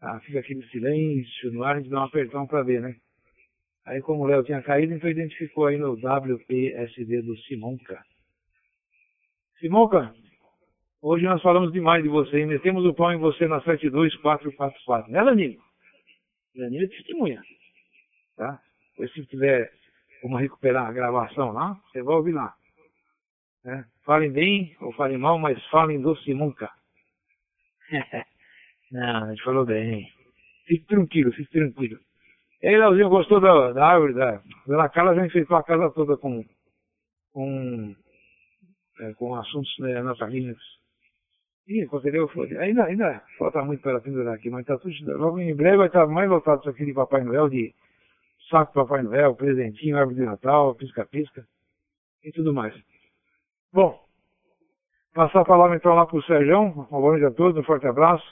ah, 0.00 0.20
fica 0.20 0.40
aquele 0.40 0.66
silêncio 0.68 1.52
no 1.52 1.62
ar, 1.62 1.76
a 1.76 1.80
gente 1.80 1.90
dá 1.90 2.00
um 2.00 2.04
apertão 2.04 2.46
para 2.46 2.62
ver, 2.62 2.80
né? 2.80 2.96
Aí 3.84 4.00
como 4.00 4.22
o 4.22 4.26
Léo 4.26 4.42
tinha 4.42 4.62
caído, 4.62 4.94
então 4.94 5.08
identificou 5.08 5.66
aí 5.66 5.76
no 5.76 5.92
WPSD 5.92 7.22
do 7.22 7.36
Simonca. 7.42 8.02
Simonca, 9.58 10.14
hoje 11.02 11.24
nós 11.24 11.42
falamos 11.42 11.72
demais 11.72 12.02
de 12.02 12.08
você, 12.08 12.46
metemos 12.46 12.86
o 12.86 12.94
pau 12.94 13.12
em 13.12 13.18
você 13.18 13.46
na 13.46 13.60
72444, 13.60 15.12
né 15.12 15.22
Danilo? 15.22 15.62
Danilo 16.54 16.84
é 16.84 16.88
testemunha, 16.88 17.42
tá? 18.36 18.60
Depois 19.00 19.12
se 19.14 19.24
tiver 19.26 19.72
como 20.20 20.36
recuperar 20.36 20.86
a 20.86 20.92
gravação 20.92 21.52
lá, 21.52 21.74
você 21.86 22.02
vai 22.02 22.14
ouvir 22.16 22.32
lá. 22.32 22.54
Né? 23.64 23.82
Falem 24.04 24.30
bem 24.30 24.76
ou 24.78 24.92
falem 24.92 25.16
mal, 25.16 25.38
mas 25.38 25.62
falem 25.68 26.02
doce 26.02 26.34
nunca. 26.34 26.70
Não, 28.92 29.24
a 29.24 29.30
gente 29.30 29.42
falou 29.42 29.64
bem. 29.64 30.06
Fique 30.66 30.84
tranquilo, 30.84 31.32
fique 31.32 31.50
tranquilo. 31.50 31.98
E 32.62 32.68
aí, 32.68 32.76
Leozinho, 32.76 33.08
gostou 33.08 33.40
da, 33.40 33.72
da 33.72 33.86
árvore? 33.86 34.12
Da, 34.12 34.42
Dona 34.66 34.90
Carla 34.90 35.14
já 35.14 35.24
enfeitou 35.24 35.56
a 35.56 35.62
casa 35.62 35.90
toda 35.92 36.18
com, 36.18 36.44
com, 37.32 37.96
é, 39.00 39.14
com 39.14 39.34
assuntos 39.34 39.74
né, 39.78 40.02
natalinos. 40.02 40.62
Ih, 41.66 41.88
entendeu? 41.90 42.30
Ainda, 42.58 42.84
ainda 42.84 43.24
falta 43.38 43.64
muito 43.64 43.80
para 43.80 44.00
pendurar 44.00 44.34
aqui, 44.34 44.50
mas 44.50 44.66
tá 44.66 44.76
tudo. 44.76 44.92
Logo 45.16 45.38
em 45.38 45.54
breve 45.54 45.78
vai 45.78 45.86
estar 45.86 46.06
mais 46.06 46.28
lotado 46.28 46.60
isso 46.60 46.68
aqui 46.68 46.84
de 46.84 46.92
Papai 46.92 47.24
Noel, 47.24 47.48
de 47.48 47.74
saco 48.50 48.74
Papai 48.74 49.02
Noel, 49.02 49.34
presentinho, 49.34 49.96
árvore 49.96 50.16
de 50.16 50.24
Natal, 50.24 50.74
pisca-pisca 50.74 51.46
e 52.24 52.32
tudo 52.32 52.52
mais. 52.52 52.74
Bom, 53.72 53.98
passar 55.14 55.40
a 55.40 55.44
palavra 55.44 55.76
então 55.76 55.94
lá 55.94 56.04
para 56.04 56.18
o 56.18 56.22
Sérgio. 56.24 56.60
Uma 56.60 56.84
boa 56.84 57.12
noite 57.12 57.24
a 57.24 57.30
todos, 57.30 57.56
um 57.56 57.64
forte 57.64 57.86
abraço. 57.86 58.26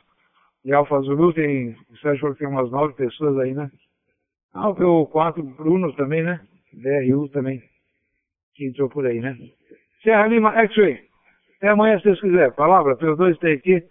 E 0.65 0.73
Alfa 0.73 1.01
Zulu 1.01 1.33
tem, 1.33 1.77
o 1.89 1.97
Sérgio 1.99 2.21
falou 2.21 2.35
que 2.35 2.41
tem 2.41 2.49
umas 2.49 2.71
nove 2.71 2.93
pessoas 2.95 3.39
aí, 3.39 3.55
né? 3.55 3.71
Ah, 4.53 4.69
o 4.69 5.07
quatro 5.07 5.43
Bruno 5.43 5.95
também, 5.95 6.23
né? 6.23 6.41
DRU 6.73 7.29
também, 7.29 7.63
que 8.55 8.67
entrou 8.67 8.89
por 8.89 9.07
aí, 9.07 9.21
né? 9.21 9.39
Serra 10.03 10.27
Lima 10.27 10.53
X-Ray. 10.65 11.07
Até 11.57 11.69
amanhã, 11.69 11.99
se 11.99 12.05
Deus 12.05 12.21
quiser. 12.21 12.53
Palavra, 12.55 12.97
pelos 12.97 13.17
dois 13.17 13.39
tem 13.39 13.55
aqui. 13.55 13.83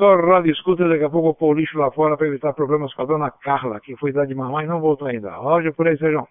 Só 0.00 0.16
rádio 0.16 0.50
escuta, 0.52 0.88
daqui 0.88 1.04
a 1.04 1.10
pouco 1.10 1.28
eu 1.28 1.34
pôr 1.34 1.54
o 1.54 1.58
lixo 1.58 1.76
lá 1.76 1.90
fora 1.92 2.16
para 2.16 2.26
evitar 2.26 2.54
problemas 2.54 2.92
com 2.94 3.02
a 3.02 3.04
dona 3.04 3.30
Carla, 3.30 3.78
que 3.80 3.94
foi 3.96 4.12
dar 4.12 4.26
de 4.26 4.34
mamãe 4.34 4.64
e 4.64 4.68
não 4.68 4.80
voltou 4.80 5.06
ainda. 5.06 5.36
Roger, 5.36 5.74
por 5.74 5.86
aí, 5.86 5.98
Sejão. 5.98 6.26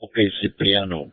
Ok, 0.00 0.30
Cipriano. 0.40 1.12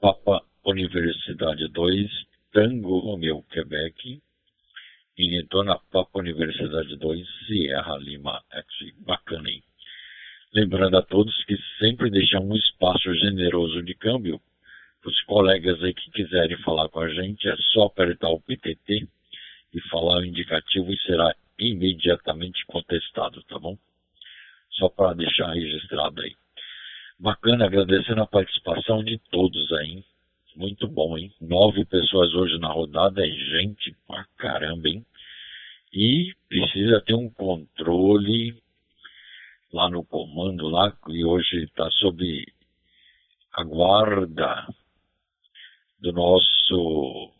Papa 0.00 0.42
Universidade 0.66 1.68
2, 1.68 2.10
Tango 2.52 2.98
Romeu, 2.98 3.44
Quebec. 3.50 4.20
Dona 5.48 5.78
Papa 5.92 6.18
Universidade 6.18 6.96
2, 6.96 7.26
Sierra 7.46 7.96
Lima. 7.98 8.42
Bacana, 9.06 9.48
hein? 9.48 9.62
Lembrando 10.52 10.96
a 10.96 11.02
todos 11.02 11.44
que 11.44 11.56
sempre 11.78 12.10
deixar 12.10 12.40
um 12.40 12.54
espaço 12.56 13.14
generoso 13.14 13.82
de 13.82 13.94
câmbio 13.94 14.40
os 15.04 15.22
colegas 15.22 15.82
aí 15.82 15.94
que 15.94 16.10
quiserem 16.10 16.56
falar 16.58 16.88
com 16.88 17.00
a 17.00 17.08
gente, 17.08 17.48
é 17.48 17.56
só 17.72 17.84
apertar 17.84 18.28
o 18.28 18.40
PTT 18.40 19.08
e 19.72 19.80
falar 19.90 20.18
o 20.18 20.24
indicativo 20.24 20.92
e 20.92 20.98
será 21.02 21.34
imediatamente 21.58 22.64
contestado, 22.66 23.42
tá 23.44 23.58
bom? 23.58 23.76
Só 24.70 24.88
para 24.88 25.14
deixar 25.14 25.52
registrado 25.52 26.20
aí. 26.20 26.34
Bacana, 27.18 27.66
agradecendo 27.66 28.22
a 28.22 28.26
participação 28.26 29.02
de 29.02 29.18
todos 29.30 29.72
aí. 29.72 30.04
Muito 30.54 30.88
bom, 30.88 31.16
hein? 31.16 31.32
Nove 31.40 31.84
pessoas 31.84 32.34
hoje 32.34 32.58
na 32.58 32.68
rodada, 32.68 33.24
é 33.26 33.30
gente 33.30 33.94
pra 34.06 34.24
caramba, 34.36 34.88
hein? 34.88 35.04
E 35.92 36.32
precisa 36.48 37.00
ter 37.00 37.14
um 37.14 37.30
controle 37.30 38.60
lá 39.72 39.88
no 39.88 40.04
comando, 40.04 40.68
lá, 40.68 40.90
que 40.90 41.24
hoje 41.24 41.64
está 41.64 41.90
sob 41.92 42.44
a 43.52 43.64
guarda 43.64 44.66
do 46.00 46.12
nosso 46.12 47.32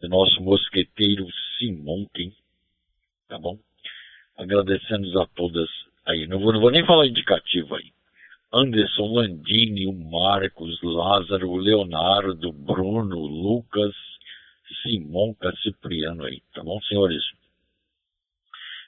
do 0.00 0.08
nosso 0.08 0.42
mosqueteiro 0.42 1.26
Simonkin, 1.58 2.32
tá 3.28 3.38
bom? 3.38 3.58
Agradecendo 4.36 5.20
a 5.20 5.26
todas 5.28 5.68
aí. 6.04 6.26
Não 6.26 6.38
vou, 6.38 6.52
não 6.52 6.60
vou 6.60 6.70
nem 6.70 6.84
falar 6.84 7.06
indicativo 7.06 7.74
aí. 7.74 7.92
Anderson 8.52 9.06
Landini, 9.12 9.86
o 9.86 9.92
Marcos, 9.92 10.80
Lázaro, 10.82 11.50
o 11.50 11.56
Leonardo, 11.56 12.52
Bruno, 12.52 13.18
Lucas, 13.18 13.94
Simonca, 14.82 15.52
Cipriano 15.62 16.24
aí, 16.24 16.42
tá 16.54 16.62
bom, 16.62 16.80
senhores? 16.82 17.22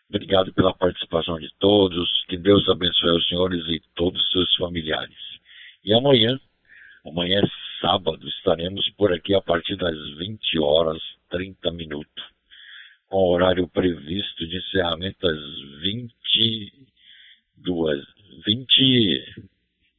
Obrigado 0.09 0.53
pela 0.55 0.73
participação 0.73 1.39
de 1.39 1.53
todos. 1.59 2.09
Que 2.27 2.39
Deus 2.39 2.67
abençoe 2.69 3.17
os 3.17 3.29
senhores 3.29 3.63
e 3.69 3.83
todos 3.95 4.21
os 4.23 4.33
seus 4.33 4.57
familiares. 4.57 5.19
E 5.85 5.93
amanhã, 5.93 6.39
amanhã 7.05 7.41
é 7.41 7.68
sábado 7.81 8.29
estaremos 8.29 8.89
por 8.97 9.13
aqui 9.13 9.35
a 9.35 9.41
partir 9.41 9.77
das 9.77 9.97
20 10.17 10.59
horas 10.59 11.01
30 11.31 11.71
minutos, 11.73 12.25
com 13.09 13.31
horário 13.31 13.67
previsto 13.69 14.47
de 14.47 14.57
encerramento 14.57 15.27
às 15.27 15.39
22, 15.81 18.05
20, 18.45 19.47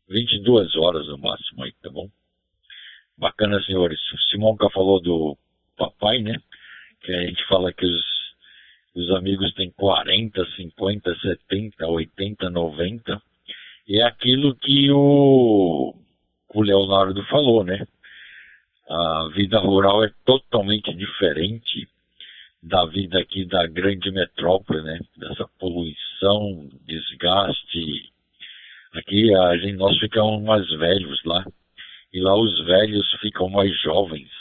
22 0.10 0.76
horas 0.76 1.08
no 1.08 1.18
máximo 1.18 1.64
aí, 1.64 1.72
tá 1.82 1.90
bom? 1.90 2.08
Bacana, 3.18 3.60
senhores. 3.64 4.00
O 4.14 4.20
Simonca 4.30 4.70
falou 4.70 5.02
do 5.02 5.36
papai, 5.78 6.20
né? 6.20 6.40
Que 7.02 7.14
a 7.14 7.26
gente 7.26 7.44
fala 7.48 7.74
que 7.74 7.86
os, 7.86 8.06
os 8.96 9.10
amigos 9.12 9.54
têm 9.54 9.72
40, 9.72 10.46
50, 10.56 11.16
70, 11.20 11.88
80, 11.88 12.50
90. 12.50 13.22
E 13.88 14.00
é 14.00 14.04
aquilo 14.04 14.56
que 14.56 14.92
o 14.92 15.96
o 16.54 16.62
Leonardo 16.62 17.24
falou, 17.26 17.64
né? 17.64 17.86
A 18.90 19.30
vida 19.36 19.60
rural 19.60 20.04
é 20.04 20.12
totalmente 20.26 20.94
diferente 20.96 21.88
da 22.62 22.86
vida 22.86 23.20
aqui 23.20 23.46
da 23.46 23.66
grande 23.68 24.12
metrópole, 24.12 24.82
né? 24.82 25.00
Dessa 25.18 25.48
poluição, 25.60 26.70
desgaste. 26.86 28.12
Aqui 28.94 29.34
a 29.36 29.58
gente, 29.58 29.78
nós 29.78 29.98
ficamos 30.00 30.42
mais 30.44 30.68
velhos 30.72 31.24
lá. 31.24 31.46
E 32.12 32.20
lá 32.20 32.36
os 32.36 32.66
velhos 32.66 33.08
ficam 33.22 33.48
mais 33.50 33.80
jovens, 33.82 34.32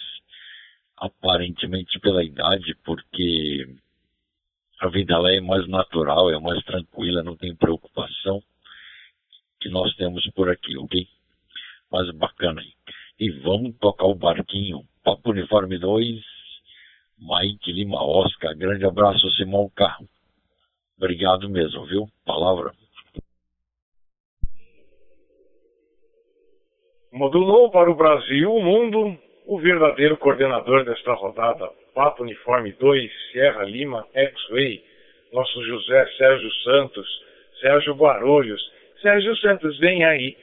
aparentemente 0.96 2.00
pela 2.00 2.24
idade, 2.24 2.74
porque 2.82 3.68
a 4.80 4.88
vida 4.88 5.18
lá 5.18 5.30
é 5.30 5.40
mais 5.40 5.68
natural, 5.68 6.30
é 6.30 6.40
mais 6.40 6.64
tranquila, 6.64 7.22
não 7.22 7.36
tem 7.36 7.54
preocupação 7.54 8.42
que 9.60 9.68
nós 9.68 9.94
temos 9.96 10.26
por 10.30 10.48
aqui, 10.48 10.78
ok? 10.78 11.06
Mas 11.90 12.10
bacana. 12.16 12.62
E 13.18 13.30
vamos 13.40 13.76
tocar 13.78 14.06
o 14.06 14.14
barquinho. 14.14 14.82
Papo 15.02 15.30
Uniforme 15.30 15.78
2, 15.78 16.20
Mike 17.18 17.72
Lima 17.72 18.02
Oscar. 18.02 18.56
Grande 18.56 18.84
abraço, 18.84 19.30
Simão 19.32 19.70
Carro. 19.74 20.06
Obrigado 20.96 21.48
mesmo, 21.48 21.84
viu? 21.86 22.06
Palavra. 22.24 22.72
Modulou 27.12 27.70
para 27.70 27.90
o 27.90 27.96
Brasil, 27.96 28.52
o 28.52 28.62
mundo, 28.62 29.18
o 29.46 29.58
verdadeiro 29.58 30.16
coordenador 30.18 30.84
desta 30.84 31.14
rodada, 31.14 31.70
Papo 31.94 32.22
Uniforme 32.22 32.72
2, 32.72 33.10
Sierra 33.32 33.64
Lima, 33.64 34.06
X-Way, 34.12 34.84
nosso 35.32 35.64
José 35.64 36.06
Sérgio 36.16 36.52
Santos, 36.62 37.08
Sérgio 37.60 37.94
Guarulhos. 37.94 38.60
Sérgio 39.00 39.34
Santos, 39.36 39.78
vem 39.78 40.04
aí 40.04 40.36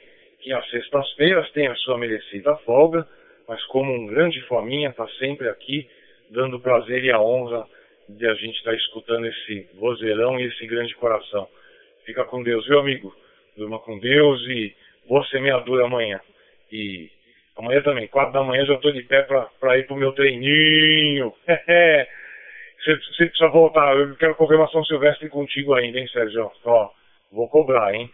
que 0.46 0.52
às 0.52 0.64
sextas-feiras 0.70 1.50
tem 1.50 1.66
a 1.66 1.74
sua 1.74 1.98
merecida 1.98 2.56
folga, 2.58 3.04
mas 3.48 3.60
como 3.64 3.92
um 3.92 4.06
grande 4.06 4.40
fominha 4.42 4.90
está 4.90 5.04
sempre 5.18 5.48
aqui, 5.48 5.90
dando 6.30 6.60
prazer 6.60 7.02
e 7.02 7.10
a 7.10 7.20
honra 7.20 7.66
de 8.08 8.24
a 8.28 8.34
gente 8.34 8.56
estar 8.56 8.70
tá 8.70 8.76
escutando 8.76 9.26
esse 9.26 9.68
vozeirão 9.74 10.38
e 10.38 10.44
esse 10.44 10.64
grande 10.68 10.94
coração. 10.94 11.48
Fica 12.04 12.24
com 12.26 12.44
Deus, 12.44 12.64
viu 12.64 12.78
amigo? 12.78 13.12
Durma 13.56 13.80
com 13.80 13.98
Deus 13.98 14.40
e 14.42 14.72
boa 15.08 15.26
semeadura 15.26 15.86
amanhã. 15.86 16.20
E 16.70 17.10
amanhã 17.56 17.82
também, 17.82 18.06
quatro 18.06 18.32
da 18.32 18.44
manhã 18.44 18.64
já 18.66 18.74
estou 18.74 18.92
de 18.92 19.02
pé 19.02 19.22
para 19.58 19.78
ir 19.78 19.86
pro 19.88 19.96
meu 19.96 20.12
treininho. 20.12 21.34
você 22.84 23.26
precisa 23.26 23.48
voltar, 23.48 23.96
eu 23.96 24.14
quero 24.14 24.36
confirmação 24.36 24.84
Silvestre 24.84 25.28
contigo 25.28 25.74
ainda, 25.74 25.98
hein, 25.98 26.06
Sérgio? 26.06 26.52
Ó, 26.64 26.90
vou 27.32 27.48
cobrar, 27.48 27.92
hein? 27.92 28.08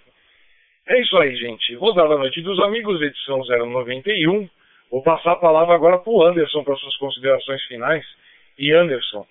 É 0.89 1.01
isso 1.01 1.17
aí, 1.17 1.37
gente. 1.37 1.77
Rodada 1.77 2.19
Noite 2.19 2.43
dos 2.43 2.59
Amigos, 2.59 3.01
edição 3.01 3.39
091. 3.45 4.49
Vou 4.91 5.01
passar 5.01 5.33
a 5.33 5.37
palavra 5.37 5.77
agora 5.77 5.99
para 5.99 6.13
o 6.13 6.25
Anderson 6.25 6.65
para 6.65 6.75
suas 6.75 6.97
considerações 6.97 7.63
finais. 7.67 8.05
E 8.59 8.73
Anderson, 8.73 9.25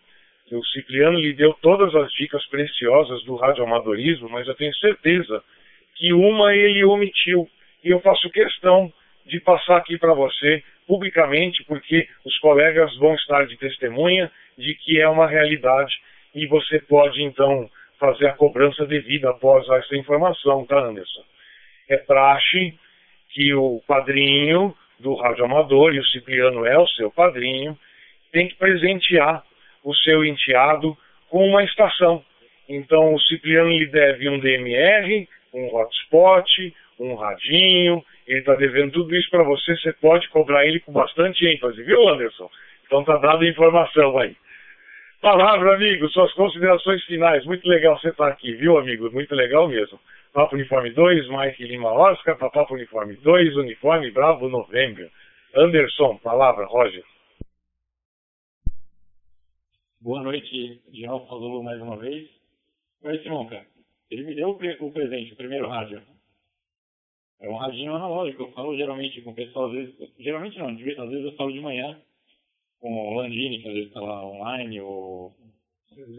o 0.49 0.65
Cipriano 0.67 1.19
lhe 1.19 1.33
deu 1.33 1.53
todas 1.61 1.93
as 1.93 2.09
dicas 2.13 2.45
preciosas 2.47 3.21
do 3.25 3.35
radioamadorismo, 3.35 4.29
mas 4.29 4.47
eu 4.47 4.55
tenho 4.55 4.73
certeza 4.75 5.43
que 5.95 6.13
uma 6.13 6.55
ele 6.55 6.85
omitiu. 6.85 7.45
E 7.83 7.89
eu 7.89 7.99
faço 7.99 8.29
questão 8.29 8.91
de 9.25 9.41
passar 9.41 9.75
aqui 9.75 9.97
para 9.97 10.13
você 10.13 10.63
publicamente, 10.87 11.65
porque 11.65 12.07
os 12.23 12.37
colegas 12.39 12.95
vão 12.95 13.13
estar 13.15 13.45
de 13.45 13.57
testemunha 13.57 14.31
de 14.57 14.73
que 14.75 15.01
é 15.01 15.07
uma 15.09 15.27
realidade 15.27 15.93
e 16.33 16.47
você 16.47 16.79
pode 16.79 17.21
então 17.21 17.69
fazer 17.99 18.27
a 18.27 18.33
cobrança 18.33 18.85
devida 18.85 19.29
após 19.29 19.67
essa 19.67 19.97
informação, 19.97 20.65
tá, 20.65 20.79
Anderson? 20.79 21.23
É 21.93 21.97
praxe 21.97 22.73
que 23.29 23.53
o 23.53 23.81
padrinho 23.87 24.75
do 24.99 25.15
rádio 25.15 25.45
amador, 25.45 25.93
e 25.93 25.99
o 25.99 26.05
Cipriano 26.05 26.65
é 26.65 26.77
o 26.77 26.87
seu 26.87 27.11
padrinho, 27.11 27.77
tem 28.31 28.47
que 28.47 28.55
presentear 28.55 29.43
o 29.83 29.95
seu 29.95 30.23
enteado 30.23 30.95
com 31.29 31.47
uma 31.47 31.63
estação. 31.63 32.23
Então 32.69 33.13
o 33.13 33.19
Cipriano 33.21 33.69
lhe 33.69 33.87
deve 33.87 34.29
um 34.29 34.39
DMR, 34.39 35.27
um 35.53 35.75
hotspot, 35.75 36.73
um 36.99 37.15
radinho, 37.15 38.03
ele 38.27 38.39
está 38.39 38.55
devendo 38.55 38.91
tudo 38.91 39.15
isso 39.15 39.29
para 39.29 39.43
você, 39.43 39.75
você 39.75 39.91
pode 39.93 40.29
cobrar 40.29 40.65
ele 40.65 40.79
com 40.79 40.91
bastante 40.91 41.45
ênfase, 41.45 41.81
viu 41.83 42.07
Anderson? 42.07 42.49
Então 42.85 43.03
tá 43.03 43.17
dada 43.17 43.43
a 43.43 43.49
informação 43.49 44.17
aí. 44.19 44.35
Palavra, 45.21 45.75
amigo, 45.75 46.09
suas 46.09 46.31
considerações 46.33 47.03
finais. 47.05 47.45
Muito 47.45 47.67
legal 47.67 47.99
você 47.99 48.09
estar 48.09 48.25
tá 48.25 48.31
aqui, 48.31 48.53
viu, 48.53 48.77
amigo? 48.77 49.11
Muito 49.11 49.35
legal 49.35 49.67
mesmo. 49.67 49.99
Papo 50.33 50.55
Uniforme 50.55 50.91
2, 50.91 51.27
Mike 51.27 51.63
Lima 51.65 51.91
Oscar, 51.91 52.37
para 52.37 52.49
Papo 52.49 52.73
Uniforme 52.73 53.15
2, 53.17 53.57
Uniforme 53.57 54.11
Bravo 54.11 54.47
Novembro. 54.47 55.11
Anderson, 55.53 56.17
palavra, 56.19 56.65
Roger. 56.67 57.03
Boa 59.99 60.23
noite, 60.23 60.81
de 60.89 61.05
Alfa 61.05 61.35
mais 61.61 61.81
uma 61.81 61.97
vez. 61.97 62.29
Oi, 63.03 63.19
Simão, 63.19 63.45
cara. 63.47 63.65
Ele 64.09 64.23
me 64.23 64.33
deu 64.33 64.51
o 64.51 64.91
presente, 64.91 65.33
o 65.33 65.35
primeiro 65.35 65.67
rádio. 65.67 66.01
É 67.41 67.49
um 67.49 67.57
radinho 67.57 67.93
analógico, 67.93 68.43
eu 68.43 68.51
falo 68.53 68.77
geralmente 68.77 69.21
com 69.23 69.31
o 69.31 69.35
pessoal, 69.35 69.65
às 69.65 69.73
vezes, 69.73 69.95
geralmente 70.17 70.57
não, 70.57 70.69
às 70.69 70.77
vezes 70.77 71.25
eu 71.25 71.35
falo 71.35 71.51
de 71.51 71.59
manhã 71.59 71.99
com 72.79 72.93
o 72.93 73.15
Landini, 73.15 73.61
que 73.61 73.67
às 73.67 73.73
vezes 73.73 73.87
está 73.89 73.99
lá 73.99 74.25
online, 74.25 74.79
o 74.79 75.31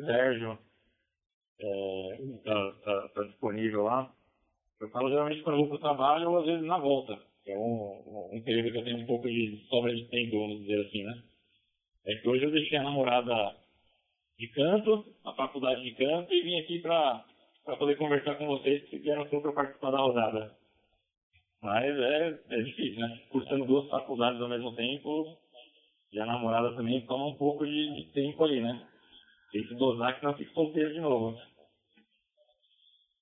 Sérgio 0.05 0.59
está 1.59 2.53
é, 2.53 2.73
tá, 2.85 3.09
tá 3.09 3.23
disponível 3.25 3.85
lá. 3.85 4.13
Eu 4.81 4.91
falo 4.91 5.09
geralmente 5.09 5.43
quando 5.43 5.57
eu 5.57 5.61
vou 5.61 5.69
para 5.69 5.77
o 5.77 5.81
trabalho 5.81 6.31
ou 6.31 6.39
às 6.39 6.47
vezes 6.47 6.65
na 6.67 6.79
volta. 6.79 7.19
É 7.47 7.57
um, 7.57 8.31
um 8.33 8.43
período 8.43 8.73
que 8.73 8.79
eu 8.79 8.85
tenho 8.85 8.99
um 8.99 9.07
pouco 9.07 9.29
de 9.29 9.65
sobra 9.69 9.95
de 9.95 10.05
tempo, 10.09 10.39
vamos 10.39 10.61
dizer 10.61 10.87
assim, 10.87 11.05
né? 11.05 11.23
É 12.07 12.15
que 12.17 12.29
hoje 12.29 12.45
eu 12.45 12.51
deixei 12.51 12.79
a 12.79 12.83
namorada 12.83 13.57
de 14.39 14.49
canto, 14.49 15.05
a 15.25 15.33
faculdade 15.35 15.83
de 15.83 15.93
canto, 15.93 16.33
e 16.33 16.43
vim 16.43 16.59
aqui 16.59 16.81
para 16.81 17.25
poder 17.79 17.97
conversar 17.97 18.37
com 18.37 18.47
vocês 18.47 18.83
que 18.89 18.99
vieram 18.99 19.25
para 19.27 19.53
participar 19.53 19.91
da 19.91 19.99
rodada. 19.99 20.57
Mas 21.61 21.97
é, 21.97 22.41
é 22.51 22.63
difícil, 22.63 23.01
né? 23.01 23.21
Cursando 23.31 23.65
duas 23.67 23.89
faculdades 23.89 24.41
ao 24.41 24.49
mesmo 24.49 24.75
tempo, 24.75 25.39
e 26.13 26.21
a 26.21 26.27
namorada 26.27 26.75
também 26.75 27.07
toma 27.07 27.29
um 27.29 27.35
pouco 27.35 27.65
de 27.65 28.11
tempo 28.13 28.45
ali, 28.45 28.61
né? 28.61 28.87
Tem 29.53 29.67
que 29.67 29.75
não 29.75 30.35
fica 30.35 30.55
solteiro 30.55 30.95
de 30.95 31.01
novo. 31.01 31.39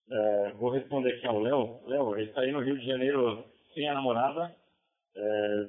É, 0.09 0.53
vou 0.53 0.71
responder 0.71 1.15
aqui 1.15 1.27
ao 1.27 1.41
Léo. 1.41 1.81
Léo, 1.87 2.17
ele 2.17 2.29
está 2.29 2.43
aí 2.43 2.53
no 2.53 2.61
Rio 2.61 2.79
de 2.79 2.87
Janeiro 2.87 3.45
sem 3.75 3.89
a 3.89 3.95
namorada. 3.95 4.55
É, 5.17 5.69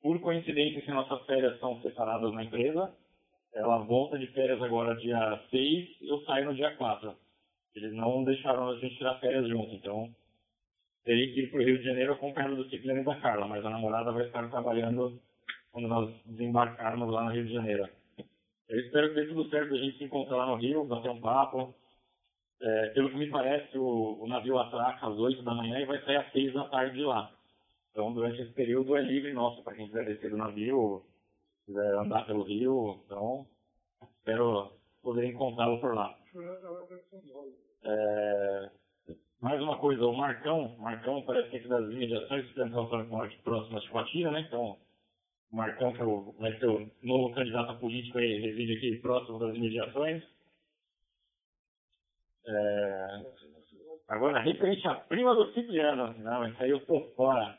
por 0.00 0.20
coincidência, 0.20 0.80
se 0.84 0.90
nossas 0.92 1.26
férias 1.26 1.58
são 1.58 1.80
separadas 1.82 2.32
na 2.32 2.44
empresa, 2.44 2.94
ela 3.52 3.78
volta 3.78 4.16
de 4.16 4.28
férias 4.28 4.62
agora 4.62 4.94
dia 4.96 5.42
6 5.50 5.88
eu 6.02 6.20
saio 6.22 6.46
no 6.46 6.54
dia 6.54 6.76
4. 6.76 7.12
Eles 7.74 7.92
não 7.92 8.22
deixaram 8.22 8.68
a 8.68 8.78
gente 8.78 8.96
tirar 8.96 9.18
férias 9.18 9.48
junto, 9.48 9.74
então 9.74 10.14
teria 11.04 11.32
que 11.32 11.40
ir 11.40 11.50
para 11.50 11.60
o 11.60 11.64
Rio 11.64 11.78
de 11.78 11.84
Janeiro 11.84 12.12
acompanhado 12.12 12.56
do 12.56 12.68
Ciclano 12.70 13.00
e 13.00 13.04
da 13.04 13.16
Carla, 13.20 13.48
mas 13.48 13.64
a 13.64 13.70
namorada 13.70 14.12
vai 14.12 14.26
estar 14.26 14.48
trabalhando 14.50 15.20
quando 15.72 15.88
nós 15.88 16.14
desembarcarmos 16.26 17.10
lá 17.10 17.24
no 17.24 17.32
Rio 17.32 17.46
de 17.46 17.52
Janeiro. 17.52 17.88
Eu 18.68 18.80
espero 18.80 19.08
que 19.08 19.14
dê 19.14 19.26
tudo 19.26 19.48
certo 19.48 19.74
a 19.74 19.78
gente 19.78 19.98
se 19.98 20.04
encontrar 20.04 20.36
lá 20.36 20.46
no 20.46 20.56
Rio, 20.56 20.84
bater 20.84 21.10
um 21.10 21.20
papo. 21.20 21.74
É, 22.60 22.88
pelo 22.90 23.10
que 23.10 23.16
me 23.16 23.30
parece, 23.30 23.76
o, 23.78 24.22
o 24.22 24.26
navio 24.26 24.58
atraca 24.58 25.06
às 25.06 25.16
8 25.16 25.42
da 25.42 25.54
manhã 25.54 25.78
e 25.78 25.84
vai 25.84 26.02
sair 26.04 26.16
às 26.16 26.32
6 26.32 26.54
da 26.54 26.68
tarde 26.68 26.96
de 26.96 27.04
lá. 27.04 27.30
Então, 27.90 28.12
durante 28.12 28.40
esse 28.40 28.52
período 28.52 28.96
é 28.96 29.02
livre 29.02 29.32
nosso 29.32 29.62
para 29.62 29.74
quem 29.74 29.86
quiser 29.86 30.04
descer 30.04 30.30
do 30.30 30.36
navio, 30.36 31.04
quiser 31.64 31.94
andar 31.94 32.26
pelo 32.26 32.42
rio. 32.42 33.00
Então, 33.04 33.46
espero 34.18 34.72
poder 35.02 35.26
encontrá-lo 35.26 35.80
por 35.80 35.94
lá. 35.94 36.18
É, 37.84 38.70
mais 39.40 39.62
uma 39.62 39.78
coisa, 39.78 40.04
o 40.04 40.12
Marcão, 40.12 40.76
Marcão 40.78 41.22
parece 41.22 41.50
que 41.50 41.56
é 41.56 41.68
das 41.68 41.84
imediações, 41.90 42.44
que 42.46 42.60
está 42.60 42.68
próximo 43.44 43.78
a 43.78 43.80
Chicoatina, 43.80 44.30
né? 44.30 44.40
Então, 44.40 44.76
Marcão, 45.52 45.92
que 45.92 46.02
o, 46.02 46.32
vai 46.38 46.56
ser 46.58 46.66
o 46.66 46.90
novo 47.02 47.34
candidato 47.34 47.70
a 47.70 47.74
político 47.76 48.18
aí, 48.18 48.40
reside 48.40 48.76
aqui 48.76 48.96
próximo 48.98 49.38
das 49.38 49.54
imediações. 49.54 50.22
É... 52.46 53.24
Agora, 54.08 54.40
referente 54.40 54.86
à 54.86 54.94
prima 54.94 55.34
do 55.34 55.52
Cipriano, 55.52 56.14
não, 56.18 56.48
isso 56.48 56.62
aí 56.62 56.70
eu 56.70 56.84
tô 56.86 57.00
fora. 57.16 57.58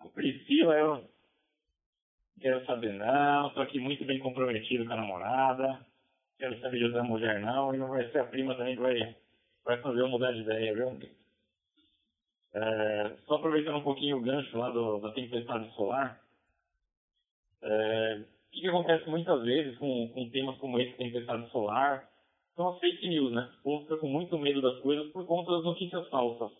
A 0.00 0.08
Priscila, 0.08 0.74
eu 0.74 1.04
quero 2.40 2.64
saber 2.66 2.92
não, 2.92 3.50
tô 3.50 3.62
aqui 3.62 3.80
muito 3.80 4.04
bem 4.04 4.18
comprometido 4.18 4.84
com 4.84 4.92
a 4.92 4.96
namorada, 4.96 5.84
quero 6.38 6.60
saber 6.60 6.78
de 6.78 6.84
outra 6.84 7.02
mulher 7.02 7.40
não, 7.40 7.74
e 7.74 7.78
não 7.78 7.88
vai 7.88 8.08
ser 8.10 8.18
a 8.20 8.24
prima 8.24 8.54
também 8.54 8.76
que 8.76 8.82
vai, 8.82 9.16
vai 9.64 9.80
fazer 9.80 10.00
eu 10.00 10.08
mudar 10.08 10.32
de 10.32 10.42
ideia, 10.42 10.74
viu? 10.74 10.98
É, 12.54 13.16
só 13.26 13.36
aproveitando 13.36 13.78
um 13.78 13.82
pouquinho 13.82 14.18
o 14.18 14.22
gancho 14.22 14.56
lá 14.56 14.70
do, 14.70 14.98
da 15.00 15.12
tempestade 15.12 15.68
solar, 15.74 16.20
é, 17.62 18.20
o 18.22 18.50
que, 18.50 18.68
acontece 18.68 19.08
muitas 19.08 19.42
vezes 19.42 19.78
com, 19.78 20.08
com 20.08 20.30
temas 20.30 20.56
como 20.58 20.78
esse, 20.80 20.96
tempestade 20.96 21.50
solar, 21.50 22.08
são 22.54 22.68
as 22.70 22.78
fake 22.80 23.08
news, 23.08 23.32
né? 23.32 23.50
O 23.60 23.62
povo 23.62 23.82
fica 23.82 23.98
com 23.98 24.08
muito 24.08 24.38
medo 24.38 24.62
das 24.62 24.80
coisas 24.80 25.12
por 25.12 25.26
conta 25.26 25.52
das 25.52 25.64
notícias 25.64 26.08
falsas. 26.08 26.52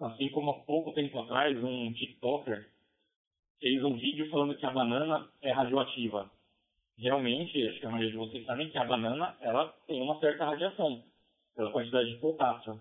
Assim 0.00 0.28
como 0.30 0.50
há 0.50 0.54
pouco 0.60 0.92
tempo 0.92 1.18
atrás, 1.20 1.56
um 1.62 1.92
TikToker 1.92 2.68
fez 3.60 3.82
um 3.84 3.96
vídeo 3.96 4.28
falando 4.30 4.56
que 4.56 4.66
a 4.66 4.70
banana 4.70 5.28
é 5.40 5.52
radioativa. 5.52 6.30
Realmente, 6.98 7.66
acho 7.68 7.80
que 7.80 7.86
a 7.86 7.90
maioria 7.90 8.10
de 8.10 8.16
vocês 8.16 8.44
sabem 8.46 8.70
que 8.70 8.78
a 8.78 8.84
banana 8.84 9.36
ela 9.40 9.68
tem 9.86 10.02
uma 10.02 10.18
certa 10.18 10.44
radiação, 10.44 11.02
pela 11.54 11.70
quantidade 11.70 12.10
de 12.10 12.16
potássio. 12.20 12.80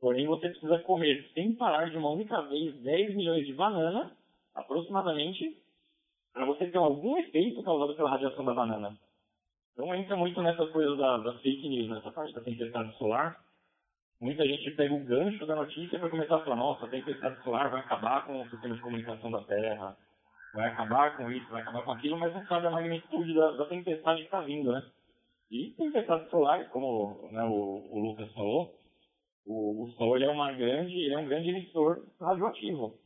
Porém, 0.00 0.26
você 0.26 0.48
precisa 0.48 0.78
comer 0.80 1.30
sem 1.34 1.54
parar 1.54 1.90
de 1.90 1.96
uma 1.96 2.10
única 2.10 2.40
vez 2.42 2.74
10 2.76 3.14
milhões 3.14 3.46
de 3.46 3.52
bananas, 3.52 4.10
aproximadamente, 4.54 5.56
para 6.32 6.44
você 6.46 6.70
ter 6.70 6.78
algum 6.78 7.18
efeito 7.18 7.62
causado 7.62 7.94
pela 7.94 8.10
radiação 8.10 8.44
da 8.44 8.54
banana. 8.54 8.96
Então 9.72 9.94
entra 9.94 10.16
muito 10.16 10.40
nessas 10.42 10.70
coisas 10.70 10.96
da, 10.98 11.18
da 11.18 11.32
fake 11.38 11.68
news, 11.68 11.88
nessa 11.88 12.10
parte 12.10 12.34
da 12.34 12.40
tempestade 12.40 12.96
solar. 12.98 13.38
Muita 14.20 14.46
gente 14.46 14.70
pega 14.72 14.92
o 14.92 15.04
gancho 15.04 15.46
da 15.46 15.56
notícia 15.56 15.96
e 15.96 15.98
vai 15.98 16.10
começar 16.10 16.36
a 16.36 16.44
falar, 16.44 16.56
nossa, 16.56 16.84
a 16.84 16.90
tempestade 16.90 17.42
solar 17.42 17.70
vai 17.70 17.80
acabar 17.80 18.26
com 18.26 18.42
o 18.42 18.50
sistema 18.50 18.74
de 18.74 18.82
comunicação 18.82 19.30
da 19.30 19.42
Terra, 19.44 19.96
vai 20.52 20.68
acabar 20.68 21.16
com 21.16 21.30
isso, 21.30 21.48
vai 21.50 21.62
acabar 21.62 21.82
com 21.82 21.92
aquilo, 21.92 22.18
mas 22.18 22.34
não 22.34 22.44
sabe 22.46 22.66
a 22.66 22.70
magnitude 22.70 23.34
da, 23.34 23.52
da 23.52 23.64
tempestade 23.64 24.18
que 24.20 24.26
está 24.26 24.42
vindo, 24.42 24.70
né? 24.70 24.82
E 25.50 25.70
tempestade 25.70 26.28
solar, 26.30 26.68
como 26.68 27.28
né, 27.32 27.42
o, 27.44 27.88
o, 27.90 27.98
Lucas 27.98 28.30
falou, 28.34 28.72
o, 29.46 29.84
o 29.84 29.90
Sol 29.92 30.16
é, 30.18 30.28
uma 30.28 30.52
grande, 30.52 31.12
é 31.12 31.18
um 31.18 31.26
grande 31.26 31.48
emissor 31.48 32.06
radioativo. 32.20 32.99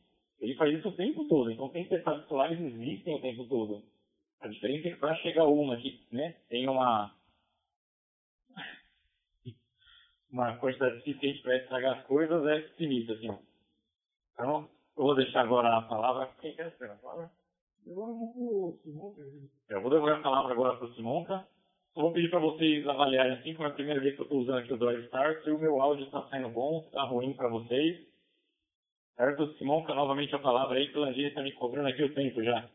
Ele 0.45 0.55
faz 0.57 0.79
isso 0.79 0.89
o 0.91 0.93
tempo 0.93 1.27
todo. 1.27 1.51
Então, 1.51 1.71
tempestades 1.71 2.29
solares 2.29 2.61
existem 2.61 3.15
o 3.15 3.21
tempo 3.21 3.47
todo. 3.47 3.83
A 4.41 4.49
diferença 4.49 4.89
é 4.89 4.91
que 4.91 4.99
para 4.99 5.17
chegar 5.17 5.47
uma 5.47 5.75
que 5.79 6.07
né, 6.13 6.35
tem 6.51 6.69
uma, 6.69 7.15
uma 10.31 10.55
quantidade 10.59 10.99
suficiente 10.99 11.41
para 11.41 11.57
estragar 11.57 11.99
as 11.99 12.07
coisas 12.07 12.47
é 12.47 12.61
finita. 12.77 13.15
Assim. 13.15 13.39
Então, 14.35 14.69
eu 14.99 15.03
vou 15.05 15.15
deixar 15.15 15.41
agora 15.41 15.79
a 15.79 15.83
palavra. 15.83 16.31
Quem 16.43 16.55
quer 16.55 16.71
ser 16.77 16.91
a 16.91 16.97
palavra? 16.97 17.31
Eu 17.87 19.81
vou 19.81 19.91
devolver 19.91 20.17
a 20.17 20.23
palavra 20.23 20.53
agora 20.53 20.77
para 20.77 20.89
o 20.89 20.95
Simonca. 20.95 21.49
Só 21.95 22.03
vou 22.03 22.13
pedir 22.13 22.29
para 22.29 22.41
vocês 22.41 22.87
avaliarem 22.87 23.39
assim, 23.39 23.55
como 23.55 23.67
é 23.67 23.71
a 23.71 23.75
primeira 23.75 24.01
vez 24.01 24.15
que 24.15 24.21
eu 24.21 24.25
estou 24.25 24.41
usando 24.41 24.59
aqui 24.59 24.73
o 24.75 24.77
Drive 24.77 25.07
Star, 25.07 25.43
se 25.43 25.51
o 25.51 25.59
meu 25.59 25.81
áudio 25.81 26.05
está 26.05 26.29
saindo 26.29 26.51
bom, 26.51 26.83
está 26.85 27.03
ruim 27.05 27.33
para 27.33 27.49
vocês. 27.49 28.14
Certo? 29.17 29.47
Simonca, 29.55 29.95
novamente 29.95 30.35
a 30.35 30.39
palavra 30.39 30.79
aí, 30.79 30.89
que 30.89 30.99
o 30.99 31.01
Landini 31.01 31.29
está 31.29 31.43
me 31.43 31.53
cobrando 31.53 31.89
aqui 31.89 32.03
o 32.03 32.15
tempo 32.15 32.43
já. 32.43 32.69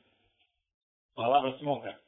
Palavra, 1.16 1.58
Simonca. 1.58 2.00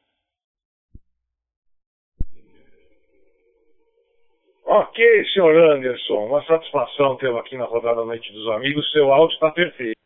Ok, 4.63 5.25
senhor 5.33 5.53
Anderson, 5.71 6.27
uma 6.27 6.41
satisfação 6.45 7.17
tê-lo 7.17 7.39
aqui 7.39 7.57
na 7.57 7.65
rodada 7.65 8.05
Noite 8.05 8.31
dos 8.31 8.47
Amigos. 8.51 8.89
Seu 8.91 9.11
áudio 9.11 9.33
está 9.33 9.51
perfeito. 9.51 9.99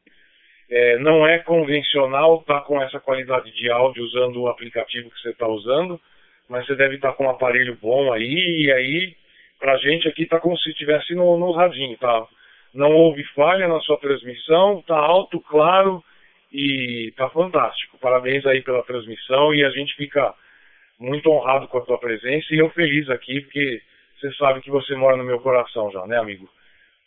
É, 0.68 0.98
não 0.98 1.28
é 1.28 1.38
convencional 1.40 2.40
estar 2.40 2.62
tá 2.62 2.66
com 2.66 2.82
essa 2.82 3.00
qualidade 3.00 3.52
de 3.52 3.70
áudio 3.70 4.04
usando 4.04 4.42
o 4.42 4.48
aplicativo 4.48 5.12
que 5.12 5.20
você 5.20 5.30
está 5.30 5.48
usando, 5.48 6.02
mas 6.50 6.66
você 6.66 6.76
deve 6.76 6.96
estar 6.96 7.12
tá 7.12 7.14
com 7.14 7.26
um 7.26 7.30
aparelho 7.30 7.78
bom 7.80 8.12
aí, 8.12 8.64
e 8.64 8.72
aí, 8.72 9.16
pra 9.60 9.78
gente 9.78 10.08
aqui 10.08 10.26
tá 10.26 10.40
como 10.40 10.58
se 10.58 10.72
estivesse 10.72 11.14
no, 11.14 11.38
no 11.38 11.52
radinho, 11.52 11.96
tá? 11.98 12.28
Não 12.76 12.92
houve 12.92 13.24
falha 13.34 13.68
na 13.68 13.80
sua 13.80 13.98
transmissão, 13.98 14.80
está 14.80 14.98
alto, 14.98 15.40
claro 15.40 16.04
e 16.52 17.08
está 17.08 17.30
fantástico. 17.30 17.98
Parabéns 17.98 18.46
aí 18.46 18.62
pela 18.62 18.84
transmissão 18.84 19.56
e 19.56 19.64
a 19.64 19.70
gente 19.70 19.96
fica 19.96 20.34
muito 21.00 21.30
honrado 21.30 21.68
com 21.70 21.78
a 21.78 21.86
tua 21.86 21.98
presença 21.98 22.54
e 22.54 22.58
eu 22.60 22.70
feliz 22.72 23.10
aqui 23.10 23.42
porque 23.42 23.82
você 24.20 24.32
sabe 24.34 24.62
que 24.62 24.70
você 24.70 24.94
mora 24.96 25.16
no 25.16 25.24
meu 25.24 25.40
coração 25.40 25.90
já, 25.92 26.06
né, 26.06 26.18
amigo? 26.18 26.50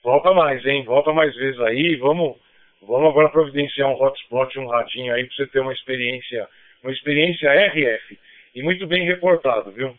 Volta 0.03 0.33
mais, 0.33 0.65
hein? 0.65 0.85
Volta 0.85 1.13
mais 1.13 1.35
vezes 1.37 1.61
aí. 1.61 1.97
Vamos, 1.97 2.39
vamos 2.81 3.11
agora 3.11 3.29
providenciar 3.29 3.91
um 3.91 4.03
hotspot, 4.03 4.59
um 4.59 4.69
radinho 4.69 5.13
aí 5.15 5.25
para 5.27 5.37
você 5.37 5.47
ter 5.49 5.61
uma 5.61 5.73
experiência, 5.73 6.49
uma 6.83 6.93
experiência 6.93 7.53
RF 7.53 8.19
e 8.55 8.63
muito 8.63 8.87
bem 8.87 9.05
reportado, 9.05 9.71
viu? 9.71 9.95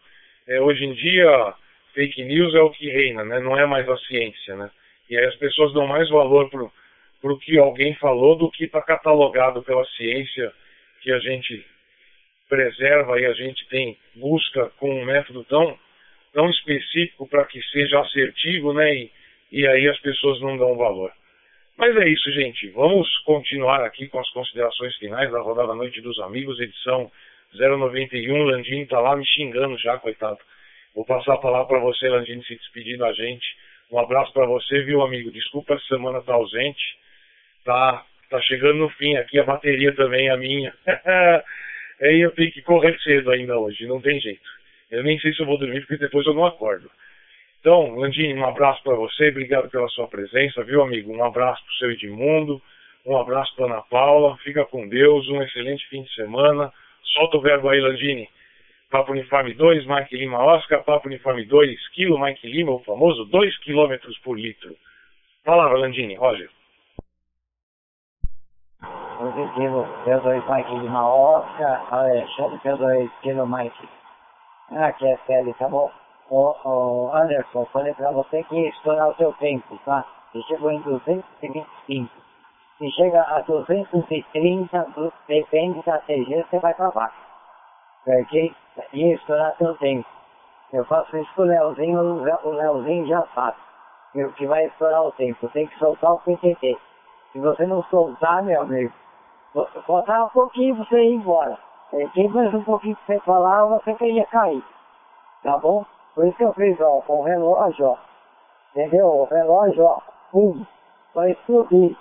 É, 0.48 0.60
hoje 0.60 0.84
em 0.84 0.94
dia, 0.94 1.54
fake 1.94 2.24
news 2.24 2.56
é 2.56 2.62
o 2.62 2.72
que 2.72 2.90
reina, 2.90 3.24
né? 3.24 3.40
Não 3.40 3.56
é 3.58 3.68
mais 3.68 3.88
a 3.88 3.98
ciência, 3.98 4.56
né? 4.56 4.72
E 5.10 5.18
aí 5.18 5.26
as 5.26 5.36
pessoas 5.36 5.74
dão 5.74 5.88
mais 5.88 6.10
valor 6.10 6.50
para 6.50 7.34
o 7.34 7.40
que 7.40 7.58
alguém 7.58 7.96
falou 7.96 8.36
do 8.36 8.52
que 8.52 8.66
está 8.66 8.82
catalogado 8.82 9.64
pela 9.64 9.86
ciência 9.86 10.54
que 11.02 11.12
a 11.12 11.20
gente 11.20 11.66
preserva 12.48 13.20
e 13.20 13.26
a 13.26 13.34
gente 13.34 13.68
tem 13.70 13.98
busca 14.16 14.72
com 14.78 14.90
um 14.90 15.06
método 15.06 15.44
tão, 15.46 15.78
tão 16.34 16.50
específico 16.50 17.28
para 17.28 17.46
que 17.46 17.62
seja 17.64 18.00
assertivo, 18.00 18.74
né? 18.74 18.94
E, 18.94 19.12
e 19.52 19.68
aí 19.68 19.88
as 19.88 20.00
pessoas 20.00 20.42
não 20.42 20.58
dão 20.58 20.76
valor. 20.76 21.12
Mas 21.78 21.96
é 21.96 22.10
isso, 22.10 22.30
gente. 22.34 22.68
Vamos 22.72 23.08
continuar 23.20 23.86
aqui 23.86 24.08
com 24.10 24.20
as 24.20 24.30
considerações 24.32 24.96
finais 24.98 25.32
da 25.32 25.40
rodada 25.40 25.74
Noite 25.74 26.02
dos 26.02 26.20
Amigos, 26.20 26.60
edição 26.60 27.10
091. 27.54 28.44
Landini 28.44 28.84
está 28.84 29.00
lá 29.00 29.16
me 29.16 29.26
xingando 29.26 29.78
já, 29.78 29.98
coitado. 29.98 30.40
Vou 30.94 31.06
passar 31.06 31.36
a 31.36 31.38
palavra 31.38 31.68
para 31.68 31.80
você, 31.80 32.10
Landini, 32.10 32.44
se 32.44 32.56
despedindo 32.56 33.00
da 33.00 33.14
gente. 33.14 33.46
Um 33.92 34.00
abraço 34.00 34.32
para 34.34 34.46
você, 34.46 34.82
viu, 34.84 35.02
amigo? 35.02 35.32
Desculpa 35.32 35.74
essa 35.74 35.86
semana 35.86 36.22
tá 36.22 36.34
ausente. 36.34 36.98
Tá, 37.66 38.06
tá 38.30 38.42
chegando 38.42 38.80
no 38.80 38.90
fim 38.90 39.16
aqui 39.18 39.40
a 39.40 39.44
bateria 39.44 39.94
também, 39.96 40.30
a 40.30 40.38
minha. 40.38 40.74
Aí 42.02 42.22
eu 42.22 42.32
tenho 42.32 42.52
que 42.52 42.62
correr 42.62 42.98
cedo 43.02 43.32
ainda 43.32 43.58
hoje, 43.58 43.86
não 43.86 44.00
tem 44.00 44.20
jeito. 44.22 44.48
Eu 44.90 45.04
nem 45.04 45.20
sei 45.20 45.34
se 45.34 45.42
eu 45.42 45.46
vou 45.46 45.58
dormir 45.58 45.82
porque 45.82 45.98
depois 45.98 46.26
eu 46.26 46.34
não 46.34 46.46
acordo. 46.46 46.90
Então, 47.60 47.96
Landinho, 47.96 48.38
um 48.38 48.46
abraço 48.46 48.82
para 48.84 48.96
você, 48.96 49.30
obrigado 49.30 49.70
pela 49.70 49.88
sua 49.90 50.08
presença, 50.08 50.64
viu, 50.64 50.82
amigo? 50.82 51.12
Um 51.12 51.24
abraço 51.24 51.62
para 51.66 51.72
o 51.72 51.76
seu 51.76 51.92
Edmundo, 51.92 52.62
um 53.06 53.18
abraço 53.18 53.54
para 53.56 53.66
Ana 53.66 53.82
Paula, 53.82 54.38
fica 54.38 54.64
com 54.66 54.88
Deus, 54.88 55.28
um 55.28 55.44
excelente 55.44 55.86
fim 55.90 56.04
de 56.04 56.14
semana, 56.14 56.72
Solta 57.14 57.38
o 57.38 57.42
verbo 57.42 57.70
aí, 57.70 57.80
Landini. 57.80 58.30
Papo 58.90 59.12
Uniforme 59.12 59.54
2, 59.54 59.86
Mike 59.86 60.18
Lima 60.18 60.40
Oscar, 60.40 60.84
Papo 60.84 61.08
Uniforme 61.08 61.46
2, 61.46 61.90
Kilo 61.90 62.20
Mike 62.20 62.48
Lima, 62.48 62.72
o 62.72 62.80
famoso 62.80 63.24
2 63.26 63.58
km 63.60 63.96
por 64.24 64.36
litro. 64.36 64.76
Palavra, 65.46 65.78
Landini, 65.78 66.16
Roger. 66.16 66.50
Positivo, 69.20 69.86
P2 70.06 70.44
Mike 70.50 70.72
Lima 70.80 71.08
Oscar, 71.08 71.94
Alexandre 71.94 72.58
P2 72.60 73.12
Kilo 73.22 73.46
Mike. 73.46 73.90
Aqui 74.72 75.08
é 75.08 75.18
Félix, 75.28 75.58
tá 75.60 75.68
bom? 75.68 75.92
Ô, 76.32 77.12
Anderson, 77.14 77.66
falei 77.66 77.94
pra 77.94 78.12
você 78.12 78.44
que 78.44 78.56
ia 78.56 78.70
estourar 78.70 79.10
o 79.10 79.16
seu 79.18 79.34
tempo, 79.34 79.80
tá? 79.86 80.04
Você 80.34 80.42
chegou 80.48 80.72
em 80.72 80.82
225. 80.82 82.10
Se 82.80 82.92
chega 82.92 83.22
a 83.22 83.42
230, 83.42 84.88
depende 85.28 85.84
da 85.86 86.00
TG, 86.00 86.46
você 86.50 86.60
vai 86.60 86.74
pra 86.74 86.90
baixo. 86.90 87.30
Porque 88.06 88.54
ia 88.94 89.16
estourar 89.16 89.56
seu 89.58 89.76
tempo. 89.78 90.08
Eu 90.72 90.86
faço 90.86 91.18
isso 91.18 91.34
com 91.36 91.42
o 91.42 91.46
Leozinho, 91.46 92.00
o 92.00 92.50
Leozinho 92.52 93.08
já 93.08 93.26
sabe. 93.34 93.58
Que 94.36 94.46
vai 94.48 94.66
estourar 94.66 95.04
o 95.04 95.12
tempo. 95.14 95.48
Tem 95.50 95.68
que 95.68 95.78
soltar 95.80 96.14
o 96.14 96.20
PTT. 96.20 96.78
Se 97.32 97.40
você 97.40 97.66
não 97.66 97.84
soltar, 97.84 98.44
meu 98.44 98.62
amigo, 98.62 98.94
faltava 99.86 100.26
um 100.26 100.30
pouquinho 100.30 100.76
pra 100.76 100.86
você 100.86 101.00
ir 101.02 101.16
embora. 101.16 101.58
Tem 102.14 102.28
mais 102.30 102.54
um 102.54 102.64
pouquinho 102.64 102.96
pra 102.96 103.16
você 103.16 103.20
falar, 103.22 103.66
você 103.66 103.94
queria 103.96 104.26
cair. 104.28 104.64
Tá 105.44 105.58
bom? 105.58 105.86
Por 106.14 106.26
isso 106.28 106.38
que 106.38 106.44
eu 106.44 106.54
fiz, 106.54 106.80
ó, 106.82 107.02
com 107.02 107.22
o 107.22 107.24
relógio, 107.24 107.86
ó. 107.86 107.98
Entendeu? 108.76 109.08
O 109.08 109.24
relógio, 109.26 109.84
ó, 109.84 110.00
pum, 110.32 110.66
vai 111.16 111.32
explodir. 111.32 111.96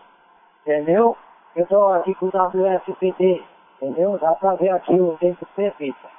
Entendeu? 0.62 1.16
Eu 1.56 1.66
tô 1.66 1.88
aqui 1.88 2.14
com 2.14 2.26
o 2.26 2.28
WSPT. 2.28 3.44
Entendeu? 3.80 4.18
Dá 4.18 4.32
pra 4.32 4.54
ver 4.54 4.70
aqui 4.70 5.00
o 5.00 5.16
tempo 5.18 5.46
perfeito. 5.54 6.17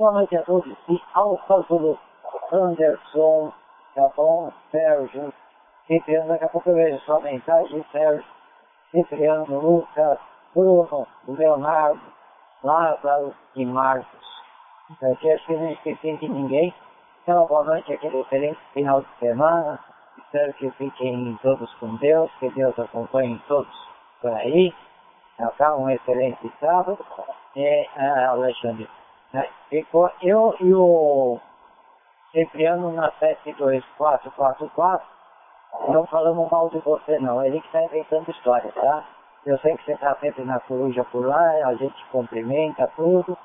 Boa 0.00 0.12
noite 0.12 0.34
a 0.34 0.42
todos. 0.44 0.74
E 0.88 0.98
Alfa 1.12 1.60
Zulu, 1.68 1.98
Anderson, 2.50 3.52
tá 3.94 4.08
bom? 4.16 4.50
Sérgio, 4.70 5.30
Cipriano, 5.86 6.28
daqui 6.28 6.44
a 6.46 6.48
pouco 6.48 6.70
eu 6.70 6.74
vejo 6.74 6.98
sua 7.00 7.20
mensagem, 7.20 7.84
Sérgio, 7.92 8.24
Cipriano, 8.90 9.60
Lucas, 9.60 10.18
Bruno, 10.54 11.06
Leonardo, 11.28 12.00
Lázaro 12.64 13.34
e 13.54 13.66
Marcos. 13.66 14.26
Aqui 15.02 15.32
acho 15.32 15.44
que 15.44 15.54
não 15.54 15.70
esqueci 15.70 16.16
de 16.16 16.30
ninguém. 16.30 16.74
Então, 17.22 17.46
boa 17.46 17.64
noite, 17.64 17.92
aquele 17.92 18.20
excelente 18.20 18.58
final 18.72 19.02
de 19.02 19.18
semana. 19.18 19.78
Espero 20.16 20.54
que 20.54 20.70
fiquem 20.78 21.38
todos 21.42 21.70
com 21.74 21.96
Deus, 21.96 22.30
que 22.40 22.48
Deus 22.52 22.78
acompanhe 22.78 23.38
todos 23.46 23.88
por 24.22 24.32
aí. 24.32 24.72
Tá, 25.58 25.76
um 25.76 25.90
excelente 25.90 26.50
sábado. 26.58 26.98
E, 27.54 27.86
uh, 27.98 28.30
Alexandre, 28.30 28.88
ficou 29.68 30.10
eu 30.22 30.54
e 30.60 30.74
o 30.74 31.38
Cipriano 32.32 32.92
na 32.92 33.10
72444. 33.12 35.06
Não 35.88 36.04
falamos 36.06 36.50
mal 36.50 36.68
de 36.70 36.78
você, 36.78 37.18
não. 37.18 37.44
Ele 37.44 37.60
que 37.60 37.66
está 37.66 37.82
inventando 37.82 38.30
história, 38.30 38.70
tá? 38.72 39.04
Eu 39.46 39.58
sei 39.58 39.76
que 39.76 39.84
você 39.84 39.92
está 39.92 40.14
sempre 40.16 40.44
na 40.44 40.60
coruja 40.60 41.04
por 41.04 41.24
lá, 41.26 41.40
a 41.66 41.74
gente 41.74 42.04
cumprimenta 42.06 42.86
tudo. 42.96 43.38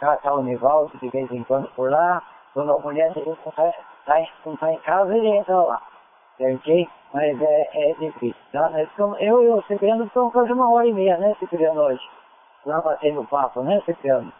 Cá 0.00 0.14
está 0.14 0.32
o 0.32 0.42
Nivaldo 0.42 0.96
de 0.98 1.08
vez 1.10 1.30
em 1.30 1.44
quando 1.44 1.68
por 1.74 1.90
lá. 1.90 2.22
Quando 2.54 2.72
a 2.72 2.78
mulher 2.78 3.12
dele 3.12 3.26
não 3.26 3.34
está 3.34 3.72
tá, 4.06 4.56
tá 4.58 4.72
em 4.72 4.78
casa, 4.78 5.14
ele 5.14 5.28
entra 5.28 5.56
lá. 5.56 5.82
Ok? 6.40 6.88
Mas 7.12 7.40
é, 7.40 7.90
é 7.90 7.94
difícil, 7.94 8.42
tá? 8.52 8.70
Eu 9.20 9.42
e 9.42 9.48
o 9.48 9.62
Cipriano 9.62 10.06
ficamos 10.06 10.32
quase 10.32 10.52
uma 10.52 10.70
hora 10.70 10.86
e 10.86 10.92
meia, 10.92 11.16
né, 11.18 11.34
Cipriano, 11.38 11.80
hoje? 11.80 12.02
Lá 12.64 12.80
batendo 12.80 13.24
papo, 13.24 13.62
né, 13.62 13.80
Cipriano? 13.84 14.32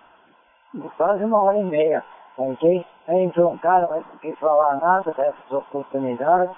Quase 0.97 1.25
uma 1.25 1.43
hora 1.43 1.59
e 1.59 1.65
meia, 1.65 2.05
ok? 2.37 2.87
Aí 3.09 3.23
entrou 3.23 3.53
um 3.53 3.59
cara, 3.59 3.87
mas 3.89 4.07
não 4.07 4.17
quis 4.19 4.39
falar 4.39 4.77
nada 4.77 5.11
dessas 5.13 5.53
oportunidades, 5.53 6.55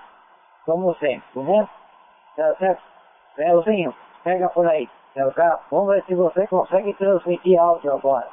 como 0.65 0.95
sempre, 0.97 1.41
né? 1.43 1.69
Tá 2.37 2.55
certo? 2.57 2.83
Leozinho, 3.37 3.95
pega 4.25 4.49
por 4.49 4.67
aí. 4.67 4.89
Tá? 5.35 5.61
Vamos 5.71 5.95
ver 5.95 6.05
se 6.05 6.15
você 6.15 6.47
consegue 6.47 6.95
transmitir 6.95 7.59
áudio 7.59 7.93
agora. 7.93 8.29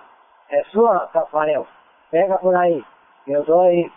É 0.50 0.64
sua, 0.66 1.08
Tafarel. 1.08 1.66
Pega 2.12 2.38
por 2.38 2.56
aí. 2.56 2.84
Eu 3.28 3.44
dou 3.44 3.62
aí 3.62 3.92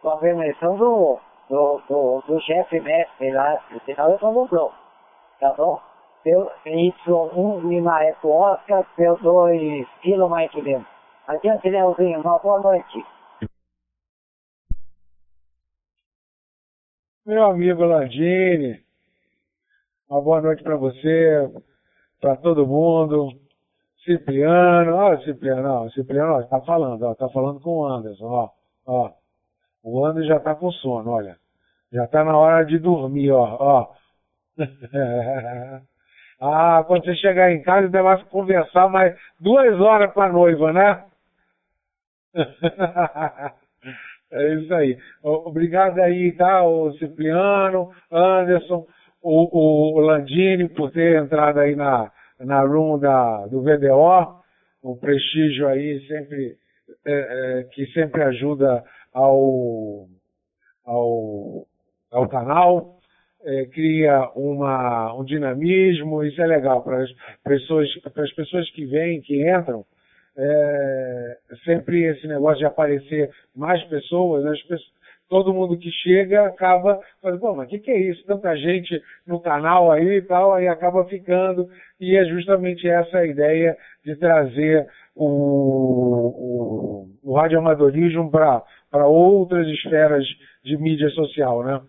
com 0.00 0.10
a 0.10 0.16
permissão 0.18 0.76
do, 0.76 1.18
do, 1.48 1.80
do, 1.88 2.22
do 2.26 2.40
chefe 2.40 2.80
mestre 2.80 3.32
lá, 3.32 3.58
senão 3.84 4.10
eu 4.10 4.18
tomo 4.18 4.46
bloco. 4.46 4.74
Tá 5.40 5.52
bom? 5.54 5.80
Pelo 6.22 6.50
Y1 6.64 7.60
Lima 7.62 8.04
Eco 8.04 8.28
Oscar, 8.28 8.84
pelo 8.96 9.16
2 9.16 9.88
Kilo 10.02 10.28
Mike 10.28 10.60
Lima. 10.60 10.86
Adiante, 11.30 11.70
Leozinho. 11.70 12.20
Uma 12.22 12.40
boa 12.40 12.60
noite. 12.60 13.06
Meu 17.24 17.44
amigo 17.44 17.84
Landini, 17.84 18.82
uma 20.08 20.20
boa 20.20 20.40
noite 20.40 20.64
para 20.64 20.74
você, 20.74 21.48
para 22.20 22.34
todo 22.34 22.66
mundo. 22.66 23.28
Cipriano, 24.04 24.96
ó, 24.96 25.16
Cipriano, 25.18 25.68
ó, 25.68 25.88
Cipriano, 25.90 26.32
ó, 26.32 26.42
tá 26.42 26.60
falando, 26.62 27.02
ó, 27.04 27.14
tá 27.14 27.28
falando 27.28 27.60
com 27.60 27.78
o 27.78 27.86
Anderson, 27.86 28.26
ó, 28.26 28.50
ó. 28.84 29.12
O 29.84 30.04
Anderson 30.04 30.26
já 30.34 30.40
tá 30.40 30.56
com 30.56 30.72
sono, 30.72 31.12
olha. 31.12 31.36
Já 31.92 32.08
tá 32.08 32.24
na 32.24 32.36
hora 32.36 32.64
de 32.64 32.76
dormir, 32.76 33.30
ó, 33.30 33.56
ó. 33.60 33.92
ah, 36.40 36.82
quando 36.88 37.04
você 37.04 37.14
chegar 37.14 37.52
em 37.52 37.62
casa, 37.62 37.88
você 37.88 38.02
vai 38.02 38.24
conversar 38.24 38.88
mais 38.88 39.16
duas 39.38 39.80
horas 39.80 40.12
com 40.12 40.22
a 40.22 40.28
noiva, 40.28 40.72
né? 40.72 41.09
é 44.32 44.54
isso 44.54 44.74
aí. 44.74 44.98
Obrigado 45.22 45.98
aí, 46.00 46.32
tá, 46.32 46.64
o 46.64 46.92
Cipriano, 46.94 47.90
Anderson, 48.10 48.86
o, 49.22 49.98
o 49.98 50.00
Landini 50.00 50.68
por 50.68 50.90
ter 50.90 51.22
entrado 51.22 51.60
aí 51.60 51.74
na, 51.76 52.10
na 52.38 52.62
room 52.62 52.98
da, 52.98 53.46
do 53.46 53.62
VDO, 53.62 54.40
um 54.82 54.96
prestígio 54.96 55.68
aí 55.68 56.00
sempre 56.06 56.56
é, 57.04 57.12
é, 57.12 57.64
que 57.64 57.86
sempre 57.92 58.22
ajuda 58.22 58.84
ao, 59.12 60.06
ao, 60.84 61.66
ao 62.10 62.28
canal, 62.28 62.98
é, 63.42 63.66
cria 63.66 64.30
uma, 64.34 65.14
um 65.14 65.24
dinamismo, 65.24 66.22
isso 66.24 66.40
é 66.42 66.46
legal 66.46 66.82
para 66.82 67.02
as 67.02 67.10
pessoas, 67.42 67.88
para 68.12 68.24
as 68.24 68.32
pessoas 68.32 68.70
que 68.70 68.84
vêm, 68.86 69.20
que 69.20 69.48
entram, 69.48 69.84
é, 70.36 71.36
sempre 71.64 72.04
esse 72.04 72.26
negócio 72.26 72.58
de 72.58 72.66
aparecer 72.66 73.30
mais 73.54 73.82
pessoas, 73.84 74.44
as 74.46 74.62
pessoas 74.62 75.00
todo 75.30 75.54
mundo 75.54 75.78
que 75.78 75.90
chega 75.92 76.44
acaba 76.44 76.98
falando, 77.22 77.40
pô, 77.40 77.54
mas 77.54 77.68
o 77.68 77.70
que, 77.70 77.78
que 77.78 77.90
é 77.92 77.98
isso? 77.98 78.26
Tanta 78.26 78.54
gente 78.56 79.00
no 79.24 79.40
canal 79.40 79.90
aí 79.90 80.16
e 80.16 80.22
tal, 80.22 80.52
aí 80.52 80.66
acaba 80.66 81.04
ficando. 81.04 81.68
E 82.00 82.16
é 82.16 82.24
justamente 82.24 82.86
essa 82.88 83.18
a 83.18 83.26
ideia 83.26 83.76
de 84.04 84.16
trazer 84.16 84.88
o, 85.14 87.06
o, 87.22 87.30
o 87.30 87.34
radioamadorismo 87.34 88.28
para 88.28 89.06
outras 89.06 89.68
esferas 89.68 90.26
de 90.64 90.76
mídia 90.76 91.08
social, 91.10 91.62
né? 91.62 91.80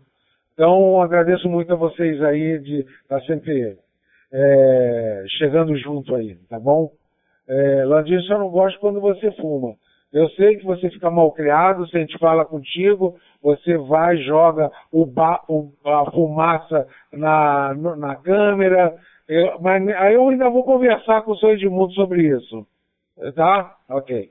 Então, 0.53 1.01
agradeço 1.01 1.49
muito 1.49 1.73
a 1.73 1.75
vocês 1.75 2.21
aí 2.21 2.59
de 2.59 2.81
estar 2.81 3.19
tá 3.19 3.21
sempre 3.21 3.75
é, 4.31 5.23
chegando 5.39 5.75
junto 5.77 6.13
aí, 6.13 6.35
tá 6.47 6.59
bom? 6.59 6.91
É, 7.51 7.83
Landinho, 7.83 8.21
só 8.21 8.39
não 8.39 8.49
gosto 8.49 8.79
quando 8.79 9.01
você 9.01 9.29
fuma. 9.33 9.75
Eu 10.13 10.29
sei 10.29 10.55
que 10.55 10.65
você 10.65 10.89
fica 10.89 11.11
mal 11.11 11.31
criado, 11.33 11.85
se 11.87 11.97
a 11.97 11.99
gente 11.99 12.17
fala 12.17 12.45
contigo, 12.45 13.17
você 13.43 13.77
vai, 13.77 14.15
joga 14.17 14.71
o 14.89 15.05
ba, 15.05 15.41
o, 15.49 15.69
a 15.85 16.09
fumaça 16.11 16.87
na, 17.11 17.73
na 17.73 18.15
câmera, 18.15 18.95
eu, 19.27 19.59
mas 19.59 19.85
aí 19.97 20.13
eu 20.13 20.29
ainda 20.29 20.49
vou 20.49 20.63
conversar 20.63 21.23
com 21.23 21.31
o 21.31 21.37
senhor 21.37 21.53
Edmundo 21.53 21.93
sobre 21.93 22.23
isso. 22.23 22.65
Tá? 23.35 23.75
Ok. 23.89 24.29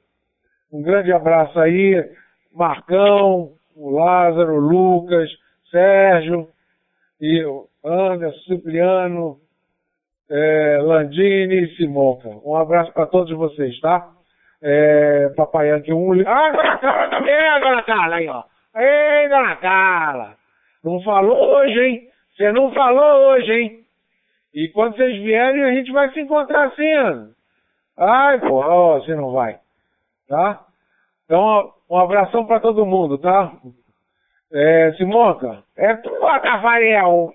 Um 0.72 0.82
grande 0.82 1.12
abraço 1.12 1.59
aí, 1.59 2.02
Marcão, 2.55 3.52
o 3.76 3.90
Lázaro, 3.90 4.55
o 4.55 4.60
Lucas, 4.60 5.28
Sérgio, 5.70 6.48
e 7.20 7.44
Anderson, 7.84 8.40
Cipriano, 8.47 9.38
é, 10.31 10.78
Landini 10.82 11.65
e 11.65 11.77
Simonca. 11.77 12.28
Um 12.44 12.55
abraço 12.57 12.93
para 12.93 13.07
todos 13.07 13.36
vocês, 13.36 13.78
tá? 13.81 14.11
é, 14.62 15.31
Papai 15.36 15.69
Yankee 15.70 15.93
1. 15.93 16.23
Ah, 16.27 16.51
dona 16.51 16.78
Carla 16.78 17.09
também, 17.11 17.61
dona 17.61 17.82
Carla 17.82 18.16
aí, 18.16 18.28
ó. 18.28 18.43
Ei, 18.77 19.28
dona 19.28 19.57
Carla. 19.57 20.35
Não 20.85 21.01
falou 21.02 21.57
hoje, 21.57 21.81
hein? 21.81 22.09
Você 22.36 22.52
não 22.52 22.73
falou 22.73 23.31
hoje, 23.31 23.52
hein? 23.52 23.81
E 24.55 24.69
quando 24.69 24.97
vocês 24.97 25.16
vierem, 25.23 25.62
a 25.65 25.73
gente 25.73 25.93
vai 25.93 26.11
se 26.12 26.20
encontrar 26.20 26.69
assim, 26.69 27.32
Ai, 27.97 28.39
porra, 28.40 28.69
ó, 28.69 28.98
você 28.98 29.15
não 29.15 29.32
vai. 29.32 29.59
Tá? 30.28 30.65
Então, 31.24 31.73
um 31.89 31.97
abração 31.97 32.47
pra 32.47 32.61
todo 32.61 32.86
mundo, 32.86 33.19
tá? 33.19 33.52
É, 34.52 34.93
Simonca, 34.97 35.62
é 35.77 35.94
tua, 35.97 36.40
Tafarel. 36.40 37.32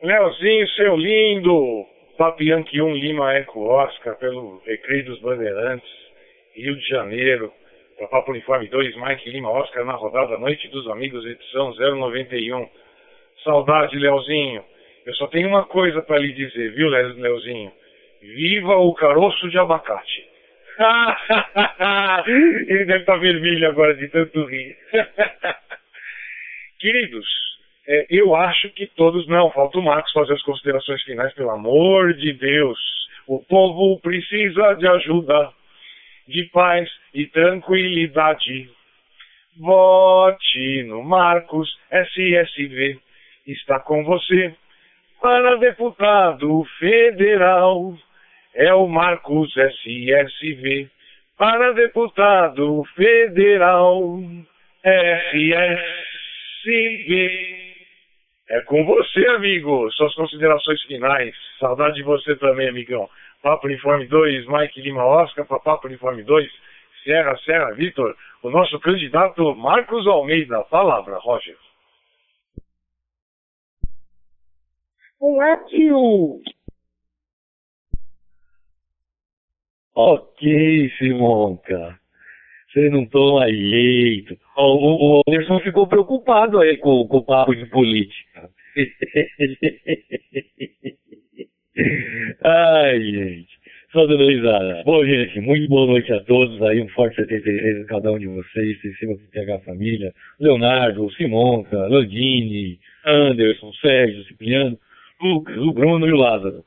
Leozinho, 0.00 0.68
seu 0.70 0.96
lindo. 0.96 1.84
Papianque 2.16 2.80
1 2.80 2.94
Lima 2.94 3.34
Eco 3.34 3.64
Oscar, 3.64 4.16
pelo 4.16 4.60
Recreio 4.64 5.04
dos 5.06 5.20
Bandeirantes, 5.20 5.88
Rio 6.54 6.76
de 6.76 6.88
Janeiro, 6.88 7.52
para 7.96 8.08
Papo 8.08 8.30
Uniforme 8.30 8.68
2, 8.68 8.96
Mike 8.96 9.30
Lima 9.30 9.50
Oscar, 9.50 9.84
na 9.84 9.94
rodada 9.94 10.38
Noite 10.38 10.68
dos 10.68 10.88
Amigos, 10.88 11.24
edição 11.24 11.72
091. 11.74 12.68
Saudade, 13.42 13.96
Leozinho. 13.98 14.64
Eu 15.04 15.14
só 15.14 15.26
tenho 15.28 15.48
uma 15.48 15.64
coisa 15.64 16.00
para 16.02 16.18
lhe 16.18 16.32
dizer, 16.32 16.72
viu, 16.74 16.88
Leozinho? 16.88 17.72
Viva 18.20 18.76
o 18.76 18.94
caroço 18.94 19.48
de 19.48 19.58
abacate. 19.58 20.28
Ele 22.68 22.84
deve 22.84 23.00
estar 23.00 23.16
vermelho 23.16 23.68
agora 23.68 23.94
de 23.94 24.06
tanto 24.08 24.44
rir. 24.44 24.76
Queridos, 26.78 27.47
é, 27.90 28.06
eu 28.10 28.36
acho 28.36 28.68
que 28.70 28.86
todos. 28.86 29.26
Não, 29.26 29.50
falta 29.50 29.78
o 29.78 29.82
Marcos 29.82 30.12
fazer 30.12 30.34
as 30.34 30.42
considerações 30.42 31.02
finais, 31.04 31.32
pelo 31.32 31.48
amor 31.50 32.12
de 32.12 32.34
Deus. 32.34 32.78
O 33.26 33.42
povo 33.42 33.98
precisa 34.00 34.74
de 34.74 34.86
ajuda, 34.86 35.50
de 36.28 36.44
paz 36.52 36.86
e 37.14 37.26
tranquilidade. 37.26 38.70
Vote 39.58 40.82
no 40.84 41.02
Marcos 41.02 41.66
SSV. 41.90 43.00
Está 43.46 43.80
com 43.80 44.04
você 44.04 44.54
para 45.22 45.56
deputado 45.56 46.64
federal. 46.78 47.96
É 48.54 48.74
o 48.74 48.86
Marcos 48.86 49.50
SSV 49.56 50.90
para 51.38 51.72
deputado 51.72 52.84
federal. 52.94 54.20
SSV. 56.04 57.57
É 58.48 58.62
com 58.62 58.84
você, 58.84 59.26
amigo. 59.28 59.90
Suas 59.92 60.14
considerações 60.14 60.80
finais. 60.82 61.34
Saudade 61.60 61.96
de 61.96 62.02
você 62.02 62.34
também, 62.36 62.68
amigão. 62.68 63.08
Papo 63.42 63.66
Uniforme 63.66 64.06
2, 64.06 64.46
Mike 64.46 64.80
Lima 64.80 65.04
Oscar, 65.04 65.46
para 65.46 65.60
Papo 65.60 65.86
Uniforme 65.86 66.22
2, 66.22 66.50
Serra 67.04 67.36
Serra 67.44 67.72
Vitor, 67.72 68.16
o 68.42 68.50
nosso 68.50 68.78
candidato 68.80 69.54
Marcos 69.54 70.06
Almeida. 70.06 70.62
Palavra, 70.64 71.18
Roger. 71.18 71.56
É 75.20 75.56
tio. 75.68 76.40
Ok, 79.94 80.90
Simonca. 80.96 81.98
Você 82.68 82.88
não 82.90 83.04
toma 83.06 83.48
jeito. 83.48 84.38
O, 84.56 84.62
o, 84.62 85.18
o 85.18 85.22
Anderson 85.26 85.58
ficou 85.60 85.86
preocupado 85.86 86.60
aí 86.60 86.76
com, 86.76 87.06
com 87.08 87.16
o 87.16 87.24
papo 87.24 87.54
de 87.54 87.66
política. 87.66 88.27
Ai, 92.44 93.02
gente. 93.02 93.58
Só 93.92 94.06
dando 94.06 94.28
risada. 94.28 94.82
Bom, 94.84 95.04
gente, 95.04 95.40
muito 95.40 95.68
boa 95.68 95.86
noite 95.86 96.12
a 96.12 96.20
todos 96.20 96.62
aí. 96.62 96.80
Um 96.80 96.88
forte 96.90 97.16
73 97.16 97.82
a 97.82 97.86
cada 97.86 98.12
um 98.12 98.18
de 98.18 98.28
vocês. 98.28 98.78
Em 98.84 98.92
cima 98.94 99.14
do 99.14 99.28
PH 99.30 99.58
Família. 99.60 100.12
Leonardo, 100.38 101.10
Simonca, 101.14 101.88
Landini, 101.88 102.78
Anderson, 103.04 103.72
Sérgio, 103.80 104.22
Cipriano, 104.24 104.78
Lucas, 105.20 105.56
o 105.56 105.72
Bruno 105.72 106.06
e 106.06 106.12
o 106.12 106.16
Lázaro. 106.16 106.62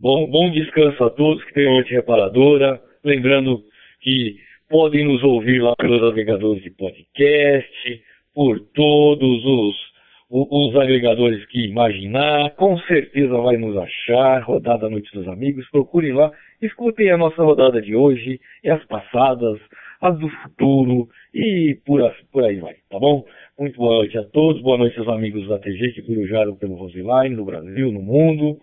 Bom, 0.00 0.30
bom 0.30 0.50
descanso 0.50 1.04
a 1.04 1.10
todos 1.10 1.44
que 1.44 1.52
tenham 1.52 1.74
noite 1.74 1.92
reparadora. 1.92 2.80
Lembrando 3.04 3.62
que 4.00 4.36
podem 4.70 5.04
nos 5.04 5.22
ouvir 5.22 5.60
lá 5.60 5.76
pelos 5.76 6.02
agregadores 6.02 6.62
de 6.62 6.70
podcast, 6.70 8.02
por 8.32 8.58
todos 8.72 9.44
os, 9.44 9.87
os, 10.30 10.76
agregadores 10.76 11.44
que 11.46 11.66
imaginar. 11.66 12.50
Com 12.56 12.78
certeza 12.80 13.36
vai 13.38 13.56
nos 13.56 13.76
achar. 13.76 14.42
Rodada 14.42 14.88
Noite 14.88 15.10
dos 15.12 15.26
Amigos. 15.28 15.68
Procurem 15.70 16.12
lá. 16.12 16.30
Escutem 16.60 17.10
a 17.10 17.16
nossa 17.16 17.42
rodada 17.42 17.80
de 17.80 17.94
hoje 17.94 18.40
e 18.62 18.70
as 18.70 18.84
passadas, 18.86 19.58
as 20.00 20.18
do 20.18 20.28
futuro 20.28 21.08
e 21.32 21.78
por, 21.86 22.00
por 22.32 22.44
aí 22.44 22.56
vai, 22.56 22.74
tá 22.90 22.98
bom? 22.98 23.24
Muito 23.58 23.76
boa 23.76 23.98
noite 23.98 24.18
a 24.18 24.24
todos. 24.24 24.60
Boa 24.62 24.76
noite 24.76 24.98
aos 24.98 25.08
amigos 25.08 25.48
da 25.48 25.58
TG 25.58 25.92
que 25.92 26.02
corujaram 26.02 26.56
pelo 26.56 26.74
Roseline, 26.74 27.34
no 27.34 27.44
Brasil, 27.44 27.92
no 27.92 28.02
mundo. 28.02 28.58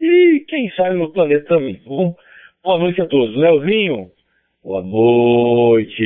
E 0.00 0.44
quem 0.48 0.70
sabe 0.70 0.96
no 0.96 1.12
planeta 1.12 1.44
também. 1.46 1.74
Tá 1.74 1.88
bom, 1.88 2.14
boa 2.64 2.78
noite 2.78 3.02
a 3.02 3.06
todos. 3.06 3.36
Leozinho, 3.36 4.10
boa 4.62 4.82
noite. 4.82 6.02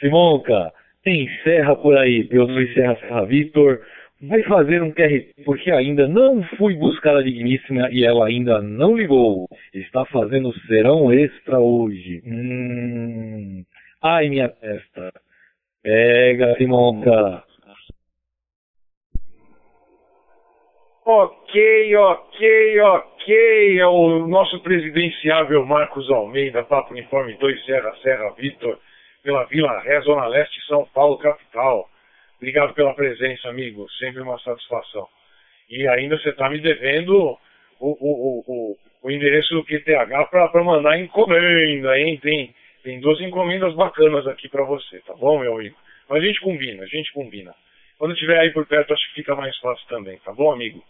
Simonca, 0.00 0.72
tem 1.02 1.28
Serra 1.42 1.76
por 1.76 1.96
aí, 1.96 2.24
pelo 2.24 2.48
Serra 2.74 2.96
Serra 2.96 3.24
Vitor. 3.24 3.80
Vai 4.22 4.40
fazer 4.44 4.80
um 4.80 4.92
QR, 4.92 5.20
porque 5.44 5.70
ainda 5.72 6.06
não 6.06 6.44
fui 6.56 6.76
buscar 6.76 7.16
a 7.16 7.22
digníssima 7.22 7.90
e 7.90 8.04
ela 8.04 8.28
ainda 8.28 8.62
não 8.62 8.96
ligou. 8.96 9.48
Está 9.74 10.04
fazendo 10.06 10.52
serão 10.66 11.12
extra 11.12 11.58
hoje. 11.58 12.22
Hum. 12.24 13.64
Ai, 14.00 14.28
minha 14.28 14.48
testa. 14.48 15.12
Pega, 15.82 16.54
Simonca. 16.56 17.42
Ok, 21.04 21.96
ok, 21.96 22.80
ok. 22.80 23.78
É 23.80 23.86
o 23.86 24.28
nosso 24.28 24.60
presidenciável 24.60 25.66
Marcos 25.66 26.08
Almeida, 26.08 26.62
Papo 26.62 26.92
Uniforme 26.92 27.34
2, 27.38 27.64
Serra 27.64 27.92
Serra 28.02 28.30
Vitor, 28.36 28.78
pela 29.22 29.44
Vila 29.44 29.80
Ré, 29.80 30.00
Zona 30.00 30.26
Leste, 30.26 30.60
São 30.66 30.84
Paulo, 30.86 31.18
capital. 31.18 31.88
Obrigado 32.36 32.74
pela 32.74 32.94
presença, 32.94 33.48
amigo. 33.48 33.88
Sempre 33.98 34.20
uma 34.20 34.38
satisfação. 34.40 35.08
E 35.70 35.86
ainda 35.88 36.18
você 36.18 36.30
está 36.30 36.50
me 36.50 36.58
devendo 36.60 37.38
o, 37.80 37.90
o, 37.90 38.44
o, 38.46 38.76
o, 39.02 39.10
endereço 39.10 39.54
do 39.54 39.64
QTH 39.64 40.28
para 40.30 40.64
mandar 40.64 40.98
encomenda, 40.98 41.98
hein? 41.98 42.18
Tem, 42.20 42.54
tem 42.82 43.00
duas 43.00 43.20
encomendas 43.20 43.74
bacanas 43.74 44.26
aqui 44.26 44.48
para 44.48 44.64
você, 44.64 45.00
tá 45.00 45.14
bom, 45.14 45.38
meu 45.38 45.54
amigo? 45.54 45.76
Mas 46.08 46.22
a 46.22 46.26
gente 46.26 46.40
combina, 46.40 46.82
a 46.82 46.86
gente 46.86 47.12
combina. 47.12 47.54
Quando 47.98 48.14
estiver 48.14 48.38
aí 48.38 48.50
por 48.50 48.66
perto, 48.66 48.92
acho 48.92 49.08
que 49.08 49.14
fica 49.14 49.34
mais 49.34 49.56
fácil 49.58 49.86
também, 49.88 50.18
tá 50.18 50.32
bom, 50.32 50.52
amigo? 50.52 50.82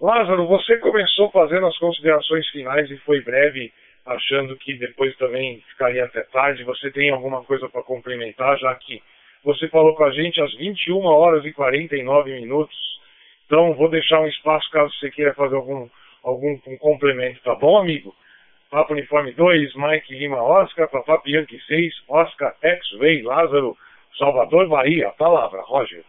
Lázaro, 0.00 0.46
você 0.46 0.76
começou 0.78 1.30
fazendo 1.30 1.66
as 1.66 1.76
considerações 1.78 2.46
finais 2.48 2.90
e 2.90 2.96
foi 2.98 3.20
breve, 3.20 3.72
achando 4.08 4.56
que 4.56 4.74
depois 4.74 5.16
também 5.16 5.62
ficaria 5.70 6.04
até 6.04 6.22
tarde. 6.22 6.64
Você 6.64 6.90
tem 6.90 7.10
alguma 7.10 7.44
coisa 7.44 7.68
para 7.68 7.82
complementar, 7.82 8.58
já 8.58 8.74
que 8.74 9.02
você 9.44 9.68
falou 9.68 9.94
com 9.94 10.04
a 10.04 10.10
gente 10.10 10.40
às 10.40 10.52
21 10.56 11.04
horas 11.04 11.44
e 11.44 11.52
49 11.52 12.32
minutos. 12.32 12.76
Então, 13.46 13.74
vou 13.74 13.88
deixar 13.88 14.20
um 14.20 14.26
espaço 14.26 14.70
caso 14.70 14.92
você 14.94 15.10
queira 15.10 15.34
fazer 15.34 15.56
algum, 15.56 15.88
algum 16.22 16.58
um 16.66 16.76
complemento, 16.78 17.40
tá 17.42 17.54
bom, 17.54 17.78
amigo? 17.78 18.14
Papo 18.70 18.92
Uniforme 18.92 19.32
2, 19.32 19.74
Mike 19.76 20.14
Lima 20.14 20.42
Oscar, 20.42 20.88
Papá 20.90 21.22
Bianchi 21.24 21.58
6, 21.66 21.94
Oscar 22.08 22.54
X-Way, 22.60 23.22
Lázaro, 23.22 23.74
Salvador, 24.18 24.68
Bahia. 24.68 25.10
Palavra, 25.16 25.62
Roger. 25.62 26.04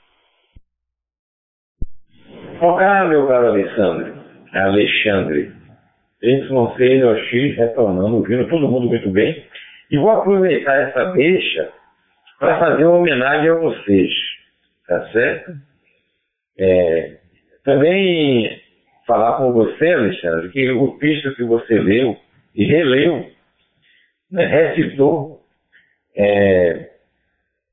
Olá, 2.60 3.06
meu 3.06 3.26
caro 3.28 3.48
Alexandre. 3.48 4.14
Alexandre. 4.54 5.59
Y6 6.24 7.56
retornando, 7.56 8.18
ouvindo 8.18 8.48
todo 8.48 8.68
mundo 8.68 8.88
muito 8.88 9.10
bem. 9.10 9.46
E 9.90 9.98
vou 9.98 10.12
aproveitar 10.12 10.76
essa 10.76 11.06
deixa 11.14 11.72
para 12.38 12.60
fazer 12.60 12.86
uma 12.86 12.98
homenagem 12.98 13.50
a 13.50 13.56
vocês. 13.56 14.12
Tá 14.88 15.08
certo? 15.12 15.52
É, 16.58 17.18
também 17.64 18.62
falar 19.08 19.38
com 19.38 19.54
você, 19.54 19.94
Alexandre, 19.94 20.50
que 20.50 20.70
o 20.72 20.98
texto 20.98 21.36
que 21.36 21.44
você 21.44 21.80
leu 21.80 22.18
e 22.56 22.66
releu, 22.66 23.30
né, 24.32 24.46
recitou 24.46 25.41
é, 26.16 26.90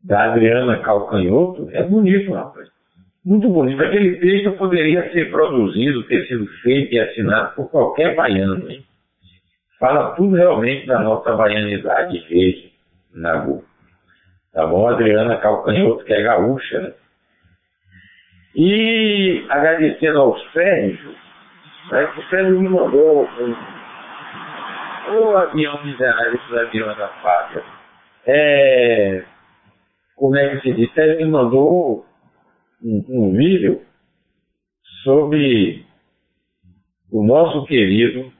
da 0.05 0.32
Adriana 0.32 0.78
Calcanhoto, 0.81 1.68
é 1.73 1.82
bonito, 1.82 2.32
rapaz 2.32 2.76
muito 3.27 3.48
bonito. 3.48 3.82
Aquele 3.82 4.16
texto 4.20 4.53
poderia 4.53 5.11
ser 5.11 5.31
produzido, 5.32 6.05
ter 6.05 6.24
sido 6.28 6.47
feito 6.62 6.94
e 6.94 7.01
assinado 7.01 7.57
por 7.57 7.69
qualquer 7.70 8.15
baiano. 8.15 8.70
Hein? 8.70 8.85
Fala 9.81 10.15
tudo 10.15 10.36
realmente 10.36 10.86
da 10.86 11.01
nossa 11.01 11.35
baianidade 11.35 12.19
verde 12.28 12.73
na 13.12 13.40
rua. 13.40 13.62
Tá 14.53 14.65
bom? 14.65 14.89
Adriana 14.89 15.36
Calcanhoto, 15.39 16.05
que 16.05 16.15
é 16.15 16.23
gaúcha, 16.23 16.81
né? 16.81 16.93
E 18.55 19.44
agradecendo 19.51 20.19
ao 20.19 20.39
Sérgio, 20.53 21.15
né, 21.90 22.09
o 22.16 22.23
Sérgio 22.31 22.59
me 22.59 22.69
mandou 22.69 23.28
um 25.11 25.36
avião 25.36 25.85
miserável 25.85 26.39
dos 26.39 26.59
aviões 26.59 26.97
da 26.97 27.09
pátria. 27.09 27.62
É, 28.27 29.24
como 30.15 30.36
é 30.36 30.57
que 30.57 30.62
se 30.62 30.73
diz? 30.73 30.97
Ele 30.97 31.24
me 31.24 31.31
mandou 31.32 32.06
um, 32.86 33.32
vídeo 33.32 33.80
sobre 35.02 35.84
o 37.10 37.24
nosso 37.24 37.64
querido 37.66 38.30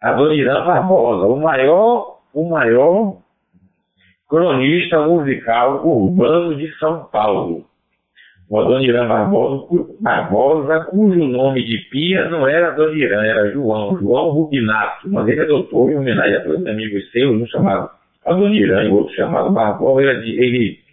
Adoniran 0.00 0.64
Barbosa, 0.64 1.26
o 1.26 1.40
maior, 1.40 2.20
o 2.34 2.48
maior 2.48 3.16
cronista 4.28 5.06
musical 5.06 5.86
urbano 5.86 6.56
de 6.56 6.70
São 6.78 7.04
Paulo. 7.04 7.64
o 8.50 8.60
Adoniran 8.60 9.08
Barbosa, 9.08 9.86
Barbosa, 10.00 10.84
cujo 10.90 11.24
nome 11.24 11.64
de 11.64 11.78
pia 11.90 12.28
não 12.28 12.46
era 12.46 12.68
Adoniran, 12.68 13.24
era 13.24 13.50
João, 13.52 13.98
João 13.98 14.30
Rubinato, 14.30 15.08
mas 15.08 15.26
ele 15.26 15.40
adotou 15.40 15.90
em 15.90 15.96
homenagem 15.96 16.36
a 16.36 16.44
dois 16.44 16.66
amigos 16.66 17.10
seus, 17.10 17.40
um 17.40 17.46
chamado 17.46 17.90
Adoniran 18.26 18.84
e 18.84 18.90
outro 18.90 19.14
chamado 19.14 19.50
Barbosa, 19.50 20.02
ele, 20.02 20.44
ele 20.44 20.85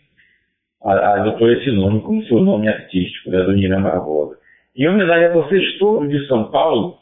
adotou 0.83 1.49
esse 1.51 1.71
nome 1.71 2.01
como 2.01 2.23
seu 2.25 2.39
nome 2.39 2.67
artístico, 2.67 3.29
né, 3.29 3.39
Adoniran 3.41 3.81
Barbosa. 3.81 4.37
Em 4.75 4.87
homenagem 4.87 5.25
a 5.25 5.33
vocês 5.33 5.77
todos 5.77 6.09
de 6.09 6.27
São 6.27 6.51
Paulo, 6.51 6.97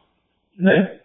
né? 0.57 0.97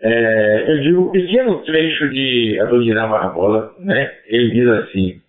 É, 0.00 0.64
eu 0.70 0.80
digo, 0.80 1.08
um 1.08 1.10
pequeno 1.10 1.58
trecho 1.64 2.08
de 2.10 2.58
Adoniran 2.60 3.08
Barbosa, 3.10 3.72
né? 3.80 4.12
Ele 4.26 4.50
diz 4.50 4.68
assim, 4.68 5.20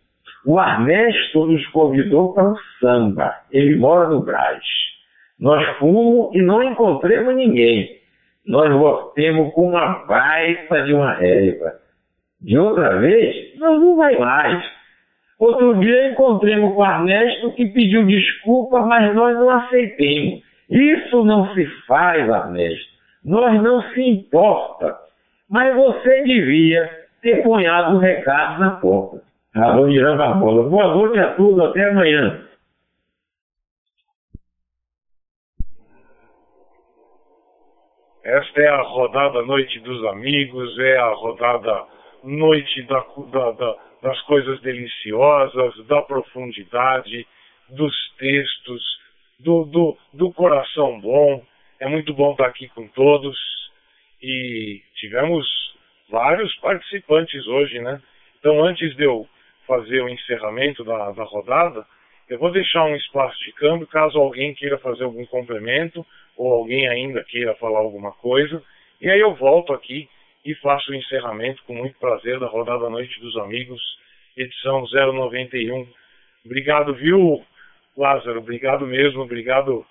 o 0.45 0.59
Ernesto 0.59 1.45
nos 1.45 1.65
convidou 1.67 2.33
para 2.33 2.51
o 2.51 2.57
samba. 2.79 3.33
Ele 3.51 3.75
mora 3.75 4.07
no 4.09 4.21
Brás. 4.21 4.63
Nós 5.39 5.65
fomos 5.77 6.33
e 6.35 6.41
não 6.41 6.63
encontramos 6.63 7.35
ninguém. 7.35 7.97
Nós 8.45 8.71
voltemos 8.71 9.53
com 9.53 9.69
uma 9.69 10.05
baita 10.05 10.83
de 10.83 10.93
uma 10.93 11.13
régua. 11.13 11.73
De 12.41 12.57
outra 12.57 12.99
vez, 12.99 13.57
nós 13.59 13.79
não 13.79 13.97
vai 13.97 14.17
mais. 14.17 14.78
Outro 15.39 15.79
dia 15.79 16.11
encontremos 16.11 16.75
com 16.75 16.81
o 16.81 16.85
Ernesto 16.85 17.53
que 17.53 17.65
pediu 17.67 18.05
desculpa, 18.05 18.81
mas 18.81 19.15
nós 19.15 19.33
não 19.35 19.49
aceitemos. 19.49 20.43
Isso 20.69 21.23
não 21.23 21.53
se 21.53 21.65
faz, 21.87 22.27
Ernesto. 22.27 22.89
Nós 23.23 23.61
não 23.63 23.81
se 23.93 24.01
importa. 24.01 24.97
Mas 25.49 25.73
você 25.75 26.23
devia 26.23 26.89
ter 27.21 27.41
ponhado 27.41 27.95
um 27.95 27.99
recado 27.99 28.59
na 28.59 28.71
porta. 28.71 29.21
Alô, 29.55 29.87
Irã 29.87 30.15
Barbosa. 30.17 30.69
Boa 30.69 30.93
noite 30.93 31.19
a 31.19 31.33
todos, 31.33 31.59
até 31.59 31.89
amanhã. 31.89 32.41
Esta 38.23 38.61
é 38.61 38.67
a 38.67 38.81
rodada 38.81 39.41
Noite 39.41 39.79
dos 39.79 40.05
Amigos, 40.05 40.77
é 40.77 40.97
a 40.97 41.13
rodada 41.13 41.85
Noite 42.23 42.83
da, 42.83 43.03
da, 43.31 43.51
da, 43.51 43.75
das 44.01 44.19
coisas 44.21 44.59
deliciosas, 44.61 45.85
da 45.87 46.01
profundidade, 46.01 47.27
dos 47.69 47.93
textos, 48.17 48.99
do, 49.39 49.65
do, 49.65 49.97
do 50.13 50.33
coração 50.33 50.99
bom. 50.99 51.43
É 51.79 51.87
muito 51.87 52.13
bom 52.13 52.31
estar 52.31 52.47
aqui 52.47 52.67
com 52.69 52.87
todos 52.87 53.37
e 54.21 54.81
tivemos 54.95 55.47
vários 56.09 56.53
participantes 56.57 57.45
hoje, 57.47 57.79
né? 57.79 58.01
Então, 58.39 58.63
antes 58.63 58.95
de 58.95 59.03
eu 59.03 59.27
fazer 59.67 60.01
o 60.01 60.09
encerramento 60.09 60.83
da, 60.83 61.11
da 61.11 61.23
rodada, 61.23 61.85
eu 62.27 62.37
vou 62.37 62.51
deixar 62.51 62.85
um 62.85 62.95
espaço 62.95 63.37
de 63.43 63.51
câmbio 63.53 63.87
caso 63.87 64.19
alguém 64.19 64.53
queira 64.53 64.77
fazer 64.77 65.03
algum 65.03 65.25
complemento 65.25 66.05
ou 66.37 66.53
alguém 66.53 66.87
ainda 66.87 67.23
queira 67.23 67.55
falar 67.55 67.79
alguma 67.79 68.11
coisa. 68.13 68.61
E 69.01 69.09
aí 69.09 69.19
eu 69.19 69.35
volto 69.35 69.73
aqui 69.73 70.09
e 70.45 70.55
faço 70.55 70.91
o 70.91 70.95
encerramento 70.95 71.63
com 71.65 71.73
muito 71.73 71.97
prazer 71.99 72.39
da 72.39 72.47
rodada 72.47 72.89
Noite 72.89 73.19
dos 73.19 73.35
Amigos, 73.37 73.81
edição 74.37 74.85
091. 74.91 75.87
Obrigado, 76.45 76.93
viu, 76.93 77.43
Lázaro? 77.97 78.39
Obrigado 78.39 78.85
mesmo, 78.85 79.21
obrigado, 79.21 79.85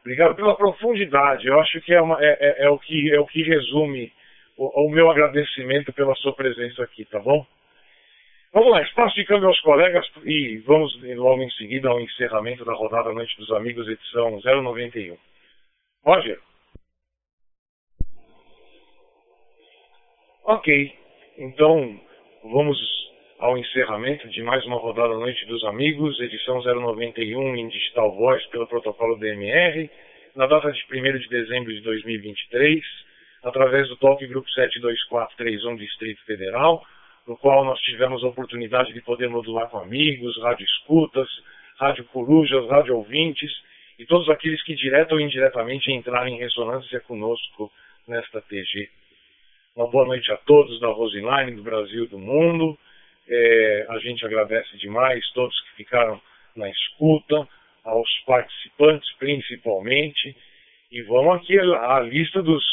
obrigado 0.00 0.34
pela 0.34 0.56
profundidade. 0.56 1.46
Eu 1.46 1.58
acho 1.60 1.80
que 1.80 1.94
é, 1.94 2.00
uma, 2.00 2.22
é, 2.22 2.36
é, 2.40 2.64
é 2.64 2.70
o, 2.70 2.78
que, 2.78 3.12
é 3.12 3.20
o 3.20 3.26
que 3.26 3.42
resume 3.42 4.12
o, 4.56 4.86
o 4.86 4.90
meu 4.90 5.10
agradecimento 5.10 5.92
pela 5.92 6.14
sua 6.16 6.34
presença 6.34 6.82
aqui, 6.82 7.04
tá 7.06 7.18
bom? 7.18 7.46
Vamos 8.52 8.70
lá, 8.70 8.82
espaço 8.82 9.16
de 9.16 9.24
câmbio 9.24 9.48
aos 9.48 9.60
colegas 9.62 10.06
e 10.24 10.58
vamos 10.58 10.96
logo 11.16 11.42
em 11.42 11.50
seguida 11.50 11.88
ao 11.88 12.00
encerramento 12.00 12.64
da 12.64 12.72
rodada 12.72 13.12
Noite 13.12 13.36
dos 13.36 13.50
Amigos, 13.50 13.88
edição 13.88 14.38
091. 14.40 15.16
Roger. 16.04 16.38
Ok, 20.46 20.92
então 21.38 21.98
vamos 22.42 22.78
ao 23.38 23.56
encerramento 23.56 24.28
de 24.28 24.42
mais 24.42 24.62
uma 24.66 24.76
rodada 24.76 25.14
Noite 25.14 25.46
dos 25.46 25.64
Amigos, 25.64 26.20
edição 26.20 26.62
091 26.62 27.56
em 27.56 27.66
Digital 27.68 28.14
Voice 28.14 28.46
pelo 28.50 28.66
protocolo 28.66 29.16
DMR, 29.16 29.88
na 30.36 30.46
data 30.46 30.70
de 30.70 30.84
1 30.84 31.18
de 31.18 31.28
dezembro 31.30 31.72
de 31.72 31.80
2023, 31.80 32.84
através 33.42 33.88
do 33.88 33.96
Talk 33.96 34.26
Group 34.26 34.46
72431 34.48 35.76
Distrito 35.76 36.22
Federal, 36.26 36.84
no 37.26 37.38
qual 37.38 37.64
nós 37.64 37.80
tivemos 37.80 38.22
a 38.22 38.28
oportunidade 38.28 38.92
de 38.92 39.00
poder 39.00 39.30
modular 39.30 39.70
com 39.70 39.78
amigos, 39.78 40.38
rádio 40.42 40.66
escutas, 40.66 41.28
rádio 41.78 42.04
corujas, 42.12 42.68
rádio 42.68 42.94
ouvintes 42.94 43.50
e 43.98 44.04
todos 44.04 44.28
aqueles 44.28 44.62
que 44.62 44.74
direta 44.74 45.14
ou 45.14 45.20
indiretamente 45.22 45.90
entraram 45.90 46.28
em 46.28 46.36
ressonância 46.36 47.00
conosco 47.00 47.72
nesta 48.06 48.42
TG. 48.42 48.90
Uma 49.76 49.88
boa 49.88 50.06
noite 50.06 50.30
a 50.30 50.36
todos 50.36 50.78
da 50.78 50.86
Roseline, 50.86 51.56
do 51.56 51.62
Brasil 51.64 52.06
do 52.06 52.16
mundo. 52.16 52.78
É, 53.28 53.86
a 53.90 53.98
gente 53.98 54.24
agradece 54.24 54.76
demais 54.78 55.28
todos 55.32 55.60
que 55.62 55.76
ficaram 55.78 56.22
na 56.54 56.70
escuta, 56.70 57.48
aos 57.82 58.08
participantes 58.24 59.12
principalmente. 59.18 60.36
E 60.92 61.02
vamos 61.02 61.34
aqui 61.34 61.58
à 61.58 61.98
lista 61.98 62.40
dos 62.40 62.64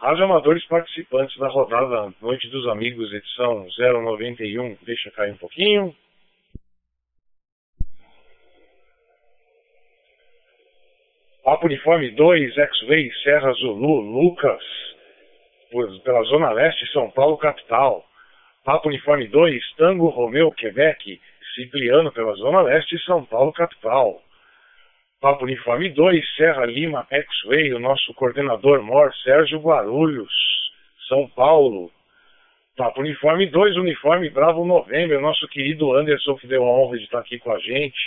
Amadores 0.00 0.64
participantes 0.64 1.36
da 1.36 1.48
rodada 1.48 2.14
Noite 2.22 2.48
dos 2.48 2.66
Amigos, 2.66 3.12
edição 3.12 3.66
091. 3.78 4.78
Deixa 4.86 5.10
cair 5.10 5.32
um 5.32 5.36
pouquinho. 5.36 5.94
Papo 11.44 11.66
Uniforme 11.66 12.10
2, 12.12 12.56
X-Way, 12.56 13.12
Serra 13.22 13.52
Zulu, 13.52 14.00
Lucas, 14.00 14.87
por, 15.70 15.88
pela 16.02 16.22
Zona 16.24 16.50
Leste, 16.50 16.90
São 16.92 17.10
Paulo, 17.10 17.36
capital. 17.36 18.04
Papo 18.64 18.88
Uniforme 18.88 19.26
2, 19.28 19.74
Tango 19.76 20.08
Romeu, 20.08 20.52
Quebec, 20.52 21.20
Cipriano, 21.54 22.12
pela 22.12 22.34
Zona 22.34 22.60
Leste, 22.62 22.98
São 23.04 23.24
Paulo, 23.24 23.52
capital. 23.52 24.22
Papo 25.20 25.44
Uniforme 25.44 25.88
2, 25.90 26.36
Serra 26.36 26.64
Lima, 26.66 27.06
X-Way, 27.10 27.74
o 27.74 27.80
nosso 27.80 28.14
coordenador 28.14 28.82
mor, 28.82 29.12
Sérgio 29.24 29.58
Guarulhos, 29.58 30.32
São 31.08 31.28
Paulo. 31.28 31.90
Papo 32.76 33.00
Uniforme 33.00 33.46
2, 33.46 33.76
Uniforme 33.76 34.30
Bravo 34.30 34.64
Novembro, 34.64 35.18
o 35.18 35.20
nosso 35.20 35.48
querido 35.48 35.92
Anderson, 35.96 36.36
que 36.36 36.46
deu 36.46 36.62
a 36.62 36.70
honra 36.70 36.98
de 36.98 37.04
estar 37.04 37.18
aqui 37.18 37.38
com 37.38 37.50
a 37.50 37.58
gente, 37.58 37.98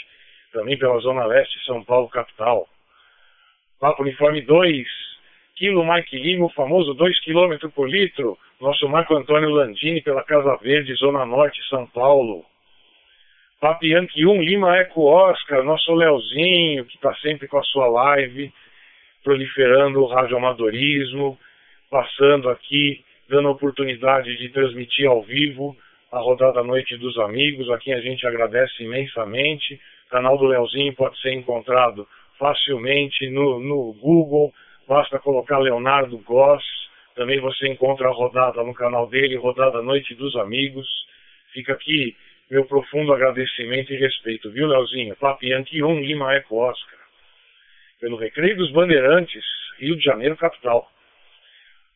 também 0.53 0.77
pela 0.77 0.97
Zona 0.99 1.25
Leste, 1.25 1.59
São 1.65 1.83
Paulo, 1.83 2.07
capital. 2.07 2.65
Papo 3.79 4.03
Uniforme 4.03 4.41
2, 4.41 4.87
Quilo 5.61 5.85
Lima, 6.11 6.45
o 6.47 6.49
famoso 6.49 6.95
2 6.95 7.19
km 7.19 7.69
por 7.69 7.87
litro, 7.87 8.35
nosso 8.59 8.89
Marco 8.89 9.13
Antônio 9.13 9.51
Landini, 9.51 10.01
pela 10.01 10.23
Casa 10.23 10.57
Verde, 10.57 10.95
Zona 10.95 11.23
Norte, 11.23 11.61
São 11.69 11.85
Paulo. 11.85 12.43
Papianque 13.59 14.25
1, 14.25 14.41
Lima 14.41 14.75
Eco 14.77 15.03
Oscar, 15.03 15.63
nosso 15.63 15.93
Leozinho, 15.93 16.83
que 16.85 16.95
está 16.95 17.13
sempre 17.17 17.47
com 17.47 17.59
a 17.59 17.63
sua 17.63 17.85
live, 17.85 18.51
proliferando 19.23 20.01
o 20.01 20.07
radioamadorismo, 20.07 21.37
passando 21.91 22.49
aqui, 22.49 23.05
dando 23.29 23.51
oportunidade 23.51 24.35
de 24.37 24.49
transmitir 24.49 25.07
ao 25.07 25.21
vivo 25.21 25.77
a 26.11 26.17
rodada 26.17 26.63
Noite 26.63 26.97
dos 26.97 27.19
Amigos, 27.19 27.69
a 27.69 27.77
quem 27.77 27.93
a 27.93 28.01
gente 28.01 28.25
agradece 28.25 28.83
imensamente. 28.83 29.79
O 30.07 30.09
canal 30.09 30.39
do 30.39 30.45
Leozinho 30.45 30.95
pode 30.95 31.21
ser 31.21 31.33
encontrado 31.33 32.07
facilmente 32.39 33.29
no, 33.29 33.59
no 33.59 33.93
Google, 34.01 34.51
basta 34.91 35.17
colocar 35.19 35.57
Leonardo 35.57 36.17
Goss, 36.17 36.61
também 37.15 37.39
você 37.39 37.65
encontra 37.69 38.09
a 38.09 38.11
rodada 38.11 38.61
no 38.61 38.73
canal 38.73 39.07
dele, 39.07 39.37
Rodada 39.37 39.81
Noite 39.81 40.13
dos 40.15 40.35
Amigos. 40.35 40.85
Fica 41.53 41.71
aqui 41.71 42.13
meu 42.49 42.65
profundo 42.65 43.13
agradecimento 43.13 43.93
e 43.93 43.95
respeito, 43.95 44.51
viu, 44.51 44.67
Leozinho? 44.67 45.15
Papiante 45.15 45.81
1, 45.81 46.01
Lima 46.01 46.35
Eco 46.35 46.57
Oscar. 46.57 46.99
Pelo 48.01 48.17
Recreio 48.17 48.57
dos 48.57 48.69
Bandeirantes, 48.73 49.45
Rio 49.79 49.95
de 49.95 50.03
Janeiro, 50.03 50.35
capital. 50.35 50.85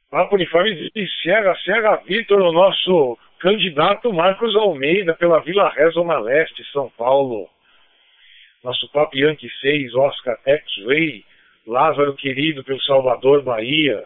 Papo 0.10 0.36
Uniforme 0.36 0.90
de 0.90 1.08
Sierra, 1.22 1.54
Sierra 1.66 1.98
Vitor, 1.98 2.40
o 2.40 2.54
nosso 2.54 3.18
candidato 3.42 4.14
Marcos 4.14 4.56
Almeida, 4.56 5.14
pela 5.16 5.42
Vila 5.42 5.68
Ré, 5.68 5.90
Zona 5.90 6.18
Leste, 6.18 6.64
São 6.72 6.90
Paulo. 6.92 7.50
Nosso 8.64 8.90
Papo 8.94 9.18
Yankee 9.18 9.52
6, 9.60 9.94
Oscar 9.96 10.40
X-Ray, 10.46 11.26
Lázaro 11.66 12.16
Querido, 12.16 12.64
pelo 12.64 12.82
Salvador, 12.84 13.44
Bahia. 13.44 14.06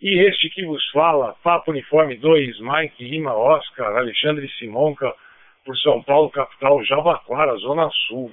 E 0.00 0.20
este 0.20 0.48
que 0.50 0.64
vos 0.64 0.88
fala, 0.90 1.34
Papo 1.42 1.72
Uniforme 1.72 2.16
2, 2.16 2.60
Mike 2.60 3.04
Lima 3.04 3.34
Oscar, 3.34 3.96
Alexandre 3.96 4.48
Simonca, 4.58 5.12
por 5.64 5.76
São 5.78 6.02
Paulo, 6.02 6.30
capital, 6.30 6.82
Jabaquara, 6.84 7.56
Zona 7.56 7.90
Sul. 8.06 8.32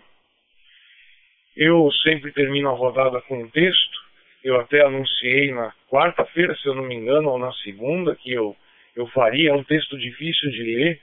Eu 1.56 1.90
sempre 2.04 2.32
termino 2.32 2.70
a 2.70 2.74
rodada 2.74 3.20
com 3.22 3.42
um 3.42 3.50
texto. 3.50 4.06
Eu 4.44 4.60
até 4.60 4.86
anunciei 4.86 5.52
na 5.52 5.74
quarta-feira, 5.90 6.56
se 6.56 6.68
eu 6.68 6.76
não 6.76 6.84
me 6.84 6.94
engano, 6.94 7.30
ou 7.30 7.40
na 7.40 7.52
segunda, 7.54 8.16
que 8.16 8.32
eu, 8.32 8.56
eu 8.96 9.08
faria. 9.08 9.50
É 9.50 9.54
um 9.54 9.64
texto 9.64 9.98
difícil 9.98 10.52
de 10.52 10.64
ler, 10.64 11.02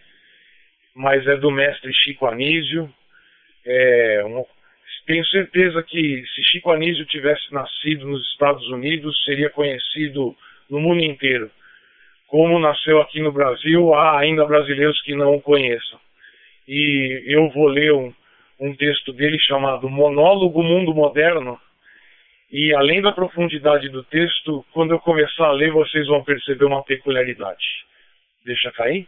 mas 0.95 1.27
é 1.27 1.37
do 1.37 1.51
mestre 1.51 1.93
Chico 1.93 2.27
Anísio. 2.27 2.93
É, 3.65 4.23
um, 4.25 4.45
tenho 5.07 5.25
certeza 5.27 5.83
que 5.83 6.25
se 6.35 6.45
Chico 6.45 6.71
Anísio 6.71 7.05
tivesse 7.07 7.53
nascido 7.53 8.07
nos 8.07 8.23
Estados 8.31 8.67
Unidos, 8.69 9.25
seria 9.25 9.51
conhecido 9.51 10.35
no 10.71 10.81
mundo 10.81 11.03
inteiro. 11.03 11.51
Como 12.29 12.59
nasceu 12.59 13.01
aqui 13.01 13.21
no 13.21 13.33
Brasil, 13.33 13.93
há 13.95 14.19
ainda 14.21 14.47
brasileiros 14.47 15.01
que 15.03 15.15
não 15.15 15.35
o 15.35 15.43
conheçam. 15.43 15.99
E 16.67 17.25
eu 17.27 17.51
vou 17.51 17.69
ler 17.69 17.93
um, 17.93 18.13
um 18.61 18.75
texto 18.75 19.13
dele 19.13 19.39
chamado 19.39 19.89
Monólogo 19.91 20.63
Mundo 20.63 20.95
Moderno. 20.95 21.61
E 22.51 22.73
além 22.75 23.03
da 23.03 23.13
profundidade 23.13 23.89
do 23.89 24.05
texto, 24.05 24.65
quando 24.73 24.93
eu 24.93 25.01
começar 25.01 25.47
a 25.47 25.53
ler, 25.53 25.73
vocês 25.73 26.07
vão 26.07 26.23
perceber 26.23 26.65
uma 26.65 26.85
peculiaridade. 26.85 27.65
Deixa 28.45 28.71
cair. 28.73 29.07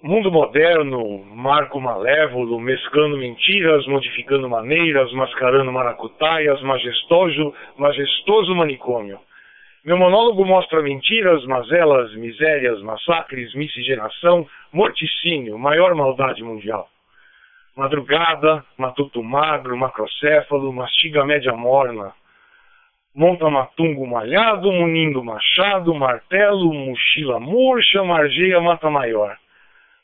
Mundo 0.00 0.30
moderno, 0.30 1.24
marco 1.24 1.80
malévolo, 1.80 2.60
mesclando 2.60 3.16
mentiras, 3.16 3.84
modificando 3.88 4.48
maneiras, 4.48 5.12
mascarando 5.12 5.72
maracutaias, 5.72 6.62
majestoso, 6.62 7.52
majestoso 7.76 8.54
manicômio. 8.54 9.18
Meu 9.84 9.98
monólogo 9.98 10.44
mostra 10.44 10.80
mentiras, 10.82 11.44
mazelas, 11.46 12.14
misérias, 12.14 12.80
massacres, 12.80 13.52
miscigenação, 13.54 14.46
morticínio, 14.72 15.58
maior 15.58 15.96
maldade 15.96 16.44
mundial. 16.44 16.88
Madrugada, 17.76 18.64
matuto 18.78 19.20
magro, 19.20 19.76
macrocéfalo, 19.76 20.72
mastiga 20.72 21.24
média 21.24 21.52
morna. 21.54 22.12
Monta 23.12 23.50
matungo 23.50 24.06
malhado, 24.06 24.70
munindo 24.70 25.24
machado, 25.24 25.92
martelo, 25.92 26.72
mochila 26.72 27.40
murcha, 27.40 28.04
margeia 28.04 28.60
mata 28.60 28.88
maior. 28.88 29.36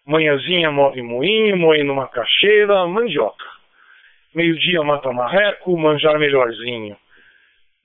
Manhãzinha 0.07 0.71
move 0.71 1.01
moinho, 1.03 1.57
moendo 1.57 1.95
macaxeira, 1.95 2.87
mandioca. 2.87 3.45
Meio-dia 4.35 4.83
mata 4.83 5.11
marreco, 5.13 5.77
manjar 5.79 6.19
melhorzinho. 6.19 6.97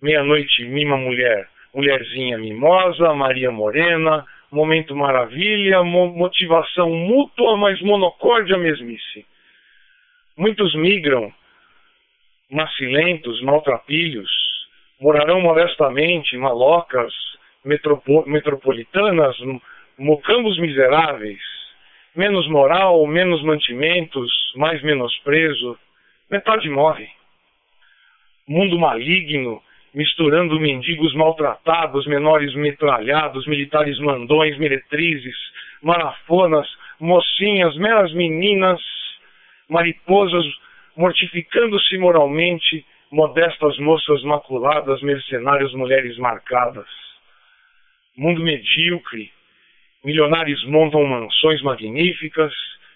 Meia-noite 0.02 0.66
mima 0.66 0.98
mulher, 0.98 1.48
mulherzinha 1.74 2.38
mimosa, 2.38 3.14
Maria 3.14 3.52
Morena, 3.52 4.26
momento 4.52 4.96
maravilha, 4.96 5.82
mo 5.84 6.08
motivação 6.08 6.90
mútua, 6.90 7.56
mas 7.56 7.80
monocórdia 7.82 8.58
mesmice. 8.58 9.26
Muitos 10.36 10.76
migram, 10.76 11.34
macilentos, 12.52 13.41
maltrapilhos, 13.41 14.30
morarão 15.00 15.40
modestamente, 15.40 16.36
malocas, 16.38 17.14
metropo 17.64 18.26
metropolitanas, 18.28 19.38
mocambos 19.98 20.58
miseráveis, 20.60 21.59
menos 22.15 22.48
moral, 22.48 23.06
menos 23.07 23.41
mantimentos, 23.44 24.31
mais 24.56 24.81
menosprezo, 24.81 25.77
metade 26.30 26.69
morre. 26.69 27.10
Mundo 28.48 28.80
maligno, 28.80 29.61
misturando 29.94 30.60
mendigos 30.60 31.14
maltratados, 31.14 32.06
menores 32.07 32.53
metralhados, 32.56 33.45
militares 33.48 33.99
mandões, 33.99 34.57
meretrizes, 34.57 35.36
marafonas, 35.81 36.68
mocinhas, 36.99 37.76
meras 37.77 38.11
meninas, 38.14 38.81
mariposas, 39.69 40.45
mortificando-se 40.95 41.98
moralmente, 41.98 42.86
modestas 43.11 43.77
moças 43.80 44.23
maculadas, 44.23 45.02
mercenários, 45.02 45.73
mulheres 45.73 46.18
marcadas. 46.18 46.88
Mundo 48.18 48.41
medíocre, 48.41 49.31
Milionários 50.04 50.64
montam 50.66 51.04
mansões 51.06 51.62
magníficas, 51.62 52.54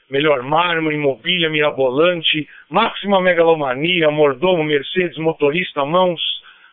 melhor 0.10 0.42
mármore, 0.42 0.98
mobília 0.98 1.50
mirabolante, 1.50 2.48
máxima 2.70 3.20
megalomania, 3.20 4.10
mordomo, 4.10 4.64
Mercedes, 4.64 5.18
motorista, 5.18 5.84
mãos, 5.84 6.22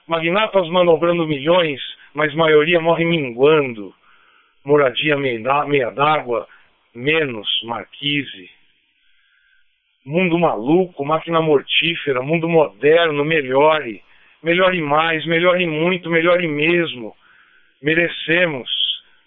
magnatas 0.07 0.69
manobrando 0.69 1.27
milhões, 1.27 1.81
mas 2.15 2.33
maioria 2.35 2.81
morre 2.81 3.05
minguando. 3.05 3.93
Moradia 4.65 5.17
meia 5.17 5.91
d'água, 5.91 6.47
menos 6.95 7.49
marquise. 7.65 8.51
Mundo 10.07 10.39
maluco, 10.39 11.05
máquina 11.05 11.41
mortífera, 11.41 12.23
mundo 12.23 12.49
moderno, 12.49 13.25
melhore. 13.25 14.01
Melhore 14.45 14.81
mais, 14.81 15.27
melhore 15.27 15.67
muito, 15.67 16.09
melhore 16.09 16.47
mesmo. 16.47 17.17
Merecemos 17.83 18.80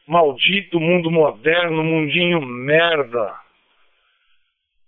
Maldito 0.07 0.79
mundo 0.79 1.09
moderno, 1.09 1.83
mundinho 1.83 2.41
merda. 2.41 3.39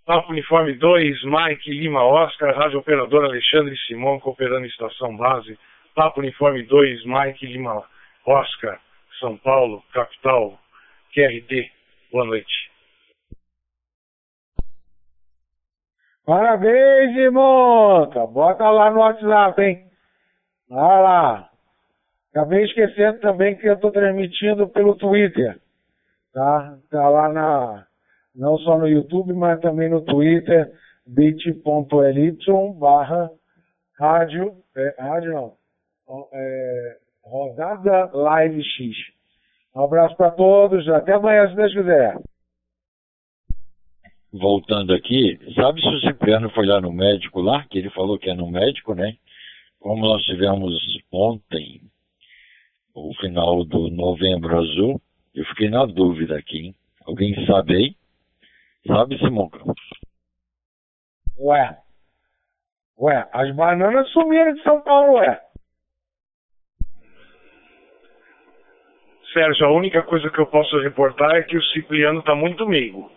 Papo 0.04 0.30
Uniforme 0.30 0.74
2, 0.74 1.24
Mike 1.24 1.70
Lima 1.70 2.04
Oscar, 2.04 2.54
Rádio 2.54 2.78
Operador 2.78 3.24
Alexandre 3.24 3.76
Simão, 3.86 4.20
cooperando 4.20 4.66
Estação 4.66 5.16
Base. 5.16 5.58
Papo 5.94 6.20
Uniforme 6.20 6.62
2, 6.62 7.04
Mike 7.06 7.46
Lima 7.46 7.82
Oscar, 8.26 8.78
São 9.18 9.36
Paulo, 9.38 9.82
capital, 9.92 10.58
QRT. 11.14 11.72
Boa 12.12 12.26
noite. 12.26 12.70
Parabéns, 16.26 17.16
irmão! 17.16 18.10
Bota 18.32 18.68
lá 18.68 18.90
no 18.90 18.98
WhatsApp, 18.98 19.62
hein? 19.62 19.86
Vai 20.68 21.02
lá. 21.02 21.50
Acabei 22.36 22.64
esquecendo 22.64 23.18
também 23.20 23.56
que 23.56 23.66
eu 23.66 23.72
estou 23.72 23.90
transmitindo 23.90 24.68
pelo 24.68 24.94
Twitter. 24.96 25.58
Tá? 26.34 26.78
Tá 26.90 27.08
lá 27.08 27.32
na. 27.32 27.86
Não 28.34 28.58
só 28.58 28.76
no 28.76 28.86
YouTube, 28.86 29.32
mas 29.32 29.58
também 29.60 29.88
no 29.88 30.02
Twitter, 30.02 30.70
bit.ly 31.06 32.36
barra 32.78 33.30
rádio. 33.98 34.52
É, 34.76 34.94
rádio 34.98 35.32
não. 35.32 35.54
É, 36.30 36.96
rodada 37.24 38.10
Live 38.12 38.62
X. 38.62 38.94
Um 39.74 39.84
abraço 39.84 40.14
para 40.14 40.30
todos, 40.32 40.86
até 40.90 41.14
amanhã, 41.14 41.48
se 41.48 41.56
Deus 41.56 41.72
quiser. 41.72 42.18
Voltando 44.30 44.92
aqui, 44.92 45.38
sabe 45.54 45.80
se 45.80 45.88
o 45.88 46.00
Cipriano 46.00 46.50
foi 46.50 46.66
lá 46.66 46.82
no 46.82 46.92
médico 46.92 47.40
lá, 47.40 47.64
que 47.70 47.78
ele 47.78 47.88
falou 47.88 48.18
que 48.18 48.28
é 48.28 48.34
no 48.34 48.50
médico, 48.50 48.94
né? 48.94 49.16
Como 49.80 50.06
nós 50.06 50.22
tivemos 50.24 50.74
ontem 51.10 51.80
o 52.96 53.14
final 53.16 53.62
do 53.64 53.90
Novembro 53.90 54.58
Azul, 54.58 55.00
eu 55.34 55.44
fiquei 55.46 55.68
na 55.68 55.84
dúvida 55.84 56.38
aqui, 56.38 56.58
hein? 56.58 56.74
Alguém 57.06 57.34
sabe 57.46 57.76
aí? 57.76 57.96
Sabe, 58.86 59.18
Simonca? 59.18 59.58
Ué. 61.38 61.78
Ué, 62.98 63.28
as 63.32 63.54
bananas 63.54 64.08
sumiram 64.10 64.54
de 64.54 64.62
São 64.62 64.80
Paulo, 64.80 65.18
ué. 65.18 65.42
Sérgio, 69.34 69.66
a 69.66 69.72
única 69.72 70.02
coisa 70.02 70.30
que 70.30 70.40
eu 70.40 70.46
posso 70.46 70.80
reportar 70.80 71.36
é 71.36 71.42
que 71.42 71.58
o 71.58 71.62
Cipriano 71.64 72.20
está 72.20 72.34
muito 72.34 72.66
meigo. 72.66 73.12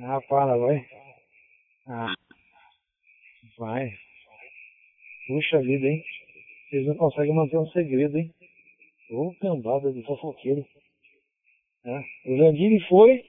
Ah, 0.00 0.20
para, 0.26 0.56
vai. 0.56 0.86
Ah, 1.86 2.14
vai. 3.58 3.90
Puxa 5.32 5.62
vida, 5.62 5.88
hein? 5.88 6.04
Vocês 6.68 6.86
não 6.86 6.94
conseguem 6.94 7.34
manter 7.34 7.56
um 7.56 7.66
segredo, 7.68 8.18
hein? 8.18 8.30
Ô, 9.10 9.34
cambada 9.40 9.90
de 9.90 10.02
fofoqueiro. 10.02 10.62
É. 11.86 12.04
O 12.26 12.36
Landini 12.36 12.78
foi, 12.80 13.24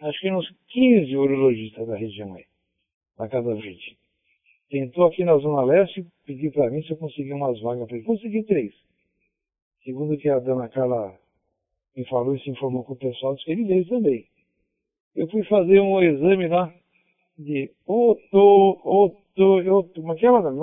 acho 0.00 0.18
que 0.18 0.32
uns 0.32 0.50
15 0.68 1.14
urologistas 1.14 1.86
da 1.86 1.94
região 1.94 2.32
aí, 2.32 2.46
na 3.18 3.28
Casa 3.28 3.54
Verde. 3.54 3.98
Tentou 4.70 5.04
aqui 5.04 5.24
na 5.24 5.36
Zona 5.36 5.62
Leste 5.62 6.06
pedir 6.24 6.50
para 6.52 6.70
mim 6.70 6.82
se 6.84 6.92
eu 6.92 6.96
conseguia 6.96 7.36
umas 7.36 7.60
vagas 7.60 7.86
para 7.86 7.98
ele. 7.98 8.06
Consegui 8.06 8.44
três. 8.44 8.72
Segundo 9.84 10.16
que 10.16 10.30
a 10.30 10.38
dona 10.38 10.70
Carla 10.70 11.14
me 11.94 12.06
falou 12.06 12.34
e 12.34 12.40
se 12.40 12.48
informou 12.48 12.82
com 12.82 12.94
o 12.94 12.96
pessoal, 12.96 13.34
disse 13.34 13.44
que 13.44 13.52
ele 13.52 13.64
veio 13.64 13.86
também. 13.86 14.26
Eu 15.14 15.28
fui 15.28 15.44
fazer 15.44 15.80
um 15.80 16.00
exame 16.00 16.48
lá 16.48 16.74
de 17.36 17.70
oto, 17.86 19.21
oto, 19.40 20.00
como 20.00 20.12
é 20.12 20.16
que 20.16 20.26
é, 20.26 20.30
madame? 20.30 20.58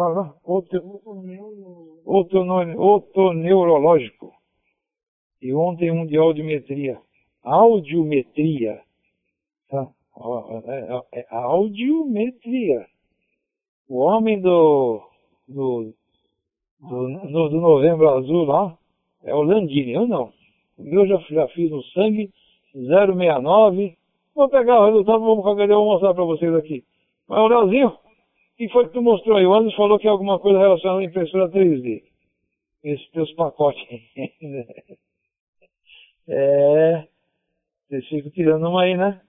Oto, 2.05 3.33
neurológico 3.33 4.31
E 5.41 5.53
ontem 5.53 5.91
um 5.91 6.05
de 6.05 6.17
audiometria. 6.17 6.99
Audiometria. 7.43 8.81
Tá? 9.69 9.87
É, 11.13 11.25
audiometria. 11.29 12.85
O 13.87 13.99
homem 13.99 14.39
do, 14.39 15.01
do, 15.47 15.93
do, 16.79 17.49
do 17.49 17.61
novembro 17.61 18.09
azul 18.09 18.45
lá 18.45 18.77
é 19.23 19.33
o 19.33 19.41
Landini, 19.41 19.93
eu 19.93 20.07
não. 20.07 20.31
O 20.77 20.83
meu 20.83 21.07
já, 21.07 21.17
já 21.29 21.47
fiz 21.49 21.71
no 21.71 21.81
sangue, 21.83 22.31
069, 22.73 23.97
Vou 24.39 24.47
pegar 24.47 24.79
o 24.79 24.85
resultado, 24.85 25.17
a 25.17 25.19
vou 25.75 25.85
mostrar 25.85 26.13
para 26.13 26.23
vocês 26.23 26.55
aqui. 26.55 26.81
Mas 27.27 27.39
o 27.39 27.47
Leozinho, 27.47 27.97
que 28.59 28.67
foi 28.67 28.87
que 28.87 28.93
tu 28.93 29.01
mostrou 29.01 29.37
aí? 29.37 29.45
O 29.45 29.53
Anderson 29.53 29.77
falou 29.77 29.97
que 29.97 30.05
é 30.05 30.09
alguma 30.09 30.37
coisa 30.37 30.59
relacionada 30.59 30.99
à 30.99 31.03
impressora 31.05 31.49
3D. 31.49 32.03
Esses 32.83 33.09
teus 33.11 33.31
pacotes. 33.33 33.81
É. 36.31 37.07
Vocês 37.87 38.07
ficam 38.07 38.29
tirando 38.29 38.69
uma 38.69 38.83
aí, 38.83 38.95
né? 38.95 39.19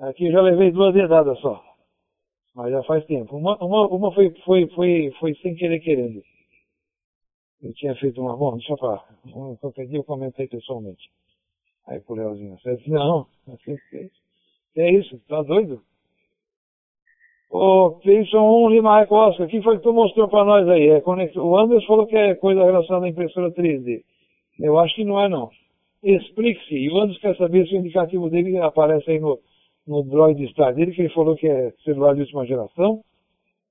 Aqui 0.00 0.26
eu 0.26 0.32
já 0.32 0.42
levei 0.42 0.70
duas 0.70 0.92
dedadas 0.92 1.38
só. 1.38 1.64
Mas 2.54 2.72
já 2.72 2.82
faz 2.82 3.06
tempo. 3.06 3.38
Uma, 3.38 3.56
uma, 3.64 3.88
uma 3.88 4.12
foi, 4.12 4.30
foi, 4.44 4.68
foi, 4.74 5.10
foi 5.18 5.34
sem 5.36 5.54
querer 5.54 5.80
querendo. 5.80 6.22
Eu 7.62 7.72
tinha 7.72 7.94
feito 7.94 8.20
uma. 8.20 8.36
Bom, 8.36 8.58
deixa 8.58 8.74
eu 8.74 8.76
falar. 8.76 9.08
Qualquer 9.60 9.86
dia 9.86 9.96
eu 9.96 10.04
comentei 10.04 10.46
pessoalmente. 10.46 11.10
Aí 11.86 12.00
pro 12.00 12.16
Leozinho. 12.16 12.58
Disse, 12.62 12.90
não, 12.90 13.26
que 13.64 14.10
é 14.76 14.92
isso? 14.92 15.18
Tá 15.20 15.40
doido? 15.40 15.82
Ô, 17.50 17.98
Cleison 18.00 18.66
1 18.66 18.70
Lima 18.70 19.00
Oscar, 19.10 19.44
o 19.44 19.48
que 19.48 19.60
foi 19.60 19.76
que 19.76 19.82
tu 19.82 19.92
mostrou 19.92 20.28
pra 20.28 20.44
nós 20.44 20.68
aí? 20.68 20.86
É 20.86 21.02
O 21.04 21.58
Anderson 21.58 21.86
falou 21.86 22.06
que 22.06 22.16
é 22.16 22.36
coisa 22.36 22.64
relacionada 22.64 23.06
à 23.06 23.08
impressora 23.08 23.50
3D. 23.50 24.04
Eu 24.60 24.78
acho 24.78 24.94
que 24.94 25.04
não 25.04 25.20
é 25.20 25.28
não. 25.28 25.50
Explique-se. 26.00 26.76
E 26.76 26.88
o 26.88 26.98
Anderson 26.98 27.20
quer 27.20 27.36
saber 27.36 27.66
se 27.66 27.74
o 27.74 27.78
indicativo 27.78 28.30
dele 28.30 28.56
aparece 28.58 29.10
aí 29.10 29.18
no, 29.18 29.40
no 29.84 30.04
Droid 30.04 30.46
Star 30.52 30.72
dele, 30.72 30.92
que 30.92 31.02
ele 31.02 31.12
falou 31.12 31.34
que 31.34 31.48
é 31.48 31.72
celular 31.84 32.14
de 32.14 32.20
última 32.20 32.46
geração, 32.46 33.02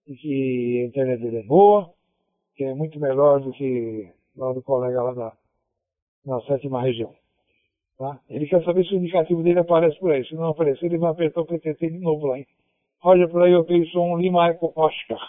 e 0.05 0.13
que 0.15 0.81
a 0.83 0.85
internet 0.87 1.21
dele 1.21 1.37
é 1.37 1.43
boa, 1.43 1.89
que 2.57 2.65
é 2.65 2.73
muito 2.73 2.99
melhor 2.99 3.39
do 3.39 3.53
que 3.53 4.09
lá 4.35 4.51
do 4.51 4.61
colega 4.61 5.01
lá 5.01 5.15
na, 5.15 5.33
na 6.25 6.41
sétima 6.41 6.81
região. 6.81 7.13
Tá? 7.97 8.19
Ele 8.29 8.45
quer 8.45 8.61
saber 8.65 8.85
se 8.85 8.93
o 8.93 8.97
indicativo 8.97 9.41
dele 9.41 9.59
aparece 9.59 9.97
por 9.99 10.11
aí. 10.11 10.25
Se 10.25 10.35
não 10.35 10.47
aparecer, 10.47 10.87
ele 10.87 10.97
vai 10.97 11.11
apertar 11.11 11.41
o 11.41 11.45
PTT 11.45 11.91
de 11.91 11.99
novo 11.99 12.27
lá, 12.27 12.39
hein? 12.39 12.47
Roger 13.01 13.29
sou 13.91 14.13
um 14.13 14.17
Lima 14.17 14.49
Eco 14.49 14.73
Oscar. 14.75 15.19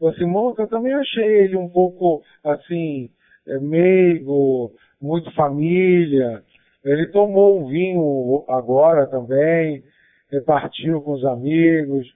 O 0.00 0.12
Simonca 0.14 0.62
eu 0.62 0.68
também 0.68 0.94
achei 0.94 1.44
ele 1.44 1.56
um 1.56 1.68
pouco, 1.68 2.22
assim, 2.42 3.10
é, 3.46 3.58
meigo, 3.58 4.72
muito 5.00 5.30
família. 5.34 6.42
Ele 6.82 7.06
tomou 7.08 7.60
um 7.60 7.68
vinho 7.68 8.44
agora 8.48 9.06
também, 9.06 9.84
repartiu 10.30 11.02
com 11.02 11.12
os 11.12 11.24
amigos. 11.24 12.12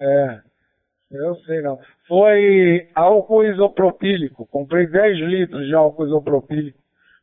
É, 0.00 0.40
eu 1.12 1.36
sei 1.36 1.62
não. 1.62 1.78
Foi 2.06 2.88
álcool 2.94 3.44
isopropílico. 3.44 4.46
Comprei 4.46 4.86
10 4.86 5.18
litros 5.20 5.66
de 5.66 5.74
álcool 5.74 6.06
isopropílico 6.06 6.78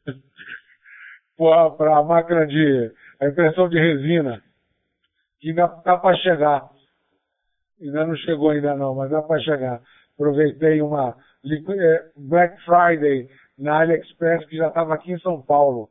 para 1.38 1.98
a 1.98 2.04
máquina 2.04 2.48
de 2.48 2.92
a 3.20 3.28
impressão 3.28 3.70
de 3.70 3.78
resina. 3.78 4.42
Que 5.40 5.50
ainda 5.50 5.66
está 5.66 5.98
para 5.98 6.16
chegar. 6.18 6.70
Ainda 7.82 8.06
não 8.06 8.16
chegou 8.16 8.50
ainda 8.52 8.76
não, 8.76 8.96
mas 8.96 9.12
dá 9.12 9.22
para 9.22 9.42
chegar. 9.42 9.82
Aproveitei 10.16 10.82
uma 10.82 11.16
é, 11.44 12.10
Black 12.16 12.58
Friday 12.64 13.30
na 13.58 13.82
AliExpress 13.82 14.46
que 14.46 14.58
já 14.58 14.70
estava 14.70 14.94
aqui 14.94 15.12
em 15.12 15.20
São 15.20 15.42
Paulo. 15.42 15.90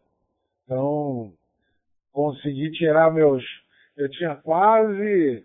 Então, 0.64 1.32
consegui 2.12 2.70
tirar 2.72 3.12
meus. 3.12 3.44
Eu 3.96 4.10
tinha 4.10 4.34
quase 4.36 5.44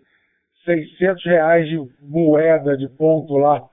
600 0.65 1.25
reais 1.25 1.67
de 1.67 1.77
moeda 2.01 2.77
de 2.77 2.87
ponto 2.89 3.35
lá. 3.37 3.67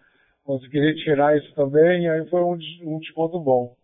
Consegui 0.45 0.79
retirar 0.79 1.37
isso 1.37 1.53
também, 1.55 2.09
aí 2.09 2.29
foi 2.29 2.41
um, 2.41 2.57
um 2.83 2.99
desconto 2.99 3.41
bom. 3.41 3.75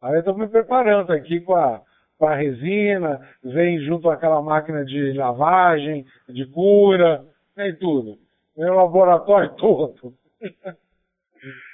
Aí 0.00 0.14
eu 0.14 0.20
estou 0.20 0.36
me 0.36 0.48
preparando 0.48 1.12
aqui 1.12 1.40
com 1.40 1.54
a, 1.54 1.82
com 2.18 2.26
a 2.26 2.34
resina, 2.34 3.20
vem 3.42 3.78
junto 3.80 4.10
aquela 4.10 4.42
máquina 4.42 4.84
de 4.84 5.12
lavagem, 5.12 6.04
de 6.28 6.44
cura, 6.46 7.24
tem 7.54 7.74
tudo. 7.76 8.18
Meu 8.56 8.74
laboratório 8.74 9.54
todo. 9.56 10.12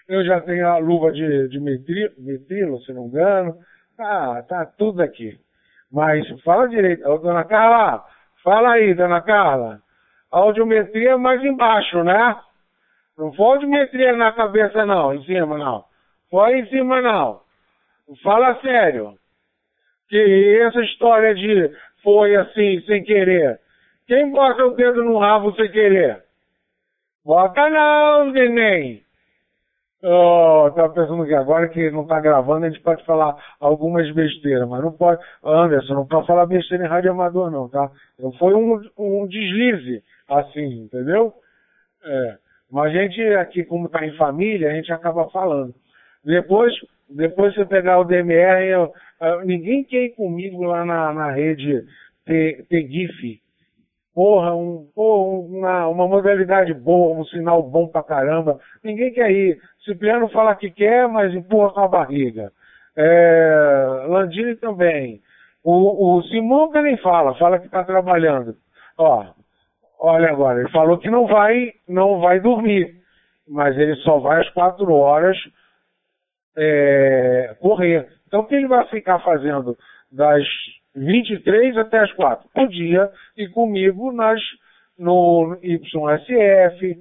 eu 0.07 0.25
já 0.25 0.41
tenho 0.43 0.69
a 0.69 0.77
luva 0.77 1.11
de, 1.13 1.49
de 1.49 1.59
metrilo, 1.59 2.13
metrilo, 2.19 2.81
se 2.83 2.93
não 2.93 3.05
me 3.05 3.09
engano. 3.09 3.57
Ah, 3.99 4.45
tá 4.47 4.67
tudo 4.67 5.03
aqui. 5.03 5.39
Mas 5.91 6.29
fala 6.43 6.69
direito. 6.69 7.09
Ô, 7.09 7.19
dona 7.19 7.45
Carla, 7.45 8.05
fala 8.43 8.73
aí, 8.73 8.93
dona 8.95 9.23
Carla. 9.23 9.81
A 10.31 10.39
audiometria 10.39 11.13
é 11.13 11.17
mais 11.17 11.43
embaixo, 11.43 12.03
né? 12.03 12.37
Não 13.17 13.33
foi 13.33 13.47
audiometria 13.47 14.15
na 14.17 14.33
cabeça, 14.33 14.85
não, 14.85 15.15
em 15.15 15.25
cima, 15.25 15.57
não. 15.57 15.85
Foi 16.29 16.59
em 16.59 16.67
cima, 16.67 17.01
não. 17.01 17.41
Fala 18.23 18.61
sério. 18.61 19.17
Que 20.15 20.61
essa 20.61 20.81
história 20.83 21.35
de 21.35 21.73
foi 22.01 22.37
assim, 22.37 22.81
sem 22.83 23.03
querer. 23.03 23.59
Quem 24.07 24.31
bota 24.31 24.65
o 24.65 24.77
dedo 24.77 25.03
no 25.03 25.19
rabo 25.19 25.53
sem 25.57 25.69
querer? 25.73 26.23
Bota 27.25 27.69
não, 27.69 28.31
neném. 28.31 29.03
Oh, 30.05 30.71
tava 30.73 30.91
pensando 30.91 31.27
que 31.27 31.35
agora 31.35 31.67
que 31.69 31.91
não 31.91 32.07
tá 32.07 32.21
gravando, 32.21 32.65
a 32.65 32.71
gente 32.71 32.81
pode 32.81 33.05
falar 33.05 33.37
algumas 33.59 34.09
besteiras, 34.15 34.69
mas 34.69 34.85
não 34.85 34.93
pode. 34.93 35.21
Anderson, 35.43 35.95
não 35.95 36.07
pode 36.07 36.29
falar 36.29 36.47
besteira 36.47 36.85
em 36.85 36.89
rádio 36.89 37.11
amador, 37.11 37.51
não, 37.51 37.69
tá? 37.69 37.91
Foi 38.39 38.55
um, 38.55 38.81
um 38.97 39.27
deslize, 39.27 40.01
assim, 40.29 40.85
entendeu? 40.85 41.35
É. 42.05 42.37
Mas 42.71 42.95
a 42.95 42.99
gente 43.01 43.21
aqui, 43.35 43.65
como 43.65 43.89
tá 43.89 44.07
em 44.07 44.17
família, 44.17 44.71
a 44.71 44.75
gente 44.75 44.93
acaba 44.93 45.29
falando. 45.31 45.75
Depois, 46.25 46.73
depois 47.09 47.55
você 47.55 47.65
pegar 47.65 47.99
o 48.01 48.05
DMR, 48.05 48.67
eu, 48.67 48.93
eu, 49.21 49.45
ninguém 49.45 49.85
quer 49.85 50.05
ir 50.05 50.11
comigo 50.11 50.63
lá 50.65 50.85
na, 50.85 51.13
na 51.13 51.31
rede 51.31 51.85
ter, 52.25 52.65
ter 52.69 52.89
GIF 52.89 53.43
porra, 54.15 54.55
um, 54.55 54.89
porra 54.95 55.41
uma, 55.41 55.89
uma 55.89 56.09
modalidade 56.09 56.73
boa, 56.73 57.19
um 57.19 57.25
sinal 57.25 57.63
bom 57.63 57.89
pra 57.89 58.03
caramba. 58.03 58.61
Ninguém 58.83 59.13
quer 59.13 59.31
ir. 59.31 59.59
Cipriano 59.85 60.29
fala 60.29 60.55
que 60.55 60.71
quer, 60.71 61.09
mas 61.09 61.35
empurra 61.35 61.71
com 61.73 61.81
a 61.81 61.89
barriga. 61.89 62.53
É, 62.97 64.05
Landini 64.07 64.55
também. 64.57 65.21
O, 65.65 66.17
o 66.19 66.23
Simão 66.25 66.71
que 66.71 66.81
nem 66.81 66.97
fala, 66.99 67.35
fala 67.35 67.59
que 67.59 67.67
está 67.67 67.83
trabalhando. 67.83 68.55
Ó, 68.97 69.27
olha 69.99 70.31
agora, 70.31 70.61
ele 70.61 70.71
falou 70.71 70.99
que 70.99 71.11
não 71.11 71.27
vai, 71.27 71.73
não 71.89 72.21
vai 72.21 72.39
dormir, 72.39 72.95
mas 73.49 73.77
ele 73.77 73.97
só 73.97 74.19
vai 74.19 74.41
às 74.41 74.51
quatro 74.51 74.93
horas 74.93 75.37
é, 76.57 77.57
correr. 77.61 78.09
Então 78.27 78.41
o 78.41 78.47
que 78.47 78.55
ele 78.55 78.67
vai 78.67 78.87
ficar 78.89 79.19
fazendo 79.21 79.77
das 80.11 80.45
23 80.95 81.77
até 81.77 81.99
as 81.99 82.13
4 82.13 82.49
por 82.53 82.69
dia 82.69 83.11
e 83.37 83.49
comigo 83.49 84.13
nas, 84.13 84.41
no 84.99 85.59
YSF, 85.63 86.99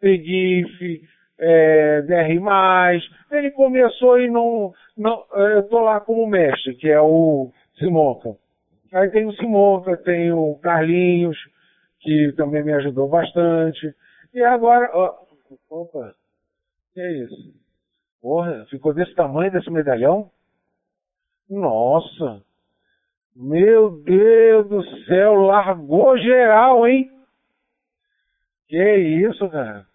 PGIF, 0.00 1.02
é, 1.38 2.02
DR+. 2.02 3.00
Ele 3.30 3.50
começou 3.52 4.18
e 4.18 4.28
não, 4.28 4.72
não 4.96 5.24
eu 5.32 5.60
estou 5.60 5.80
lá 5.80 6.00
como 6.00 6.26
mestre, 6.26 6.74
que 6.74 6.88
é 6.88 7.00
o 7.00 7.50
Simonca. 7.78 8.36
Aí 8.92 9.10
tem 9.10 9.26
o 9.26 9.32
Simonca, 9.32 9.96
tem 9.96 10.32
o 10.32 10.54
Carlinhos, 10.62 11.36
que 12.00 12.32
também 12.36 12.64
me 12.64 12.72
ajudou 12.72 13.08
bastante. 13.08 13.94
E 14.32 14.42
agora, 14.42 14.90
ó, 14.92 15.14
opa, 15.70 16.14
que 16.94 17.00
é 17.00 17.12
isso? 17.24 17.65
Porra, 18.26 18.66
ficou 18.66 18.92
desse 18.92 19.14
tamanho 19.14 19.52
desse 19.52 19.70
medalhão? 19.70 20.28
Nossa! 21.48 22.42
Meu 23.36 24.02
Deus 24.02 24.68
do 24.68 24.82
céu, 25.04 25.34
largou 25.34 26.18
geral, 26.18 26.88
hein? 26.88 27.08
Que 28.66 28.96
isso, 28.96 29.48
cara? 29.48 29.86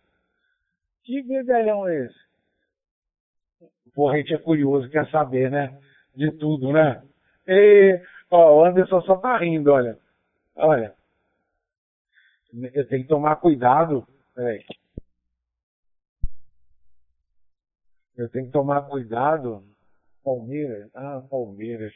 Que 1.03 1.21
medalhão 1.23 1.85
é 1.85 2.05
esse? 2.05 2.19
Porra, 3.93 4.13
a 4.13 4.17
gente 4.19 4.33
é 4.33 4.37
curioso, 4.37 4.89
quer 4.89 5.09
saber, 5.09 5.51
né? 5.51 5.77
De 6.15 6.31
tudo, 6.31 6.71
né? 6.71 7.03
E, 7.45 8.01
ó, 8.29 8.61
o 8.61 8.63
Anderson 8.63 9.01
só 9.01 9.17
tá 9.17 9.37
rindo, 9.39 9.73
olha. 9.73 9.97
Olha. 10.55 10.95
Eu 12.53 12.87
tenho 12.87 13.01
que 13.03 13.09
tomar 13.09 13.35
cuidado. 13.35 14.07
Peraí. 14.33 14.63
Eu 18.17 18.29
tenho 18.29 18.45
que 18.45 18.51
tomar 18.51 18.81
cuidado. 18.83 19.63
Palmeiras? 20.23 20.89
Ah, 20.95 21.21
Palmeiras. 21.29 21.93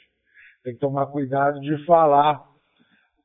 Tem 0.63 0.73
que 0.73 0.79
tomar 0.79 1.07
cuidado 1.07 1.59
de 1.59 1.85
falar 1.85 2.43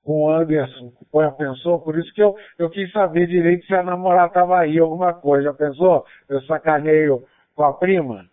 com 0.04 0.24
o 0.24 0.30
Anderson. 0.30 0.92
Já 1.14 1.30
pensou? 1.32 1.80
Por 1.80 1.98
isso 1.98 2.12
que 2.12 2.22
eu, 2.22 2.36
eu 2.58 2.68
quis 2.70 2.90
saber 2.92 3.26
direito 3.26 3.64
se 3.66 3.74
a 3.74 3.82
namorada 3.82 4.28
estava 4.28 4.58
aí, 4.58 4.78
alguma 4.78 5.14
coisa. 5.14 5.44
Já 5.44 5.54
pensou? 5.54 6.04
Eu 6.28 6.40
sacaneio 6.42 7.24
com 7.54 7.64
a 7.64 7.72
prima? 7.74 8.26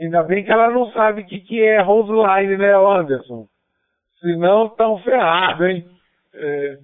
Ainda 0.00 0.22
bem 0.22 0.44
que 0.44 0.50
ela 0.50 0.70
não 0.70 0.90
sabe 0.92 1.22
o 1.22 1.26
que, 1.26 1.40
que 1.40 1.62
é 1.62 1.80
Roseline, 1.82 2.56
né, 2.56 2.74
Anderson? 2.74 3.46
Senão 4.20 4.66
estão 4.66 4.98
ferrados, 4.98 5.66
hein? 5.66 5.86
É, 6.34 6.78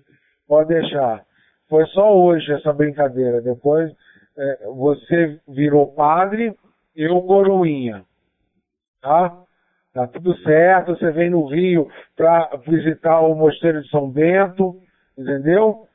pode 0.47 0.69
deixar. 0.69 1.25
Foi 1.69 1.87
só 1.87 2.15
hoje 2.15 2.53
essa 2.53 2.73
brincadeira. 2.73 3.41
Depois 3.41 3.91
é, 4.37 4.67
você 4.67 5.41
virou 5.49 5.93
padre, 5.95 6.55
eu 6.95 7.21
coroinha. 7.23 8.05
Tá? 9.01 9.43
Tá 9.93 10.07
tudo 10.07 10.37
certo, 10.39 10.97
você 10.97 11.11
vem 11.11 11.31
no 11.31 11.47
Rio 11.47 11.89
para 12.17 12.51
visitar 12.67 13.21
o 13.21 13.35
Mosteiro 13.35 13.83
de 13.83 13.89
São 13.89 14.11
Bento, 14.11 14.79
entendeu? 15.17 15.87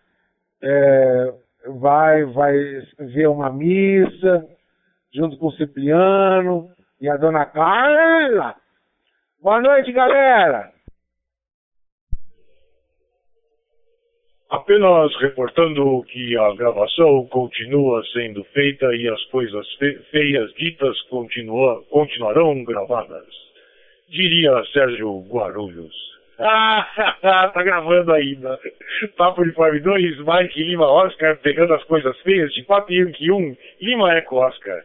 É, 0.62 1.34
vai, 1.80 2.26
vai 2.26 2.54
ver 3.00 3.28
uma 3.28 3.52
missa 3.52 4.48
junto 5.14 5.38
com 5.38 5.48
o 5.48 5.52
Cipriano, 5.54 6.72
e 7.02 7.10
a 7.10 7.18
dona 7.18 7.46
Carla. 7.48 8.56
Boa 9.42 9.60
noite, 9.60 9.92
galera. 9.92 10.72
Apenas 14.52 15.16
reportando 15.22 16.04
que 16.04 16.38
a 16.38 16.54
gravação 16.54 17.26
continua 17.28 18.04
sendo 18.12 18.44
feita 18.54 18.94
e 18.94 19.08
as 19.08 19.24
coisas 19.28 19.66
fe 19.76 19.98
feias 20.12 20.54
ditas 20.56 21.02
continua, 21.04 21.82
continuarão 21.90 22.62
gravadas. 22.66 23.26
Diria 24.10 24.62
Sérgio 24.74 25.22
Guarulhos. 25.30 25.96
Ah, 26.38 26.86
tá 27.54 27.64
gravando 27.64 28.12
ainda. 28.12 28.60
Papo 29.16 29.42
de 29.46 29.54
Form 29.54 29.80
2, 29.80 30.18
Mike 30.18 30.62
Lima 30.62 30.86
Oscar 30.86 31.38
pegando 31.38 31.74
as 31.74 31.84
coisas 31.86 32.20
feias 32.20 32.54
de 32.54 32.64
4 32.64 32.94
Yankee 32.94 33.32
1, 33.32 33.56
Lima 33.80 34.14
Eco 34.18 34.36
Oscar. 34.36 34.84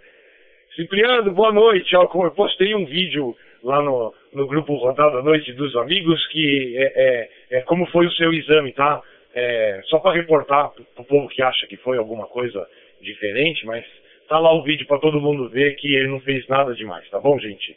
Cipriano, 0.77 1.33
boa 1.33 1.53
noite. 1.53 1.93
Eu 1.93 2.07
postei 2.07 2.73
um 2.73 2.87
vídeo 2.87 3.35
lá 3.65 3.83
no, 3.83 4.15
no 4.33 4.47
grupo 4.47 4.77
Rodada 4.77 5.23
Noite 5.23 5.53
dos 5.55 5.75
Amigos 5.75 6.25
que 6.29 6.77
é, 6.77 6.93
é, 6.95 7.59
é 7.59 7.61
como 7.63 7.85
foi 7.87 8.07
o 8.07 8.13
seu 8.13 8.33
exame, 8.33 8.73
tá? 8.73 9.03
É, 9.39 9.83
só 9.85 9.99
para 9.99 10.17
reportar 10.17 10.71
pro 10.95 11.05
povo 11.05 11.29
que 11.29 11.43
acha 11.43 11.67
que 11.67 11.77
foi 11.77 11.99
alguma 11.99 12.27
coisa 12.27 12.67
diferente, 13.03 13.67
mas 13.67 13.85
tá 14.31 14.39
lá 14.39 14.51
o 14.55 14.63
vídeo 14.63 14.87
para 14.87 14.99
todo 14.99 15.21
mundo 15.21 15.51
ver 15.51 15.77
que 15.77 15.95
ele 15.95 16.09
não 16.09 16.21
fez 16.21 16.49
nada 16.49 16.75
demais, 16.75 17.07
tá 17.11 17.21
bom, 17.21 17.39
gente? 17.39 17.77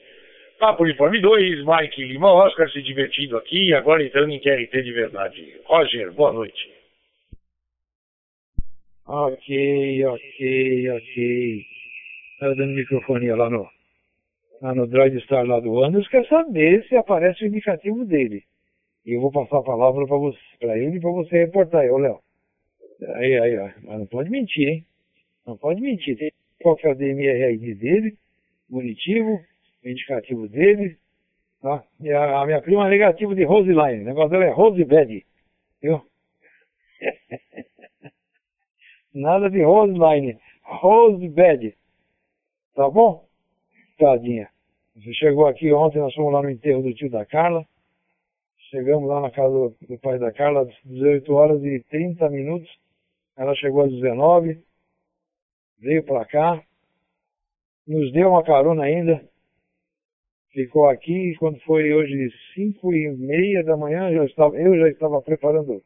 Papo 0.57 0.83
Uniforme 0.83 1.19
2, 1.19 1.65
Mike 1.65 2.01
Lima 2.05 2.31
Oscar 2.31 2.69
se 2.71 2.81
divertindo 2.81 3.35
aqui, 3.37 3.73
agora 3.73 4.01
entrando 4.01 4.31
em 4.31 4.39
QRT 4.39 4.81
de 4.81 4.91
verdade. 4.93 5.53
Roger, 5.65 6.13
boa 6.13 6.31
noite. 6.31 6.71
Ok, 9.05 10.05
ok, 10.05 10.91
ok. 10.91 11.65
Tá 12.39 12.53
dando 12.53 12.73
microfonia 12.73 13.35
lá 13.35 13.49
no, 13.49 13.67
lá 14.61 14.73
no 14.73 14.87
Droid 14.87 15.19
Star 15.23 15.45
lá 15.45 15.59
do 15.59 15.83
Anderson, 15.83 16.09
quer 16.09 16.25
saber 16.27 16.85
se 16.87 16.95
aparece 16.95 17.43
o 17.43 17.47
indicativo 17.47 18.05
dele. 18.05 18.43
E 19.05 19.13
eu 19.13 19.21
vou 19.21 19.31
passar 19.31 19.59
a 19.59 19.63
palavra 19.63 20.05
para 20.05 20.77
ele 20.77 20.97
e 20.97 20.99
para 20.99 21.11
você 21.11 21.45
reportar 21.45 21.81
aí, 21.81 21.89
ô 21.89 21.97
Léo. 21.97 22.19
Aí, 23.15 23.39
aí, 23.39 23.57
ó. 23.57 23.69
Mas 23.83 23.99
não 23.99 24.05
pode 24.05 24.29
mentir, 24.29 24.67
hein? 24.67 24.85
Não 25.45 25.57
pode 25.57 25.81
mentir. 25.81 26.17
Tem 26.17 26.31
qual 26.61 26.75
que 26.75 26.85
é 26.85 26.91
o 26.91 26.95
DMRID 26.95 27.75
dele, 27.75 28.17
bonitivo, 28.69 29.41
o 29.83 29.87
indicativo 29.87 30.47
dele, 30.47 30.97
tá? 31.61 31.83
E 32.01 32.11
a, 32.11 32.41
a 32.41 32.45
minha 32.45 32.61
prima 32.61 32.85
é 32.87 32.89
negativa 32.89 33.33
de 33.33 33.43
Roseline. 33.43 34.01
O 34.01 34.05
negócio 34.05 34.29
dela 34.29 34.45
é 34.45 34.51
Rosebed. 34.51 35.25
Viu? 35.81 36.01
Nada 39.13 39.49
de 39.49 39.63
Roseline. 39.63 40.37
Rosebed. 40.63 41.75
Tá 42.75 42.89
bom? 42.89 43.25
Tadinha. 43.97 44.49
Você 44.95 45.13
chegou 45.13 45.47
aqui 45.47 45.71
ontem, 45.71 45.99
nós 45.99 46.13
fomos 46.13 46.33
lá 46.33 46.41
no 46.41 46.49
enterro 46.49 46.81
do 46.81 46.93
tio 46.93 47.09
da 47.09 47.25
Carla. 47.25 47.65
Chegamos 48.69 49.09
lá 49.09 49.19
na 49.19 49.31
casa 49.31 49.49
do, 49.51 49.75
do 49.87 49.97
pai 49.97 50.19
da 50.19 50.31
Carla 50.31 50.61
às 50.61 50.75
18 50.85 51.33
horas 51.33 51.63
e 51.63 51.83
30 51.89 52.29
minutos. 52.29 52.69
Ela 53.35 53.55
chegou 53.55 53.81
às 53.81 53.91
19, 53.91 54.61
veio 55.79 56.03
para 56.03 56.23
cá, 56.25 56.63
nos 57.87 58.11
deu 58.11 58.29
uma 58.29 58.43
carona 58.43 58.83
ainda, 58.83 59.27
ficou 60.51 60.87
aqui 60.87 61.35
quando 61.39 61.59
foi 61.61 61.91
hoje 61.93 62.29
5 62.53 62.93
e 62.93 63.09
meia 63.17 63.63
da 63.63 63.75
manhã, 63.75 64.13
já 64.13 64.25
estava, 64.25 64.55
eu 64.55 64.77
já 64.77 64.89
estava 64.89 65.19
preparando 65.21 65.81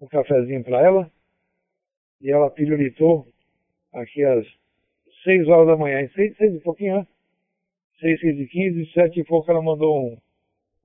um 0.00 0.06
cafezinho 0.06 0.64
para 0.64 0.80
ela 0.80 1.10
e 2.20 2.30
ela 2.30 2.50
pirulitou 2.50 3.26
aqui 3.92 4.24
às 4.24 4.46
6 5.24 5.48
horas 5.48 5.66
da 5.66 5.76
manhã, 5.76 6.08
6, 6.08 6.36
6 6.36 6.54
e 6.54 6.60
pouquinho, 6.60 6.98
né? 6.98 7.06
6, 8.00 8.20
6 8.20 8.38
e 8.38 8.46
15, 8.46 8.92
7 8.92 9.20
e 9.20 9.24
pouco 9.24 9.50
ela 9.50 9.60
mandou 9.60 10.14
um 10.14 10.18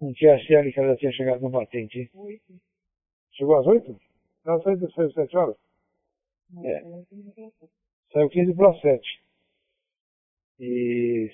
um 0.01 0.13
QSL 0.13 0.71
que 0.71 0.79
ela 0.79 0.95
tinha 0.95 1.11
chegado 1.11 1.41
no 1.41 1.49
batente. 1.49 2.09
Oito. 2.13 2.53
Chegou 3.31 3.55
às 3.55 3.65
oito? 3.67 3.99
Ela 4.45 4.61
saiu, 4.61 4.91
saiu 4.91 5.11
sete 5.11 5.37
horas? 5.37 5.55
É. 6.63 6.81
Saiu 8.13 8.29
15 8.29 8.53
para 8.55 8.73
sete. 8.79 9.21
E 10.59 11.29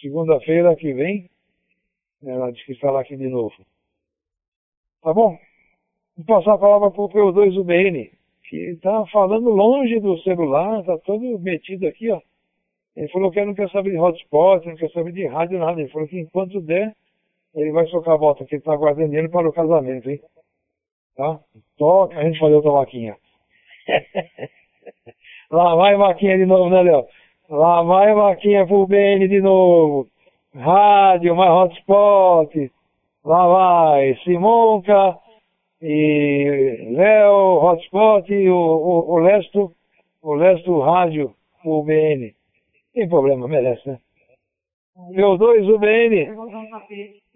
segunda-feira 0.00 0.74
que 0.76 0.92
vem, 0.92 1.30
ela 2.24 2.50
disse 2.50 2.66
que 2.66 2.72
está 2.72 2.90
lá 2.90 3.00
aqui 3.00 3.16
de 3.16 3.28
novo. 3.28 3.54
Tá 5.02 5.14
bom? 5.14 5.38
Vou 6.16 6.26
passar 6.26 6.54
a 6.54 6.58
palavra 6.58 6.90
para 6.90 7.02
o 7.02 7.08
P2 7.08 7.56
UBN, 7.58 8.10
que 8.48 8.56
está 8.56 9.06
falando 9.06 9.50
longe 9.50 10.00
do 10.00 10.18
celular, 10.18 10.80
está 10.80 10.98
todo 10.98 11.38
metido 11.38 11.86
aqui, 11.86 12.10
ó. 12.10 12.20
Ele 12.96 13.08
falou 13.08 13.30
que 13.30 13.44
não 13.44 13.54
quer 13.54 13.70
saber 13.70 13.92
de 13.92 13.98
hotspot, 13.98 14.66
não 14.66 14.74
quer 14.74 14.90
saber 14.90 15.12
de 15.12 15.24
rádio, 15.26 15.58
nada. 15.60 15.80
Ele 15.80 15.90
falou 15.90 16.08
que 16.08 16.18
enquanto 16.18 16.60
der, 16.60 16.92
ele 17.54 17.72
vai 17.72 17.86
socar 17.86 18.14
a 18.14 18.18
bota, 18.18 18.44
que 18.44 18.54
ele 18.54 18.60
está 18.60 18.76
guardando 18.76 19.06
dinheiro 19.06 19.30
para 19.30 19.48
o 19.48 19.52
casamento, 19.52 20.10
hein? 20.10 20.20
Tá? 21.16 21.40
Toca 21.76 22.18
a 22.18 22.24
gente 22.24 22.38
fazer 22.38 22.54
outra 22.54 22.70
vaquinha. 22.70 23.16
Lá 25.50 25.74
vai 25.74 25.96
vaquinha 25.96 26.36
de 26.36 26.46
novo, 26.46 26.70
né, 26.70 26.82
Léo? 26.82 27.06
Lá 27.48 27.82
vai 27.82 28.14
vaquinha 28.14 28.66
pro 28.66 28.86
BN 28.86 29.26
de 29.26 29.40
novo. 29.40 30.06
Rádio, 30.54 31.34
mais 31.34 31.50
hotspot. 31.50 32.70
Lá 33.24 33.46
vai 33.46 34.14
Simonca 34.24 35.18
e 35.80 36.92
Léo, 36.92 37.64
hotspot 37.64 38.32
e 38.32 38.50
o, 38.50 38.56
o, 38.56 39.12
o 39.14 39.18
Lesto, 39.18 39.72
o 40.22 40.34
Lesto 40.34 40.80
Rádio, 40.80 41.34
o 41.64 41.82
BN. 41.82 42.34
Tem 42.92 43.08
problema, 43.08 43.48
merece, 43.48 43.88
né? 43.88 43.98
Meu 45.10 45.38
dois 45.38 45.64
UBN. 45.68 46.26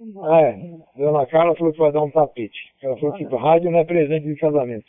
É, 0.02 0.58
Dona 0.96 1.26
Carla 1.26 1.54
falou 1.54 1.72
que 1.72 1.78
vai 1.78 1.92
dar 1.92 2.02
um 2.02 2.10
tapete. 2.10 2.72
Ela 2.82 2.96
falou 2.96 3.14
que 3.14 3.24
rádio 3.24 3.70
não 3.70 3.78
é 3.78 3.84
presente 3.84 4.26
de 4.26 4.34
casamento. 4.36 4.86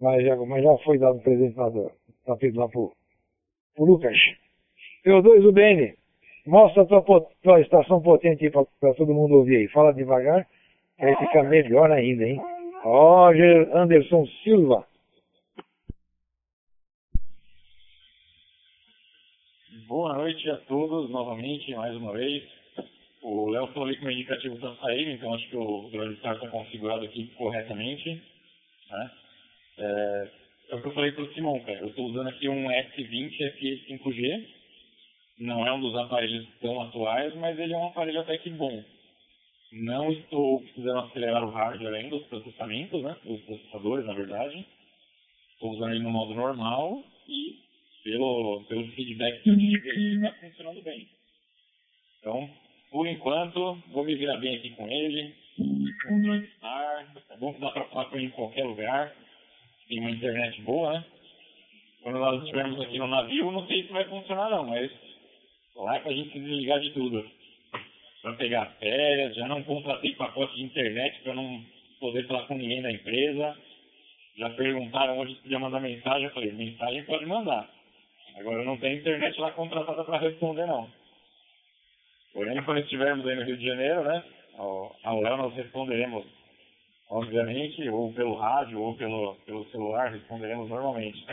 Mas 0.00 0.24
já, 0.24 0.36
mas 0.36 0.62
já 0.62 0.76
foi 0.78 0.98
dado 0.98 1.16
um 1.16 1.22
presente 1.22 1.56
lá 1.56 1.68
do 1.68 1.90
tapete 2.24 2.56
lá 2.56 2.68
pro, 2.68 2.92
pro 3.74 3.84
Lucas. 3.84 4.16
Dois 5.04 5.44
UBN. 5.44 5.94
Mostra 6.46 6.82
a 6.82 6.86
tua, 6.86 7.26
tua 7.42 7.60
estação 7.60 8.00
potente 8.00 8.44
aí 8.44 8.50
pra, 8.50 8.64
pra, 8.78 8.94
todo 8.94 9.14
mundo 9.14 9.34
ouvir 9.36 9.56
aí. 9.56 9.68
Fala 9.68 9.92
devagar, 9.92 10.46
aí 10.98 11.16
fica 11.16 11.42
melhor 11.42 11.90
ainda, 11.90 12.24
hein? 12.24 12.40
Roger 12.82 13.74
Anderson 13.74 14.26
Silva. 14.42 14.86
Boa 19.88 20.14
noite 20.14 20.48
a 20.50 20.56
todos 20.58 21.10
novamente, 21.10 21.74
mais 21.74 21.96
uma 21.96 22.12
vez. 22.12 22.42
O 23.24 23.48
Léo 23.48 23.66
falou 23.68 23.88
ali 23.88 23.96
que 23.96 24.04
o 24.04 24.10
indicativo 24.10 24.54
está 24.54 24.76
saindo, 24.82 25.12
então 25.12 25.32
acho 25.32 25.48
que 25.48 25.56
o 25.56 25.88
Droidstar 25.90 26.34
está 26.34 26.46
configurado 26.48 27.06
aqui 27.06 27.26
corretamente. 27.38 28.22
Né? 28.90 29.10
É, 29.78 30.30
é 30.68 30.74
o 30.74 30.82
que 30.82 30.88
eu 30.88 30.92
falei 30.92 31.10
para 31.12 31.24
o 31.24 31.32
Simão, 31.32 31.58
cara. 31.60 31.78
Eu 31.78 31.88
estou 31.88 32.04
usando 32.04 32.28
aqui 32.28 32.50
um 32.50 32.68
S20 32.68 33.52
FE 33.54 33.86
5G. 33.88 34.46
Não 35.38 35.66
é 35.66 35.72
um 35.72 35.80
dos 35.80 35.96
aparelhos 35.96 36.46
tão 36.60 36.82
atuais, 36.82 37.34
mas 37.36 37.58
ele 37.58 37.72
é 37.72 37.78
um 37.78 37.86
aparelho 37.86 38.20
até 38.20 38.36
que 38.36 38.50
bom. 38.50 38.84
Não 39.72 40.12
estou 40.12 40.60
precisando 40.60 40.98
acelerar 40.98 41.44
o 41.44 41.50
hardware 41.50 41.94
ainda, 41.94 42.16
os 42.16 42.26
processamentos, 42.26 43.02
né? 43.02 43.16
Os 43.24 43.40
processadores, 43.40 44.04
na 44.04 44.12
verdade. 44.12 44.66
Estou 45.54 45.72
usando 45.72 45.94
ele 45.94 46.04
no 46.04 46.10
modo 46.10 46.34
normal 46.34 47.02
e 47.26 47.58
pelo, 48.04 48.64
pelo 48.68 48.86
feedback 48.88 49.42
que 49.42 49.48
eu 49.48 49.56
tive, 49.56 49.88
está 50.16 50.32
funcionando 50.40 50.82
bem. 50.82 51.08
Então, 52.20 52.50
por 52.94 53.08
enquanto, 53.08 53.76
vou 53.90 54.04
me 54.04 54.14
virar 54.14 54.36
bem 54.36 54.54
aqui 54.54 54.70
com 54.70 54.86
ele. 54.86 55.34
Que 57.52 57.60
dá 57.60 57.70
para 57.72 57.84
falar 57.86 58.04
com 58.04 58.16
ele 58.16 58.26
em 58.26 58.30
qualquer 58.30 58.62
lugar. 58.64 59.12
Tem 59.88 59.98
uma 59.98 60.12
internet 60.12 60.62
boa, 60.62 60.92
né? 60.92 61.04
Quando 62.04 62.20
nós 62.20 62.40
estivermos 62.42 62.80
aqui 62.80 62.96
no 62.96 63.08
navio, 63.08 63.50
não 63.50 63.66
sei 63.66 63.82
se 63.82 63.92
vai 63.92 64.04
funcionar 64.04 64.48
não, 64.48 64.68
mas 64.68 64.92
lá 65.74 65.96
é 65.96 65.98
pra 65.98 66.12
gente 66.12 66.30
se 66.30 66.38
desligar 66.38 66.78
de 66.78 66.90
tudo. 66.90 67.28
Para 68.22 68.34
pegar 68.34 68.66
férias, 68.78 69.34
já 69.34 69.48
não 69.48 69.64
contratei 69.64 70.14
pacote 70.14 70.54
de 70.54 70.62
internet 70.62 71.20
para 71.24 71.34
não 71.34 71.64
poder 71.98 72.28
falar 72.28 72.46
com 72.46 72.54
ninguém 72.54 72.80
da 72.80 72.92
empresa. 72.92 73.58
Já 74.38 74.50
perguntaram 74.50 75.18
onde 75.18 75.34
podia 75.34 75.58
mandar 75.58 75.80
mensagem, 75.80 76.26
eu 76.28 76.32
falei, 76.32 76.52
mensagem 76.52 77.02
pode 77.06 77.26
mandar. 77.26 77.68
Agora 78.36 78.62
não 78.62 78.76
tem 78.76 78.98
internet 78.98 79.36
lá 79.40 79.50
contratada 79.50 80.04
para 80.04 80.18
responder 80.18 80.66
não. 80.66 80.88
Porém, 82.34 82.60
quando 82.64 82.80
estivermos 82.80 83.24
aí 83.26 83.36
no 83.36 83.44
Rio 83.44 83.56
de 83.56 83.64
Janeiro, 83.64 84.02
né, 84.02 84.24
ao, 84.58 84.96
ao 85.04 85.20
Léo 85.20 85.36
nós 85.36 85.54
responderemos, 85.54 86.26
obviamente, 87.08 87.88
ou 87.88 88.12
pelo 88.12 88.34
rádio 88.34 88.80
ou 88.80 88.96
pelo, 88.96 89.36
pelo 89.46 89.64
celular, 89.70 90.10
responderemos 90.10 90.68
normalmente. 90.68 91.24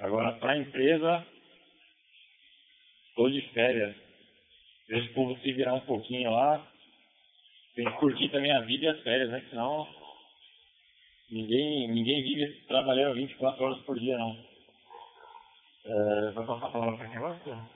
Agora, 0.00 0.32
para 0.32 0.52
a 0.52 0.58
empresa, 0.58 1.24
estou 3.08 3.30
de 3.30 3.40
férias. 3.52 3.94
Deixa 4.88 5.08
o 5.10 5.14
povo 5.14 5.38
se 5.38 5.52
virar 5.52 5.74
um 5.74 5.80
pouquinho 5.80 6.32
lá. 6.32 6.66
Tem 7.76 7.84
que 7.84 7.98
curtir 7.98 8.28
também 8.30 8.50
a 8.50 8.62
vida 8.62 8.86
e 8.86 8.88
as 8.88 9.00
férias, 9.02 9.30
né? 9.30 9.44
Senão 9.48 9.86
ninguém, 11.30 11.86
ninguém 11.88 12.22
vive 12.24 12.52
trabalhando 12.66 13.14
24 13.14 13.64
horas 13.64 13.78
por 13.82 13.96
dia, 13.96 14.18
não. 14.18 14.36
É, 15.84 16.30
vai 16.32 16.46
passar 16.46 16.66
a 16.66 16.70
palavra 16.70 16.96
para 16.96 17.08
quem 17.08 17.20
gosta? 17.20 17.68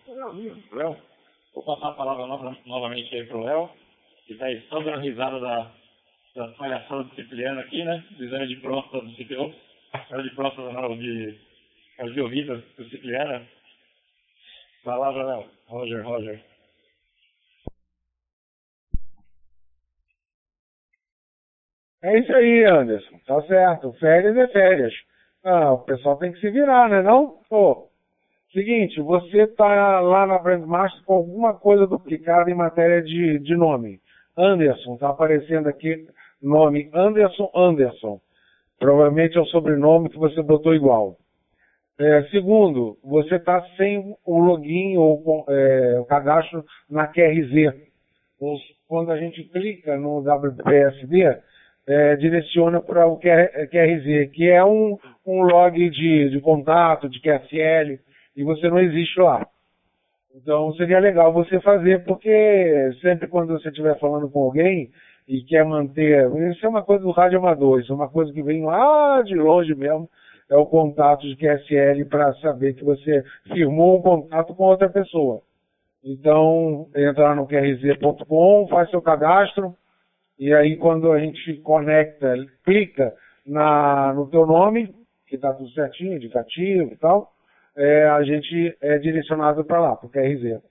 Léo. 0.72 1.13
Vou 1.54 1.62
passar 1.62 1.90
a 1.90 1.92
palavra 1.92 2.26
nova, 2.26 2.56
novamente 2.66 3.14
aí 3.14 3.24
pro 3.26 3.44
Léo, 3.44 3.70
que 4.26 4.32
está 4.32 4.46
aí 4.46 4.60
só 4.68 4.80
dando 4.80 5.00
risada 5.00 5.38
da, 5.38 5.70
da 6.34 6.48
palhaçada 6.48 7.04
do 7.04 7.14
Cipriano 7.14 7.60
aqui, 7.60 7.84
né? 7.84 8.04
Do 8.10 8.24
exame 8.24 8.48
de 8.48 8.56
próstata 8.56 9.04
do 9.04 9.12
Cipriano. 9.12 9.54
Era 10.10 10.22
de 10.22 10.34
próstata 10.34 10.72
não, 10.72 10.98
de, 10.98 11.38
de 12.12 12.20
ouvido 12.20 12.60
do 12.76 12.84
Cipriano. 12.90 13.46
Palavra, 14.82 15.22
Léo. 15.22 15.50
Roger, 15.68 16.04
Roger. 16.04 16.44
É 22.02 22.18
isso 22.18 22.34
aí, 22.34 22.64
Anderson. 22.64 23.18
Tá 23.26 23.40
certo. 23.42 23.92
Férias 23.94 24.36
é 24.36 24.48
férias. 24.48 24.92
Ah, 25.44 25.72
o 25.72 25.84
pessoal 25.84 26.18
tem 26.18 26.32
que 26.32 26.40
se 26.40 26.50
virar, 26.50 26.88
né 26.88 27.00
não? 27.00 27.40
Pô, 27.48 27.88
seguinte, 28.54 29.00
você 29.02 29.46
tá 29.48 30.00
lá 30.00 30.26
na 30.26 30.38
Brandmaster 30.38 31.02
com 31.04 31.14
alguma 31.14 31.54
coisa 31.54 31.86
duplicada 31.86 32.50
em 32.50 32.54
matéria 32.54 33.02
de, 33.02 33.38
de 33.40 33.56
nome. 33.56 34.00
Anderson, 34.36 34.96
tá 34.96 35.10
aparecendo 35.10 35.68
aqui 35.68 36.06
nome 36.40 36.88
Anderson 36.94 37.50
Anderson. 37.54 38.20
Provavelmente 38.78 39.36
é 39.36 39.40
o 39.40 39.46
sobrenome 39.46 40.08
que 40.08 40.18
você 40.18 40.40
botou 40.42 40.74
igual. 40.74 41.16
É, 41.98 42.22
segundo, 42.30 42.96
você 43.04 43.36
está 43.36 43.60
sem 43.76 44.16
o 44.24 44.38
login 44.38 44.96
ou 44.96 45.44
é, 45.48 45.98
o 46.00 46.04
cadastro 46.04 46.64
na 46.88 47.06
QRZ. 47.06 47.74
Quando 48.88 49.10
a 49.10 49.16
gente 49.16 49.44
clica 49.44 49.96
no 49.96 50.18
WPSD, 50.18 51.38
é, 51.86 52.16
direciona 52.16 52.80
para 52.80 53.06
o 53.06 53.18
QRZ, 53.18 54.30
que 54.32 54.48
é 54.48 54.64
um, 54.64 54.98
um 55.26 55.42
log 55.42 55.90
de, 55.90 56.30
de 56.30 56.40
contato, 56.40 57.08
de 57.08 57.20
QSL, 57.20 57.98
e 58.36 58.42
você 58.42 58.68
não 58.68 58.78
existe 58.78 59.18
lá. 59.20 59.46
Então 60.34 60.72
seria 60.74 60.98
legal 60.98 61.32
você 61.32 61.60
fazer, 61.60 62.04
porque 62.04 62.90
sempre 63.00 63.28
quando 63.28 63.52
você 63.52 63.68
estiver 63.68 63.98
falando 63.98 64.28
com 64.28 64.42
alguém 64.42 64.90
e 65.28 65.42
quer 65.42 65.64
manter. 65.64 66.28
Isso 66.50 66.66
é 66.66 66.68
uma 66.68 66.82
coisa 66.82 67.04
do 67.04 67.12
rádio 67.12 67.38
amador, 67.38 67.80
isso 67.80 67.92
é 67.92 67.94
uma 67.94 68.08
coisa 68.08 68.32
que 68.32 68.42
vem 68.42 68.64
lá 68.64 69.22
de 69.22 69.34
longe 69.34 69.74
mesmo, 69.74 70.08
é 70.50 70.56
o 70.56 70.66
contato 70.66 71.22
de 71.22 71.36
QSL 71.36 72.04
para 72.06 72.34
saber 72.34 72.74
que 72.74 72.84
você 72.84 73.24
firmou 73.46 73.98
um 73.98 74.02
contato 74.02 74.54
com 74.54 74.64
outra 74.64 74.88
pessoa. 74.88 75.40
Então, 76.02 76.88
entra 76.94 77.34
no 77.34 77.46
qrz.com, 77.46 78.66
faz 78.68 78.90
seu 78.90 79.00
cadastro, 79.00 79.74
e 80.38 80.52
aí 80.52 80.76
quando 80.76 81.10
a 81.12 81.18
gente 81.18 81.54
conecta, 81.58 82.34
clica 82.62 83.14
na, 83.46 84.12
no 84.12 84.28
teu 84.28 84.44
nome, 84.44 84.94
que 85.26 85.36
está 85.36 85.54
tudo 85.54 85.70
certinho, 85.70 86.16
indicativo 86.16 86.92
e 86.92 86.96
tal, 86.96 87.33
é, 87.76 88.08
a 88.08 88.22
gente 88.22 88.76
é 88.80 88.98
direcionado 88.98 89.64
para 89.64 89.80
lá, 89.80 89.96
para 89.96 90.06
o 90.06 90.10
QRZ. 90.10 90.62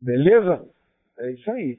Beleza? 0.00 0.66
É 1.18 1.30
isso 1.32 1.50
aí. 1.50 1.78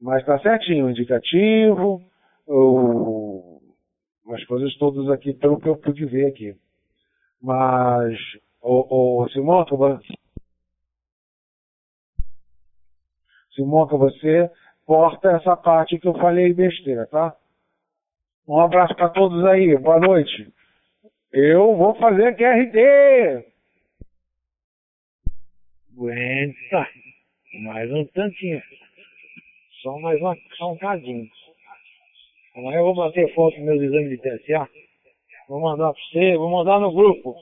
Mas 0.00 0.20
está 0.20 0.38
certinho, 0.40 0.86
o 0.86 0.90
indicativo, 0.90 2.02
o, 2.46 3.60
as 4.30 4.44
coisas 4.44 4.74
todas 4.78 5.08
aqui, 5.10 5.32
pelo 5.34 5.60
que 5.60 5.68
eu 5.68 5.76
pude 5.76 6.04
ver 6.06 6.26
aqui. 6.26 6.56
Mas, 7.40 8.18
o, 8.60 9.22
o 9.22 9.28
Simonca, 9.28 9.76
Simonca, 13.54 13.96
você 13.96 14.50
corta 14.84 15.30
essa 15.32 15.56
parte 15.56 15.98
que 15.98 16.08
eu 16.08 16.14
falei 16.14 16.52
besteira, 16.52 17.06
tá? 17.06 17.36
Um 18.48 18.58
abraço 18.58 18.94
para 18.96 19.10
todos 19.10 19.44
aí, 19.44 19.76
boa 19.76 20.00
noite. 20.00 20.52
Eu 21.32 21.74
vou 21.76 21.94
fazer 21.94 22.36
QRD. 22.36 23.46
Aguenta. 25.92 26.88
Mais 27.62 27.90
um 27.90 28.04
tantinho. 28.06 28.62
Só 29.80 29.98
mais 29.98 30.20
uma, 30.20 30.36
só 30.58 30.72
um 30.72 30.76
cadinho. 30.76 31.26
Amanhã 32.54 32.80
eu 32.80 32.84
vou 32.84 32.94
bater 32.94 33.32
foto 33.34 33.54
dos 33.54 33.64
meus 33.64 33.80
exames 33.80 34.10
de 34.10 34.18
TSA. 34.18 34.68
Vou 35.48 35.60
mandar 35.60 35.94
para 35.94 36.02
você, 36.02 36.36
vou 36.36 36.50
mandar 36.50 36.78
no 36.80 36.92
grupo. 36.92 37.34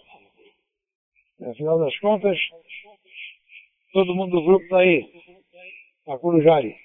Afinal 1.50 1.80
das 1.80 1.98
contas, 1.98 2.38
todo 3.92 4.14
mundo 4.14 4.36
do 4.36 4.44
grupo 4.44 4.68
tá 4.68 4.78
aí. 4.78 5.04
A 6.06 6.16
Corujari 6.16 6.76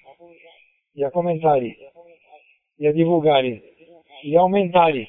e 0.96 1.04
a 1.04 1.10
comentarem, 1.10 1.76
e 2.78 2.86
a 2.86 2.92
divulgarem, 2.92 3.62
e 4.24 4.36
aumentarem 4.36 5.06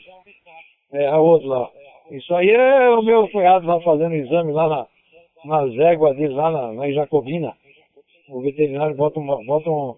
é, 0.92 1.08
a 1.08 1.18
outra 1.18 1.48
lá. 1.48 1.72
Isso 2.12 2.34
aí 2.36 2.50
é 2.50 2.90
o 2.90 3.02
meu 3.02 3.30
cunhado 3.30 3.68
lá 3.68 3.82
fazendo 3.82 4.16
exame 4.16 4.54
lá 4.54 4.70
na, 4.70 4.88
nas 5.44 5.78
éguas 5.78 6.16
dele, 6.16 6.34
lá 6.34 6.50
na, 6.50 6.74
na 6.74 6.92
Jacobina. 6.92 7.54
O 8.30 8.42
veterinário 8.42 8.96
bota, 8.96 9.20
uma, 9.20 9.44
bota 9.46 9.70
um. 9.70 9.96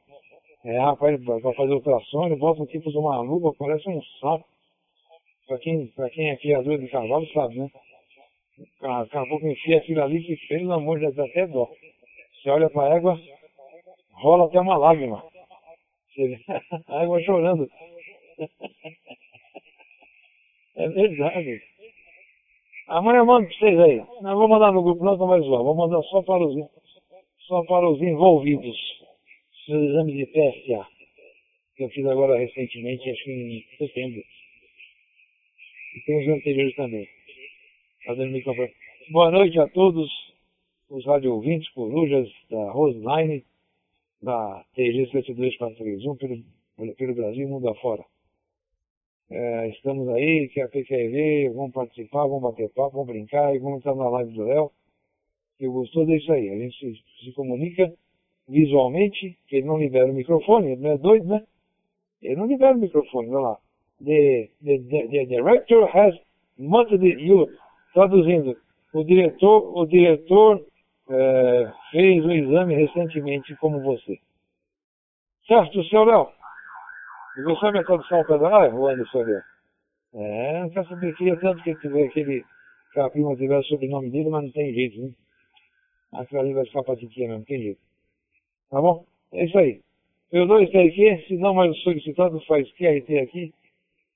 É, 0.65 0.77
rapaz, 0.79 1.23
para 1.23 1.53
fazer 1.53 1.73
ultrassom, 1.73 2.25
ele 2.25 2.35
bota 2.35 2.63
um 2.63 2.65
tipo 2.65 2.91
de 2.91 2.97
uma 2.97 3.21
luva, 3.21 3.53
parece 3.57 3.87
um 3.89 4.01
sapo. 4.19 4.45
Para 5.47 5.57
quem, 5.59 5.87
pra 5.87 6.09
quem 6.09 6.29
é 6.29 6.37
criador 6.37 6.79
de 6.79 6.87
cavalo 6.87 7.25
sabe, 7.27 7.59
né? 7.59 7.69
Acabou 8.81 9.39
que 9.39 9.47
enfia 9.47 9.77
aquilo 9.77 10.03
ali 10.03 10.21
que, 10.23 10.35
pelo 10.47 10.73
amor 10.73 10.99
de 10.99 11.11
Deus, 11.11 11.29
até 11.29 11.47
dó. 11.47 11.69
Você 12.41 12.49
olha 12.49 12.69
para 12.69 12.93
a 12.93 12.97
égua, 12.97 13.19
rola 14.13 14.45
até 14.45 14.59
uma 14.59 14.77
lágrima. 14.77 15.23
A 16.87 17.01
água 17.01 17.21
chorando. 17.21 17.69
É 20.75 20.87
verdade. 20.87 21.61
Amanhã 22.89 23.19
eu 23.19 23.25
mando 23.25 23.47
pra 23.47 23.57
vocês 23.57 23.79
aí. 23.79 24.03
Não 24.21 24.35
vou 24.35 24.47
mandar 24.47 24.71
no 24.71 24.81
grupo, 24.81 25.03
não, 25.03 25.15
não 25.15 25.27
vai 25.27 25.39
zoar. 25.41 25.63
Vou 25.63 25.75
mandar 25.75 26.01
só 26.03 26.23
para 26.23 26.43
os, 26.43 26.55
só 27.47 27.63
para 27.65 27.87
os 27.87 28.01
envolvidos 28.01 28.75
nos 29.67 29.89
exames 29.89 30.15
de 30.15 30.25
PSA. 30.25 30.87
Que 31.75 31.83
eu 31.83 31.89
fiz 31.89 32.05
agora 32.07 32.39
recentemente, 32.39 33.09
acho 33.09 33.23
que 33.23 33.31
em 33.31 33.77
setembro. 33.77 34.23
E 35.95 35.99
tem 36.05 36.19
os 36.19 36.37
anteriores 36.37 36.75
também. 36.75 37.07
Fazendo 38.05 38.31
microfone. 38.31 38.71
Boa 39.11 39.29
noite 39.29 39.59
a 39.59 39.67
todos 39.67 40.09
os 40.89 41.05
rádio 41.05 41.33
ouvintes, 41.33 41.69
corujas 41.69 42.27
da 42.49 42.71
Roseline 42.71 43.45
da 44.19 44.65
TG 44.73 45.11
72431 45.11 46.15
pelo, 46.15 46.95
pelo 46.95 47.15
Brasil 47.15 47.43
e 47.43 47.49
mundo 47.49 47.69
afora. 47.69 48.03
É, 49.31 49.67
estamos 49.69 50.09
aí, 50.09 50.49
quer 50.49 50.67
quer 50.69 50.83
ver, 50.83 51.53
vamos 51.53 51.71
participar, 51.71 52.25
vamos 52.25 52.41
bater 52.41 52.69
papo, 52.69 52.97
vamos 52.97 53.07
brincar 53.07 53.55
e 53.55 53.59
vamos 53.59 53.79
estar 53.79 53.93
na 53.93 54.09
live 54.09 54.33
do 54.33 54.43
Léo. 54.43 54.71
Eu 55.59 55.71
gostou 55.71 56.05
disso 56.05 56.31
aí, 56.31 56.49
a 56.49 56.57
gente 56.57 56.79
se, 56.79 57.25
se 57.25 57.31
comunica 57.33 57.93
visualmente, 58.47 59.37
que 59.47 59.57
ele 59.57 59.67
não 59.67 59.77
libera 59.77 60.09
o 60.09 60.13
microfone, 60.13 60.71
ele 60.71 60.81
não 60.81 60.91
é 60.91 60.97
doido, 60.97 61.27
né? 61.27 61.43
Ele 62.23 62.35
não 62.37 62.47
libera 62.47 62.75
o 62.75 62.79
microfone, 62.79 63.29
olha 63.29 63.39
lá. 63.39 63.59
The, 64.03 64.49
the, 64.63 64.79
the, 64.79 65.07
the 65.07 65.25
director 65.25 65.85
has 65.95 66.15
wanted 66.57 67.03
you, 67.03 67.47
traduzindo, 67.93 68.57
o 68.93 69.03
diretor, 69.03 69.77
o 69.77 69.85
diretor 69.85 70.65
é, 71.09 71.71
fez 71.91 72.25
o 72.25 72.31
exame 72.31 72.73
recentemente 72.75 73.55
como 73.57 73.79
você. 73.81 74.17
Certo, 75.45 75.83
seu 75.83 76.03
Léo? 76.03 76.38
E 77.39 77.65
é 77.65 77.71
minha 77.71 77.85
tradução 77.85 78.23
para 78.25 78.37
dar, 78.37 78.73
o 78.73 78.87
Anderson 78.87 79.21
Léo? 79.21 79.41
É, 80.13 80.59
não 80.59 80.69
quer 80.71 80.85
saber, 80.87 81.15
queria 81.15 81.39
tanto 81.39 81.63
que 81.63 81.71
aquele, 81.71 82.43
que 82.91 82.99
a 82.99 83.09
prima 83.09 83.35
tivesse 83.35 83.67
o 83.67 83.69
sobrenome 83.69 84.09
dele, 84.09 84.29
mas 84.29 84.43
não 84.43 84.51
tem 84.51 84.73
jeito, 84.73 84.99
né? 85.01 85.11
Aquilo 86.13 86.41
ali 86.41 86.53
vai 86.53 86.65
ficar 86.65 86.83
para 86.83 86.97
titia 86.97 87.27
mesmo, 87.27 87.39
não 87.39 87.45
tem 87.45 87.61
jeito. 87.61 87.79
Tá 88.69 88.81
bom? 88.81 89.05
É 89.31 89.45
isso 89.45 89.57
aí. 89.57 89.81
Eu 90.31 90.47
dou 90.47 90.57
aqui, 90.57 91.25
se 91.27 91.37
não 91.37 91.53
mais 91.53 91.77
solicitado, 91.81 92.39
faz 92.41 92.69
QRT 92.73 93.19
aqui. 93.19 93.53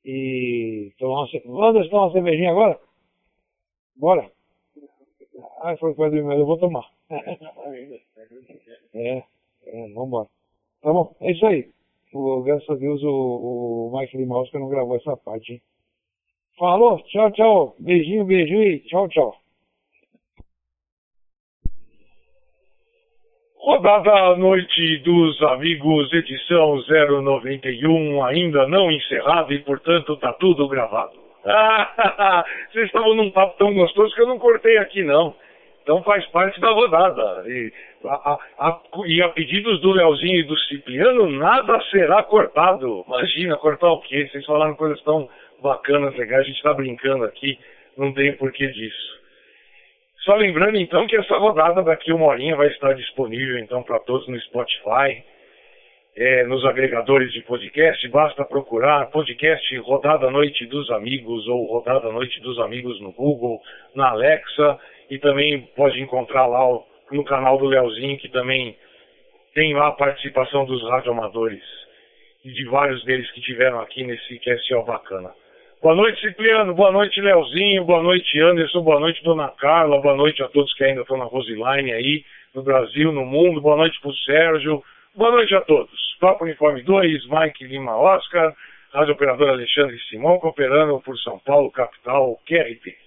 E 0.04 0.91
tomar 1.00 1.26
uma, 1.45 1.70
Anderson, 1.70 1.90
tomar 1.90 2.04
uma 2.08 2.12
cervejinha 2.12 2.52
agora? 2.52 2.78
Bora. 3.95 4.30
Ah, 5.62 5.78
foi 5.78 5.94
coisa 5.94 6.22
do 6.22 6.32
eu 6.32 6.45
vou 6.45 6.58
tomar. 6.58 6.91
é, 8.94 9.24
é, 9.66 9.88
vamos 9.94 10.08
embora. 10.08 10.30
Tá 10.82 10.91
bom, 10.91 11.16
é 11.22 11.32
isso 11.32 11.45
aí. 11.45 11.72
Graças 12.44 12.69
a 12.69 12.76
Deus 12.76 13.02
o, 13.03 13.10
o 13.10 13.98
Mike 13.98 14.18
Limausca 14.18 14.60
não 14.60 14.69
gravou 14.69 14.95
essa 14.95 15.18
parte, 15.18 15.53
hein? 15.53 15.61
Falou, 16.57 17.02
tchau, 17.03 17.31
tchau. 17.31 17.76
Beijinho, 17.80 18.26
beijinho 18.26 18.64
e 18.64 18.80
tchau, 18.81 19.07
tchau. 19.10 19.35
Rodada 23.57 24.35
Noite 24.35 24.98
dos 24.99 25.41
Amigos, 25.44 26.11
edição 26.11 26.77
091, 27.22 28.23
ainda 28.26 28.68
não 28.68 28.91
encerrada 28.91 29.53
e, 29.53 29.60
portanto, 29.60 30.18
tá 30.18 30.34
tudo 30.34 30.68
gravado. 30.68 31.14
Ah, 31.45 32.44
vocês 32.72 32.88
estavam 32.88 33.15
num 33.15 33.31
papo 33.31 33.57
tão 33.57 33.73
gostoso 33.73 34.14
que 34.14 34.22
eu 34.22 34.27
não 34.27 34.38
cortei 34.38 34.77
aqui, 34.77 35.02
não. 35.02 35.34
Então 35.84 36.01
faz 36.03 36.26
parte 36.27 36.60
da 36.61 36.72
rodada. 36.72 37.43
E 37.45 37.72
a, 38.05 38.39
a, 38.57 38.81
e 39.05 39.22
a 39.22 39.30
pedidos 39.30 39.81
do 39.81 39.91
Leozinho 39.91 40.39
e 40.39 40.43
do 40.43 40.57
Cipriano, 40.60 41.30
nada 41.30 41.80
será 41.91 42.23
cortado. 42.23 43.03
Imagina, 43.05 43.57
cortar 43.57 43.91
o 43.91 44.01
quê? 44.01 44.27
Vocês 44.31 44.45
falaram 44.45 44.76
coisas 44.76 45.01
tão 45.03 45.30
bacanas, 45.61 46.15
legais, 46.15 46.41
a 46.41 46.47
gente 46.47 46.55
está 46.55 46.73
brincando 46.73 47.26
aqui, 47.26 47.60
não 47.97 48.14
tem 48.14 48.34
porquê 48.34 48.68
disso. 48.68 49.14
Só 50.23 50.35
lembrando 50.35 50.77
então 50.77 51.05
que 51.05 51.18
essa 51.18 51.38
rodada 51.38 51.84
daqui 51.84 52.14
uma 52.14 52.27
horinha 52.27 52.55
vai 52.55 52.68
estar 52.68 52.93
disponível 52.93 53.60
então 53.60 53.84
para 53.84 53.99
todos 53.99 54.26
no 54.27 54.39
Spotify, 54.39 55.22
é, 56.15 56.43
nos 56.45 56.64
agregadores 56.65 57.31
de 57.34 57.41
podcast, 57.41 58.07
basta 58.10 58.45
procurar 58.45 59.10
podcast 59.10 59.77
Rodada 59.80 60.30
Noite 60.30 60.65
dos 60.68 60.89
Amigos 60.91 61.47
ou 61.47 61.65
Rodada 61.65 62.10
Noite 62.11 62.39
dos 62.39 62.57
Amigos 62.60 63.01
no 63.01 63.11
Google, 63.11 63.60
na 63.95 64.11
Alexa 64.11 64.80
e 65.09 65.19
também 65.19 65.61
pode 65.75 66.01
encontrar 66.01 66.45
lá 66.47 66.61
no 67.11 67.23
canal 67.23 67.57
do 67.57 67.65
Leozinho 67.65 68.17
que 68.17 68.30
também 68.30 68.75
tem 69.53 69.73
lá 69.73 69.88
a 69.88 69.91
participação 69.91 70.65
dos 70.65 70.81
radioamadores 70.84 71.63
e 72.43 72.51
de 72.51 72.65
vários 72.65 73.03
deles 73.05 73.30
que 73.31 73.41
tiveram 73.41 73.80
aqui 73.80 74.03
nesse 74.03 74.39
QSO 74.39 74.84
bacana. 74.84 75.31
Boa 75.81 75.95
noite, 75.95 76.21
Cipriano. 76.21 76.73
Boa 76.73 76.91
noite, 76.91 77.19
Leozinho. 77.19 77.84
Boa 77.84 78.01
noite, 78.01 78.39
Anderson. 78.39 78.81
Boa 78.81 78.99
noite, 78.99 79.23
Dona 79.23 79.49
Carla. 79.49 80.01
Boa 80.01 80.15
noite 80.15 80.41
a 80.41 80.47
todos 80.47 80.73
que 80.75 80.84
ainda 80.84 81.01
estão 81.01 81.17
na 81.17 81.25
Roseline 81.25 81.91
aí, 81.91 82.23
no 82.55 82.63
Brasil, 82.63 83.11
no 83.11 83.25
mundo. 83.25 83.59
Boa 83.59 83.75
noite 83.75 83.99
para 83.99 84.09
o 84.09 84.15
Sérgio. 84.15 84.84
Boa 85.13 85.31
noite 85.31 85.53
a 85.53 85.61
todos. 85.61 85.91
Papo 86.21 86.45
Uniforme 86.45 86.81
2, 86.84 87.27
Mike 87.27 87.65
Lima 87.65 87.97
Oscar, 87.97 88.55
Rádio 88.93 89.13
Operador 89.13 89.49
Alexandre 89.49 89.99
Simão, 90.09 90.39
cooperando 90.39 90.99
por 91.01 91.17
São 91.19 91.38
Paulo, 91.39 91.69
capital, 91.69 92.39
QRT. 92.47 93.02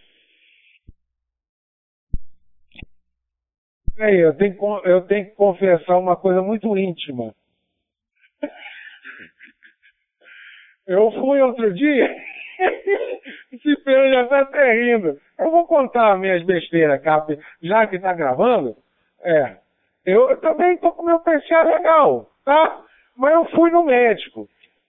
Eu 3.99 4.35
tenho, 4.37 4.81
eu 4.85 5.01
tenho 5.07 5.25
que 5.27 5.35
confessar 5.37 5.97
uma 5.99 6.17
coisa 6.17 6.43
muito 6.43 6.77
íntima. 6.77 7.35
Eu 10.87 11.11
fui 11.13 11.41
outro 11.41 11.73
dia, 11.75 12.15
esse 13.53 13.77
pelo 13.83 14.13
já 14.13 14.23
está 14.23 14.41
até 14.41 14.73
rindo. 14.73 15.19
Eu 15.39 15.51
vou 15.51 15.67
contar 15.67 16.17
minhas 16.19 16.43
besteiras, 16.45 17.03
Cap, 17.03 17.37
já 17.63 17.87
que 17.87 17.97
está 17.97 18.13
gravando. 18.13 18.77
É, 19.23 19.57
eu 20.05 20.37
também 20.37 20.75
estou 20.75 20.93
com 20.93 21.03
meu 21.03 21.19
PCA 21.21 21.63
legal, 21.65 22.31
tá? 22.45 22.85
Mas 23.17 23.35
eu 23.35 23.45
fui 23.47 23.71
no 23.71 23.83
médico. 23.83 24.47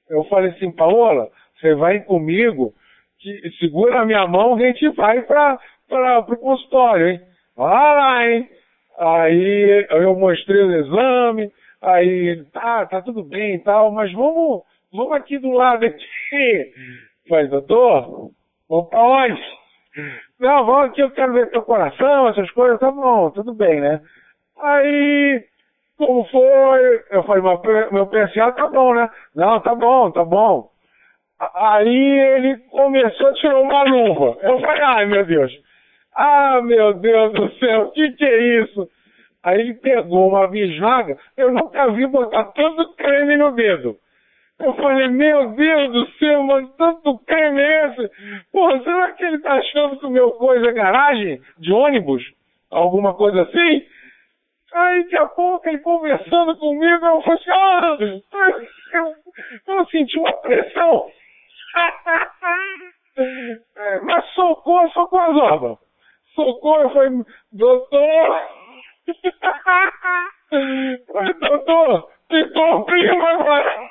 Eu 0.09 0.23
falei 0.25 0.51
assim, 0.51 0.71
Paola, 0.71 1.29
você 1.59 1.73
vai 1.73 2.01
comigo, 2.01 2.73
que 3.19 3.49
segura 3.57 4.01
a 4.01 4.05
minha 4.05 4.27
mão, 4.27 4.55
a 4.55 4.59
gente 4.59 4.89
vai 4.89 5.23
para 5.23 5.59
o 5.89 6.37
consultório, 6.37 7.07
hein? 7.07 7.21
Vai 7.55 7.95
lá, 7.95 8.27
hein? 8.27 8.49
Aí 8.97 9.87
eu 9.91 10.15
mostrei 10.15 10.63
o 10.63 10.71
exame, 10.71 11.51
aí 11.81 12.43
tá, 12.51 12.85
tá 12.87 13.01
tudo 13.01 13.23
bem 13.23 13.55
e 13.55 13.59
tal, 13.59 13.91
mas 13.91 14.11
vamos, 14.11 14.63
vamos 14.91 15.13
aqui 15.13 15.37
do 15.37 15.51
lado 15.51 15.85
aqui. 15.85 16.71
Falei, 17.29 17.47
doutor, 17.47 18.31
vamos 18.67 18.89
pra 18.89 19.03
onde? 19.03 19.41
Não, 20.39 20.65
vamos 20.65 20.89
aqui, 20.89 21.01
eu 21.01 21.11
quero 21.11 21.33
ver 21.33 21.51
teu 21.51 21.61
coração, 21.61 22.29
essas 22.29 22.49
coisas, 22.51 22.79
tá 22.79 22.89
bom, 22.89 23.29
tudo 23.31 23.53
bem, 23.53 23.79
né? 23.79 24.01
Aí, 24.59 25.43
como 25.97 26.25
foi? 26.25 27.03
Eu 27.11 27.23
falei, 27.23 27.43
meu, 27.43 27.91
meu 27.91 28.07
PSA 28.07 28.51
tá 28.53 28.67
bom, 28.67 28.93
né? 28.93 29.09
Não, 29.35 29.59
tá 29.59 29.75
bom, 29.75 30.11
tá 30.11 30.23
bom. 30.23 30.69
Aí 31.39 32.19
ele 32.35 32.57
começou 32.71 33.27
a 33.27 33.33
tirar 33.33 33.59
uma 33.59 33.83
luva. 33.83 34.37
Eu 34.41 34.59
falei, 34.59 34.81
ai 34.81 35.05
meu 35.05 35.23
Deus. 35.25 35.51
Ah, 36.19 36.63
meu 36.63 36.95
Deus 36.95 37.31
do 37.33 37.47
céu, 37.59 37.83
o 37.83 37.91
que, 37.91 38.11
que 38.13 38.25
é 38.25 38.61
isso? 38.63 38.89
Aí 39.43 39.59
ele 39.59 39.75
pegou 39.75 40.29
uma 40.29 40.47
bisnaga, 40.47 41.15
eu 41.37 41.51
nunca 41.51 41.91
vi 41.91 42.07
botar 42.07 42.45
tanto 42.45 42.95
creme 42.95 43.37
no 43.37 43.51
dedo. 43.51 43.95
Eu 44.59 44.73
falei, 44.73 45.09
meu 45.09 45.51
Deus 45.51 45.93
do 45.93 46.07
céu, 46.13 46.41
mas 46.41 46.67
tanto 46.75 47.19
creme 47.19 47.61
é 47.61 47.85
esse? 47.85 48.11
Pô, 48.51 48.67
será 48.79 49.11
que 49.11 49.25
ele 49.25 49.37
tá 49.37 49.53
achando 49.53 49.99
que 49.99 50.07
o 50.07 50.09
meu 50.09 50.31
coisa 50.31 50.67
é 50.67 50.73
garagem 50.73 51.39
de 51.59 51.71
ônibus? 51.71 52.23
Alguma 52.71 53.13
coisa 53.13 53.43
assim? 53.43 53.85
Aí 54.73 55.03
daqui 55.03 55.17
a 55.17 55.27
pouco 55.27 55.69
ele 55.69 55.77
conversando 55.77 56.57
comigo, 56.57 57.05
eu 57.05 57.21
falei 57.21 57.39
assim, 57.39 57.51
ah, 57.51 57.97
eu, 59.67 59.85
senti 59.85 60.17
uma 60.17 60.33
pressão. 60.33 61.11
É, 63.19 63.99
mas 64.01 64.23
socorro, 64.35 64.87
socorro 64.91 65.31
as 65.31 65.51
obras 65.51 65.86
socorro, 66.37 66.89
foi, 66.91 67.09
doutor, 67.51 68.41
foi, 71.07 71.33
doutor, 71.41 72.09
ficou 72.29 72.85
primo 72.85 73.25
agora. 73.25 73.89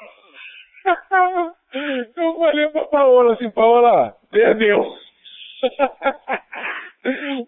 Eu 2.17 2.35
falei 2.39 2.69
pra 2.69 2.85
Paola 2.85 3.35
assim, 3.35 3.51
Paola, 3.51 4.15
perdeu. 4.31 4.87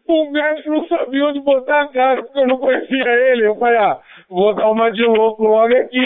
O 0.07 0.31
médico 0.31 0.70
não 0.70 0.86
sabia 0.89 1.27
onde 1.27 1.41
botar 1.41 1.83
a 1.83 1.89
cara, 1.89 2.23
porque 2.23 2.39
eu 2.39 2.47
não 2.47 2.59
conhecia 2.59 3.09
ele. 3.09 3.47
Eu 3.47 3.57
falei, 3.57 3.78
ah, 3.78 4.01
vou 4.28 4.55
dar 4.55 4.70
uma 4.70 4.91
de 4.91 5.05
louco 5.05 5.44
logo 5.44 5.77
aqui. 5.77 5.99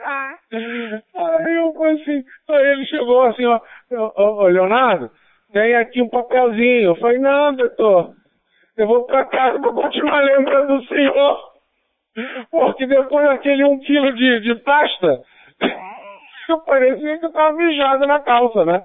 Aí 0.00 1.56
eu 1.56 1.72
falei 1.72 2.02
assim, 2.02 2.24
aí 2.48 2.66
ele 2.66 2.86
chegou 2.86 3.22
assim, 3.22 3.44
ó, 3.46 3.60
ó 3.92 4.46
Leonardo, 4.46 5.10
tem 5.54 5.76
aqui 5.76 6.02
um 6.02 6.08
papelzinho. 6.08 6.90
Eu 6.90 6.96
falei, 6.96 7.18
não, 7.18 7.54
doutor, 7.54 8.12
eu 8.76 8.86
vou 8.88 9.04
para 9.06 9.24
casa 9.24 9.60
para 9.60 9.72
continuar 9.72 10.20
lembrando 10.20 10.78
do 10.78 10.86
senhor. 10.86 11.38
Porque 12.50 12.86
depois 12.86 13.26
daquele 13.26 13.64
um 13.64 13.78
quilo 13.78 14.12
de, 14.14 14.40
de 14.40 14.54
pasta, 14.56 15.22
eu 16.50 16.58
parecia 16.64 17.18
que 17.18 17.24
eu 17.24 17.28
estava 17.28 17.56
mijado 17.56 18.06
na 18.06 18.20
calça, 18.20 18.64
né? 18.64 18.84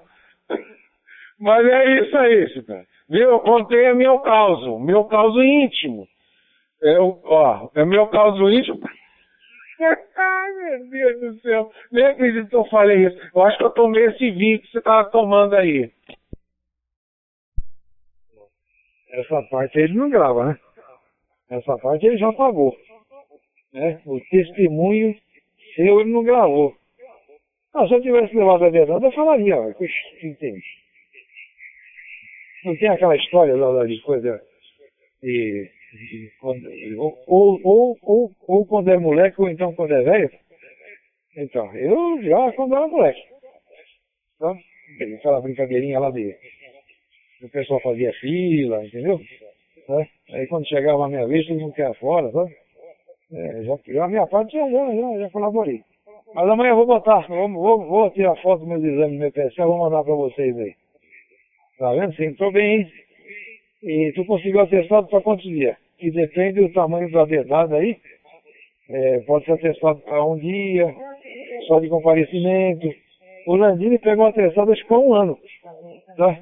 Mas 1.39 1.65
é 1.65 2.01
isso 2.01 2.17
aí, 2.17 2.49
senhor. 2.49 2.83
Viu? 3.09 3.29
Eu 3.31 3.39
contei 3.39 3.91
o 3.91 3.95
meu 3.95 4.19
caso, 4.19 4.79
meu 4.79 5.05
caso 5.05 5.41
íntimo. 5.41 6.07
Eu, 6.81 7.19
ó, 7.25 7.69
é 7.75 7.83
meu 7.83 8.07
caso 8.07 8.47
íntimo. 8.47 8.79
Ai, 10.17 10.51
meu 10.87 10.89
Deus 10.89 11.19
do 11.19 11.41
céu. 11.41 11.71
Nem 11.91 12.05
acredito 12.05 12.47
que 12.47 12.55
eu 12.55 12.65
falei 12.65 13.07
isso. 13.07 13.17
Eu 13.33 13.41
acho 13.41 13.57
que 13.57 13.63
eu 13.63 13.71
tomei 13.71 14.05
esse 14.05 14.29
vinho 14.31 14.59
que 14.61 14.67
você 14.71 14.77
estava 14.77 15.09
tomando 15.09 15.55
aí. 15.55 15.91
Essa 19.11 19.41
parte 19.43 19.79
ele 19.79 19.93
não 19.93 20.09
grava, 20.09 20.45
né? 20.45 20.59
Essa 21.49 21.77
parte 21.77 22.05
ele 22.05 22.17
já 22.17 22.31
pagou. 22.33 22.75
Né? 23.73 24.01
O 24.05 24.19
testemunho 24.29 25.15
seu 25.75 26.01
ele 26.01 26.11
não 26.11 26.23
gravou. 26.23 26.75
Ah, 27.73 27.87
se 27.87 27.93
eu 27.93 28.01
tivesse 28.01 28.35
levado 28.35 28.65
a 28.65 28.69
verdade, 28.69 29.05
eu 29.05 29.11
falaria, 29.11 29.55
ó, 29.55 29.71
tem. 30.39 30.59
Não 32.65 32.75
tem 32.77 32.89
aquela 32.89 33.15
história 33.15 33.55
lá 33.55 33.85
de 33.85 34.01
coisa. 34.01 34.41
E, 35.23 35.69
e 35.93 36.31
quando, 36.39 36.67
ou, 36.97 37.17
ou, 37.27 37.97
ou, 38.01 38.31
ou, 38.47 38.65
quando 38.65 38.89
é 38.89 38.97
moleque, 38.97 39.39
ou 39.39 39.49
então 39.49 39.73
quando 39.75 39.93
é 39.93 40.01
velho. 40.01 40.31
Então, 41.37 41.73
eu 41.75 42.21
já 42.23 42.51
quando 42.53 42.75
era 42.75 42.87
moleque. 42.87 43.21
Então, 44.35 44.57
aquela 45.15 45.41
brincadeirinha 45.41 45.99
lá 45.99 46.11
de 46.11 46.35
o 47.41 47.49
pessoal 47.49 47.79
fazia 47.81 48.11
fila, 48.13 48.85
entendeu? 48.85 49.19
Né? 49.87 50.07
Aí 50.31 50.47
quando 50.47 50.67
chegava 50.67 51.05
a 51.05 51.09
minha 51.09 51.27
vez, 51.27 51.45
todo 51.47 51.59
mundo 51.59 51.73
queria 51.73 51.93
fora, 51.95 52.31
sabe? 52.31 52.55
É, 53.31 53.63
já, 53.63 53.77
já 53.87 54.05
a 54.05 54.07
minha 54.07 54.27
parte 54.27 54.53
já, 54.53 54.69
já, 54.69 54.95
já, 54.95 55.19
já 55.19 55.29
colaborei. 55.29 55.81
Mas 56.33 56.47
amanhã 56.47 56.71
eu 56.71 56.75
vou 56.75 56.85
botar, 56.85 57.27
vou, 57.27 57.49
vou, 57.49 57.85
vou 57.85 58.09
tirar 58.11 58.35
foto 58.37 58.59
dos 58.59 58.67
meus 58.67 58.83
exames 58.83 59.13
do 59.13 59.19
meu 59.19 59.31
PSA, 59.31 59.65
vou 59.65 59.77
mandar 59.77 60.03
pra 60.03 60.13
vocês 60.13 60.57
aí. 60.57 60.75
Tá 61.77 61.93
vendo? 61.93 62.15
Você 62.15 62.25
entrou 62.25 62.51
bem, 62.51 62.81
hein? 62.81 62.91
E 63.81 64.11
tu 64.13 64.25
conseguiu 64.25 64.59
atestado 64.59 65.07
para 65.07 65.21
quantos 65.21 65.45
dias? 65.45 65.75
E 65.99 66.11
depende 66.11 66.61
do 66.61 66.73
tamanho 66.73 67.09
do 67.09 67.19
atestado 67.19 67.75
aí. 67.75 67.97
É, 68.89 69.19
pode 69.19 69.45
ser 69.45 69.53
atestado 69.53 69.99
para 70.01 70.23
um 70.23 70.37
dia, 70.37 70.93
só 71.67 71.79
de 71.79 71.87
comparecimento. 71.87 72.87
O 73.47 73.55
Landini 73.55 73.97
pegou 73.97 74.25
atestado 74.25 74.71
acho 74.71 74.85
que 74.85 74.93
um 74.93 75.13
ano. 75.13 75.37
Tá? 76.17 76.37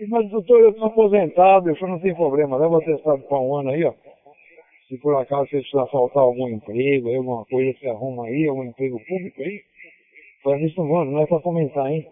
Mas, 0.00 0.28
doutor, 0.28 0.60
eu 0.60 0.70
estou 0.70 0.86
aposentado, 0.86 1.70
eu 1.70 1.88
não 1.88 2.00
tem 2.00 2.14
problema, 2.14 2.56
leva 2.56 2.78
atestado 2.78 3.22
para 3.22 3.38
um 3.38 3.54
ano 3.54 3.70
aí, 3.70 3.84
ó. 3.84 3.94
Se 4.88 4.98
por 4.98 5.14
acaso 5.16 5.48
você 5.48 5.60
precisar 5.60 5.86
faltar 5.86 6.22
algum 6.22 6.48
emprego, 6.48 7.08
aí, 7.08 7.16
alguma 7.16 7.44
coisa 7.46 7.78
você 7.78 7.88
arruma 7.88 8.26
aí, 8.26 8.46
algum 8.46 8.64
emprego 8.64 9.00
público 9.06 9.40
aí, 9.40 9.62
faz 10.42 10.60
isso 10.62 10.82
no 10.82 10.96
ano, 10.96 11.12
não 11.12 11.22
é 11.22 11.26
para 11.26 11.40
comentar, 11.40 11.90
hein? 11.90 12.06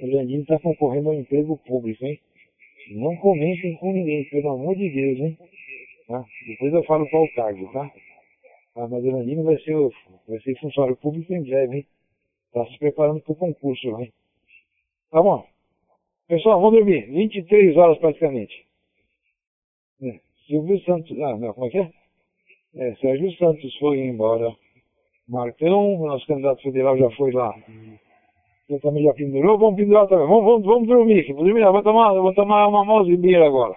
O 0.00 0.06
Leandinho 0.06 0.42
está 0.42 0.58
concorrendo 0.58 1.08
ao 1.08 1.14
emprego 1.14 1.56
público, 1.66 2.04
hein? 2.04 2.20
Não 2.90 3.16
comentem 3.16 3.74
com 3.76 3.92
ninguém, 3.92 4.24
pelo 4.24 4.50
amor 4.50 4.76
de 4.76 4.90
Deus, 4.90 5.18
hein? 5.18 5.38
Tá? 6.06 6.24
Depois 6.46 6.74
eu 6.74 6.84
falo 6.84 7.08
para 7.08 7.20
o 7.20 7.34
cargo, 7.34 7.72
tá? 7.72 7.90
Ah, 8.76 8.86
mas 8.86 9.02
o 9.02 9.10
Leandinho 9.10 9.44
vai 9.44 9.56
ser, 9.58 9.74
vai 10.28 10.38
ser 10.40 10.58
funcionário 10.60 10.96
público 10.96 11.32
em 11.32 11.42
breve, 11.42 11.76
hein? 11.78 11.86
Está 12.48 12.66
se 12.66 12.78
preparando 12.78 13.20
para 13.20 13.32
o 13.32 13.36
concurso, 13.36 13.88
hein? 13.98 14.12
Tá 15.10 15.22
bom? 15.22 15.53
Pessoal, 16.26 16.60
vamos 16.60 16.78
dormir. 16.78 17.06
23 17.10 17.76
horas 17.76 17.98
praticamente. 17.98 18.66
É. 20.02 20.20
Silvio 20.46 20.80
Santos. 20.84 21.18
Ah, 21.20 21.36
não, 21.36 21.52
como 21.52 21.66
é 21.66 21.70
que 21.70 21.78
é? 21.78 21.90
é 22.76 22.94
Sérgio 22.96 23.30
Santos 23.36 23.76
foi 23.78 23.98
embora. 23.98 24.54
Marcão, 25.28 25.98
nosso 25.98 26.26
candidato 26.26 26.62
federal 26.62 26.96
já 26.98 27.10
foi 27.12 27.32
lá. 27.32 27.54
Eu 28.68 28.80
também 28.80 29.04
já 29.04 29.12
pendurou, 29.12 29.58
vamos 29.58 29.76
pendurar 29.76 30.08
também. 30.08 30.26
Vamos, 30.26 30.44
vamos, 30.44 30.66
vamos 30.66 30.88
dormir. 30.88 31.26
Vamos 31.28 31.44
dormir, 31.44 31.64
vou 31.64 31.82
tomar, 31.82 32.12
vou 32.14 32.34
tomar 32.34 32.68
uma 32.68 32.84
mouse 32.84 33.36
agora. 33.36 33.76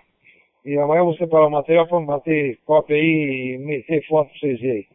E 0.65 0.77
amanhã 0.77 1.03
vou 1.03 1.15
separar 1.15 1.47
o 1.47 1.51
material 1.51 1.87
para 1.87 1.99
bater 2.01 2.59
cópia 2.65 2.95
aí 2.95 3.55
e 3.55 3.57
meter 3.57 4.05
foto 4.07 4.29
pra 4.29 4.39
vocês 4.39 4.59
verem. 4.59 4.87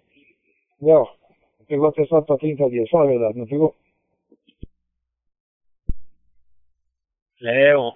Léo, 0.80 1.06
pegou 1.68 1.86
atestado 1.86 2.26
para 2.26 2.38
30 2.38 2.68
dias, 2.70 2.90
fala 2.90 3.04
a 3.04 3.08
verdade, 3.08 3.38
não 3.38 3.46
pegou? 3.46 3.74
Léo, 7.42 7.92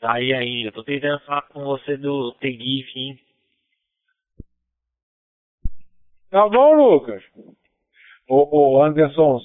tá 0.00 0.12
aí 0.12 0.34
ainda. 0.34 0.70
Tô 0.70 0.84
tentando 0.84 1.18
falar 1.20 1.42
com 1.42 1.64
você 1.64 1.96
do 1.96 2.32
TGIF, 2.32 2.92
hein? 2.94 3.18
Tá 6.30 6.46
bom, 6.46 6.74
Lucas. 6.74 7.22
Ô, 8.28 8.76
ô, 8.76 8.82
Anderson, 8.82 9.40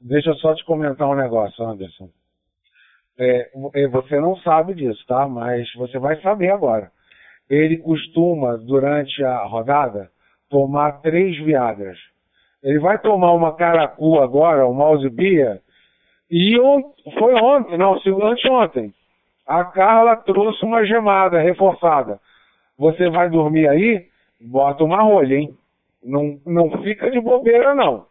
deixa 0.00 0.30
eu 0.30 0.36
só 0.36 0.54
te 0.54 0.64
comentar 0.64 1.06
um 1.06 1.14
negócio, 1.14 1.62
Anderson. 1.62 2.08
É, 3.18 3.50
é, 3.74 3.88
você 3.88 4.18
não 4.18 4.36
sabe 4.38 4.74
disso, 4.74 5.04
tá? 5.06 5.28
Mas 5.28 5.70
você 5.74 5.98
vai 5.98 6.18
saber 6.22 6.50
agora. 6.50 6.90
Ele 7.50 7.76
costuma, 7.76 8.56
durante 8.56 9.22
a 9.22 9.44
rodada, 9.44 10.10
tomar 10.48 11.02
três 11.02 11.36
viadas. 11.44 11.98
Ele 12.62 12.78
vai 12.78 12.98
tomar 12.98 13.32
uma 13.32 13.54
caracu 13.54 14.18
agora, 14.18 14.66
um 14.66 14.72
mouse 14.72 15.10
bia, 15.10 15.60
e 16.32 16.58
on- 16.58 16.92
foi 17.18 17.34
ontem, 17.34 17.76
não, 17.76 17.94
anteontem. 18.24 18.92
A 19.46 19.64
Carla 19.64 20.16
trouxe 20.16 20.64
uma 20.64 20.84
gemada 20.84 21.38
reforçada. 21.40 22.18
Você 22.78 23.10
vai 23.10 23.28
dormir 23.28 23.68
aí, 23.68 24.06
bota 24.40 24.82
uma 24.82 25.02
rolha, 25.02 25.36
hein? 25.36 25.54
Não, 26.02 26.40
não 26.46 26.82
fica 26.82 27.10
de 27.10 27.20
bobeira, 27.20 27.74
não. 27.74 28.06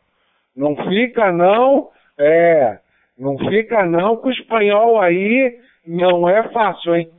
Não 0.56 0.76
fica, 0.88 1.32
não. 1.32 1.90
É. 2.18 2.80
Não 3.18 3.38
fica, 3.38 3.86
não, 3.86 4.18
que 4.18 4.28
o 4.28 4.32
espanhol 4.32 5.02
aí 5.02 5.60
não 5.86 6.30
é 6.30 6.48
fácil, 6.50 6.96
hein? 6.96 7.10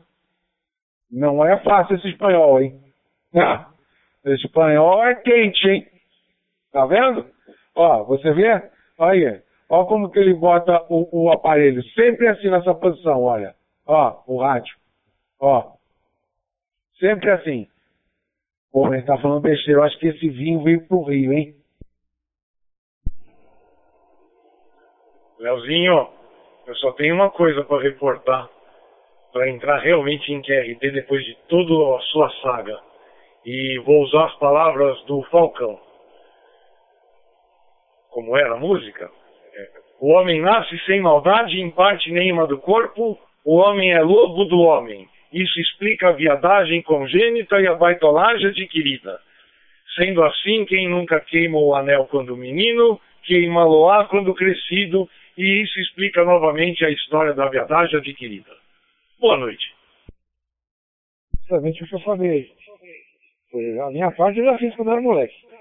Não 1.11 1.45
é 1.45 1.57
fácil 1.59 1.97
esse 1.97 2.09
espanhol, 2.09 2.61
hein? 2.61 2.81
Ah, 3.35 3.67
espanhol 4.25 5.05
é 5.05 5.15
quente, 5.17 5.69
hein? 5.69 5.87
Tá 6.73 6.87
vendo? 6.87 7.27
Ó, 7.75 8.05
você 8.05 8.33
vê? 8.33 8.63
Olha 8.99 9.31
aí. 9.31 9.52
Ó 9.73 9.87
como 9.87 10.11
que 10.11 10.19
ele 10.19 10.35
bota 10.35 10.85
o, 10.91 11.25
o 11.25 11.33
aparelho. 11.33 11.83
Sempre 11.95 12.29
assim 12.29 12.51
nessa 12.51 12.75
posição, 12.75 13.23
olha. 13.23 13.55
Ó, 13.87 14.23
o 14.27 14.39
rádio. 14.39 14.77
Ó. 15.41 15.73
Sempre 17.01 17.31
assim. 17.31 17.67
Pô, 18.71 18.93
ele 18.93 19.03
tá 19.05 19.17
falando 19.17 19.41
besteira. 19.41 19.81
Eu 19.81 19.85
acho 19.85 19.99
que 19.99 20.09
esse 20.09 20.29
vinho 20.29 20.63
veio 20.63 20.87
pro 20.87 21.05
Rio, 21.05 21.33
hein? 21.33 21.57
Leozinho, 25.39 26.07
eu 26.67 26.75
só 26.77 26.93
tenho 26.93 27.15
uma 27.15 27.31
coisa 27.31 27.65
para 27.65 27.83
reportar. 27.83 28.51
Para 29.33 29.49
entrar 29.49 29.79
realmente 29.79 30.31
em 30.31 30.43
QRT 30.43 30.91
depois 30.91 31.25
de 31.25 31.35
toda 31.49 31.97
a 31.97 32.01
sua 32.11 32.31
saga. 32.43 32.79
E 33.43 33.79
vou 33.87 34.03
usar 34.03 34.27
as 34.27 34.35
palavras 34.35 35.03
do 35.07 35.23
Falcão. 35.31 35.81
Como 38.11 38.37
era 38.37 38.53
a 38.53 38.61
música? 38.61 39.11
O 40.03 40.09
homem 40.15 40.41
nasce 40.41 40.77
sem 40.85 41.01
maldade 41.01 41.61
em 41.61 41.71
parte 41.71 42.11
nenhuma 42.11 42.45
do 42.45 42.59
corpo. 42.59 43.17
O 43.45 43.55
homem 43.55 43.93
é 43.93 44.01
lobo 44.01 44.45
do 44.47 44.59
homem. 44.59 45.09
Isso 45.33 45.61
explica 45.61 46.09
a 46.09 46.13
viadagem 46.13 46.83
congênita 46.83 47.61
e 47.61 47.69
a 47.69 47.75
baitolagem 47.75 48.49
adquirida. 48.49 49.21
Sendo 49.95 50.25
assim, 50.25 50.65
quem 50.65 50.89
nunca 50.89 51.21
queimou 51.21 51.69
o 51.69 51.75
anel 51.77 52.09
quando 52.11 52.37
menino, 52.37 53.01
queima-lo-á 53.23 54.07
quando 54.07 54.35
crescido, 54.35 55.09
e 55.39 55.63
isso 55.63 55.79
explica 55.79 56.25
novamente 56.25 56.85
a 56.85 56.91
história 56.91 57.33
da 57.33 57.49
viadagem 57.49 57.97
adquirida. 57.97 58.51
Boa 59.21 59.37
noite. 59.37 59.73
Exatamente 61.45 61.85
o 61.85 61.87
que 61.87 61.95
eu 61.95 62.01
falei. 62.01 62.51
Foi 63.53 63.79
a 63.79 63.91
minha 63.91 64.11
parte 64.11 64.41
eu 64.41 64.47
já 64.47 64.59
fiz 64.59 64.75
quando 64.75 64.91
era 64.91 65.01
moleque. 65.01 65.52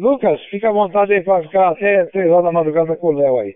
Lucas, 0.00 0.42
fica 0.46 0.70
à 0.70 0.72
vontade 0.72 1.12
aí 1.12 1.22
para 1.22 1.42
ficar 1.42 1.68
até 1.68 2.06
3 2.06 2.30
horas 2.30 2.44
da 2.44 2.52
madrugada 2.52 2.96
com 2.96 3.08
o 3.08 3.12
Léo 3.12 3.38
aí. 3.38 3.54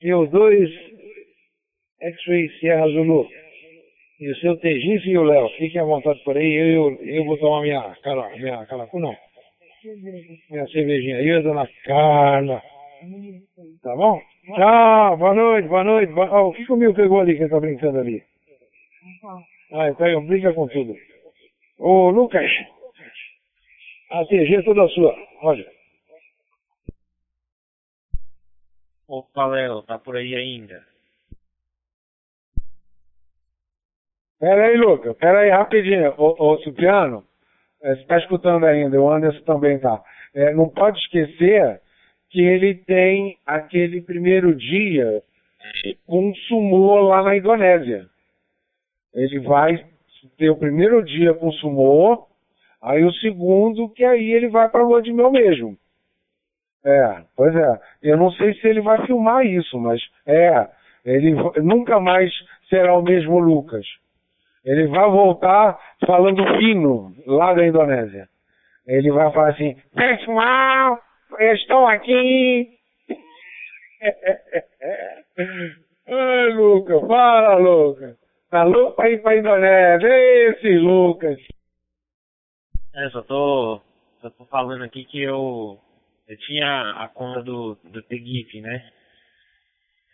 E 0.00 0.14
os 0.14 0.30
dois 0.30 0.70
X-Ray 2.00 2.48
Sierra 2.60 2.86
Zulu. 2.86 3.26
E 4.20 4.30
o 4.30 4.36
seu 4.36 4.56
Tegife 4.58 5.10
e 5.10 5.18
o 5.18 5.24
Léo. 5.24 5.48
Fiquem 5.58 5.80
à 5.80 5.84
vontade 5.84 6.22
por 6.22 6.36
aí. 6.36 6.54
Eu, 6.54 6.92
eu, 6.92 7.16
eu 7.16 7.24
vou 7.24 7.36
tomar 7.36 7.62
minha 7.62 7.82
cara, 8.00 8.30
minha 8.36 8.64
caracu, 8.66 9.00
não. 9.00 9.16
Minha 10.48 10.68
cervejinha 10.68 11.16
aí, 11.16 11.32
a 11.32 11.40
dona 11.40 11.68
Carla. 11.84 12.62
Tá 13.82 13.96
bom? 13.96 14.20
Tchau, 14.54 15.16
boa 15.16 15.34
noite, 15.34 15.66
boa 15.66 15.82
noite. 15.82 16.12
Boa... 16.12 16.30
Ó, 16.30 16.50
o 16.50 16.52
que 16.52 16.64
que 16.64 16.72
o 16.72 16.76
meu 16.76 16.94
pegou 16.94 17.18
ali 17.18 17.34
que 17.34 17.42
ele 17.42 17.50
tá 17.50 17.58
brincando 17.58 17.98
ali? 17.98 18.22
Ah, 19.72 19.88
então 19.88 20.26
brinca 20.26 20.52
com 20.52 20.68
tudo. 20.68 20.94
Ô, 21.80 22.10
Lucas, 22.10 22.48
a 24.12 24.24
TG 24.26 24.56
é 24.56 24.62
toda 24.62 24.86
sua. 24.88 25.14
Olha. 25.42 25.66
Opa, 29.08 29.46
Léo, 29.46 29.82
tá 29.82 29.98
por 29.98 30.16
aí 30.16 30.34
ainda? 30.34 30.84
Pera 34.38 34.66
aí, 34.66 34.76
Lucas. 34.76 35.16
Pera 35.16 35.40
aí, 35.40 35.50
rapidinho. 35.50 36.14
Ô, 36.18 36.52
ô 36.52 36.58
Cipriano, 36.62 37.24
é, 37.82 37.94
você 37.94 38.04
tá 38.04 38.18
escutando 38.18 38.64
ainda, 38.64 39.00
o 39.00 39.10
Anderson 39.10 39.42
também 39.44 39.78
tá. 39.78 40.02
É, 40.34 40.52
não 40.52 40.68
pode 40.68 40.98
esquecer 40.98 41.80
que 42.30 42.40
ele 42.40 42.74
tem 42.74 43.38
aquele 43.46 44.00
primeiro 44.00 44.54
dia 44.54 45.22
com 46.06 46.34
sumô 46.48 47.00
lá 47.00 47.22
na 47.22 47.36
Indonésia. 47.36 48.06
Ele 49.14 49.40
vai 49.40 49.84
ter 50.38 50.50
o 50.50 50.56
primeiro 50.56 51.04
dia 51.04 51.34
com 51.34 51.52
sumô, 51.52 52.26
aí 52.82 53.04
o 53.04 53.12
segundo, 53.14 53.88
que 53.90 54.04
aí 54.04 54.32
ele 54.32 54.48
vai 54.48 54.68
pra 54.68 54.82
lua 54.82 55.00
de 55.00 55.12
mel 55.12 55.30
mesmo. 55.30 55.76
É, 56.84 57.22
pois 57.36 57.54
é. 57.54 57.80
Eu 58.02 58.16
não 58.16 58.32
sei 58.32 58.54
se 58.54 58.66
ele 58.66 58.80
vai 58.80 59.06
filmar 59.06 59.46
isso, 59.46 59.78
mas 59.78 60.00
é, 60.26 60.68
ele 61.04 61.34
nunca 61.62 62.00
mais 62.00 62.32
será 62.68 62.96
o 62.96 63.02
mesmo 63.02 63.38
Lucas. 63.38 63.86
Ele 64.64 64.86
vai 64.88 65.08
voltar 65.10 65.78
falando 66.06 66.44
fino 66.58 67.14
lá 67.26 67.54
da 67.54 67.66
Indonésia. 67.66 68.28
Ele 68.86 69.10
vai 69.12 69.32
falar 69.32 69.50
assim, 69.50 69.76
pessoal, 69.94 70.98
eu 71.38 71.54
estou 71.54 71.86
aqui. 71.86 72.68
Ai, 76.08 76.48
Lucas, 76.54 77.00
fala, 77.06 77.54
Lucas. 77.56 78.16
Tá 78.50 78.64
louco 78.64 78.96
pra 78.96 79.08
ir 79.08 79.22
pra 79.22 79.36
Indonésia? 79.36 80.08
Esse 80.50 80.78
Lucas. 80.78 81.38
É, 82.94 83.08
só 83.08 83.22
tô, 83.22 83.80
só 84.20 84.28
tô 84.28 84.44
falando 84.46 84.84
aqui 84.84 85.04
que 85.06 85.22
eu, 85.22 85.80
eu 86.28 86.36
tinha 86.40 86.90
a 86.92 87.08
conta 87.08 87.42
do, 87.42 87.74
do 87.84 88.02
TGIF, 88.02 88.60
né? 88.60 88.92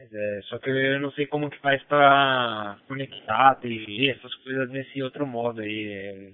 É, 0.01 0.41
só 0.45 0.59
que 0.59 0.71
eu 0.71 1.01
não 1.01 1.11
sei 1.11 1.27
como 1.27 1.51
que 1.51 1.59
faz 1.59 1.83
pra 1.85 2.79
conectar 2.87 3.57
TV, 3.57 4.11
essas 4.11 4.33
coisas 4.37 4.71
nesse 4.71 5.03
outro 5.03 5.27
modo 5.27 5.61
aí. 5.61 5.89
É, 5.89 6.33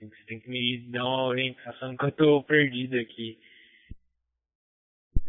tem, 0.00 0.08
que, 0.08 0.26
tem 0.26 0.40
que 0.40 0.50
me 0.50 0.78
dar 0.90 1.04
uma 1.04 1.26
orientação 1.26 1.96
que 1.96 2.04
eu 2.06 2.12
tô 2.12 2.42
perdido 2.42 2.98
aqui. 2.98 3.38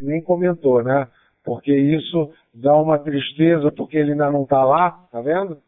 Nem 0.00 0.20
comentou, 0.20 0.82
né? 0.82 1.08
Porque 1.44 1.72
isso 1.72 2.34
dá 2.52 2.76
uma 2.76 2.98
tristeza 2.98 3.70
porque 3.70 3.96
ele 3.96 4.12
ainda 4.12 4.32
não 4.32 4.44
tá 4.44 4.64
lá, 4.64 4.90
tá 5.12 5.20
vendo? 5.20 5.62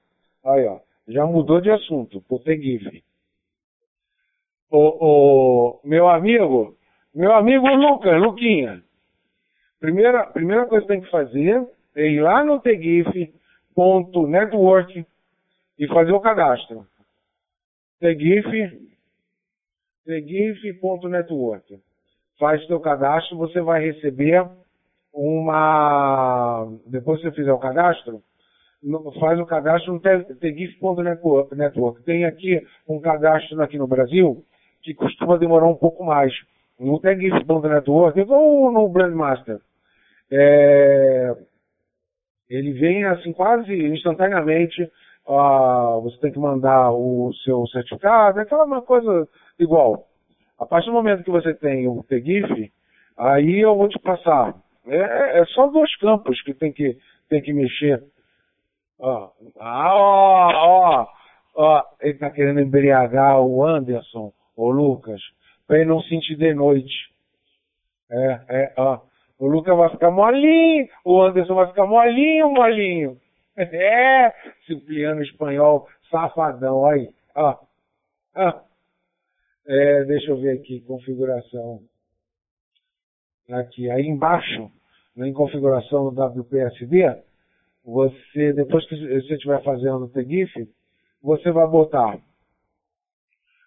Aí, 0.45 0.67
ó. 0.67 0.81
Já 1.07 1.25
mudou 1.25 1.61
de 1.61 1.71
assunto, 1.71 2.21
por 2.23 2.43
ter 2.43 2.61
GIF. 2.61 3.05
O, 4.73 5.05
o 5.05 5.79
meu 5.85 6.09
amigo, 6.09 6.75
meu 7.15 7.33
amigo 7.35 7.69
Lucas, 7.69 8.19
Luquinha. 8.19 8.83
Primeira, 9.79 10.25
primeira 10.29 10.65
coisa 10.65 10.87
que 10.87 10.93
tem 10.93 11.03
que 11.03 11.11
fazer 11.11 11.63
é 11.95 12.09
ir 12.09 12.23
lá 12.23 12.43
no 12.43 12.59
tegif.network 12.59 15.05
e 15.79 15.87
fazer 15.89 16.13
o 16.13 16.21
cadastro. 16.21 16.87
Tegif, 18.01 18.47
tegif.network. 20.07 21.79
Faz 22.39 22.67
seu 22.67 22.81
cadastro, 22.81 23.37
você 23.37 23.61
vai 23.61 23.85
receber 23.85 24.49
uma. 25.13 26.67
Depois 26.87 27.21
que 27.21 27.29
você 27.29 27.37
fizer 27.37 27.53
o 27.53 27.59
cadastro, 27.59 28.23
faz 29.21 29.39
o 29.39 29.45
cadastro 29.45 29.93
no 29.93 30.01
te- 30.01 30.35
tegif.network. 30.37 31.55
network. 31.55 32.03
Tem 32.05 32.25
aqui 32.25 32.67
um 32.89 32.99
cadastro 33.01 33.61
aqui 33.61 33.77
no 33.77 33.87
Brasil 33.87 34.43
que 34.83 34.95
costuma 34.95 35.39
demorar 35.39 35.67
um 35.67 35.75
pouco 35.75 36.05
mais. 36.05 36.33
No 36.79 36.99
tegif.network, 36.99 38.19
igual 38.19 38.73
no 38.73 38.89
Brandmaster. 38.89 39.61
É, 40.31 41.37
ele 42.49 42.73
vem 42.73 43.05
assim 43.05 43.33
quase 43.33 43.73
instantaneamente. 43.73 44.91
ah, 45.29 46.01
você 46.03 46.19
tem 46.19 46.33
que 46.33 46.39
mandar 46.39 46.91
o 46.93 47.33
seu 47.45 47.67
certificado, 47.69 48.41
aquela 48.41 48.65
uma 48.65 48.83
coisa 48.83 49.29
igual. 49.59 50.07
A 50.59 50.67
partir 50.67 50.87
do 50.87 50.95
momento 50.95 51.25
que 51.25 51.31
você 51.31 51.55
tem 51.55 51.87
o 51.87 52.03
TGIF, 52.05 52.73
aí 53.17 53.61
eu 53.61 53.77
vou 53.77 53.89
te 53.89 53.99
passar. 54.01 54.55
É, 54.87 55.41
é 55.41 55.45
só 55.47 55.69
dois 55.69 55.95
campos 55.99 56.41
que 56.43 56.55
tem 56.55 56.73
que, 56.73 56.99
tem 57.29 57.41
que 57.41 57.53
mexer. 57.53 58.03
Ah, 59.01 59.31
ó, 59.95 60.53
ó, 60.55 61.07
Ó, 61.55 61.83
ele 62.01 62.15
tá 62.15 62.31
querendo 62.31 62.61
embriagar 62.61 63.41
o 63.41 63.65
Anderson, 63.65 64.33
o 64.69 64.73
Lucas, 64.73 65.21
pra 65.67 65.79
ele 65.79 65.89
não 65.89 66.01
sentir 66.03 66.37
de 66.37 66.55
noite. 66.55 67.13
É, 68.11 68.41
é, 68.49 68.75
ó. 68.77 69.01
O 69.39 69.47
Lucas 69.47 69.77
vai 69.77 69.91
ficar 69.91 70.11
molinho, 70.11 70.89
o 71.05 71.21
Anderson 71.21 71.55
vai 71.55 71.67
ficar 71.69 71.87
molinho, 71.87 72.51
molinho. 72.51 73.19
É, 73.55 74.33
Cipriano 74.67 75.23
espanhol, 75.23 75.87
safadão, 76.11 76.87
aí, 76.87 77.11
ó. 77.35 77.59
É, 79.67 80.05
deixa 80.05 80.31
eu 80.31 80.41
ver 80.41 80.59
aqui, 80.59 80.81
configuração. 80.81 81.81
Aqui, 83.51 83.91
aí 83.91 84.07
embaixo, 84.07 84.71
em 85.19 85.33
configuração 85.35 86.11
do 86.11 86.41
WPSD, 86.41 87.23
você, 87.85 88.53
depois 88.55 88.87
que 88.89 88.97
você 88.97 89.35
estiver 89.35 89.63
fazendo 89.63 90.05
o 90.05 90.09
TGIF, 90.09 90.69
você 91.23 91.51
vai 91.51 91.67
botar 91.67 92.19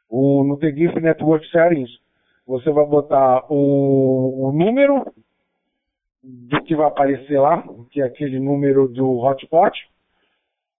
o, 0.10 0.44
no 0.44 0.58
TGIF 0.58 1.00
Network 1.00 1.48
Settings, 1.50 1.92
você 2.46 2.70
vai 2.72 2.86
botar 2.86 3.46
o, 3.50 4.48
o 4.48 4.52
número 4.52 5.06
do 6.24 6.64
que 6.64 6.76
vai 6.76 6.88
aparecer 6.88 7.40
lá, 7.40 7.64
que 7.92 8.02
é 8.02 8.06
aquele 8.06 8.40
número 8.40 8.88
do 8.88 9.20
hotspot. 9.20 9.78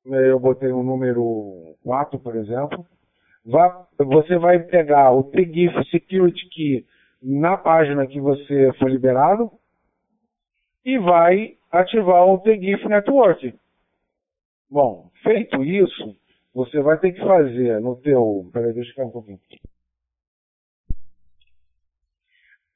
Eu 0.05 0.39
botei 0.39 0.71
o 0.71 0.83
número 0.83 1.77
4, 1.83 2.19
por 2.19 2.37
exemplo. 2.37 2.87
Vai, 3.45 3.71
você 3.99 4.39
vai 4.39 4.59
pegar 4.61 5.13
o 5.13 5.25
TGIF 5.25 5.73
Security 5.91 6.49
Key 6.49 6.87
na 7.23 7.57
página 7.57 8.07
que 8.07 8.21
você 8.21 8.73
foi 8.79 8.91
liberado 8.91 9.51
e 10.85 10.99
vai 10.99 11.57
ativar 11.71 12.25
o 12.27 12.39
TGIF 12.39 12.89
Network. 12.89 13.55
Bom, 14.71 15.11
feito 15.23 15.63
isso, 15.65 16.17
você 16.57 16.81
vai 16.81 16.99
ter 16.99 17.13
que 17.13 17.21
fazer 17.21 17.79
no 17.83 17.97
teu... 17.97 18.49
Peraí, 18.51 18.73
deixa 18.73 18.89
eu 18.89 18.95
ficar 18.95 19.05
um 19.05 19.11
pouquinho. 19.11 19.39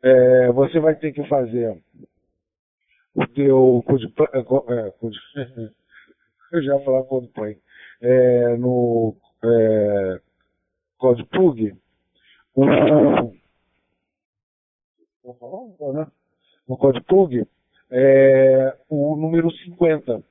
É, 0.03 0.53
você 0.53 0.79
vai 0.79 0.95
ter 0.97 1.13
que 1.13 1.27
fazer 1.27 1.83
o 3.15 3.27
teu 3.29 3.83
é, 4.35 4.39
é, 4.39 4.93
eu 6.53 6.63
já 6.63 6.77
ia 6.77 6.85
falar 6.85 7.05
code 7.05 7.29
play 7.29 7.59
é, 8.03 8.57
no 8.59 9.17
é, 9.43 10.21
code 10.99 11.25
plug 11.25 11.75
o, 12.55 12.65
né? 15.95 16.07
no 16.69 16.77
code 16.77 17.01
plug 17.05 17.47
é, 17.91 18.77
o 18.91 19.17
número 19.17 19.51
50 19.51 20.23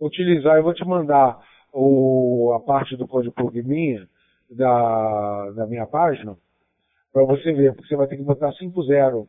utilizar 0.00 0.56
eu 0.56 0.62
vou 0.62 0.74
te 0.74 0.84
mandar 0.84 1.53
o, 1.74 2.52
a 2.54 2.60
parte 2.60 2.96
do 2.96 3.06
code 3.06 3.30
plug 3.32 3.62
minha 3.62 4.06
da, 4.48 5.50
da 5.50 5.66
minha 5.66 5.86
página 5.86 6.36
para 7.12 7.24
você 7.24 7.52
ver, 7.52 7.74
porque 7.74 7.88
você 7.88 7.96
vai 7.96 8.06
ter 8.06 8.16
que 8.16 8.22
botar 8.22 8.52
5.0 8.52 9.26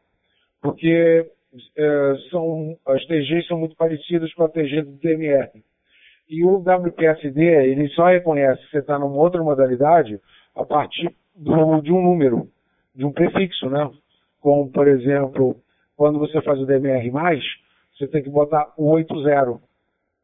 porque 0.61 1.29
é, 1.77 2.15
são, 2.31 2.77
as 2.87 3.05
TGs 3.05 3.47
são 3.47 3.59
muito 3.59 3.75
parecidas 3.75 4.33
com 4.33 4.43
a 4.43 4.49
TG 4.49 4.81
do 4.81 4.91
DMR. 4.93 5.63
E 6.27 6.43
o 6.43 6.57
WPSD, 6.57 7.39
ele 7.39 7.87
só 7.89 8.07
reconhece 8.07 8.63
que 8.65 8.71
você 8.71 8.79
está 8.79 8.97
numa 8.97 9.15
outra 9.15 9.43
modalidade 9.43 10.19
a 10.55 10.65
partir 10.65 11.15
do, 11.35 11.81
de 11.81 11.91
um 11.91 12.01
número, 12.01 12.49
de 12.95 13.05
um 13.05 13.11
prefixo, 13.11 13.69
né? 13.69 13.91
Como, 14.41 14.71
por 14.71 14.87
exemplo, 14.87 15.55
quando 15.95 16.17
você 16.17 16.41
faz 16.41 16.59
o 16.59 16.65
DMR+, 16.65 17.11
você 17.95 18.07
tem 18.07 18.23
que 18.23 18.29
botar 18.29 18.73
o 18.75 18.89
80 18.89 19.59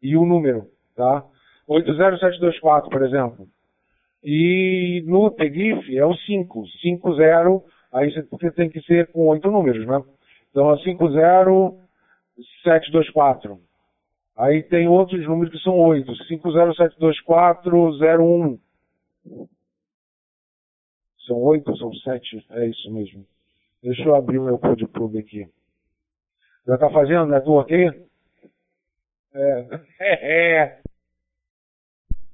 e 0.01 0.17
o 0.17 0.25
número, 0.25 0.65
tá? 0.95 1.23
80724, 1.71 2.89
por 2.89 3.03
exemplo. 3.03 3.47
E 4.23 5.03
no 5.07 5.31
TGIF 5.31 5.97
é 5.97 6.05
o 6.05 6.13
5, 6.13 6.67
50, 6.81 7.63
aí 7.91 8.11
você 8.29 8.51
tem 8.51 8.69
que 8.69 8.79
ser 8.81 9.11
com 9.11 9.25
oito 9.27 9.49
números, 9.49 9.87
né? 9.87 10.03
Então 10.51 10.71
é 10.73 10.77
50724. 10.77 13.59
Aí 14.37 14.61
tem 14.63 14.87
outros 14.87 15.25
números 15.25 15.51
que 15.53 15.59
são 15.63 15.77
8. 15.77 16.09
5072401. 16.11 18.59
São 21.25 21.37
8 21.37 21.77
são 21.77 21.93
7? 21.93 22.45
É 22.51 22.67
isso 22.67 22.91
mesmo. 22.91 23.25
Deixa 23.81 24.03
eu 24.03 24.13
abrir 24.15 24.37
o 24.39 24.43
meu 24.43 24.59
code 24.59 24.85
plug 24.87 25.17
aqui. 25.17 25.47
Já 26.67 26.77
tá 26.77 26.89
fazendo 26.89 27.27
network 27.27 27.73
aí? 27.73 27.89
É. 29.33 29.79
é. 30.01 30.80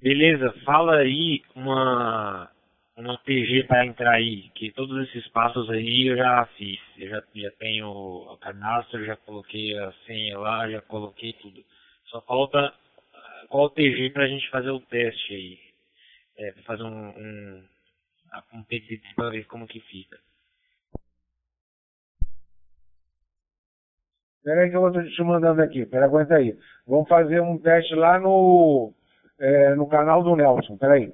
Beleza, 0.02 0.54
fala 0.64 0.98
aí 0.98 1.42
uma 1.56 2.52
uma 2.96 3.18
PG 3.20 3.64
para 3.64 3.86
entrar 3.86 4.14
aí, 4.14 4.50
que 4.56 4.72
todos 4.72 5.08
esses 5.08 5.28
passos 5.30 5.70
aí 5.72 6.08
eu 6.08 6.18
já 6.18 6.46
fiz. 6.58 6.80
Eu 6.98 7.10
já, 7.10 7.24
já 7.36 7.52
tenho 7.60 8.30
a 8.32 8.38
cadastro, 8.38 9.06
já 9.06 9.16
coloquei 9.18 9.78
a 9.78 9.92
senha 10.06 10.38
lá, 10.38 10.70
já 10.70 10.82
coloquei 10.82 11.34
tudo. 11.34 11.64
Só 12.06 12.22
falta 12.22 12.60
ah, 12.60 13.46
qual 13.50 13.70
TG 13.72 14.12
para 14.12 14.26
a 14.26 14.28
gente 14.28 14.50
fazer 14.50 14.70
o 14.70 14.80
teste 14.82 15.34
aí. 15.34 15.60
É, 16.38 16.52
fazer 16.64 16.84
um, 16.84 17.10
um, 17.10 17.64
um 18.54 18.64
PDT 18.64 19.02
para 19.16 19.30
ver 19.32 19.46
como 19.48 19.68
que 19.68 19.80
fica. 19.80 20.20
Espera 24.38 24.62
aí 24.62 24.70
que 24.70 24.76
eu 24.76 24.82
vou 24.82 24.92
te 24.92 25.24
mandando 25.24 25.62
aqui, 25.62 25.86
pera, 25.88 26.06
aguenta 26.06 26.36
aí. 26.36 26.56
Vamos 26.86 27.10
fazer 27.10 27.42
um 27.42 27.58
teste 27.58 27.96
lá 27.96 28.20
no, 28.20 28.94
é, 29.40 29.76
no 29.76 29.88
canal 29.88 30.24
do 30.24 30.36
Nelson, 30.36 30.78
pera 30.78 30.94
aí. 30.94 31.14